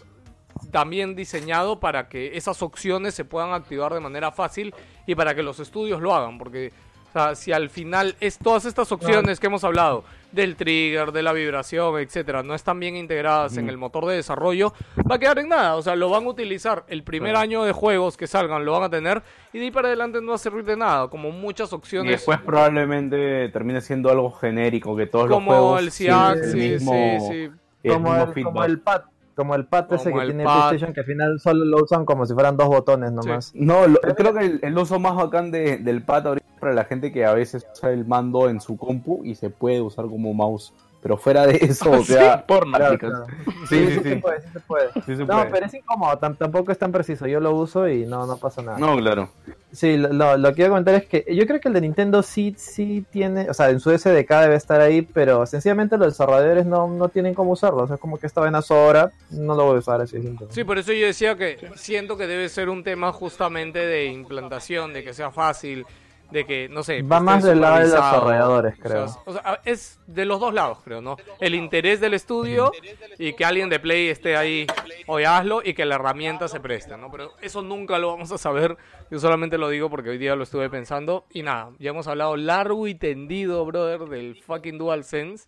[0.71, 4.73] también diseñado para que esas opciones se puedan activar de manera fácil
[5.07, 6.71] y para que los estudios lo hagan, porque
[7.09, 10.03] o sea, si al final es todas estas opciones que hemos hablado
[10.33, 14.73] del trigger, de la vibración, etcétera, no están bien integradas en el motor de desarrollo,
[15.09, 17.43] va a quedar en nada, o sea, lo van a utilizar el primer Claro.
[17.43, 20.29] año de juegos que salgan, lo van a tener y de ahí para adelante no
[20.31, 24.95] va a servir de nada, como muchas Y opciones después probablemente termine siendo algo genérico,
[24.97, 27.51] que todos como los juegos el tienen CIAC, el sí, mismo, sí, sí.
[27.83, 29.01] el como, el, como el pad.
[29.37, 30.67] Como el pad ese que tiene pad.
[30.69, 33.53] PlayStation, que al final solo lo usan como si fueran dos botones nomás.
[33.55, 36.73] No, lo- creo que el, el uso más bacán de- del pad ahorita es para
[36.73, 40.05] la gente que a veces usa el mando en su compu y se puede usar
[40.07, 40.73] como mouse.
[41.07, 42.77] Pero fuera de eso, o sea, porno.
[42.77, 43.25] Claro, claro.
[43.69, 44.09] Sí, sí, sí, sí.
[44.09, 44.87] se puede, sí se puede.
[45.05, 45.45] Sí se No, puede.
[45.51, 47.25] pero es incómodo, tam- tampoco es tan preciso.
[47.27, 48.77] Yo lo uso y no, no pasa nada.
[48.77, 49.29] No, claro.
[49.71, 52.21] Sí, lo, lo, lo que a comentar es que yo creo que el de Nintendo
[52.23, 56.65] sí, sí tiene, o sea, en su SDK debe estar ahí, pero sencillamente los desarrolladores
[56.65, 57.83] no, no tienen cómo usarlo.
[57.83, 60.13] O sea, es como que esta vaina sobra, no lo voy a usar así.
[60.21, 60.53] simplemente.
[60.53, 64.91] Sí, por eso yo decía que siento que debe ser un tema justamente de implantación,
[64.91, 65.85] de que sea fácil,
[66.31, 67.01] de que, no sé...
[67.01, 69.07] Va esté más del lado de los desarrolladores, O creo.
[69.07, 71.17] sea, o sea, es de los dos lados, creo, ¿no?
[71.39, 72.71] El interés del estudio
[73.17, 74.67] y que alguien de Play esté ahí,
[75.07, 77.09] oye, hazlo, y que la herramienta se preste, ¿no?
[77.11, 78.77] Pero eso nunca lo vamos a saber.
[79.09, 81.25] Yo solamente lo digo porque hoy día lo estuve pensando.
[81.31, 85.47] Y nada, ya hemos hablado largo y tendido, brother, del fucking DualSense.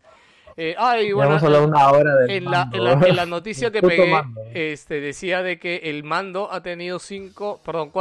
[0.58, 3.82] Eh, ah, y bueno, una hora del en la, en, la, en la noticia que
[3.82, 4.42] pegué, mando.
[4.54, 7.92] este, decía de que el mando ha tenido 5, perdón,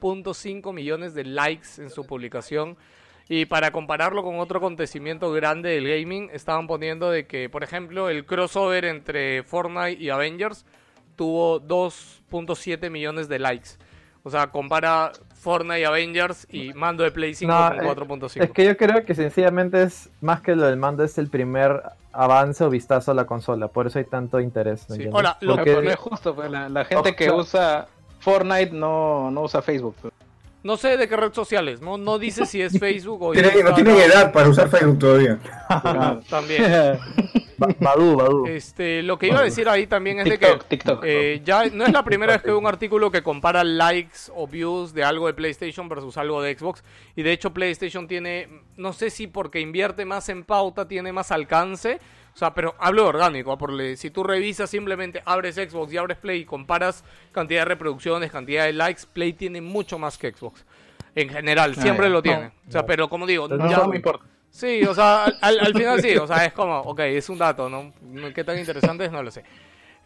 [0.00, 2.76] 4.5 millones de likes en su publicación.
[3.28, 8.08] Y para compararlo con otro acontecimiento grande del gaming, estaban poniendo de que, por ejemplo,
[8.08, 10.64] el crossover entre Fortnite y Avengers
[11.14, 13.70] tuvo 2.7 millones de likes.
[14.22, 18.44] O sea, compara Fortnite y Avengers y mando de Play 5 No, con eh, 4.5.
[18.44, 21.82] Es que yo creo que sencillamente es más que lo del mando, es el primer
[22.12, 23.68] avance o vistazo a la consola.
[23.68, 24.86] Por eso hay tanto interés.
[25.12, 27.88] Ahora, lo no es justo, pues, la, la gente O que usa
[28.30, 29.94] Fortnite no, no usa Facebook.
[30.62, 33.74] No sé de qué red sociales, no, no dice si es Facebook o Tienen- no
[33.74, 35.38] tienen edad para usar Facebook todavía.
[36.28, 36.62] También.
[37.58, 38.46] Ba- Badu, Badu.
[38.46, 41.02] Este, lo que iba a decir ahí también es de TikTok, que TikTok.
[41.04, 44.46] eh, ya no es la primera vez que veo un artículo que compara likes o
[44.46, 46.84] views de algo de PlayStation versus algo de Xbox.
[47.16, 51.32] Y de hecho PlayStation tiene, no sé si porque invierte más en pauta, tiene más
[51.32, 51.98] alcance.
[52.38, 53.58] O sea, pero hablo de orgánico, ¿ah?
[53.58, 57.02] porque si tú revisas simplemente, abres Xbox y abres Play y comparas
[57.32, 60.64] cantidad de reproducciones, cantidad de likes, Play tiene mucho más que Xbox.
[61.16, 62.10] En general, siempre ya.
[62.12, 62.52] lo tiene.
[62.68, 64.24] O sea, pero como digo, No, ya- no me importa.
[64.50, 67.38] Sí, o sea, al, al- al final sí, o sea, es como, ok, es un
[67.38, 67.92] dato, ¿no?
[68.32, 69.10] ¿Qué tan interesante es?
[69.10, 69.42] No lo sé.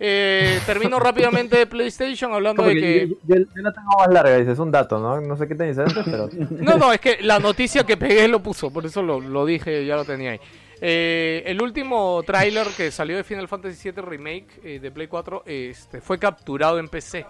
[0.01, 4.37] Eh, termino rápidamente de PlayStation hablando de que yo, yo- yo la tengo más larga,
[4.39, 5.21] dices, es un dato, ¿no?
[5.21, 6.31] No sé qué te dice antes, pero...
[6.51, 9.85] No, no, es que la noticia que pegué lo puso, por eso lo, lo dije,
[9.85, 10.41] ya lo tenía ahí.
[10.85, 15.45] Eh, el último tráiler que salió de Final Fantasy VII Remake eh, de Play 4
[15.47, 17.25] este, fue capturado en PC.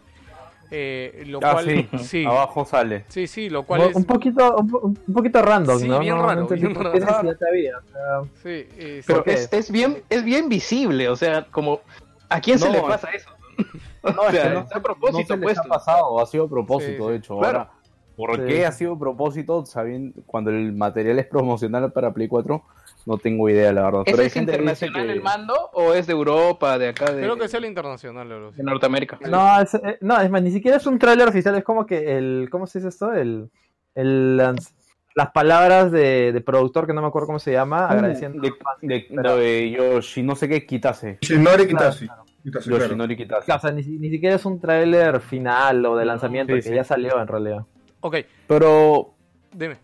[0.71, 3.05] Eh, lo Ah, cual, sí, sí, abajo sale.
[3.09, 3.95] sí, sí, lo cual es...
[3.95, 5.99] un poquito un, un poquito random, Sí, ¿no?
[5.99, 6.93] bien No, no raro, bien raro.
[7.47, 11.81] había, o sea, Sí, eh, Pero es, es bien, es bien visible, o sea, como
[12.31, 13.29] ¿a quién se No, le pasa eso?
[14.03, 15.59] No, O sea, no, está a no propósito, se les pues.
[15.59, 17.39] ha pasado, ha sido a propósito, Sí, de hecho.
[17.39, 17.59] claro.
[17.59, 17.71] Ahora,
[18.17, 18.43] ¿por Sí.
[18.47, 19.67] qué ha sido a propósito?
[19.67, 22.65] Sabiendo, cuando el material es promocional para Play 4,
[23.07, 24.03] no tengo idea, la verdad.
[24.07, 27.13] ¿Ese Pero hay es gente internacional que- el mando o es de Europa, de acá,
[27.13, 28.59] de, Creo que es el internacional, Lolo, sí.
[28.59, 29.19] de Norteamérica?
[29.29, 32.17] No, es, eh, no, es más, ni siquiera es un tráiler oficial, es como que
[32.17, 33.13] el, ¿cómo se dice esto?
[33.13, 33.51] El,
[33.95, 38.41] el, las palabras de, de productor que no me acuerdo cómo se llama, agradeciendo.
[38.41, 41.19] de, de, lo de Yoshi, no sé qué, Kitase.
[41.21, 42.09] Shinori Kitase.
[42.43, 42.85] Kitase, claro.
[42.87, 43.53] Yoshinori Kitase.
[43.53, 46.75] O sea, ni, ni siquiera es un tráiler final o de lanzamiento, Sí, que sí.
[46.75, 47.65] ya salió en realidad.
[48.01, 48.17] Ok,
[48.49, 49.15] Pero,
[49.53, 49.77] dime.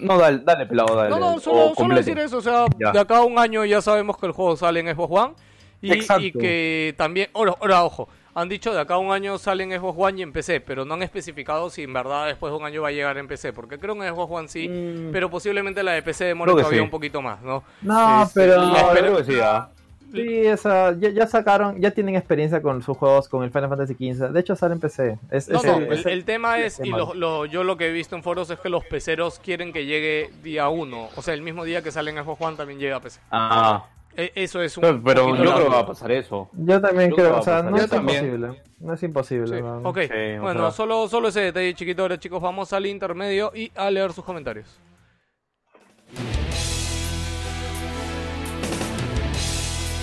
[0.00, 1.10] No, dale, dale pelado, dale.
[1.10, 2.92] No, no, solo, solo decir eso, o sea, Ya.
[2.92, 5.34] de acá a un año ya sabemos que el juego sale en Xbox One
[5.82, 6.22] y, Exacto.
[6.24, 8.08] y que también, ahora, ahora, ojo,
[8.38, 10.92] Han dicho de acá a un año salen Xbox One y en PC, pero no
[10.92, 13.78] han especificado si en verdad después de un año va a llegar en PC, porque
[13.78, 16.78] creo que en Xbox One sí, pero posiblemente la de PC que todavía sí.
[16.80, 17.64] un poquito más, ¿no?
[17.80, 19.70] No, Este, pero- la No, espera- creo que sí, ah.
[20.12, 23.68] Sí, o sea, ya, ya sacaron, ya tienen experiencia con sus juegos, con el Final
[23.68, 24.30] Fantasy XV.
[24.32, 25.18] De hecho, sale en PC.
[25.30, 26.98] Es, No, es no, el- el, es el tema es, y tema.
[26.98, 29.84] lo, lo- yo lo que he visto en foros es que los peceros quieren que
[29.84, 32.96] llegue día uno, o sea, el mismo día que sale en Xbox One también llega
[32.96, 33.20] a PC.
[33.30, 33.86] Ah,
[34.16, 36.48] E- Eso es un pero, yo creo que va a pasar eso.
[36.54, 38.62] Yo también Yo creo, creo o sea, que va a no es imposible.
[38.80, 39.56] No es imposible.
[39.58, 39.78] Sí, no.
[39.88, 43.90] Ok, Sí, bueno, solo, solo ese detalle chiquito ahora chicos, vamos al intermedio y a
[43.90, 44.78] leer sus comentarios.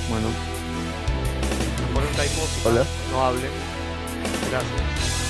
[0.10, 0.28] Bueno,
[1.94, 2.86] Ponen time música, Hola.
[3.12, 3.52] no hablen.
[4.50, 5.23] Gracias.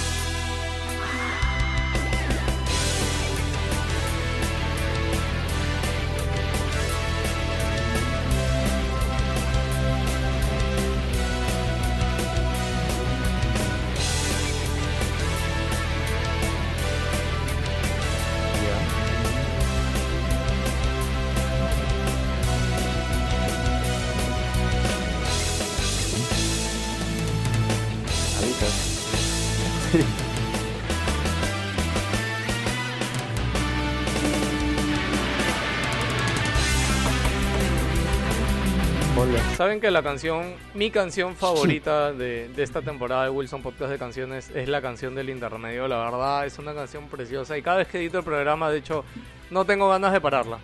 [39.64, 43.98] Saben que la canción, mi canción favorita de, de esta temporada de Wilson Podcast de
[43.98, 45.88] Canciones es la canción del intermedio.
[45.88, 49.06] La verdad es una canción preciosa y cada vez que edito el programa, de hecho,
[49.52, 50.58] no tengo ganas de pararla.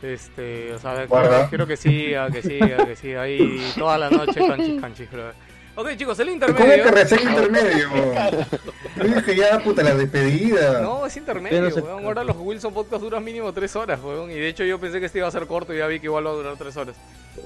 [0.00, 1.48] Este, o sea, quiero, Guarda.
[1.48, 5.32] quiero que siga, que siga, que siga ahí toda la noche canchis, canchis, creo.
[5.74, 6.84] Ok, chicos, el ¿Cómo intermedio.
[6.84, 7.88] que recién intermedio?
[8.96, 10.82] Yo dije ya, puta, la despedida.
[10.82, 12.04] No, es intermedio, se- weón.
[12.04, 14.30] Ahora los Wilson Podcast duran mínimo tres horas, weón.
[14.30, 16.06] Y de hecho yo pensé que este iba a ser corto y ya vi que
[16.06, 16.94] igual va a durar tres horas.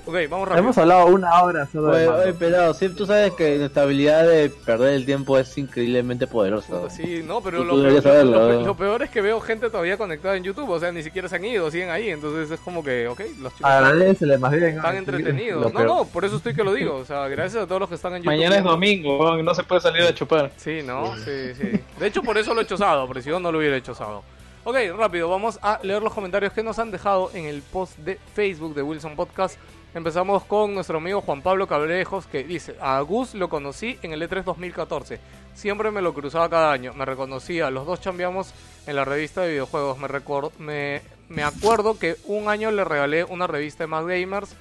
[0.06, 0.64] Ok, vamos rápido.
[0.64, 2.22] Hemos hablado una hora solo Oye, mando.
[2.22, 6.68] oye, pelado, sí, tú sabes que nuestra habilidad de perder el tiempo es increíblemente poderosa.
[6.80, 8.66] Puta, Sí, no, pero Tú lo peor, deberías lo- saberlo, lo pe- ¿no?
[8.66, 11.36] lo peor es que veo gente todavía conectada en YouTube, o sea, ni siquiera se
[11.36, 14.64] han ido, siguen ahí, entonces es como que, ok, los chicos Agradecele más bien.
[14.76, 14.98] están ¿no?
[14.98, 15.72] entretenidos.
[15.72, 17.94] No, no, por eso estoy que lo digo, o sea, gracias a todos los que
[17.96, 18.32] están en YouTube.
[18.36, 20.50] Mañana es domingo, no se puede salir a chupar.
[20.56, 21.14] Sí, ¿no?
[21.18, 21.80] Sí, sí.
[21.98, 23.94] De hecho, por eso lo he hecho sábado, porque si no, no lo hubiera hecho
[23.94, 24.22] sábado.
[24.62, 28.18] Ok, rápido, vamos a leer los comentarios que nos han dejado en el post de
[28.34, 29.56] Facebook de Wilson Podcast.
[29.92, 34.22] Empezamos con nuestro amigo Juan Pablo Cabrejos, que dice, a Gus lo conocí en el
[34.22, 35.18] E E3 2014.
[35.54, 38.54] Siempre me lo cruzaba cada año, me reconocía, los dos chambeamos
[38.86, 39.98] en la revista de videojuegos.
[39.98, 44.56] Me, recuerdo, me, me acuerdo que un año le regalé una revista de Mad Gamers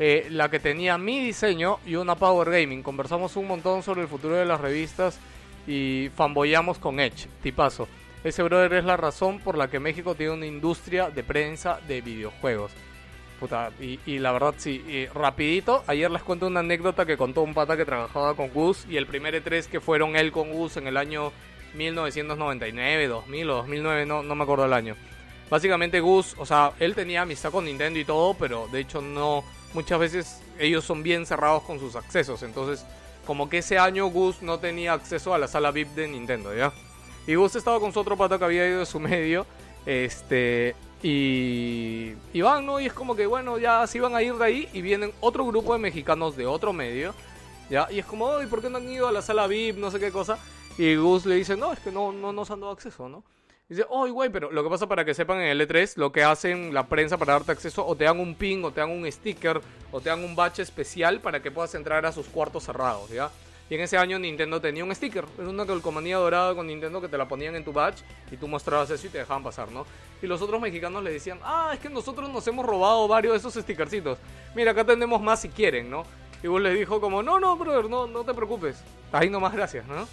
[0.00, 2.82] eh, la que tenía mi diseño y una Power Gaming.
[2.82, 5.20] Conversamos un montón sobre el futuro de las revistas
[5.68, 7.86] y fanboyamos con Edge, tipazo.
[8.24, 12.00] Ese brother es la razón por la que México tiene una industria de prensa de
[12.00, 12.72] videojuegos.
[13.80, 17.76] Y la verdad sí, y rapidito, ayer les cuento una anécdota que contó un pata
[17.76, 20.96] que trabajaba con Gus y el primer E3 que fueron él con Gus en el
[20.96, 21.32] año
[21.74, 24.96] 1999, 2000 o 2009, no, no me acuerdo el año.
[25.50, 29.44] Básicamente Gus, o sea, él tenía amistad con Nintendo y todo, pero de hecho no,
[29.72, 32.84] muchas veces ellos son bien cerrados con sus accesos, entonces
[33.26, 36.72] como que ese año Gus no tenía acceso a la sala VIP de Nintendo, ¿ya?
[37.26, 39.46] Y Gus estaba con su otro pata que había ido de su medio,
[39.86, 42.80] este, y, van, ¿no?
[42.80, 45.44] Y es como que, bueno, ya se iban a ir de ahí y vienen otro
[45.46, 47.14] grupo de mexicanos de otro medio,
[47.68, 47.86] ¿ya?
[47.90, 49.76] Y es como, ¿y por qué no han ido a la sala VIP?
[49.76, 50.38] No sé qué cosa.
[50.78, 53.22] Y Gus le dice, no, es que no, no nos han dado acceso, ¿no?
[53.68, 56.22] Dice, oh, güey, pero lo que pasa para que sepan en el E3, lo que
[56.22, 59.10] hacen la prensa para darte acceso, o te dan un pin, o te dan un
[59.10, 63.08] sticker, o te dan un batch especial para que puedas entrar a sus cuartos cerrados,
[63.08, 63.30] ¿ya?
[63.70, 67.08] Y en ese año Nintendo tenía un sticker, era una calcomanía dorada con Nintendo que
[67.08, 69.86] te la ponían en tu batch y tú mostrabas eso y te dejaban pasar, ¿no?
[70.20, 73.38] Y los otros mexicanos le decían, ah, es que nosotros nos hemos robado varios de
[73.38, 74.18] esos stickercitos.
[74.54, 76.04] Mira, acá tenemos más si quieren, ¿no?
[76.42, 78.82] Y vos les dijo como, no, no, brother, no, no te preocupes.
[79.12, 80.06] Ahí nomás gracias, ¿no?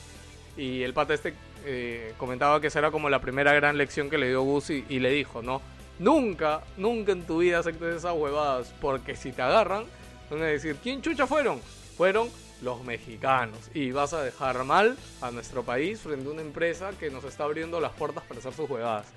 [0.56, 1.34] Y el pata este
[1.66, 4.86] eh, comentaba que esa era como la primera gran lección que le dio Gus y,
[4.88, 5.62] y le dijo, ¿no?
[6.00, 9.84] Nunca, nunca en tu vida aceptes esas huevadas, porque si te agarran,
[10.30, 11.60] van a decir, ¿quién chucha fueron?
[11.98, 12.30] Fueron
[12.62, 13.58] los mexicanos.
[13.74, 17.44] Y vas a dejar mal a nuestro país frente a una empresa que nos está
[17.46, 19.08] abriendo las puertas para hacer sus huevadas.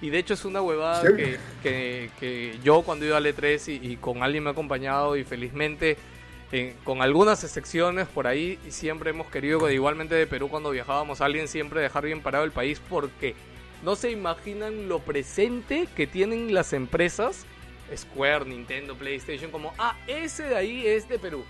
[0.00, 1.08] Y de hecho es una huevada Sí.
[1.16, 5.16] que, que- que yo cuando iba al E3 y, y con alguien me ha acompañado
[5.16, 5.96] y felizmente
[6.54, 11.20] eh, con algunas excepciones por ahí siempre hemos querido, que igualmente de Perú cuando viajábamos,
[11.22, 13.34] alguien siempre dejar bien parado el país porque
[13.82, 17.46] no se imaginan lo presente que tienen las empresas,
[17.96, 21.42] Square, Nintendo, PlayStation, como, ah, ese de ahí es de Perú,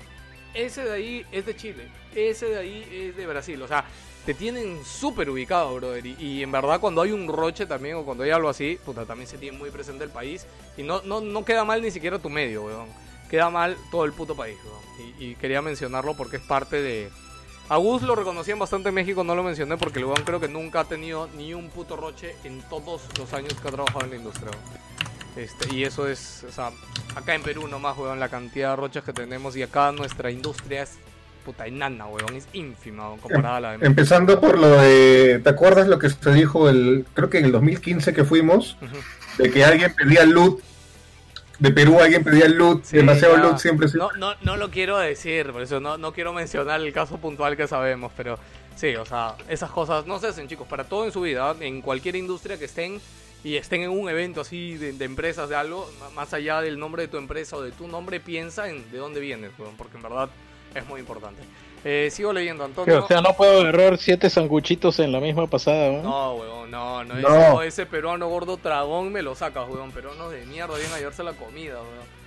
[0.54, 3.84] ese de ahí es de Chile, ese de ahí es de Brasil, o sea,
[4.26, 8.24] te tienen súper ubicado, brother, y, en verdad cuando hay un roche también o cuando
[8.24, 11.44] hay algo así, puta, también se tiene muy presente el país y no, no, no
[11.44, 12.88] queda mal ni siquiera tu medio, weón
[13.32, 14.58] queda mal todo el puto país.
[14.62, 15.14] weón.
[15.18, 17.10] Y, quería mencionarlo porque es parte de,
[17.70, 20.48] A Gus lo reconocían bastante en México, no lo mencioné porque el weón creo que
[20.48, 24.10] nunca ha tenido ni un puto roche en todos los años que ha trabajado en
[24.10, 24.50] la industria.
[24.50, 24.82] weón.
[25.36, 26.70] Este, y eso es, o sea,
[27.14, 30.82] acá en Perú nomás, weón, la cantidad de roches que tenemos y acá nuestra industria
[30.82, 30.98] es
[31.44, 33.86] puta enana, weón, es ínfima weón, comparada a la de.
[33.86, 35.40] Empezando por lo de.
[35.42, 37.06] ¿Te acuerdas lo que se dijo el.
[37.14, 38.76] Creo que en el 2015 que fuimos?
[39.38, 40.60] De que alguien pedía loot.
[41.58, 42.84] De Perú alguien pedía loot.
[42.84, 43.42] Sí, demasiado ya.
[43.42, 43.88] loot siempre.
[43.88, 43.96] sí.
[43.96, 47.56] No, no, no lo quiero decir, por eso no, no quiero mencionar el caso puntual
[47.56, 48.38] que sabemos, pero
[48.76, 51.80] sí, o sea, esas cosas no se hacen, chicos, para todo en su vida, en
[51.80, 53.00] cualquier industria que estén
[53.44, 57.02] y estén en un evento así de, de empresas de algo, más allá del nombre
[57.02, 60.02] de tu empresa o de tu nombre, piensa en de dónde vienes, weón, porque en
[60.02, 60.30] verdad
[60.74, 61.42] es muy importante.
[61.84, 63.04] Eh, sigo leyendo, Antonio.
[63.04, 66.02] o sea, no puedo agarrar siete sanguchitos en la misma pasada, ¿no?
[66.02, 67.62] No, weón, no, no, No.
[67.62, 71.24] Ese, ese peruano gordo tragón me lo sacas, weón, peruano de mierda, viene a llevarse
[71.24, 72.22] la comida, weón.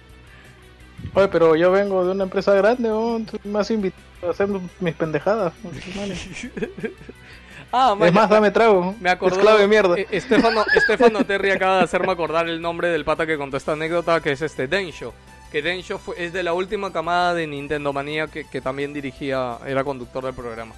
[1.14, 3.22] Oye, pero yo vengo de una empresa grande, ¿no?
[3.30, 5.54] Tú me has invitado a hacer mis pendejadas.
[7.72, 8.96] Ah, es más, dame trago.
[9.00, 9.36] Me acordé.
[9.36, 9.96] Esclavo de mierda.
[9.98, 13.74] Eh, Estefano, Estefano Terry acaba de hacerme acordar el nombre del pata que contó esta
[13.74, 15.14] anécdota, que es este Densho.
[15.52, 19.58] Que Densho fue, es de la última camada de Nintendo Manía que, que también dirigía,
[19.66, 20.74] era conductor del programa.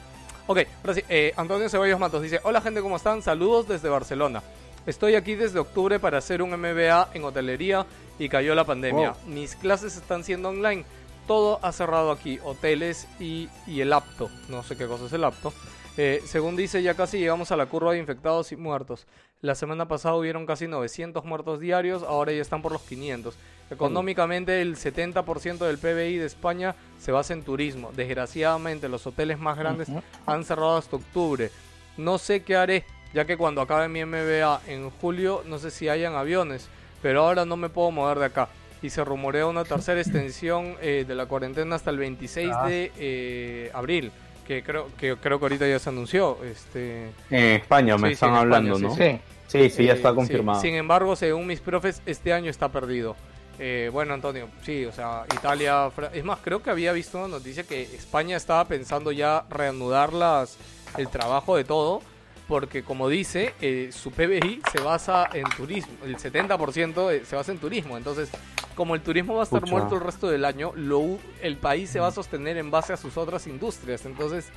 [0.48, 3.22] Ok, ahora sí, eh, Antonio Ceballos Matos dice: Hola gente, ¿cómo están?
[3.22, 4.42] Saludos desde Barcelona.
[4.86, 7.86] Estoy aquí desde octubre para hacer un MBA en hotelería
[8.18, 9.14] y cayó la pandemia.
[9.26, 10.86] Mis clases están siendo online.
[11.28, 14.30] Todo ha cerrado aquí, hoteles y, y el apto.
[14.48, 15.54] No sé qué cosa es el apto.
[15.98, 19.08] Eh, según dice, ya casi llegamos a la curva de infectados y muertos.
[19.42, 23.36] La semana pasada hubieron casi 900 muertos diarios, ahora ya están por los 500.
[23.70, 27.92] Económicamente, el 70% del PBI de España se basa en turismo.
[27.96, 29.90] Desgraciadamente, los hoteles más grandes
[30.26, 31.52] han cerrado hasta octubre.
[31.98, 35.90] No sé qué haré, ya que cuando acabe mi MBA en julio, no sé si
[35.90, 36.68] hayan aviones,
[37.02, 38.50] pero ahora no me puedo mover de acá.
[38.82, 42.68] Y se rumorea una tercera extensión eh, de la cuarentena hasta el 26 Ah.
[42.68, 44.12] de eh, abril,
[44.48, 46.38] que creo, que creo que ahorita ya se anunció.
[46.44, 47.10] Este...
[47.30, 48.96] En España me Sí, sí, están España, hablando, sí, ¿no?
[48.96, 49.20] sí.
[49.48, 50.16] Sí, sí, ya Eh, está sí.
[50.16, 50.62] confirmado.
[50.62, 53.16] Sin embargo, según mis profes, este año está perdido.
[53.60, 55.90] Eh, bueno, Antonio, sí, o sea, Italia...
[55.94, 60.14] Fra- Es más, creo que había visto una noticia que España estaba pensando ya reanudar
[60.14, 60.58] las,
[60.98, 62.02] el trabajo de todo,
[62.48, 67.52] porque como dice, eh, su PBI se basa en turismo, el 70% eh, se basa
[67.52, 68.30] en turismo, entonces
[68.76, 69.72] como el turismo va a estar Pucha.
[69.72, 72.94] muerto el resto del año, lo, u- el país se va a sostener en base
[72.94, 74.50] a sus otras industrias, entonces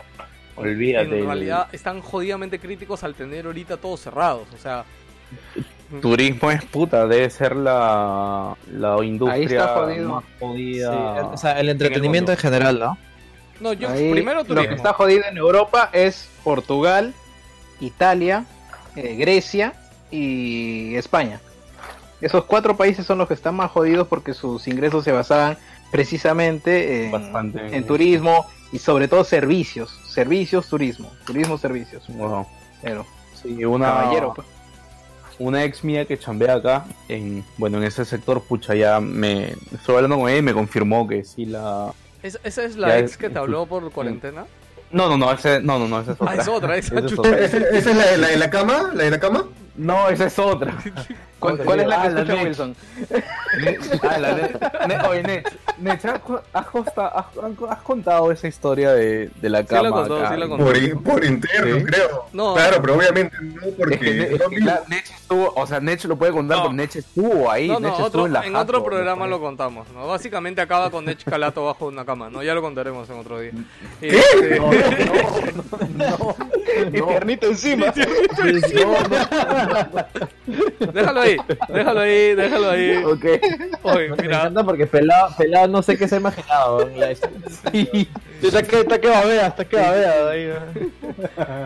[0.56, 1.18] Olvídate.
[1.18, 4.84] en realidad están jodidamente críticos al tener ahorita todos cerrados, o sea...
[6.00, 10.08] Turismo es puta, debe ser la, la industria está jodido.
[10.08, 10.92] más jodida.
[10.92, 12.98] Sí, el- o sea, el entretenimiento en, general, ¿no?
[13.60, 14.68] No, yo Ahí, primero lo turismo.
[14.68, 17.12] que está jodido en Europa es Portugal,
[17.80, 18.44] Italia,
[18.96, 19.74] eh, Grecia
[20.10, 21.40] y España.
[22.20, 25.56] Esos cuatro países son los que están más jodidos porque sus ingresos se basaban
[25.90, 27.14] precisamente en,
[27.74, 29.90] en turismo y sobre todo servicios.
[30.06, 31.10] Servicios, turismo.
[31.24, 32.04] Turismo, servicios.
[32.08, 32.46] Wow.
[32.82, 33.06] Pero,
[33.40, 34.46] Sí, una, caballero, pues.
[35.38, 39.96] una ex mía que chambea acá, en, bueno, en ese sector, pucha, ya me estuve
[39.96, 41.94] hablando con ella y me confirmó que sí la...
[42.22, 44.44] ¿Es- ¿Esa es la ex es- que te habló por cuarentena?
[44.92, 46.32] No, no, no, ese, no, no, no, esa es otra.
[46.32, 47.38] Ah, es otra, esa Esa es otra.
[47.38, 48.90] ¿Esa es la, de- la de la cama?
[48.94, 49.44] ¿La de la cama?
[49.80, 50.74] No, esa es otra.
[51.40, 52.44] ¿Cuál, cuál es la que Ah, escucha Nech.
[52.44, 52.76] Wilson?
[54.02, 56.20] Ah, la de- Ne- oye, Nech, Nech, ¿has,
[56.52, 59.90] has costa- has- has contado esa historia de, de la Sí la cama?
[59.90, 60.34] contó, acá?
[60.34, 60.64] sí la contó.
[60.66, 61.84] Por, por interno, Sí.
[61.86, 62.26] creo.
[62.34, 62.52] No.
[62.54, 63.98] Claro, pero obviamente no, Es porque.
[63.98, 66.62] que, Ne- es no que la- Nech estuvo, o sea, Nech lo puede contar, No.
[66.64, 67.68] pero Nech estuvo ahí.
[67.68, 69.30] No, Nech no, estuvo otro, en, la en otro Jaco, programa ¿no?
[69.30, 70.06] lo contamos, ¿no?
[70.08, 72.42] Básicamente acaba con Nech Calato bajo una cama, ¿no?
[72.42, 73.52] Ya lo contaremos en otro día.
[73.98, 74.08] ¿Qué?
[74.08, 76.36] Este- No, no, no,
[76.92, 77.86] Y no, piernito encima.
[80.92, 81.36] déjalo ahí,
[81.68, 82.96] déjalo ahí, déjalo ahí.
[83.04, 83.24] Ok.
[83.84, 86.88] Me mira, encanta porque pelado, pelado no sé qué se ha imaginado.
[86.96, 90.28] la- Está que, está que babea, está que babea.
[90.30, 90.52] ahí.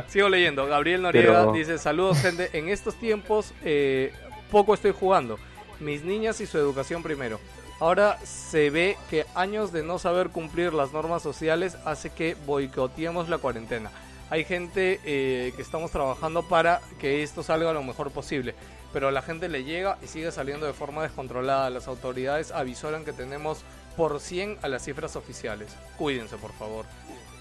[0.08, 0.66] sigo leyendo.
[0.66, 4.12] Gabriel Noriega Pero- dice, saludos gente, en estos tiempos eh,
[4.50, 5.38] poco estoy jugando.
[5.80, 7.40] Mis niñas y su educación primero.
[7.80, 13.28] Ahora se ve que años de no saber cumplir las normas sociales hace que boicoteemos
[13.28, 13.90] la cuarentena.
[14.30, 18.54] Hay gente eh, que estamos trabajando para que esto salga lo mejor posible,
[18.92, 21.70] pero a la gente le llega y sigue saliendo de forma descontrolada.
[21.70, 23.64] Las autoridades avisoran que tenemos
[23.96, 25.74] por 100 a las cifras oficiales.
[25.98, 26.86] Cuídense, por favor.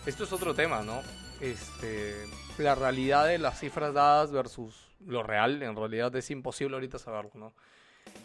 [0.05, 1.01] Esto es otro tema, ¿no?
[1.39, 2.15] Este,
[2.57, 4.75] la realidad de las cifras dadas versus
[5.07, 7.53] lo real, en realidad es imposible ahorita saberlo, ¿no?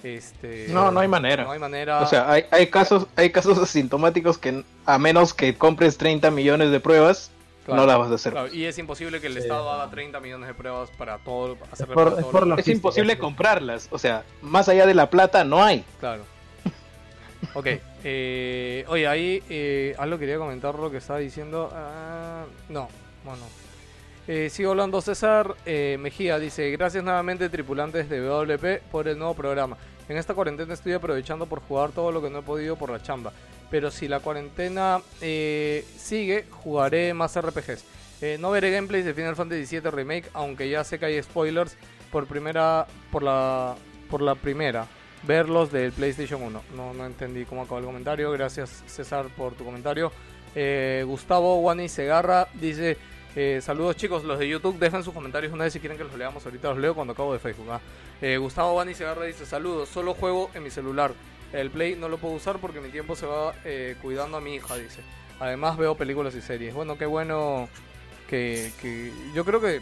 [0.02, 1.44] Este, No, no hay manera.
[1.44, 2.00] No hay manera.
[2.00, 6.70] O sea, hay, hay casos hay casos asintomáticos que a menos que compres 30 millones
[6.70, 7.30] de pruebas,
[7.68, 8.32] Claro, no la vas a hacer.
[8.32, 9.40] claro, y es imposible que el Sí.
[9.40, 12.68] Estado haga 30 millones de pruebas para todo, hacerle por- para es todo por Es
[12.68, 13.18] imposible sí.
[13.18, 13.88] comprarlas.
[13.90, 15.84] O sea, más allá de la plata no hay.
[16.00, 16.22] Claro.
[17.54, 17.66] Ok,
[18.04, 21.70] eh, oye, ahí eh, algo quería comentar lo que estaba diciendo.
[21.74, 22.88] ah, no,
[23.24, 23.42] bueno.
[24.26, 29.34] Eh, sigo hablando César eh, Mejía, dice, gracias nuevamente tripulantes de WP por el nuevo
[29.34, 29.76] programa.
[30.08, 33.02] En esta cuarentena estoy aprovechando por jugar todo lo que no he podido por la
[33.02, 33.32] chamba.
[33.70, 37.84] Pero si la cuarentena eh, sigue, jugaré más RPGs.
[38.20, 41.76] Eh, no veré gameplays de Final Fantasy VII Remake, aunque ya sé que hay spoilers
[42.10, 43.76] por primera, por la,
[44.10, 44.86] por la primera.
[45.22, 46.62] Verlos del PlayStation 1.
[46.76, 48.30] No, no entendí cómo acabó el comentario.
[48.32, 50.12] Gracias César por tu comentario.
[50.54, 52.96] Eh, Gustavo Wani Segarra dice:
[53.36, 54.78] eh, Saludos chicos, los de YouTube.
[54.78, 56.44] Dejen sus comentarios una vez si quieren que los leamos.
[56.44, 57.70] Ahorita los leo cuando acabo de Facebook.
[57.70, 57.80] ¿ah?
[58.38, 61.12] Gustavo Wani Segarra dice: Saludos, solo juego en mi celular.
[61.52, 64.56] El Play no lo puedo usar porque mi tiempo se va eh, cuidando a mi
[64.56, 65.00] hija, dice.
[65.40, 66.74] Además veo películas y series.
[66.74, 67.68] Bueno, qué bueno
[68.28, 69.80] que, que yo creo que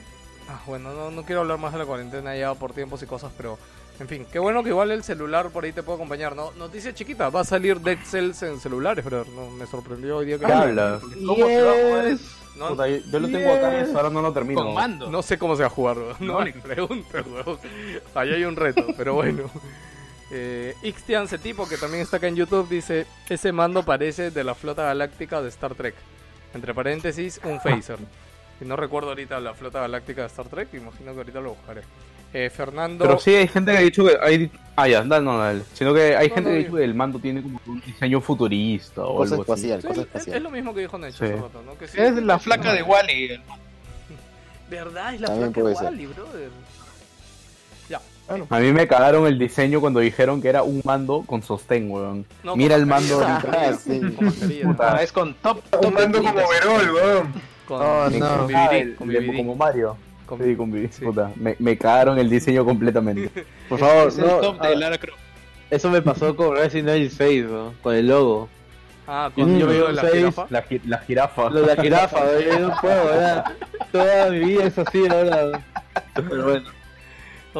[0.48, 3.32] ah, bueno no, no quiero hablar más de la cuarentena ya por tiempos y cosas
[3.36, 3.58] pero
[3.98, 6.94] en fin qué bueno que igual el celular por ahí te puede acompañar no noticia
[6.94, 10.46] chiquita va a salir Dead Cells en celulares pero no me sorprendió hoy día que
[10.46, 11.02] ¿Qué hablas?
[11.02, 12.16] ¿Cómo se va a jugar
[12.56, 14.64] no, Puta, yo, yo lo tengo acá y ahora no lo termino.
[14.64, 15.10] Con mando.
[15.10, 16.16] no sé cómo se va a jugar weón.
[16.20, 17.58] no me preguntes weón.
[18.14, 19.50] ahí hay un reto pero bueno
[20.30, 24.44] eh, Ixtian, ese tipo que también está acá en YouTube, dice: Ese mando parece de
[24.44, 25.94] la flota galáctica de Star Trek.
[26.54, 27.98] Entre paréntesis, un phaser.
[28.60, 31.82] Y no recuerdo ahorita la flota galáctica de Star Trek, imagino que ahorita lo buscaré.
[32.32, 33.04] Eh, Fernando.
[33.04, 34.50] Pero sí, hay gente que ha dicho que hay...
[34.74, 35.62] Ah, ya, dale, no, dale.
[35.74, 37.80] Sino que hay No, gente no, que ha dicho que el mando tiene como un
[37.80, 39.70] diseño futurista o Cosa algo así.
[39.70, 40.36] espacial, Sí, cosa es, espacial.
[40.36, 41.24] es lo mismo que dijo Necho Sí.
[41.24, 41.78] hace rato, ¿no?
[41.78, 43.40] Que sí, Es la flaca de Wally.
[44.68, 45.14] ¿Verdad?
[45.14, 45.74] Es la También flaca de.
[45.86, 46.50] Wally, brother.
[48.28, 48.56] Ya.
[48.56, 52.24] A mí me cagaron el diseño cuando dijeron que era un mando con sostén, weón.
[52.42, 53.50] No, Mira con el mando ahorita.
[53.52, 54.00] Ah, sí.
[54.62, 54.76] Con.
[54.80, 55.58] Ah, es con top.
[55.74, 57.32] Un top mando como Verol, weón.
[57.68, 58.46] Con, Oh, con no.
[58.46, 59.36] BBD, Ah, el- con el BBD.
[59.36, 59.96] como Mario.
[60.26, 60.90] Con- Sí, con BBD.
[60.92, 61.04] sí.
[61.04, 63.30] Puta, me, me cagaron el diseño completamente.
[63.68, 64.38] Por favor, Es el no.
[64.38, 65.18] top ah, de Lara Croft.
[65.70, 67.74] Eso me pasó con Resident Evil 6, ¿no?
[67.82, 68.48] con el logo.
[69.08, 70.46] Ah, con yo lo veo de la seis, jirafa.
[70.50, 71.50] la, gi- la jirafa.
[71.50, 73.44] Lo de la jirafa, yo no puedo, ¿verdad?
[73.92, 75.60] Toda mi vida es así ahora.
[76.14, 76.75] Pero bueno.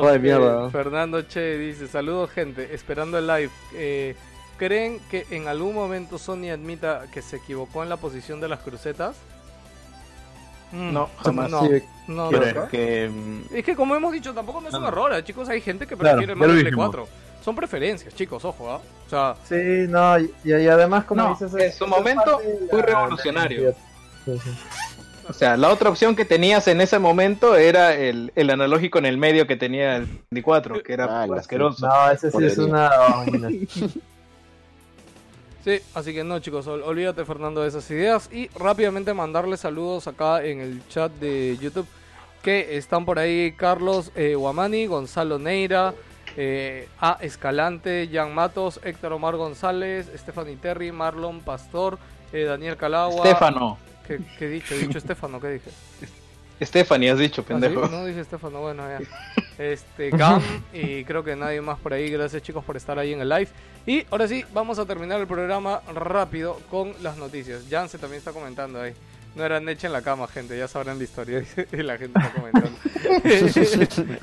[0.00, 0.70] Joder, Ok, mierda.
[0.70, 3.50] Fernando Che dice, saludos gente, esperando el live.
[3.74, 4.14] Eh,
[4.58, 8.60] ¿Creen que en algún momento Sony admita que se equivocó en la posición de las
[8.60, 9.16] crucetas?
[10.72, 11.50] Mm, No, jamás.
[11.50, 11.62] No,
[12.08, 13.08] no, es que.
[13.12, 15.48] mm, Es que como hemos dicho, tampoco no es un error, eh, chicos.
[15.48, 16.86] Hay gente que Claro, prefiere ya más el Play dijimos.
[16.94, 17.08] 4.
[17.44, 18.80] Son preferencias, chicos, ojo, ¿ah?
[19.06, 22.86] O sea, Sí, no, y, y además, como No, dices, en su momento fue la-
[22.86, 23.72] revolucionario.
[24.24, 24.50] Sí, sí.
[25.28, 29.06] O sea, la otra opción que tenías en ese momento era el, el analógico en
[29.06, 31.86] el medio que tenía el 24, que era Ah, asqueroso.
[31.86, 32.90] No, ese sí es una.
[35.64, 38.30] Sí, así que no, chicos, ol- olvídate, Fernando, de esas ideas.
[38.32, 41.86] Y rápidamente mandarle saludos acá en el chat de YouTube.
[42.42, 45.92] Que están por ahí Carlos eh, Guamani, Gonzalo Neira,
[46.36, 47.18] eh, A.
[47.20, 51.98] Escalante, Jan Matos, Héctor Omar González, Stephanie Terry, Marlon Pastor,
[52.32, 53.24] eh, Daniel Calagua.
[53.26, 53.78] Estefano.
[54.06, 54.74] ¿Qué, qué he dicho?
[54.74, 55.70] He dicho Estefano, ¿qué dije?
[56.62, 57.52] Stephanie, has dicho, ¿Ah, sí?
[57.52, 57.86] pendejo.
[57.88, 59.00] No dije Estefano, bueno, ya.
[59.58, 60.42] Este, Gam
[60.74, 62.10] y creo que nadie más por ahí.
[62.10, 63.48] Gracias chicos por estar ahí en el live.
[63.86, 67.64] Y ahora sí, vamos a terminar el programa rápido con las noticias.
[67.70, 68.92] Janse también está comentando ahí.
[69.34, 71.42] No era Neche en la cama, gente, ya sabrán la historia.
[71.72, 72.78] y la gente está comentando.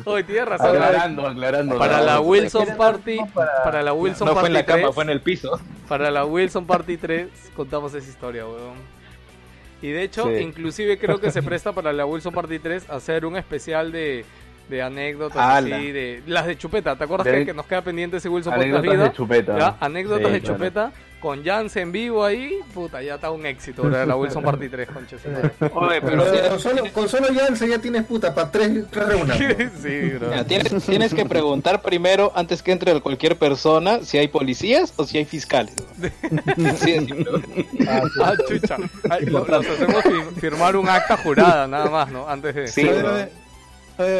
[0.11, 0.67] Hoy tiene razón.
[0.75, 1.77] Aclarando, aclarando.
[1.79, 4.65] Para no, la no, Wilson Party, para- para la Wilson No fue Party en la
[4.65, 5.59] cama, 3, fue en el piso.
[5.87, 8.73] para la Wilson Party 3 contamos esa historia, weón.
[9.83, 10.41] Y de hecho, Sí.
[10.41, 14.23] inclusive creo que se presta para la Wilson Party 3 hacer un especial de,
[14.69, 15.75] de anécdotas Ala.
[15.75, 16.95] así, de las de Chupeta.
[16.95, 19.57] ¿Te acuerdas De- que, nos queda pendiente ese Wilson Podcast Anécdotas de chupeta.
[19.59, 19.77] ¿Ya?
[19.79, 20.55] Anécdotas Sí, de claro.
[20.55, 20.91] Chupeta
[21.23, 22.59] con Jans en vivo ahí.
[22.73, 25.51] Puta, ya está un éxito bro, la Wilson Party 3, concha su madre.
[25.73, 29.71] Oye, Pero pero con solo, con solo Janssen ya tienes puta para tres, tres reuniones.
[29.81, 30.27] sí, bro.
[30.29, 35.05] Mira, tienes, tienes que preguntar primero, antes que entre cualquier persona, si hay policías o
[35.05, 35.73] si hay fiscales.
[36.53, 37.25] Sí, es simple.
[37.87, 38.77] Ah, chucha.
[39.09, 42.27] Ay, lo- los hacemos fi- firmar un acta jurada, nada más, ¿no?
[42.27, 42.67] Antes de...
[42.67, 42.89] Sí,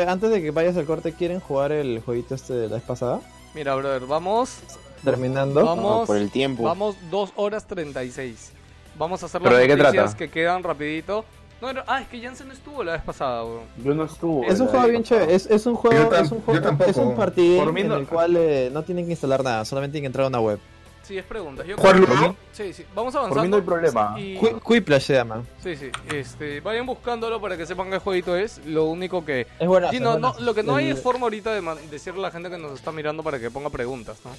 [0.08, 3.20] antes de que vayas al corte, ¿quieren jugar el jueguito este de la vez pasada?
[3.56, 4.60] Mira, brother, vamos
[5.04, 5.66] Terminando.
[5.66, 6.64] Vamos, No, por el tiempo.
[6.64, 8.52] Vamos 2 horas 36.
[8.98, 10.18] Vamos a hacer ¿Pero las noticias trata?
[10.18, 11.26] que quedan rapidito.
[11.62, 13.62] No, era- ah, es que Jansen no estuvo la vez pasada, weón.
[13.84, 14.48] Yo no estuve.
[14.48, 17.16] Es un juego bien chévere, es, es un juego, tam- es un juego, es un
[17.16, 20.08] partido mí en no- el cual eh, no tienen que instalar nada, solamente tienen que
[20.08, 20.60] entrar a una web.
[21.04, 21.66] Sí, es preguntas.
[21.68, 22.06] Yo ¿Jugarlo?
[22.06, 22.86] creo que- Sí, sí.
[22.96, 23.36] Vamos avanzando.
[23.36, 24.16] Por mí no hay problema.
[24.18, 25.44] Y- Qui- Quiplash se llama.
[25.62, 25.90] Sí, sí.
[26.14, 28.60] Este, vayan buscándolo para que sepan qué jueguito es.
[28.66, 29.48] Lo único que...
[29.60, 29.90] Es buena.
[29.90, 32.32] Sí, no, no, lo que no hay es forma ahorita de man- decirle a la
[32.32, 34.32] gente que nos está mirando para que ponga preguntas, ¿no?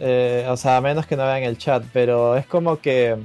[0.00, 3.16] Eh, o sea, a menos que no vean el chat, pero es como que...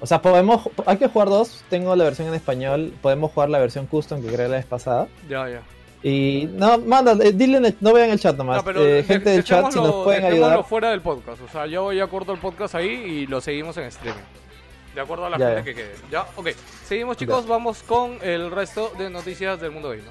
[0.00, 0.68] O sea, podemos...
[0.86, 4.28] Hay que jugar dos, tengo la versión en español, podemos jugar la versión custom que
[4.28, 5.08] creé la vez pasada.
[5.28, 5.62] Ya, ya.
[6.02, 8.58] Y no, manda, eh, dile en el- no vean el chat nomás.
[8.58, 10.62] No, pero Eh, de- gente del chat, si nos pueden ayudar.
[10.64, 11.40] fuera del podcast.
[11.40, 14.20] O sea, yo ya corto el podcast ahí y lo seguimos en streaming.
[14.94, 15.64] De acuerdo a la Ya, gente ya.
[15.64, 15.94] que quede.
[16.10, 16.48] Ya, ok.
[16.86, 17.46] Seguimos, chicos.
[17.48, 20.04] Vamos con el resto de noticias del mundo gamer.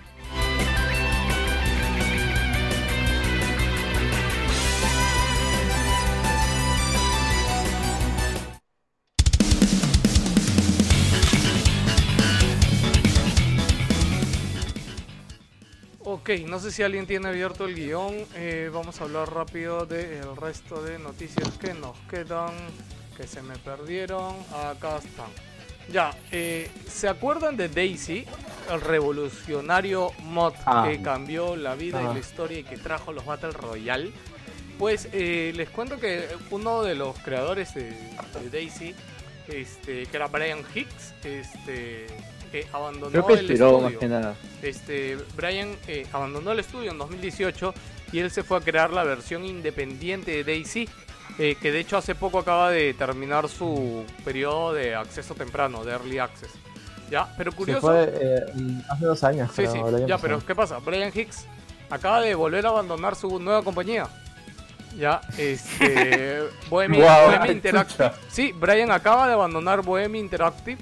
[16.14, 18.14] Ok, no sé si alguien tiene abierto el guion.
[18.36, 22.52] eh, vamos a hablar rápido del resto de noticias que nos quedan,
[23.18, 24.36] que se me perdieron.
[24.54, 25.32] Acá están.
[25.92, 28.26] Ya, eh, ¿se acuerdan de Daisy?
[28.72, 30.86] El revolucionario mod Ah.
[30.88, 32.14] que cambió la vida y Ah.
[32.14, 34.12] la historia y que trajo los Battle Royale.
[34.78, 38.94] Pues eh, les cuento que uno de los creadores de, de Daisy,
[39.48, 42.06] este, que era Brian Hicks, este,
[42.54, 43.80] eh, abandonó Creo que el estudio.
[43.80, 44.36] más que nada.
[44.62, 47.74] Este, Brian eh, abandonó el estudio en 2018
[48.12, 50.88] y él se fue a crear la versión independiente de Daisy,
[51.40, 55.92] eh, que de hecho hace poco acaba de terminar su periodo de acceso temprano, de
[55.94, 56.52] early access.
[57.10, 57.82] Ya, pero Se curioso.
[57.82, 58.40] fue eh,
[58.90, 59.52] hace dos años.
[59.56, 60.20] Sí, sí, ya, pasado.
[60.22, 60.78] pero ¿qué pasa?
[60.80, 61.46] Brian Hicks
[61.90, 64.08] acaba de volver a abandonar su nueva compañía.
[64.98, 66.44] Ya, este.
[66.70, 68.12] Bohemia, Guau, Bohemia Interactive.
[68.30, 70.78] Sí, Brian acaba de abandonar Bohemia Interactive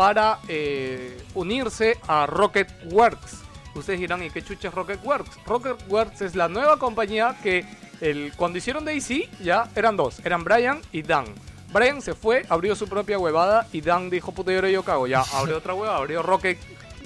[0.00, 3.42] para eh, unirse a Rocketworks.
[3.74, 5.44] Ustedes dirán, ¿y qué chucha es Rocketworks?
[5.44, 7.66] Rocketworks es la nueva compañía que
[8.00, 11.26] el, cuando hicieron Daisy ya eran dos, eran Brian y Dan.
[11.70, 15.06] Brian se fue, abrió su propia huevada y Dan dijo, puta, y ahora yo cago.
[15.06, 16.56] Ya abrió otra hueva, abrió Rocket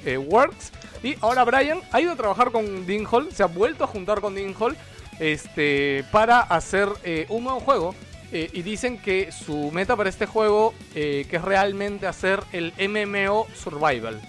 [0.05, 0.71] eh, Works.
[1.03, 4.21] Y ahora Brian ha ido a trabajar con Dean Hall, se ha vuelto a juntar
[4.21, 4.77] con Dean Hall
[5.19, 7.93] este, para hacer eh, un nuevo juego.
[8.37, 12.73] Eh, y dicen que su meta para este juego, eh, que es realmente hacer el
[12.79, 14.21] MMO Survival.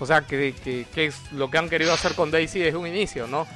[0.00, 2.86] O sea, que, que- que es lo que han querido hacer con Daisy desde un
[2.86, 3.46] inicio, ¿no?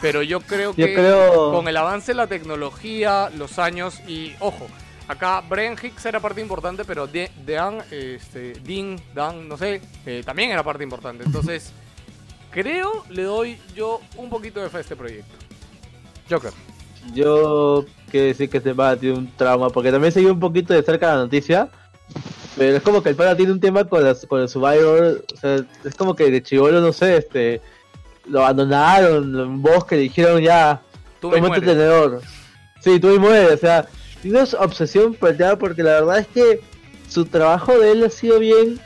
[0.00, 4.32] Pero yo creo Yo que creo- con el avance de la tecnología, los años y,
[4.38, 4.68] ojo,
[5.08, 10.22] acá Brian Hicks era parte importante, pero De- Dean, este, Dean, Dan, no sé, eh,
[10.24, 11.24] también era parte importante.
[11.24, 11.72] Entonces,
[12.52, 15.34] creo le doy yo un poquito de fe a este proyecto.
[16.30, 16.52] Joker.
[17.12, 20.82] Yo quiero decir que este pata tiene un trauma, porque también seguí un poquito de
[20.82, 21.68] cerca la noticia,
[22.56, 25.36] pero es como que el pata tiene un tema con, las- con el Survivor, o
[25.36, 27.60] sea, es como que de chivolo, no sé, este,
[28.28, 30.80] lo abandonaron en un bosque, le dijeron ya,
[31.20, 31.64] Tú me mueres.
[31.64, 32.20] tenedor.
[32.80, 33.86] Sí, tú y mueres, o sea,
[34.22, 36.60] tiene obsesión planteada porque la verdad es que
[37.08, 38.78] su trabajo de él ha sido bien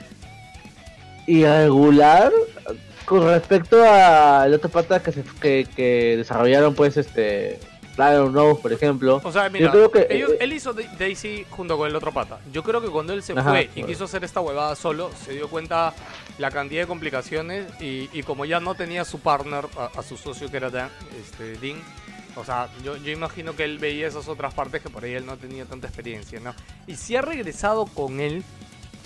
[1.26, 2.32] irregular
[3.04, 7.58] con respecto a los otros patas que, se, que, que desarrollaron pues este
[7.96, 10.82] Dragon Nose por ejemplo O sea, mira, yo creo que ellos- eh, él hizo Da-
[10.98, 12.38] Daisy junto con el otro pata.
[12.52, 13.86] Yo creo que cuando él se Ajá, fue y bueno.
[13.88, 15.92] quiso hacer esta huevada solo, se dio cuenta
[16.38, 20.16] la cantidad de complicaciones y, y como ya no tenía su partner, a, a su
[20.16, 20.88] socio que era Dan,
[21.20, 21.78] este, Dean,
[22.36, 25.26] o sea, yo, yo imagino que él veía esas otras partes que por ahí él
[25.26, 26.54] no tenía tanta experiencia, ¿no?
[26.86, 28.42] Y si ha regresado con él,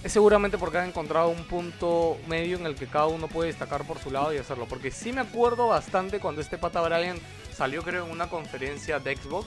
[0.04, 3.82] es seguramente porque ha encontrado un punto medio en el que cada uno puede destacar
[3.84, 4.66] por su lado y hacerlo.
[4.68, 7.18] Porque sí me acuerdo bastante cuando este pata Brian
[7.56, 9.46] salió creo en una conferencia de Xbox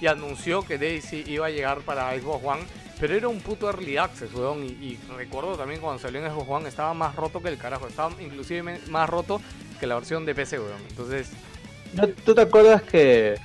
[0.00, 2.62] y anunció que Daisy iba a llegar para Xbox One,
[3.00, 4.64] pero era un puto early access, weón.
[4.64, 7.88] Y, y recuerdo también cuando salió en Xbox One estaba más roto que el carajo,
[7.88, 9.40] estaba inclusive más roto
[9.80, 10.80] que la versión de PC, weón.
[10.88, 11.32] Entonces,
[11.92, 13.36] ¿no- ¿tú te acuerdas que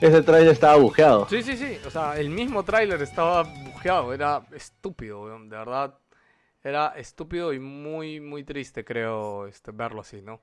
[0.00, 1.28] ese trailer estaba bujeado?
[1.28, 5.94] sí, sí, sí, o sea, el mismo tráiler estaba bujeado, era estúpido, weón, de verdad.
[6.62, 10.40] Era estúpido y muy, muy triste, creo, este, verlo así, ¿no?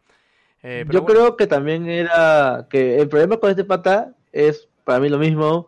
[0.63, 1.19] Eh, pero yo bueno.
[1.21, 5.67] creo que también era que el problema con este pata es para mí lo mismo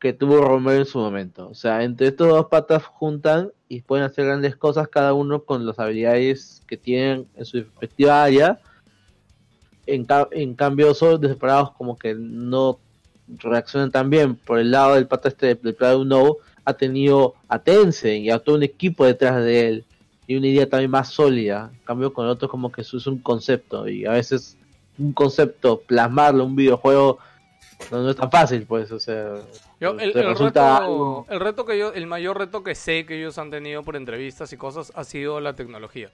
[0.00, 1.48] que tuvo Romero en su momento.
[1.48, 5.64] O sea, entre estos dos patas juntan y pueden hacer grandes cosas cada uno con
[5.66, 8.58] las habilidades que tienen en su respectiva área.
[9.86, 12.78] En, ca- en cambio, son separados como que no
[13.28, 14.34] reaccionan tan bien.
[14.34, 18.38] Por el lado del pata este del Player No ha tenido a Tencent y a
[18.38, 19.84] todo un equipo detrás de él
[20.26, 21.70] y una idea también más sólida.
[21.72, 24.56] En cambio, con el otro como que eso es un concepto y a veces
[24.98, 27.18] un concepto, plasmarlo en un videojuego
[27.90, 29.34] no, no es tan fácil, pues, o sea,
[29.80, 33.36] Yo, el, resulta reto, el reto que yo, el mayor reto que sé que ellos
[33.38, 36.10] han tenido por entrevistas y cosas ha sido la tecnología.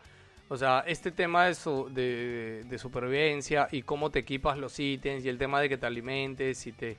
[0.48, 5.24] O sea, este tema de, su, de, de supervivencia y cómo te equipas los ítems
[5.24, 6.96] y el tema de que te alimentes y te...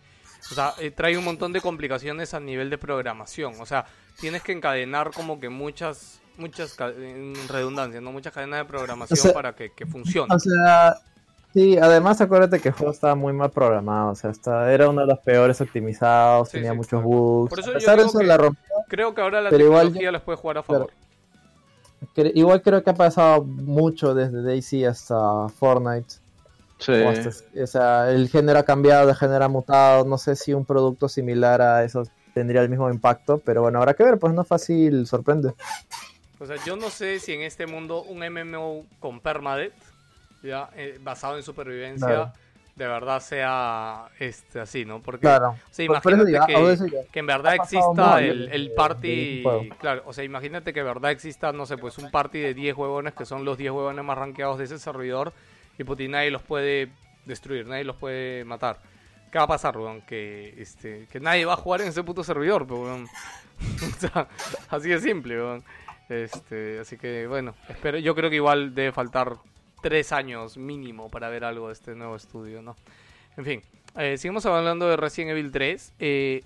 [0.49, 3.56] O sea, eh, trae un montón de complicaciones a nivel de programación.
[3.59, 3.85] O sea,
[4.19, 8.11] tienes que encadenar como que muchas, muchas, ca- en redundancia, ¿no?
[8.11, 10.33] Muchas cadenas de programación O sea, para que, que funcione.
[10.33, 10.95] O sea,
[11.53, 15.01] sí, además acuérdate que el juego estaba muy mal programado, o sea, hasta era uno
[15.01, 17.49] de los peores optimizados, Sí, tenía sí, muchos bugs.
[17.49, 18.63] Por eso a yo pesar eso que la rompió.
[18.87, 20.91] Creo que ahora la tecnología les puede jugar a favor.
[22.15, 26.15] Cre- Igual creo que ha pasado mucho desde Daisy hasta Fortnite.
[26.79, 26.93] Sí.
[26.93, 27.29] O, hasta-
[27.61, 30.03] o sea, el género ha cambiado, el género ha mutado.
[30.05, 32.03] No sé si un producto similar a eso
[32.33, 35.53] tendría el mismo impacto, pero bueno, habrá que ver, pues no fácil, sorprende.
[36.41, 39.73] O sea, yo no sé si en este mundo un MMO con permadeath,
[40.41, 42.33] ya eh, basado en supervivencia, Claro.
[42.75, 45.01] de verdad sea este así, ¿no?
[45.03, 45.49] Porque Claro.
[45.49, 49.43] o sea, imagínate digo, a que, ya que en verdad exista el, el party,
[49.79, 52.75] claro, o sea, imagínate que de verdad exista, no sé, pues un party de 10
[52.75, 55.33] huevones que son los 10 huevones más rankeados de ese servidor
[55.77, 56.89] y puti, nadie los puede
[57.25, 58.77] destruir, nadie los puede matar.
[59.31, 60.01] ¿Qué va a pasar, weón?
[60.01, 63.07] Que, este, que nadie va a jugar en ese puto servidor, pero, weón.
[63.95, 64.27] o sea,
[64.69, 65.63] así de simple, weón.
[66.11, 69.38] Este, así que, bueno, espero, yo creo que igual debe faltar
[69.81, 72.75] tres años mínimo para ver algo de este nuevo estudio, ¿no?
[73.38, 73.61] En fin,
[73.98, 75.93] eh, seguimos hablando de Resident Evil 3.
[75.99, 76.43] Eh,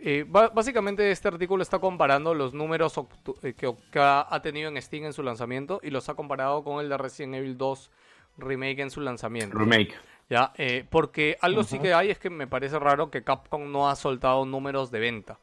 [0.00, 2.96] eh, básicamente este artículo está comparando los números
[3.42, 6.80] eh, que, que ha, tenido en Steam en su lanzamiento y los ha comparado con
[6.80, 7.90] el de Resident Evil 2
[8.38, 9.58] Remake en su lanzamiento.
[9.58, 9.94] Remake.
[10.30, 13.88] Ya, eh, porque algo sí que hay es que me parece raro que Capcom no
[13.88, 15.38] ha soltado números de venta.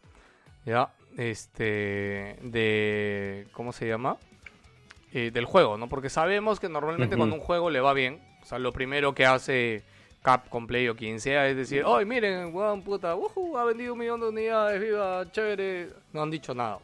[0.66, 4.18] Ya, este, de, ¿cómo se llama?
[5.14, 5.88] Eh, del juego, ¿no?
[5.88, 9.26] Porque sabemos que normalmente cuando un juego le va bien, o sea, lo primero que
[9.26, 9.84] hace
[10.22, 14.00] Capcom Play o quien sea es decir, ¡ay, miren, weón, puta, ujú, ha vendido un
[14.00, 15.90] millón de unidades, viva, chévere!
[16.12, 16.80] No han dicho nada.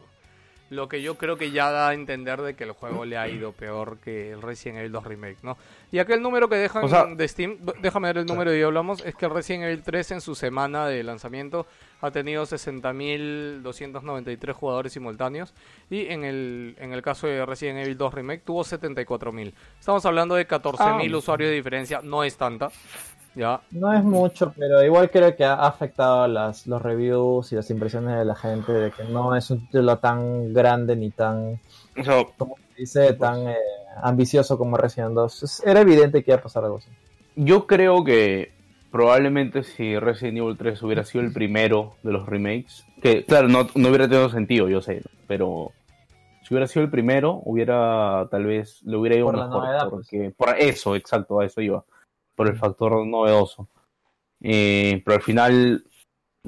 [0.72, 3.28] Lo que yo creo que ya da a entender de que el juego le ha
[3.28, 5.58] ido peor que el Resident Evil 2 Remake, ¿no?
[5.90, 9.04] Y aquel número que dejan O sea- de Steam, déjame ver el número y hablamos,
[9.04, 11.66] es que el Resident Evil 3 en su semana de lanzamiento
[12.00, 15.52] ha tenido 60.293 jugadores simultáneos
[15.90, 19.52] y en el, en el caso de Resident Evil 2 Remake tuvo 74.000.
[19.78, 21.18] Estamos hablando de 14.000 Ah.
[21.18, 22.70] usuarios de diferencia, no es tanta.
[23.34, 27.70] Ya, No es mucho, pero igual creo que ha afectado las, los reviews y las
[27.70, 31.58] impresiones de la gente de que no es un título tan grande ni tan,
[32.36, 33.56] como se dice, tan eh,
[34.02, 35.42] ambicioso como Resident 2.
[35.44, 36.90] Es- Era evidente que iba a pasar algo así.
[37.34, 38.52] yo creo que
[38.90, 43.66] probablemente si Resident Evil 3 hubiera sido el primero de los remakes, que claro, no,
[43.74, 45.70] no hubiera tenido sentido, yo sé, pero
[46.42, 49.90] si hubiera sido el primero, hubiera tal vez le hubiera ido Por la mejor, novedad,
[49.90, 50.08] pues.
[50.08, 51.84] porque por eso, exacto, a eso iba,
[52.42, 53.68] por el factor novedoso.
[54.40, 55.84] Eh, pero al final,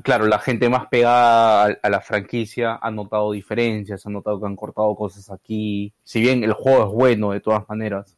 [0.02, 4.46] claro, la gente más pegada a, a la franquicia ha notado diferencias, ha notado que
[4.46, 5.92] han cortado cosas aquí.
[6.02, 8.16] Si bien el juego es bueno de todas maneras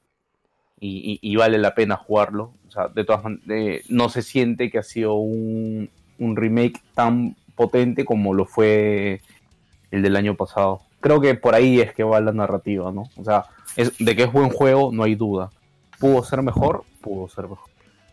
[0.80, 4.82] y, vale la pena jugarlo, o sea, de todas maneras, no se siente que ha
[4.82, 9.20] sido un, remake tan potente como lo fue
[9.90, 10.80] el del año pasado.
[11.00, 13.04] Creo que por ahí es que va la narrativa, ¿no?
[13.18, 13.44] O sea,
[13.76, 15.50] de que es buen juego, no hay duda.
[15.98, 16.84] ¿Pudo ser mejor?
[17.00, 17.68] Pudo ser mejor.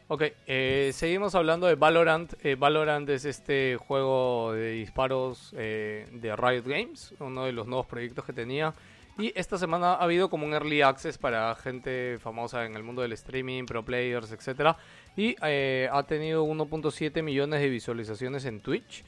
[0.09, 2.33] Ok, eh, seguimos hablando de Valorant.
[2.45, 7.85] Eh, Valorant es este juego de disparos eh, de Riot Games, uno de los nuevos
[7.87, 8.73] proyectos que tenía.
[9.17, 13.01] Y esta semana ha habido como un early access para gente famosa en el mundo
[13.03, 14.75] del streaming, pro players, etc.
[15.15, 19.03] Y ha tenido 1.7 millones de visualizaciones en Twitch.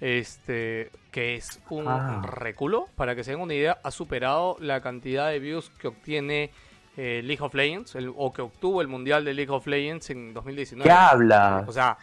[0.00, 2.20] Este, que es un Ah.
[2.26, 2.88] reculo.
[2.96, 6.50] Para que se den una idea, ha superado la cantidad de views que obtiene
[6.96, 10.32] eh, League of Legends, el- o que obtuvo el Mundial de League of Legends en
[10.34, 10.84] 2019.
[10.88, 11.68] ¿Qué hablas?
[11.68, 11.96] O sea,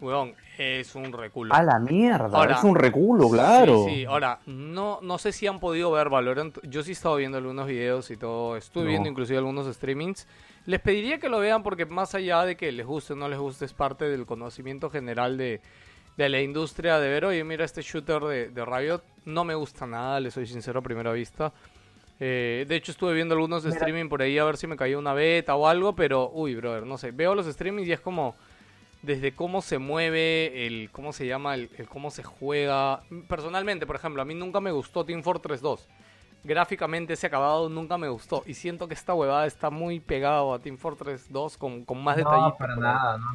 [0.00, 1.54] weón, es un reculo.
[1.54, 3.84] A la mierda, Ahora- es un reculo, claro.
[3.88, 6.58] Sí, sí, ahora, no, no sé si han podido ver Valorant.
[6.64, 8.56] Yo sí he estado viendo algunos videos y todo.
[8.56, 8.90] Estuve No.
[8.90, 10.26] viendo inclusive algunos streamings.
[10.66, 13.38] Les pediría que lo vean porque más allá de que les guste o no les
[13.38, 15.60] guste, es parte del conocimiento general de,
[16.16, 19.02] de la industria de ver, oye, mira este shooter de, de Riot.
[19.24, 21.52] No me gusta nada, le soy sincero a primera vista.
[22.20, 24.96] Eh, de hecho, estuve viendo algunos de streaming por ahí a ver si me caía
[24.98, 27.10] una beta o algo, pero, uy, brother, no sé.
[27.10, 28.34] Veo los streamings y es como
[29.02, 33.02] desde cómo se mueve, el cómo se llama, el, el cómo se juega.
[33.28, 35.88] Personalmente, por ejemplo, a mí nunca me gustó Team Fortress 2.
[36.44, 38.42] Gráficamente ese acabado nunca me gustó.
[38.46, 42.16] Y siento que esta huevada está muy pegado a Team Fortress 2 con, con más
[42.16, 42.52] detallitos.
[42.52, 43.34] No, para nada, no,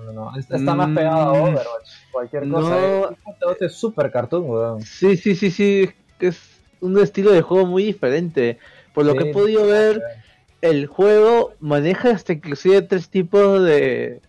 [0.00, 0.36] no, no, no.
[0.38, 0.94] Está, está más Mm.
[0.94, 1.88] pegado a Overwatch.
[2.12, 2.70] Cualquier cosa.
[2.70, 3.10] No.
[3.10, 3.16] eh.
[3.52, 4.82] Este es super cartoon, weón.
[4.82, 5.88] Sí, sí, sí, sí.
[6.18, 8.58] Es un estilo de juego muy diferente.
[8.94, 10.02] Por lo Sí, que he podido ver,
[10.60, 14.20] el juego maneja hasta inclusive tres tipos de,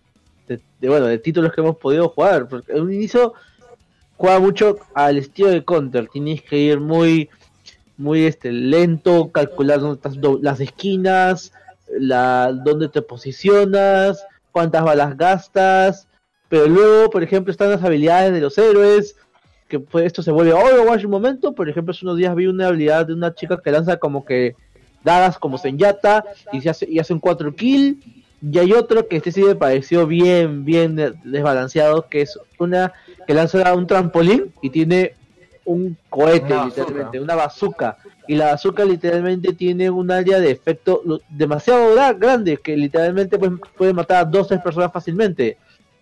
[0.47, 2.47] de, de, bueno, de títulos que hemos podido jugar.
[2.47, 3.33] Porque en un inicio
[4.17, 6.07] juega mucho al estilo de Counter.
[6.07, 7.29] Tienes que ir muy,
[7.97, 11.51] muy este, lento, calcular dónde estás do- las esquinas,
[11.99, 16.07] la, dónde te posicionas, cuántas balas gastas.
[16.47, 19.15] Pero luego, por ejemplo, están las habilidades de los héroes,
[19.69, 21.53] que pues, esto se vuelve Overwatch un momento.
[21.53, 24.55] Por ejemplo, hace unos días vi una habilidad de una chica que lanza como que
[25.03, 28.01] dagas como Senyata y, se hace, y hace un 4 kill.
[28.41, 32.93] Y hay otro que este sí me pareció bien, bien de- desbalanceado, que es una
[33.27, 35.13] que lanza un trampolín y tiene
[35.65, 37.97] un cohete, Una literalmente, una bazooka.
[38.27, 43.51] Y la bazooka literalmente tiene un área de efecto demasiado gra- grande que literalmente pues,
[43.77, 45.57] puede matar a dos tres personas fácilmente.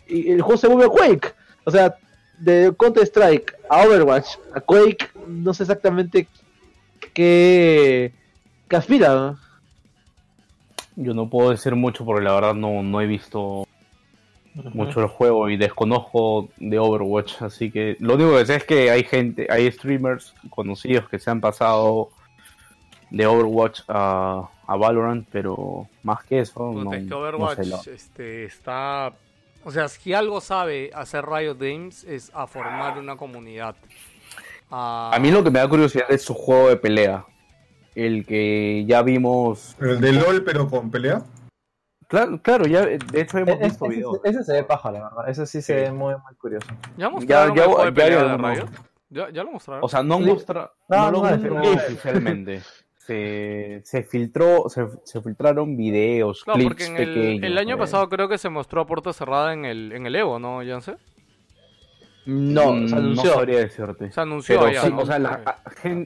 [0.07, 1.33] Y el juego se vuelve Quake.
[1.65, 1.95] O sea,
[2.37, 6.27] de Counter Strike a Overwatch a Quake, no sé exactamente
[7.13, 8.13] qué,
[8.67, 9.13] qué aspira.
[9.15, 9.39] ¿no?
[10.95, 13.67] Yo no puedo decir mucho porque la verdad no, no he visto
[14.73, 18.89] mucho el juego y desconozco de Overwatch, así que lo único que sé es que
[18.89, 22.09] hay gente, hay streamers conocidos que se han pasado
[23.11, 27.65] de Overwatch a, a Valorant, pero más que eso, no, es que no Overwatch sé,
[27.67, 29.13] la- este, está...
[29.67, 33.75] O sea, si algo sabe hacer Riot Games es a formar una comunidad.
[34.71, 37.25] A, A mí lo que me da curiosidad es su juego de pelea,
[37.93, 39.75] el que ya vimos.
[39.81, 41.21] El de LOL, pero con pelea.
[42.07, 44.19] Claro, claro, ya de hecho hemos es- visto ese, videos.
[44.23, 45.29] ese se ve paja, la verdad.
[45.29, 46.67] Ese sí se ve muy, muy curioso.
[46.95, 48.57] ¿Ya mostraron ya- el juego de ya pelea hay de algunos.
[48.57, 48.69] Riot?
[49.09, 49.83] ¿Ya, ya lo mostraron?
[49.83, 50.23] O sea, no Sí.
[50.23, 51.71] muestra, No, no, lo no, mostró no.
[51.73, 52.61] oficialmente.
[53.07, 57.43] Se, se filtró, se, se filtraron videos, Claro, clips porque en el, pequeños.
[57.43, 57.77] el año eh.
[57.79, 60.97] pasado creo que se mostró a puerta cerrada en el, en el Evo, ¿no, Janse?
[62.25, 63.33] No, Mm, se anunció.
[63.33, 64.11] sabría decirte.
[64.11, 64.97] Se anunció Pero sí, ¿no?
[64.99, 65.61] o sea, la-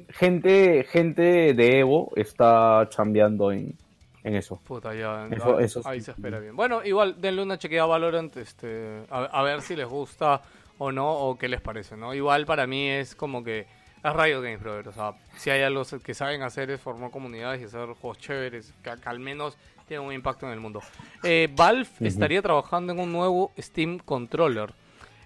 [0.09, 3.73] gente, gente de Evo está chambeando en,
[4.23, 4.61] en eso.
[4.63, 6.05] Puta, ya, Eso- ah, eso ahí sí.
[6.05, 6.55] se espera bien.
[6.55, 10.43] Bueno, igual denle una chequeada a Valorant, este, a, a ver si les gusta
[10.77, 12.13] o no, o qué les parece, ¿no?
[12.13, 13.65] Igual para mí es como que
[14.03, 14.87] es Riot Games, brother.
[14.87, 18.73] O sea, si hay algo que saben hacer es formar comunidades y hacer juegos chéveres,
[18.83, 19.57] que, que al menos
[19.87, 20.81] tienen un impacto en el mundo.
[21.23, 24.73] Eh, Valve estaría trabajando en un nuevo Steam Controller.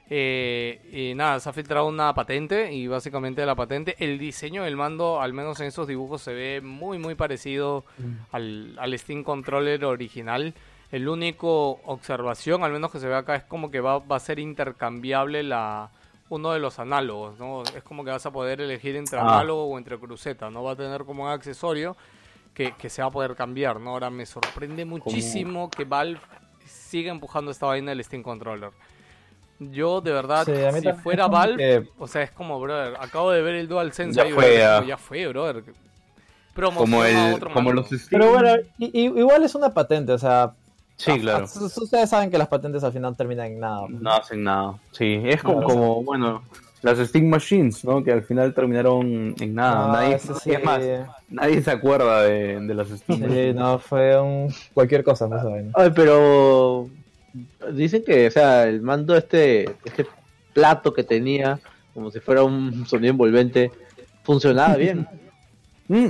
[0.07, 4.75] Eh, y nada, se ha filtrado una patente y básicamente la patente, el diseño del
[4.75, 7.85] mando, al menos en esos dibujos, se ve muy muy parecido
[8.31, 10.53] al, al Steam Controller original.
[10.91, 14.19] El único observación, al menos que se ve acá, es como que va, va a
[14.19, 15.89] ser intercambiable la
[16.29, 17.63] uno de los análogos, ¿no?
[17.75, 19.23] Es como que vas a poder elegir entre Ah.
[19.23, 20.63] análogo o entre cruceta, ¿no?
[20.63, 21.95] Va a tener como un accesorio
[22.53, 23.91] que, que se va a poder cambiar, ¿no?
[23.91, 26.19] Ahora me sorprende muchísimo que Valve
[26.65, 28.71] siga empujando esta vaina del Steam Controller.
[29.59, 33.41] Yo, de verdad, Sí, si fuera Valve, que- o sea, es como, brother, acabo de
[33.41, 34.83] ver el DualSense Ya ahí, fue, brother, ya.
[34.85, 35.63] ya fue, brother.
[36.53, 38.07] Promociona Como, el, otro como los Steam.
[38.09, 40.53] Pero bueno, igual es una patente, o sea.
[40.97, 41.45] Sí, a- claro.
[41.45, 43.85] a- ustedes saben que las patentes al final terminan en nada.
[43.89, 44.75] No hacen nada.
[44.91, 45.73] Sí, es como, Claro.
[45.73, 46.43] como bueno,
[46.81, 48.03] las Steam Machines, ¿no?
[48.03, 49.87] Que al final terminaron en nada.
[49.87, 50.51] No, nadie, eso sí.
[50.51, 50.81] es más,
[51.29, 53.55] nadie se acuerda de, de las Steam Sí, Machines.
[53.55, 55.71] no, fue un cualquier cosa, no saben.
[55.73, 56.87] Ay, pero
[57.73, 60.05] dicen que, o sea, el mando este, este
[60.53, 61.59] plato que tenía,
[61.93, 63.71] como si fuera un sonido envolvente,
[64.23, 65.07] funcionaba bien.
[65.87, 66.07] Mm,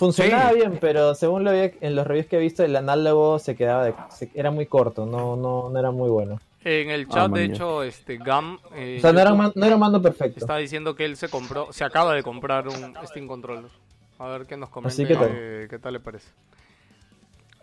[0.00, 0.56] Funcionaba Sí.
[0.56, 3.84] bien, pero según lo vi en los reviews que he visto, el análogo se quedaba
[3.84, 6.40] de, se- era muy corto, no, no, no era muy bueno.
[6.64, 9.78] En el Ah, chat, de hecho, este Gam eh, O sea, no era, man- no
[9.78, 10.40] mando perfecto.
[10.40, 13.70] está diciendo que él se compró, se acaba de comprar un Steam Controller.
[14.18, 16.30] A ver qué nos comenta, eh, qué tal le parece.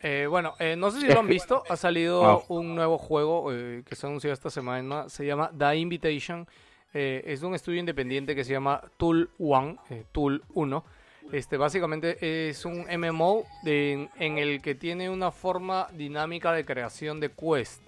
[0.04, 2.40] Eh, bueno, eh, no sé si lo han visto, ha salido Ah.
[2.50, 6.48] un nuevo juego eh, que se anunció esta semana, se llama The Invitation,
[6.94, 10.84] eh, es de un estudio independiente que se llama Tool One, eh, Tool 1.
[11.32, 17.20] Este, básicamente es un MMO de- en el que tiene una forma dinámica de creación
[17.20, 17.82] de quest.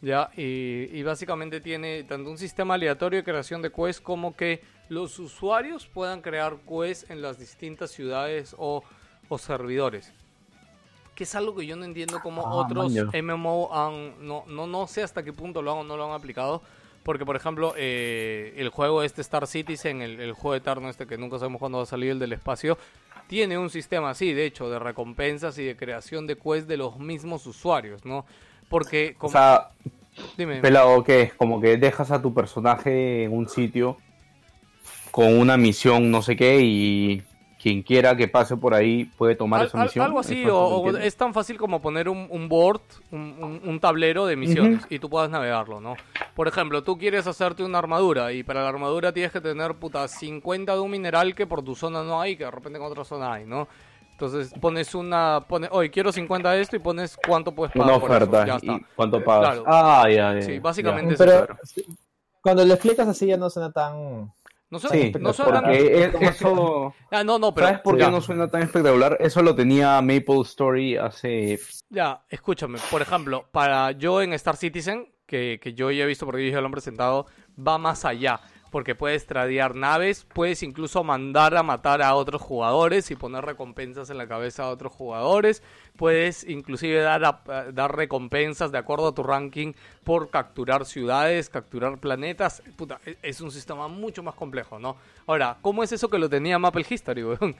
[0.00, 0.30] ¿ya?
[0.36, 5.18] Y, y básicamente tiene tanto un sistema aleatorio de creación de quests como que los
[5.20, 8.82] usuarios puedan crear quests en las distintas ciudades o,
[9.28, 10.12] o servidores.
[11.14, 13.10] Que es algo que yo no entiendo cómo Ah, otros maño.
[13.12, 14.26] MMO han...
[14.26, 16.62] No, no, no sé hasta qué punto lo han o no lo han aplicado.
[17.02, 21.18] Porque, por ejemplo, eh, el juego este Star Citizen, el, el juego eterno este que
[21.18, 22.78] nunca sabemos cuándo va a salir, el del espacio,
[23.26, 26.98] tiene un sistema así, de hecho, de recompensas y de creación de quests de los
[26.98, 28.26] mismos usuarios, ¿no?
[28.68, 29.70] Porque, O sea,
[30.36, 31.34] dime, pelado, ¿qué es?
[31.34, 33.98] Como que dejas a tu personaje en un sitio
[35.10, 37.22] con una misión, no sé qué, y
[37.62, 40.04] quien quiera que pase por ahí puede tomar Al- esa al- misión.
[40.04, 42.80] algo así, ¿Eso o, es tan fácil como poner un, un board,
[43.12, 45.94] un, un- un tablero de misiones y tú puedas navegarlo, ¿no?
[46.34, 50.08] Por ejemplo, tú quieres hacerte una armadura y para la armadura tienes que tener, puta,
[50.08, 53.04] 50 de un mineral que por tu zona no hay, que de repente en otra
[53.04, 53.68] zona hay, ¿no?
[54.10, 58.00] Entonces pones una, pones, oye, quiero 50 de esto y pones cuánto puedes pagar Una
[58.00, 58.46] por eso, oferta.
[58.46, 58.86] ya ¿Y está.
[58.96, 59.54] cuánto pagas?
[59.60, 59.64] Claro.
[59.66, 60.60] Ah, ya, ya, Sí, ya.
[60.60, 61.82] básicamente es Pero eso.
[62.40, 64.32] cuando le explicas así ya no suena tan...
[64.72, 66.94] No suena, Sí, no suena tan- porque es- eso...
[67.10, 68.06] Ah, no, no, pero ¿Sabes por ya.
[68.06, 69.18] qué no suena tan espectacular?
[69.20, 71.60] Eso lo tenía Maple Story hace...
[71.90, 76.24] Ya, escúchame, por ejemplo, para yo en Star Citizen, que, que yo ya he visto
[76.24, 77.26] porque yo ya lo han presentado,
[77.56, 78.40] va más allá.
[78.72, 84.10] Porque puedes tradear naves, puedes incluso mandar a matar a otros jugadores y poner recompensas
[84.10, 85.62] en la cabeza a otros jugadores,
[85.96, 91.98] puedes inclusive dar, a- dar recompensas de acuerdo a tu ranking por capturar ciudades, capturar
[91.98, 94.96] planetas, puta, e- es un sistema mucho más complejo, ¿no?
[95.26, 97.54] Ahora, ¿cómo es eso que lo tenía Maple History, weón?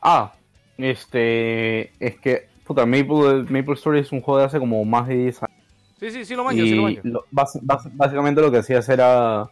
[0.00, 0.32] Ah,
[0.78, 1.92] este.
[2.04, 5.42] Es que, puta, Maple, Maple Story es un juego de hace como más de 10
[5.42, 5.51] años.
[6.02, 7.00] Sí, sí, sí lo manjo, sí lo Y manjo.
[7.08, 9.48] lo- bas- bas- básicamente lo que hacías era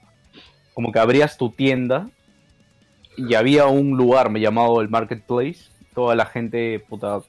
[0.75, 2.09] como que abrías tu tienda
[3.17, 5.71] y había un lugar llamado el Marketplace.
[5.95, 7.21] Toda la gente, puta.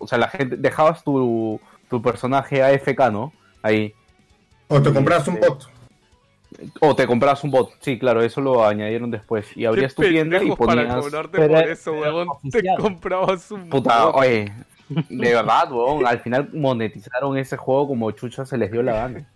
[0.00, 0.56] O sea, la gente.
[0.56, 3.32] Dejabas tu, tu personaje AFK, ¿no?
[3.62, 3.92] Ahí.
[4.68, 5.70] O te compras un este, bot.
[6.80, 7.70] O te comprabas un bot.
[7.80, 9.46] Sí, claro, eso lo añadieron después.
[9.56, 11.04] Y abrías tu tienda y pendejos para ponías.
[11.04, 12.28] cobrarte por eso, weón.
[12.50, 14.14] Te comprabas un Puta, bot.
[14.16, 14.52] oye.
[15.08, 16.06] De verdad, weón.
[16.06, 19.28] Al final monetizaron ese juego como chucha se les dio la gana.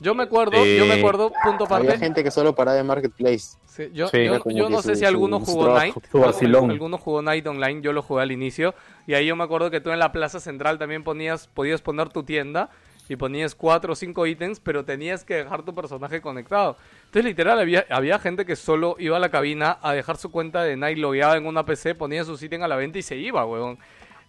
[0.00, 1.98] Yo me acuerdo, yo me Eh, acuerdo, punto Había aparte.
[1.98, 3.56] gente que solo paraba de Marketplace.
[3.66, 4.24] Sí, yo, Sí.
[4.24, 5.94] yo, no sé su- si alguno jugó Night.
[6.12, 8.74] Alguno jugó Night Online, yo lo jugué al inicio.
[9.06, 12.08] Y ahí yo me acuerdo que tú en la plaza central también ponías, podías poner
[12.08, 12.68] tu tienda
[13.08, 16.76] y ponías cuatro o cinco ítems, pero tenías que dejar tu personaje conectado.
[17.04, 20.64] Entonces, literal, había, había gente que solo iba a la cabina a dejar su cuenta
[20.64, 23.46] de Night logueada en una PC, ponía su ítem a la venta y se iba,
[23.46, 23.78] weón.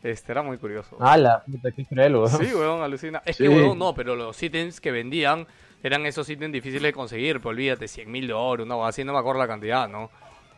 [0.03, 0.97] Este era muy curioso.
[0.99, 1.43] ¡Hala!
[1.49, 2.29] Puta, qué cruel, weón.
[2.29, 3.21] Sí, weón, alucina.
[3.25, 3.43] Es Sí.
[3.43, 5.47] que, weón, no, pero los ítems que vendían
[5.81, 9.13] eran esos ítems difíciles de conseguir, pues olvídate, 100 mil de oro, no, así no
[9.13, 10.09] me acuerdo la cantidad, ¿no?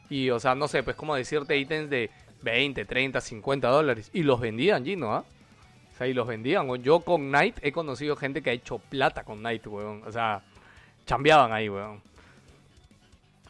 [0.10, 2.10] Y, o sea, no sé, pues como decirte ítems de
[2.42, 4.10] 20, 30, 50 dólares.
[4.14, 5.24] Y los vendían, Gino, ¿ah?
[5.94, 6.70] O sea, y los vendían.
[6.70, 10.04] O Yo con Knight he conocido gente que ha hecho plata con Knight, weón.
[10.06, 10.42] O sea,
[11.06, 12.02] chambeaban ahí, weón.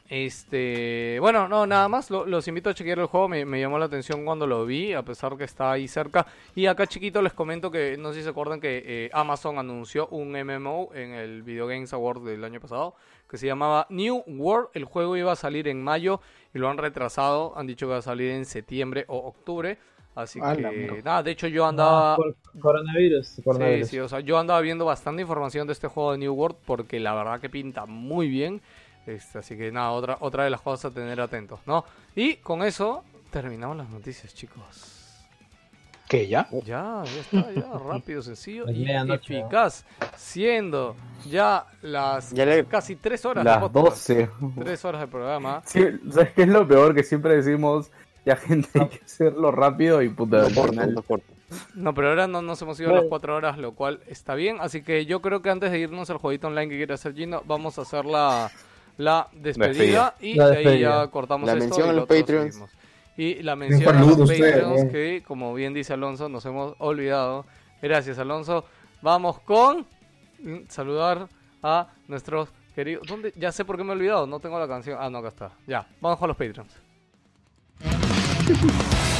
[0.08, 3.80] Este, bueno, no, nada más, lo- los invito a chequear el juego, me, me llamó
[3.80, 6.28] la atención cuando lo vi, a pesar que está ahí cerca.
[6.54, 10.08] Y acá chiquito les comento que, no sé si se acuerdan que eh, Amazon anunció
[10.10, 12.94] un MMO en el Video Games Award del año pasado,
[13.30, 16.22] que se llamaba New World, el juego iba a salir en mayo
[16.54, 19.80] y lo han retrasado, han dicho que va a salir en septiembre o octubre.
[20.14, 22.16] Así que, nada, de hecho yo andaba...
[22.16, 23.90] Por- coronavirus, Sí, coronavirus.
[23.90, 27.02] sí, o sea, yo andaba viendo bastante información de este juego de New World porque
[27.02, 28.62] la verdad que pinta muy bien.
[29.08, 31.86] Este, así que nada, otra, otra de las cosas a tener atentos, ¿no?
[32.16, 34.92] Y con eso terminamos las noticias, chicos.
[36.08, 36.48] ¿Qué ya?
[36.66, 39.86] Ya, ya está, ya, rápido, sencillo y eficaz.
[40.16, 40.96] Siendo
[41.28, 44.10] ya las Ya le- casi tres horas de Las podcast.
[44.10, 44.30] 12.
[44.60, 45.64] Tres horas de programa.
[45.66, 46.94] Sí, ¿Sabes qué es lo peor?
[46.94, 47.90] Que siempre decimos,
[48.24, 51.34] ya gente, hay que hacerlo rápido y puta, No final- no corta.
[51.74, 54.58] No, pero ahora no nos hemos ido a las cuatro horas, lo cual está bien.
[54.60, 57.42] Así que yo creo que antes de irnos al jueguito online que quiere hacer Gino,
[57.46, 58.52] vamos a hacer la,
[58.98, 60.16] la despedida, Despedida.
[60.22, 61.04] y La de ahí despedida.
[61.06, 62.62] ya cortamos La esto mención y los Patreons.
[63.18, 64.92] Y la mención a los Patreons ¿no?
[64.92, 67.46] que, como bien dice Alonso, nos hemos olvidado.
[67.82, 68.66] Gracias, Alonso.
[69.02, 69.86] Vamos con
[70.40, 71.28] mm, saludar
[71.64, 73.08] a nuestros queridos...
[73.08, 73.34] ¿Dónde?
[73.36, 74.98] Ya sé por qué me he olvidado, no tengo la canción.
[75.00, 75.52] Ah, no, acá está.
[75.68, 76.74] Ya, vamos con los Patreons.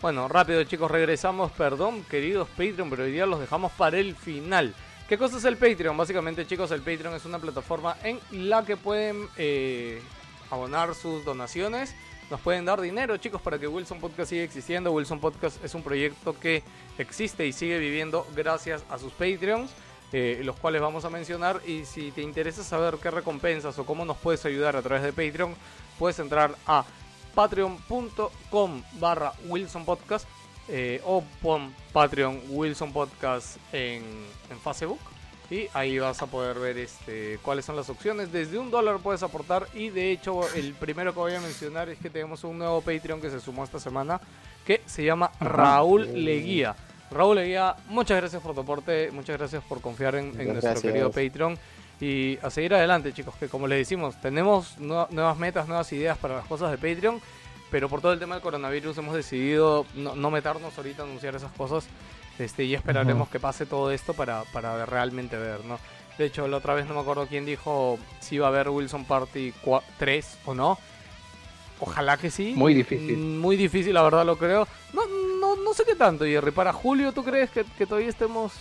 [0.00, 4.72] Bueno, rápido chicos, regresamos, perdón queridos Patreon, pero hoy día los dejamos para el final.
[5.08, 5.96] ¿Qué cosa es el Patreon?
[5.96, 10.00] Básicamente chicos, el Patreon es una plataforma en la que pueden eh,
[10.50, 11.96] abonar sus donaciones.
[12.30, 14.92] Nos pueden dar dinero chicos para que Wilson Podcast siga existiendo.
[14.92, 16.62] Wilson Podcast es un proyecto que
[16.96, 19.72] existe y sigue viviendo gracias a sus Patreons.
[20.12, 24.04] eh, los cuales vamos a mencionar y si te interesa saber qué recompensas o cómo
[24.04, 25.54] nos puedes ayudar a través de Patreon
[25.98, 26.84] puedes entrar a
[27.38, 30.26] patreon.com barra Wilson Podcast
[30.66, 34.02] eh, o pon Patreon Wilson Podcast en,
[34.50, 34.98] en Facebook
[35.48, 38.32] y ahí vas a poder ver este cuáles son las opciones.
[38.32, 41.98] Desde un dólar puedes aportar y de hecho el primero que voy a mencionar es
[42.00, 44.20] que tenemos un nuevo Patreon que se sumó esta semana
[44.66, 46.74] que se llama Raúl Leguía.
[47.08, 51.12] Raúl Leguía, muchas gracias por tu aporte, muchas gracias por confiar en, en nuestro querido
[51.12, 51.56] Patreon.
[52.00, 56.16] Y a seguir adelante, chicos, que como les decimos, tenemos nue- nuevas metas, nuevas ideas
[56.18, 57.20] para las cosas de Patreon,
[57.70, 61.34] pero por todo el tema del coronavirus hemos decidido no, no meternos ahorita a anunciar
[61.34, 61.86] esas cosas
[62.38, 65.78] este, y esperaremos que pase todo esto para, para realmente ver, ¿no?
[66.18, 69.04] De hecho, la otra vez no me acuerdo quién dijo si iba a haber Wilson
[69.04, 70.78] Party 4 3 o no.
[71.80, 72.54] Ojalá que sí.
[72.56, 73.16] Muy difícil.
[73.16, 74.66] Mm, Muy difícil, la verdad lo creo.
[74.92, 75.02] No,
[75.40, 76.50] no, no sé qué tanto, Jerry.
[76.50, 78.52] Para julio, ¿tú crees que, que todavía estemos...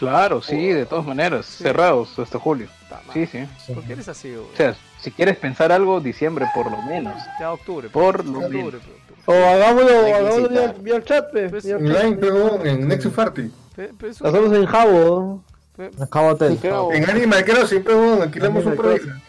[0.00, 1.46] Claro, sí, de todas maneras.
[1.46, 2.66] Cerrados hasta julio.
[3.12, 3.46] Sí, sí.
[3.72, 4.40] ¿Por qué eres así, güey?
[4.52, 7.14] O sea, si quieres pensar algo, diciembre por lo menos.
[7.38, 7.88] Ya octubre.
[7.90, 8.74] Por lo octubre, menos.
[8.74, 9.00] octubre.
[9.26, 13.50] O hagámoslo, hagámoslo vía, vía chat, pe, Pues, vía Online, pero en Nexus Party.
[13.76, 15.44] Pe- pe- hacemos en Jabo.
[15.88, 16.58] Hotel.
[16.92, 19.20] En Animal Crossing, siempre bueno, alquilamos un programa.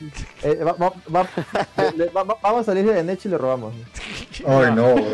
[0.43, 1.27] Eh, va- va- va-
[1.95, 3.73] le- va- va- vamos a salir de Nechi y le robamos.
[4.45, 4.95] Ay, no.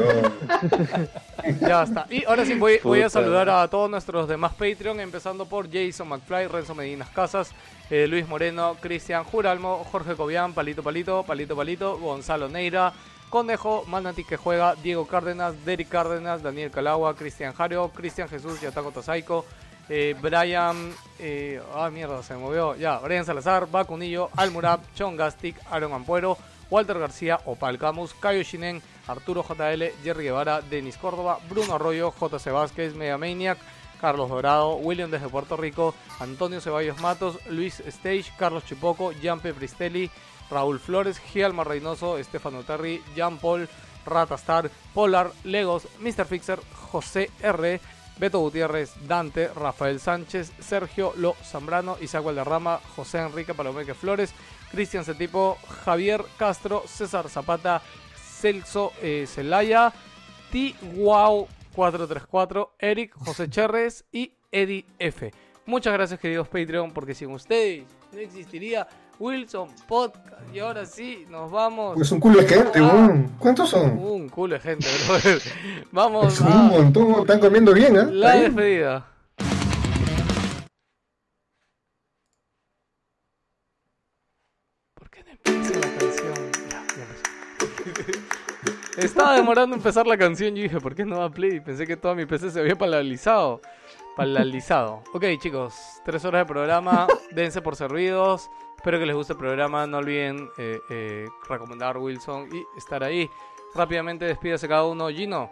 [1.62, 2.06] Ya está.
[2.10, 6.08] Y ahora sí voy, voy a saludar a todos nuestros demás Patreon, empezando por Jason
[6.10, 7.52] McFly, Renzo Medinas Casas,
[7.90, 12.92] eh, Luis Moreno, Cristian Juralmo, Jorge Cobian, Palito Palito, Palito Palito, Gonzalo Neira,
[13.30, 18.92] Conejo, Manati que juega, Diego Cárdenas, Derek Cárdenas, Daniel Calagua, Cristian Jario, Cristian Jesús, Yataco
[18.92, 19.46] Tazaico,
[19.90, 25.94] eh, Brian, eh, ah mierda, se movió, ya, Brian Salazar, Bacunillo, Almurab, Chon Gastic, Aaron
[25.94, 26.38] Ampuero,
[26.70, 32.52] Walter García, Opal Camus, Cayo Shinen, Arturo JL, Jerry Guevara, Denis Córdoba, Bruno Arroyo, JC
[32.52, 33.58] Vázquez, Mega Maniac,
[34.02, 40.12] Carlos Dorado, William desde Puerto Rico, Antonio Ceballos Matos, Luis Stage, Carlos Chipoco, Jampe Pristelli,
[40.50, 43.68] Raúl Flores, Gialma Reynoso, Estefano Terry, Jean Paul,
[44.06, 46.26] Ratastar, Polar, Legos, Mr.
[46.26, 46.60] Fixer,
[46.92, 47.80] José R,
[48.20, 54.34] Beto Gutiérrez, Dante, Rafael Sánchez, Sergio Lo Zambrano, Isaac Valderrama, José Enrique Palomeque Flores,
[54.72, 57.82] Cristian Cetipo, Javier Castro, César Zapata,
[58.16, 59.94] Celso eh, Celaya,
[60.52, 60.76] T.
[60.96, 61.48] Wow
[61.78, 65.32] 434, Eric, José Cherres y Eddie F.
[65.68, 68.88] Muchas gracias queridos Patreon, porque sin ustedes no existiría
[69.20, 70.26] Wilson Podcast.
[70.54, 71.96] Y ahora sí, nos vamos.
[71.96, 73.10] Pues un culo de gente, Ah.
[73.40, 73.98] ¿Cuántos son?
[73.98, 75.42] Un culo de gente, brother.
[75.92, 78.06] Vamos Son un a montón, están comiendo bien, ¿eh?
[78.12, 78.42] la Ahí.
[78.42, 79.06] despedida.
[84.94, 86.52] ¿Por qué no empieza la canción?
[86.70, 87.04] Ya, ya
[87.92, 88.18] empezó.
[89.02, 91.60] Estaba demorando empezar la canción y dije, ¿por qué no va a play?
[91.60, 93.62] Pensé que toda mi PC se había paralizado.
[94.16, 95.04] Paralizado.
[95.14, 97.08] Ok, chicos, tres horas de programa.
[97.32, 98.50] Dense por servidos.
[98.78, 99.86] Espero que les guste el programa.
[99.86, 103.30] No olviden eh, eh, recomendar Wilson y estar ahí.
[103.76, 105.10] Rápidamente despídase cada uno.
[105.10, 105.50] Gino.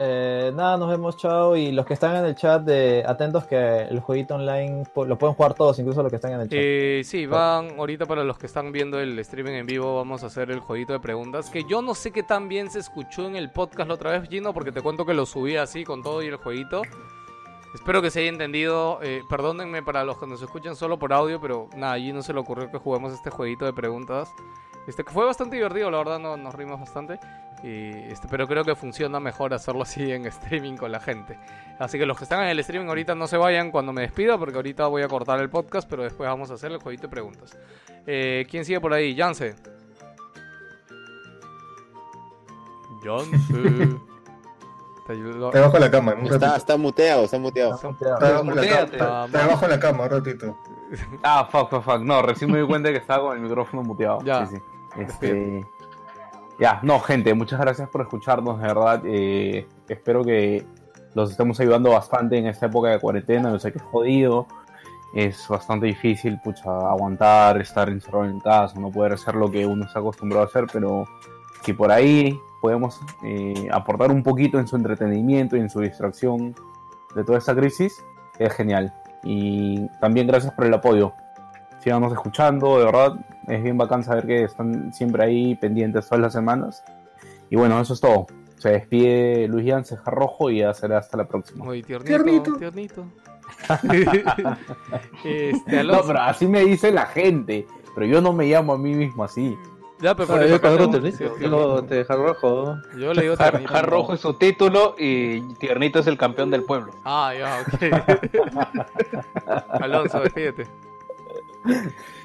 [0.00, 1.56] Eh, nada, nos vemos, chao.
[1.56, 5.34] Y los que están en el chat, de, atentos que el jueguito online lo pueden
[5.34, 6.58] jugar todos, incluso los que están en el chat.
[6.60, 10.26] Eh, sí, van ahorita para los que están viendo el streaming en vivo, vamos a
[10.26, 11.50] hacer el jueguito de preguntas.
[11.50, 14.28] Que yo no sé qué tan bien se escuchó en el podcast la otra vez,
[14.28, 16.82] Gino, porque te cuento que lo subí así con todo y el jueguito.
[17.74, 19.00] Espero que se haya entendido.
[19.02, 22.32] eh, perdónenme para los que nos escuchan solo por audio, pero nada, allí no se
[22.32, 24.32] le ocurrió que juguemos este jueguito de preguntas.
[24.86, 27.20] Este que fue bastante divertido, la verdad, no, nos rimos bastante.
[27.62, 31.38] Este, pero creo que funciona mejor hacerlo así en streaming con la gente.
[31.78, 34.38] Así que los que están en el streaming ahorita no se vayan cuando me despida,
[34.38, 37.08] porque ahorita voy a cortar el podcast, pero después vamos a hacer el jueguito de
[37.10, 37.58] preguntas.
[38.06, 39.14] Eh, ¿Quién sigue por ahí?
[39.14, 39.56] Yance.
[43.04, 43.98] Yance.
[45.12, 47.74] Está debajo de la cama, un Está, está muteado, está muteado.
[47.74, 47.88] Está
[49.28, 50.58] debajo de la cama, está- la un ratito.
[51.22, 52.00] Ah, fuck, fuck, fuck.
[52.00, 54.20] No, recién me di cuenta que estaba con el micrófono muteado.
[54.22, 54.46] Ya.
[54.46, 54.62] Sí, sí.
[55.00, 55.66] Este...
[56.58, 59.02] Ya, no, gente, muchas gracias por escucharnos, de verdad.
[59.04, 60.66] Eh, espero que
[61.14, 63.50] los estemos ayudando bastante en esta época de cuarentena.
[63.50, 64.46] Yo sé que es jodido,
[65.14, 69.84] es bastante difícil, pucha, aguantar, estar encerrado en casa, no poder hacer lo que uno
[69.84, 71.04] está acostumbrado a hacer, pero
[71.62, 76.54] si por ahí podemos eh, aportar un poquito en su entretenimiento y en su distracción
[77.14, 78.04] de toda esta crisis,
[78.38, 78.92] es genial.
[79.22, 81.12] Y también gracias por el apoyo.
[81.80, 86.32] Síganos escuchando, de verdad, es bien bacán saber que están siempre ahí pendientes todas las
[86.32, 86.84] semanas.
[87.50, 88.26] Y bueno, eso es todo.
[88.58, 91.64] Se despide Luis Jan Ceja Rojo y ya será hasta la próxima.
[91.64, 92.56] Muy tiernito.
[92.56, 93.06] Tiernito.
[95.24, 97.66] este, No, pero así me dice la gente.
[97.94, 99.56] Pero yo no me llamo a mí mismo así.
[100.00, 101.36] Ya, pero por yo Tiernito.
[101.40, 102.76] Yo te dejar rojo.
[102.96, 103.72] Yo le digo Jar, tiernito.
[103.72, 106.92] Jar Rojo es su título y Tiernito es el campeón del pueblo.
[107.04, 108.84] Ah, ya, ok.
[109.82, 110.66] Alonso, despídete.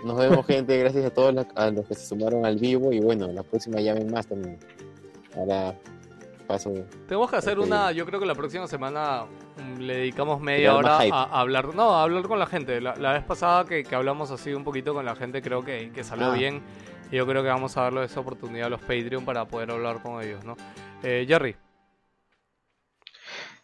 [0.04, 0.78] Nos vemos, gente.
[0.78, 2.92] Gracias a todos la- a los que se sumaron al vivo.
[2.94, 4.60] Y bueno, la próxima llamen más también.
[5.36, 5.74] Ahora
[6.48, 6.72] paso.
[7.08, 7.66] Tenemos que hacer Ok.
[7.66, 9.24] una, yo creo que la próxima semana
[9.58, 12.82] mm, le dedicamos media hora a, hablar, no, a hablar con la gente.
[12.82, 15.92] La, la vez pasada que, que hablamos así un poquito con la gente, creo que,
[15.92, 16.36] que salió Ah.
[16.36, 16.62] bien.
[17.14, 20.02] Y yo creo que vamos a darle esa oportunidad a los Patreon para poder hablar
[20.02, 20.58] con ellos, ¿no?
[21.04, 21.56] Eh, Jerry,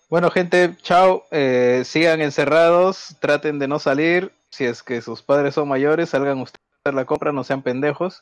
[0.08, 1.24] Bueno, gente, chao.
[1.32, 4.32] Eh, sigan encerrados, traten de no salir.
[4.52, 7.64] Si es que sus padres son mayores, salgan ustedes a hacer la compra, no sean
[7.64, 8.22] pendejos.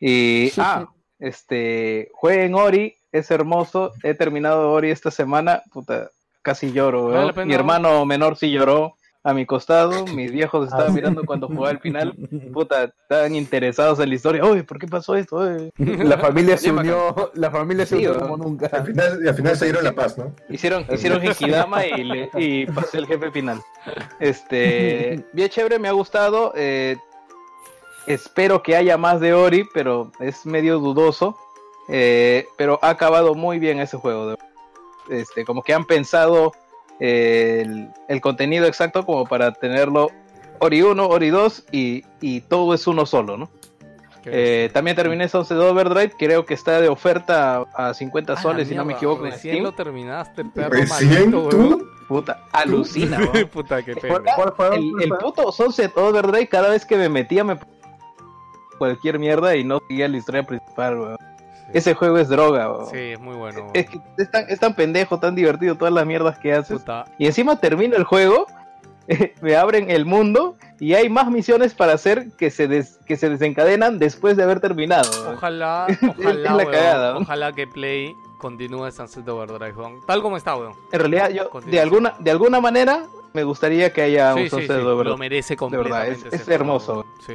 [0.00, 0.86] Y, ah,
[1.18, 3.90] este, jueguen Ori, es hermoso.
[4.04, 7.58] He terminado Ori esta semana, puta, casi lloro, pena, Mi ¿no?
[7.58, 10.06] hermano menor sí lloró a mi costado.
[10.06, 10.94] Mis viejos estaban sí.
[10.94, 12.14] mirando cuando jugaba al final.
[12.54, 14.44] Puta, estaban interesados en la historia.
[14.44, 15.36] Uy, ¿por qué pasó esto?
[15.36, 15.70] Uy".
[15.78, 18.68] La familia se unió, la familia se Sí, unió como Al nunca.
[18.82, 20.34] final, y al final se dieron la paz, ¿no?
[20.48, 23.60] Hicieron, hicieron Genkidama y, le- y pasé el jefe final.
[24.18, 26.52] Este, bien chévere, me ha gustado.
[26.56, 26.96] eh,
[28.06, 31.36] espero que haya más de Ori, pero es medio dudoso.
[31.88, 34.28] eh, pero ha acabado muy bien ese juego.
[34.30, 34.36] de-
[35.10, 36.52] Este, como que han pensado
[37.00, 40.10] el, el contenido exacto como para tenerlo
[40.58, 43.50] Ori 1, Ori 2 y, y todo es uno solo, ¿no?
[44.26, 48.74] Eh, también terminé Sunset Overdrive, creo que está de oferta a 50 Ah, soles, si
[48.74, 49.64] no me equivoco, Recién Steam.
[49.64, 51.56] lo terminaste, perro ¿Recién maldito, tú?
[51.56, 51.82] weón.
[52.06, 53.48] Puta, alucina, weón.
[53.48, 54.76] Puta, qué Por- pena.
[54.76, 57.58] el, el puto Sunset Overdrive, cada vez que me metía, me
[58.78, 61.16] cualquier mierda y no seguía la historia principal, weón.
[61.72, 62.90] Ese juego es droga, weón.
[62.90, 63.68] Sí, es muy bueno.
[63.74, 66.78] Es, que es, tan, es tan pendejo, tan divertido, todas las mierdas que haces.
[66.78, 67.04] Puta.
[67.18, 68.46] Y encima termino el juego,
[69.40, 73.28] me abren el mundo y hay más misiones para hacer que se, des- que se
[73.28, 75.10] desencadenan después de haber terminado.
[75.34, 75.86] Ojalá,
[76.18, 80.00] ojalá, ojalá que Play continúe Sunset Overdrive, weón.
[80.06, 80.72] tal como está, weón.
[80.92, 84.50] En realidad, yo de alguna, de alguna manera me gustaría que haya Sí, un sí,
[84.50, 85.10] Sunset sí, Overdrive.
[85.10, 86.54] lo merece De verdad, es, completamente.
[86.54, 86.94] hermoso.
[86.94, 87.34] juego, Sí.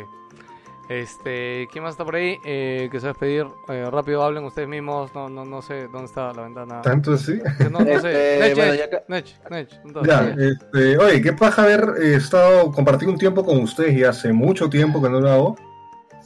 [0.87, 2.37] Este, ¿quién más está por ahí?
[2.45, 3.47] Eh, que se va a despedir.
[3.69, 5.13] Eh, rápido, hablen ustedes mismos.
[5.15, 6.81] No, no, no sé dónde está la ventana.
[6.81, 7.39] ¿Tanto así?
[7.71, 7.93] No, no sé.
[7.95, 12.15] Este, Nech, bueno, Nech, ya Nech, Nech, ¿dónde Ya, este, oye, qué paja haber eh,
[12.15, 15.55] estado compartido un tiempo con ustedes y hace mucho tiempo que no lo hago.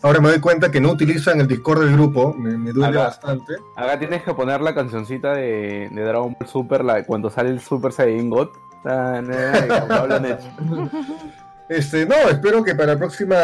[0.02, 3.08] Ahora me doy cuenta que no utilizan el Discord del grupo, me, me duele Acá.
[3.08, 3.54] bastante.
[3.76, 7.60] Acá tienes que poner la cancioncita de, de Dragon Ball Super, la cuando sale el
[7.60, 8.50] Super Saiyan God.
[8.86, 9.22] Ah,
[9.90, 10.40] habla Nech.
[11.70, 13.36] Este, no, espero que para la próxima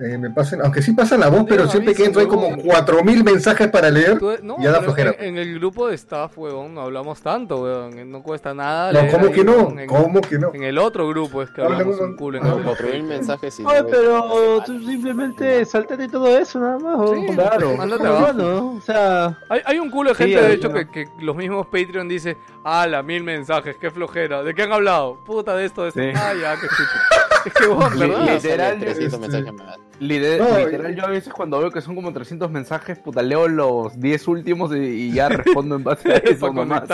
[0.00, 2.60] eh, me pasen, aunque sí pasan la voz, pero siempre que entro hay como huevón.
[2.64, 5.10] 4000 mensajes para leer, Tú- no, ya da flojera.
[5.18, 8.10] en, en el grupo de staff, weón, no hablamos tanto, weón.
[8.12, 8.92] No cuesta nada.
[8.92, 9.52] No, leer ¿cómo ahí, que no?
[9.56, 10.50] weón, En, ¿Cómo que no?
[10.54, 12.68] en el otro grupo es que Hablan hablamos un- un culo en Ah, el grupo.
[12.76, 17.10] 4000 mensajes y Oye, no- pero tú simplemente saltate todo eso nada más.
[17.10, 17.76] Sí, o- claro.
[17.76, 18.32] Mándate Pero abajo.
[18.34, 21.08] bueno, o sea, Hay, hay un culo de Sí, gente, de hay hecho, que, que
[21.20, 24.44] los mismos Patreon dice, ah, la mil mensajes, qué flojera.
[24.44, 25.16] ¿De qué han hablado?
[25.24, 26.00] Puta de esto, de esto.
[26.00, 26.10] Sí.
[26.14, 26.84] Ah, ya, qué chucho.
[27.48, 28.34] Es que vos, ¿verdad?
[28.34, 29.76] literal, 300 este- mensajes más.
[30.00, 33.48] Lide- No, literal, yo a veces cuando veo que son como 300 mensajes, puta, leo
[33.48, 36.40] los 10 últimos y, y ya respondo en base a eso.
[36.40, 36.86] Para nomás, ¿no?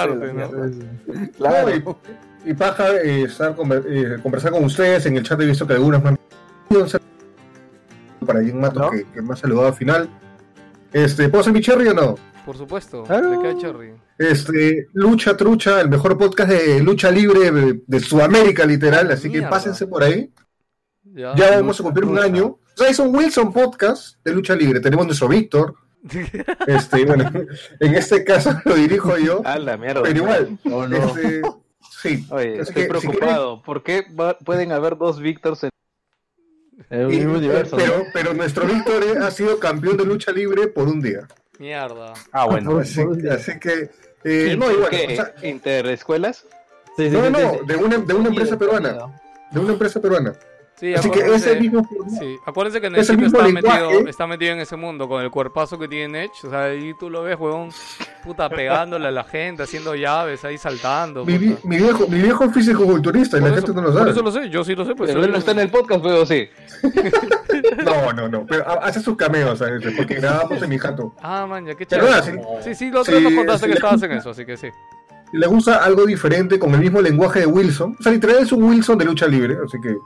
[1.37, 1.69] Claro.
[1.69, 1.99] No,
[2.47, 5.67] y, y paja eh, estar conver- eh, conversar con ustedes en el chat he visto
[5.67, 6.19] que algunos me han
[8.27, 8.91] para Jim Matos ¿No?
[8.91, 10.09] que, que me ha saludado al final.
[10.93, 12.15] Este, ¿puedo ser mi cherry o no?
[12.47, 13.05] Por supuesto.
[13.05, 13.31] Claro.
[13.31, 13.95] ¿De qué hay, Cherry?
[14.19, 19.11] Este, Lucha Trucha, el mejor podcast de lucha libre de, de Sudamérica, literal.
[19.11, 19.49] Así que Mierda.
[19.51, 20.31] pásense por ahí.
[21.15, 21.35] Ya.
[21.37, 22.59] Ya vamos a cumplir un año.
[22.77, 24.81] Jason Wilson Podcast de lucha libre.
[24.81, 25.75] Tenemos nuestro Víctor.
[26.67, 27.31] Este, bueno,
[27.81, 29.41] en este caso lo dirijo yo.
[29.45, 30.03] A la mierda.
[30.03, 30.97] Pero igual, No, no.
[30.97, 31.43] este,
[32.03, 32.27] sí.
[32.31, 33.63] Oye, estoy que, si preocupado.
[33.63, 35.71] ¿Por qué va- pueden haber dos Víctors en
[37.11, 37.77] Y- mismo universo.
[37.77, 38.05] pero, ¿no?
[38.13, 41.27] pero nuestro Víctor ha sido campeón de lucha libre por un día.
[41.59, 42.13] Mierda.
[42.33, 42.79] Ah, bueno.
[42.79, 43.89] Así, así que.
[44.25, 45.07] eh, no, ¿Inter- igual, qué?
[45.13, 46.45] o sea, ¿Interescuelas?
[46.97, 47.67] Sí, sí, no, sí, no, sí, sí.
[47.67, 49.21] de una, de una empresa peruana.
[49.53, 50.35] De una empresa peruana.
[50.77, 51.89] Sí, Así que acuérdense- ese mismo.
[52.19, 55.23] Sí, acuérdense que ese Nechito mismo está lenguaje- metido, está metido en ese mundo con
[55.23, 56.33] el cuerpazo que tiene Nech.
[56.45, 57.69] O sea, ahí tú lo ves, huevón,
[58.25, 61.25] puta, pegándole a la gente, haciendo llaves, ahí saltando.
[61.25, 61.69] Mi, vi- puta.
[61.69, 64.11] mi viejo, mi viejo físico culturista y la eso, gente no lo por sabe.
[64.11, 64.97] eso lo sé, yo sí lo sé.
[64.97, 66.49] Pues Pero él no está en el podcast, pero sí.
[67.85, 68.47] No, no, no.
[68.47, 69.83] Pero ha- hace sus cameos, ¿sabes?
[69.97, 71.15] Porque grabamos en mi jato.
[71.23, 72.43] Ah, man, ya qué Pero chévere.
[72.63, 74.69] Sí, sí, otra vez Sí, nos contaste sí, que estabas en eso, así que sí.
[75.33, 77.97] Le gusta algo diferente con el mismo lenguaje de Wilson.
[77.99, 79.97] O sea, literal es un Wilson de lucha libre, así que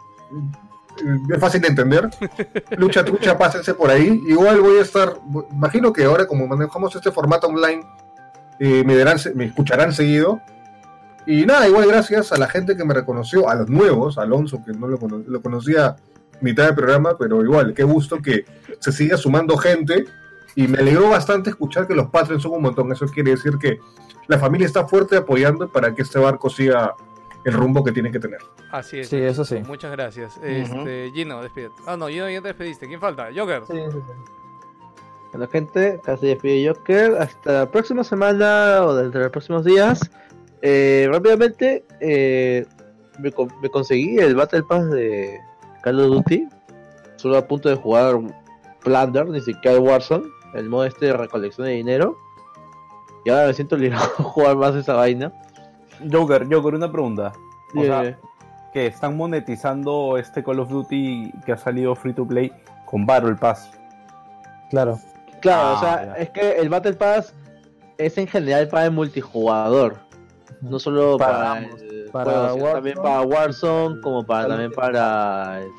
[1.32, 2.08] es fácil de entender.
[2.76, 4.20] Lucha trucha, pásense por ahí.
[4.26, 5.14] Igual voy a estar,
[5.52, 7.82] imagino que ahora como manejamos este formato online,
[8.58, 10.40] eh, me, verán, me escucharán seguido.
[11.26, 14.62] Y nada, igual gracias a la gente que me reconoció, a los nuevos, a Alonso,
[14.64, 15.96] que no lo, cono- lo conocía
[16.40, 18.44] mitad del programa, pero igual, qué gusto que
[18.80, 20.04] se siga sumando gente.
[20.56, 22.90] Y me alegró bastante escuchar que los Patreons son un montón.
[22.90, 23.78] Eso quiere decir que
[24.26, 26.94] la familia está fuerte apoyando para que este barco siga
[27.48, 28.38] el rumbo que tiene que tener.
[28.70, 29.08] Así es.
[29.08, 29.58] Sí, eso sí.
[29.66, 30.36] Muchas gracias.
[30.42, 31.74] Este, Gino, despídete.
[31.86, 32.86] Ah, no, Gino ya te despediste.
[32.86, 33.28] ¿Quién falta?
[33.34, 33.62] Joker.
[33.66, 34.12] Sí, sí, sí.
[35.32, 37.16] Bueno, gente, casi despide Joker.
[37.20, 40.00] Hasta la próxima semana o dentro de los próximos días.
[40.62, 42.66] Eh, rápidamente, eh,
[43.18, 45.38] me, con- me conseguí el Battle Pass de
[45.82, 46.46] Call of Duty.
[47.16, 48.16] Solo a punto de jugar
[48.82, 50.24] Plunder, ni siquiera Warzone.
[50.54, 52.16] El modo este de recolección de dinero.
[53.24, 55.32] Y ahora me siento obligado a jugar más esa vaina.
[56.10, 57.32] Joker, Joker, una pregunta.
[57.76, 58.16] O sea,
[58.72, 62.52] que están monetizando este Call of Duty que ha salido free to play
[62.86, 63.70] con Battle Pass.
[64.70, 64.98] Claro.
[65.40, 66.14] Claro, Ah, o sea, ya.
[66.16, 67.34] es que el Battle Pass
[67.96, 69.96] es en general para el multijugador.
[70.60, 72.72] No solo para, Para el para juego, sino Warzone.
[72.74, 75.70] también para Warzone, como para también para el.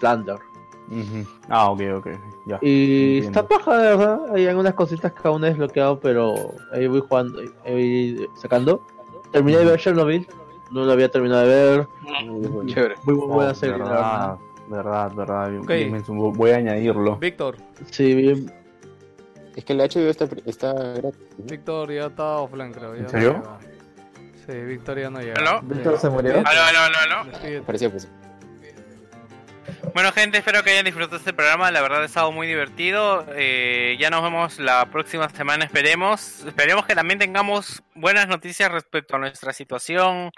[1.50, 2.08] Ah, ok, ok.
[2.48, 2.58] Ya.
[2.62, 3.40] Y Entiendo.
[3.42, 4.20] está paja, de verdad.
[4.34, 6.34] Hay algunas cositas que aún he desbloqueado, pero
[6.74, 8.82] ahí voy jugando, ahí voy sacando.
[9.32, 10.28] Terminé de ver Chernobyl,
[10.72, 11.88] no lo había terminado de ver.
[12.68, 12.96] Chévere.
[13.04, 14.38] Muy bu- buena Oh, serie, la verdad.
[14.70, 15.52] verdad, verdad,
[16.36, 17.18] Voy a añadirlo.
[17.18, 17.58] Víctor.
[17.92, 18.52] Sí, bien.
[19.56, 21.20] Es que el HBO está, está gratis.
[21.38, 21.46] ¿no?
[21.46, 22.96] Víctor ya está offline, creo.
[22.96, 23.44] ya ¿En serio?
[23.44, 23.60] no.
[24.46, 25.34] Sí, Víctor ya no llega.
[25.38, 25.62] ¿Aló?
[25.64, 26.34] Víctor se murió.
[26.34, 27.64] Aló, aló, aló, aló.
[27.66, 28.08] Parecía pues.
[29.94, 31.72] Bueno, gente, espero que hayan disfrutado este programa.
[31.72, 33.26] La verdad ha estado muy divertido.
[33.36, 36.44] Eh, ya nos vemos la próxima semana, esperemos.
[36.46, 40.32] Esperemos que también tengamos buenas noticias respecto a nuestra situación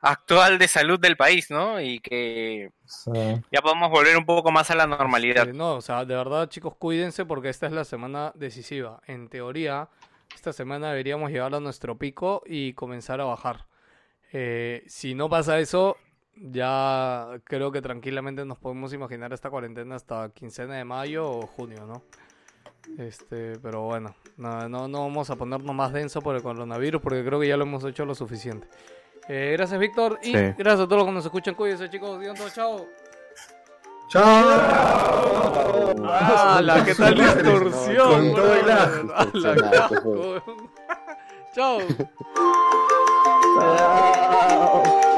[0.00, 1.80] actual de salud del país, ¿no?
[1.80, 3.10] Y que Sí.
[3.52, 5.46] ya podamos volver un poco más a la normalidad.
[5.48, 9.00] No, o sea, de verdad, chicos, cuídense porque esta es la semana decisiva.
[9.06, 9.88] En teoría,
[10.34, 13.66] esta semana deberíamos llegar a nuestro pico y comenzar a bajar.
[14.32, 15.96] Eh, si no pasa eso,
[16.34, 21.86] ya creo que tranquilamente nos podemos imaginar esta cuarentena hasta quincena de mayo o junio,
[21.86, 22.02] ¿no?
[22.98, 27.24] Este, pero bueno, no, no, no vamos a ponernos más denso por el coronavirus porque
[27.24, 28.66] creo que ya lo hemos hecho lo suficiente.
[29.28, 30.54] Eh, gracias, Víctor, y Sí.
[30.58, 31.54] gracias a todos los que nos escuchan.
[31.54, 32.18] Cuídense, chicos.
[32.18, 32.86] Digan todo, chao.
[34.08, 34.48] ¡Chao!
[36.04, 36.84] ¡Hala!
[36.84, 38.08] ¿Qué tal distorsión?
[38.08, 38.66] Con todo el.
[41.54, 41.54] ¡Chao!
[41.54, 41.78] Chao.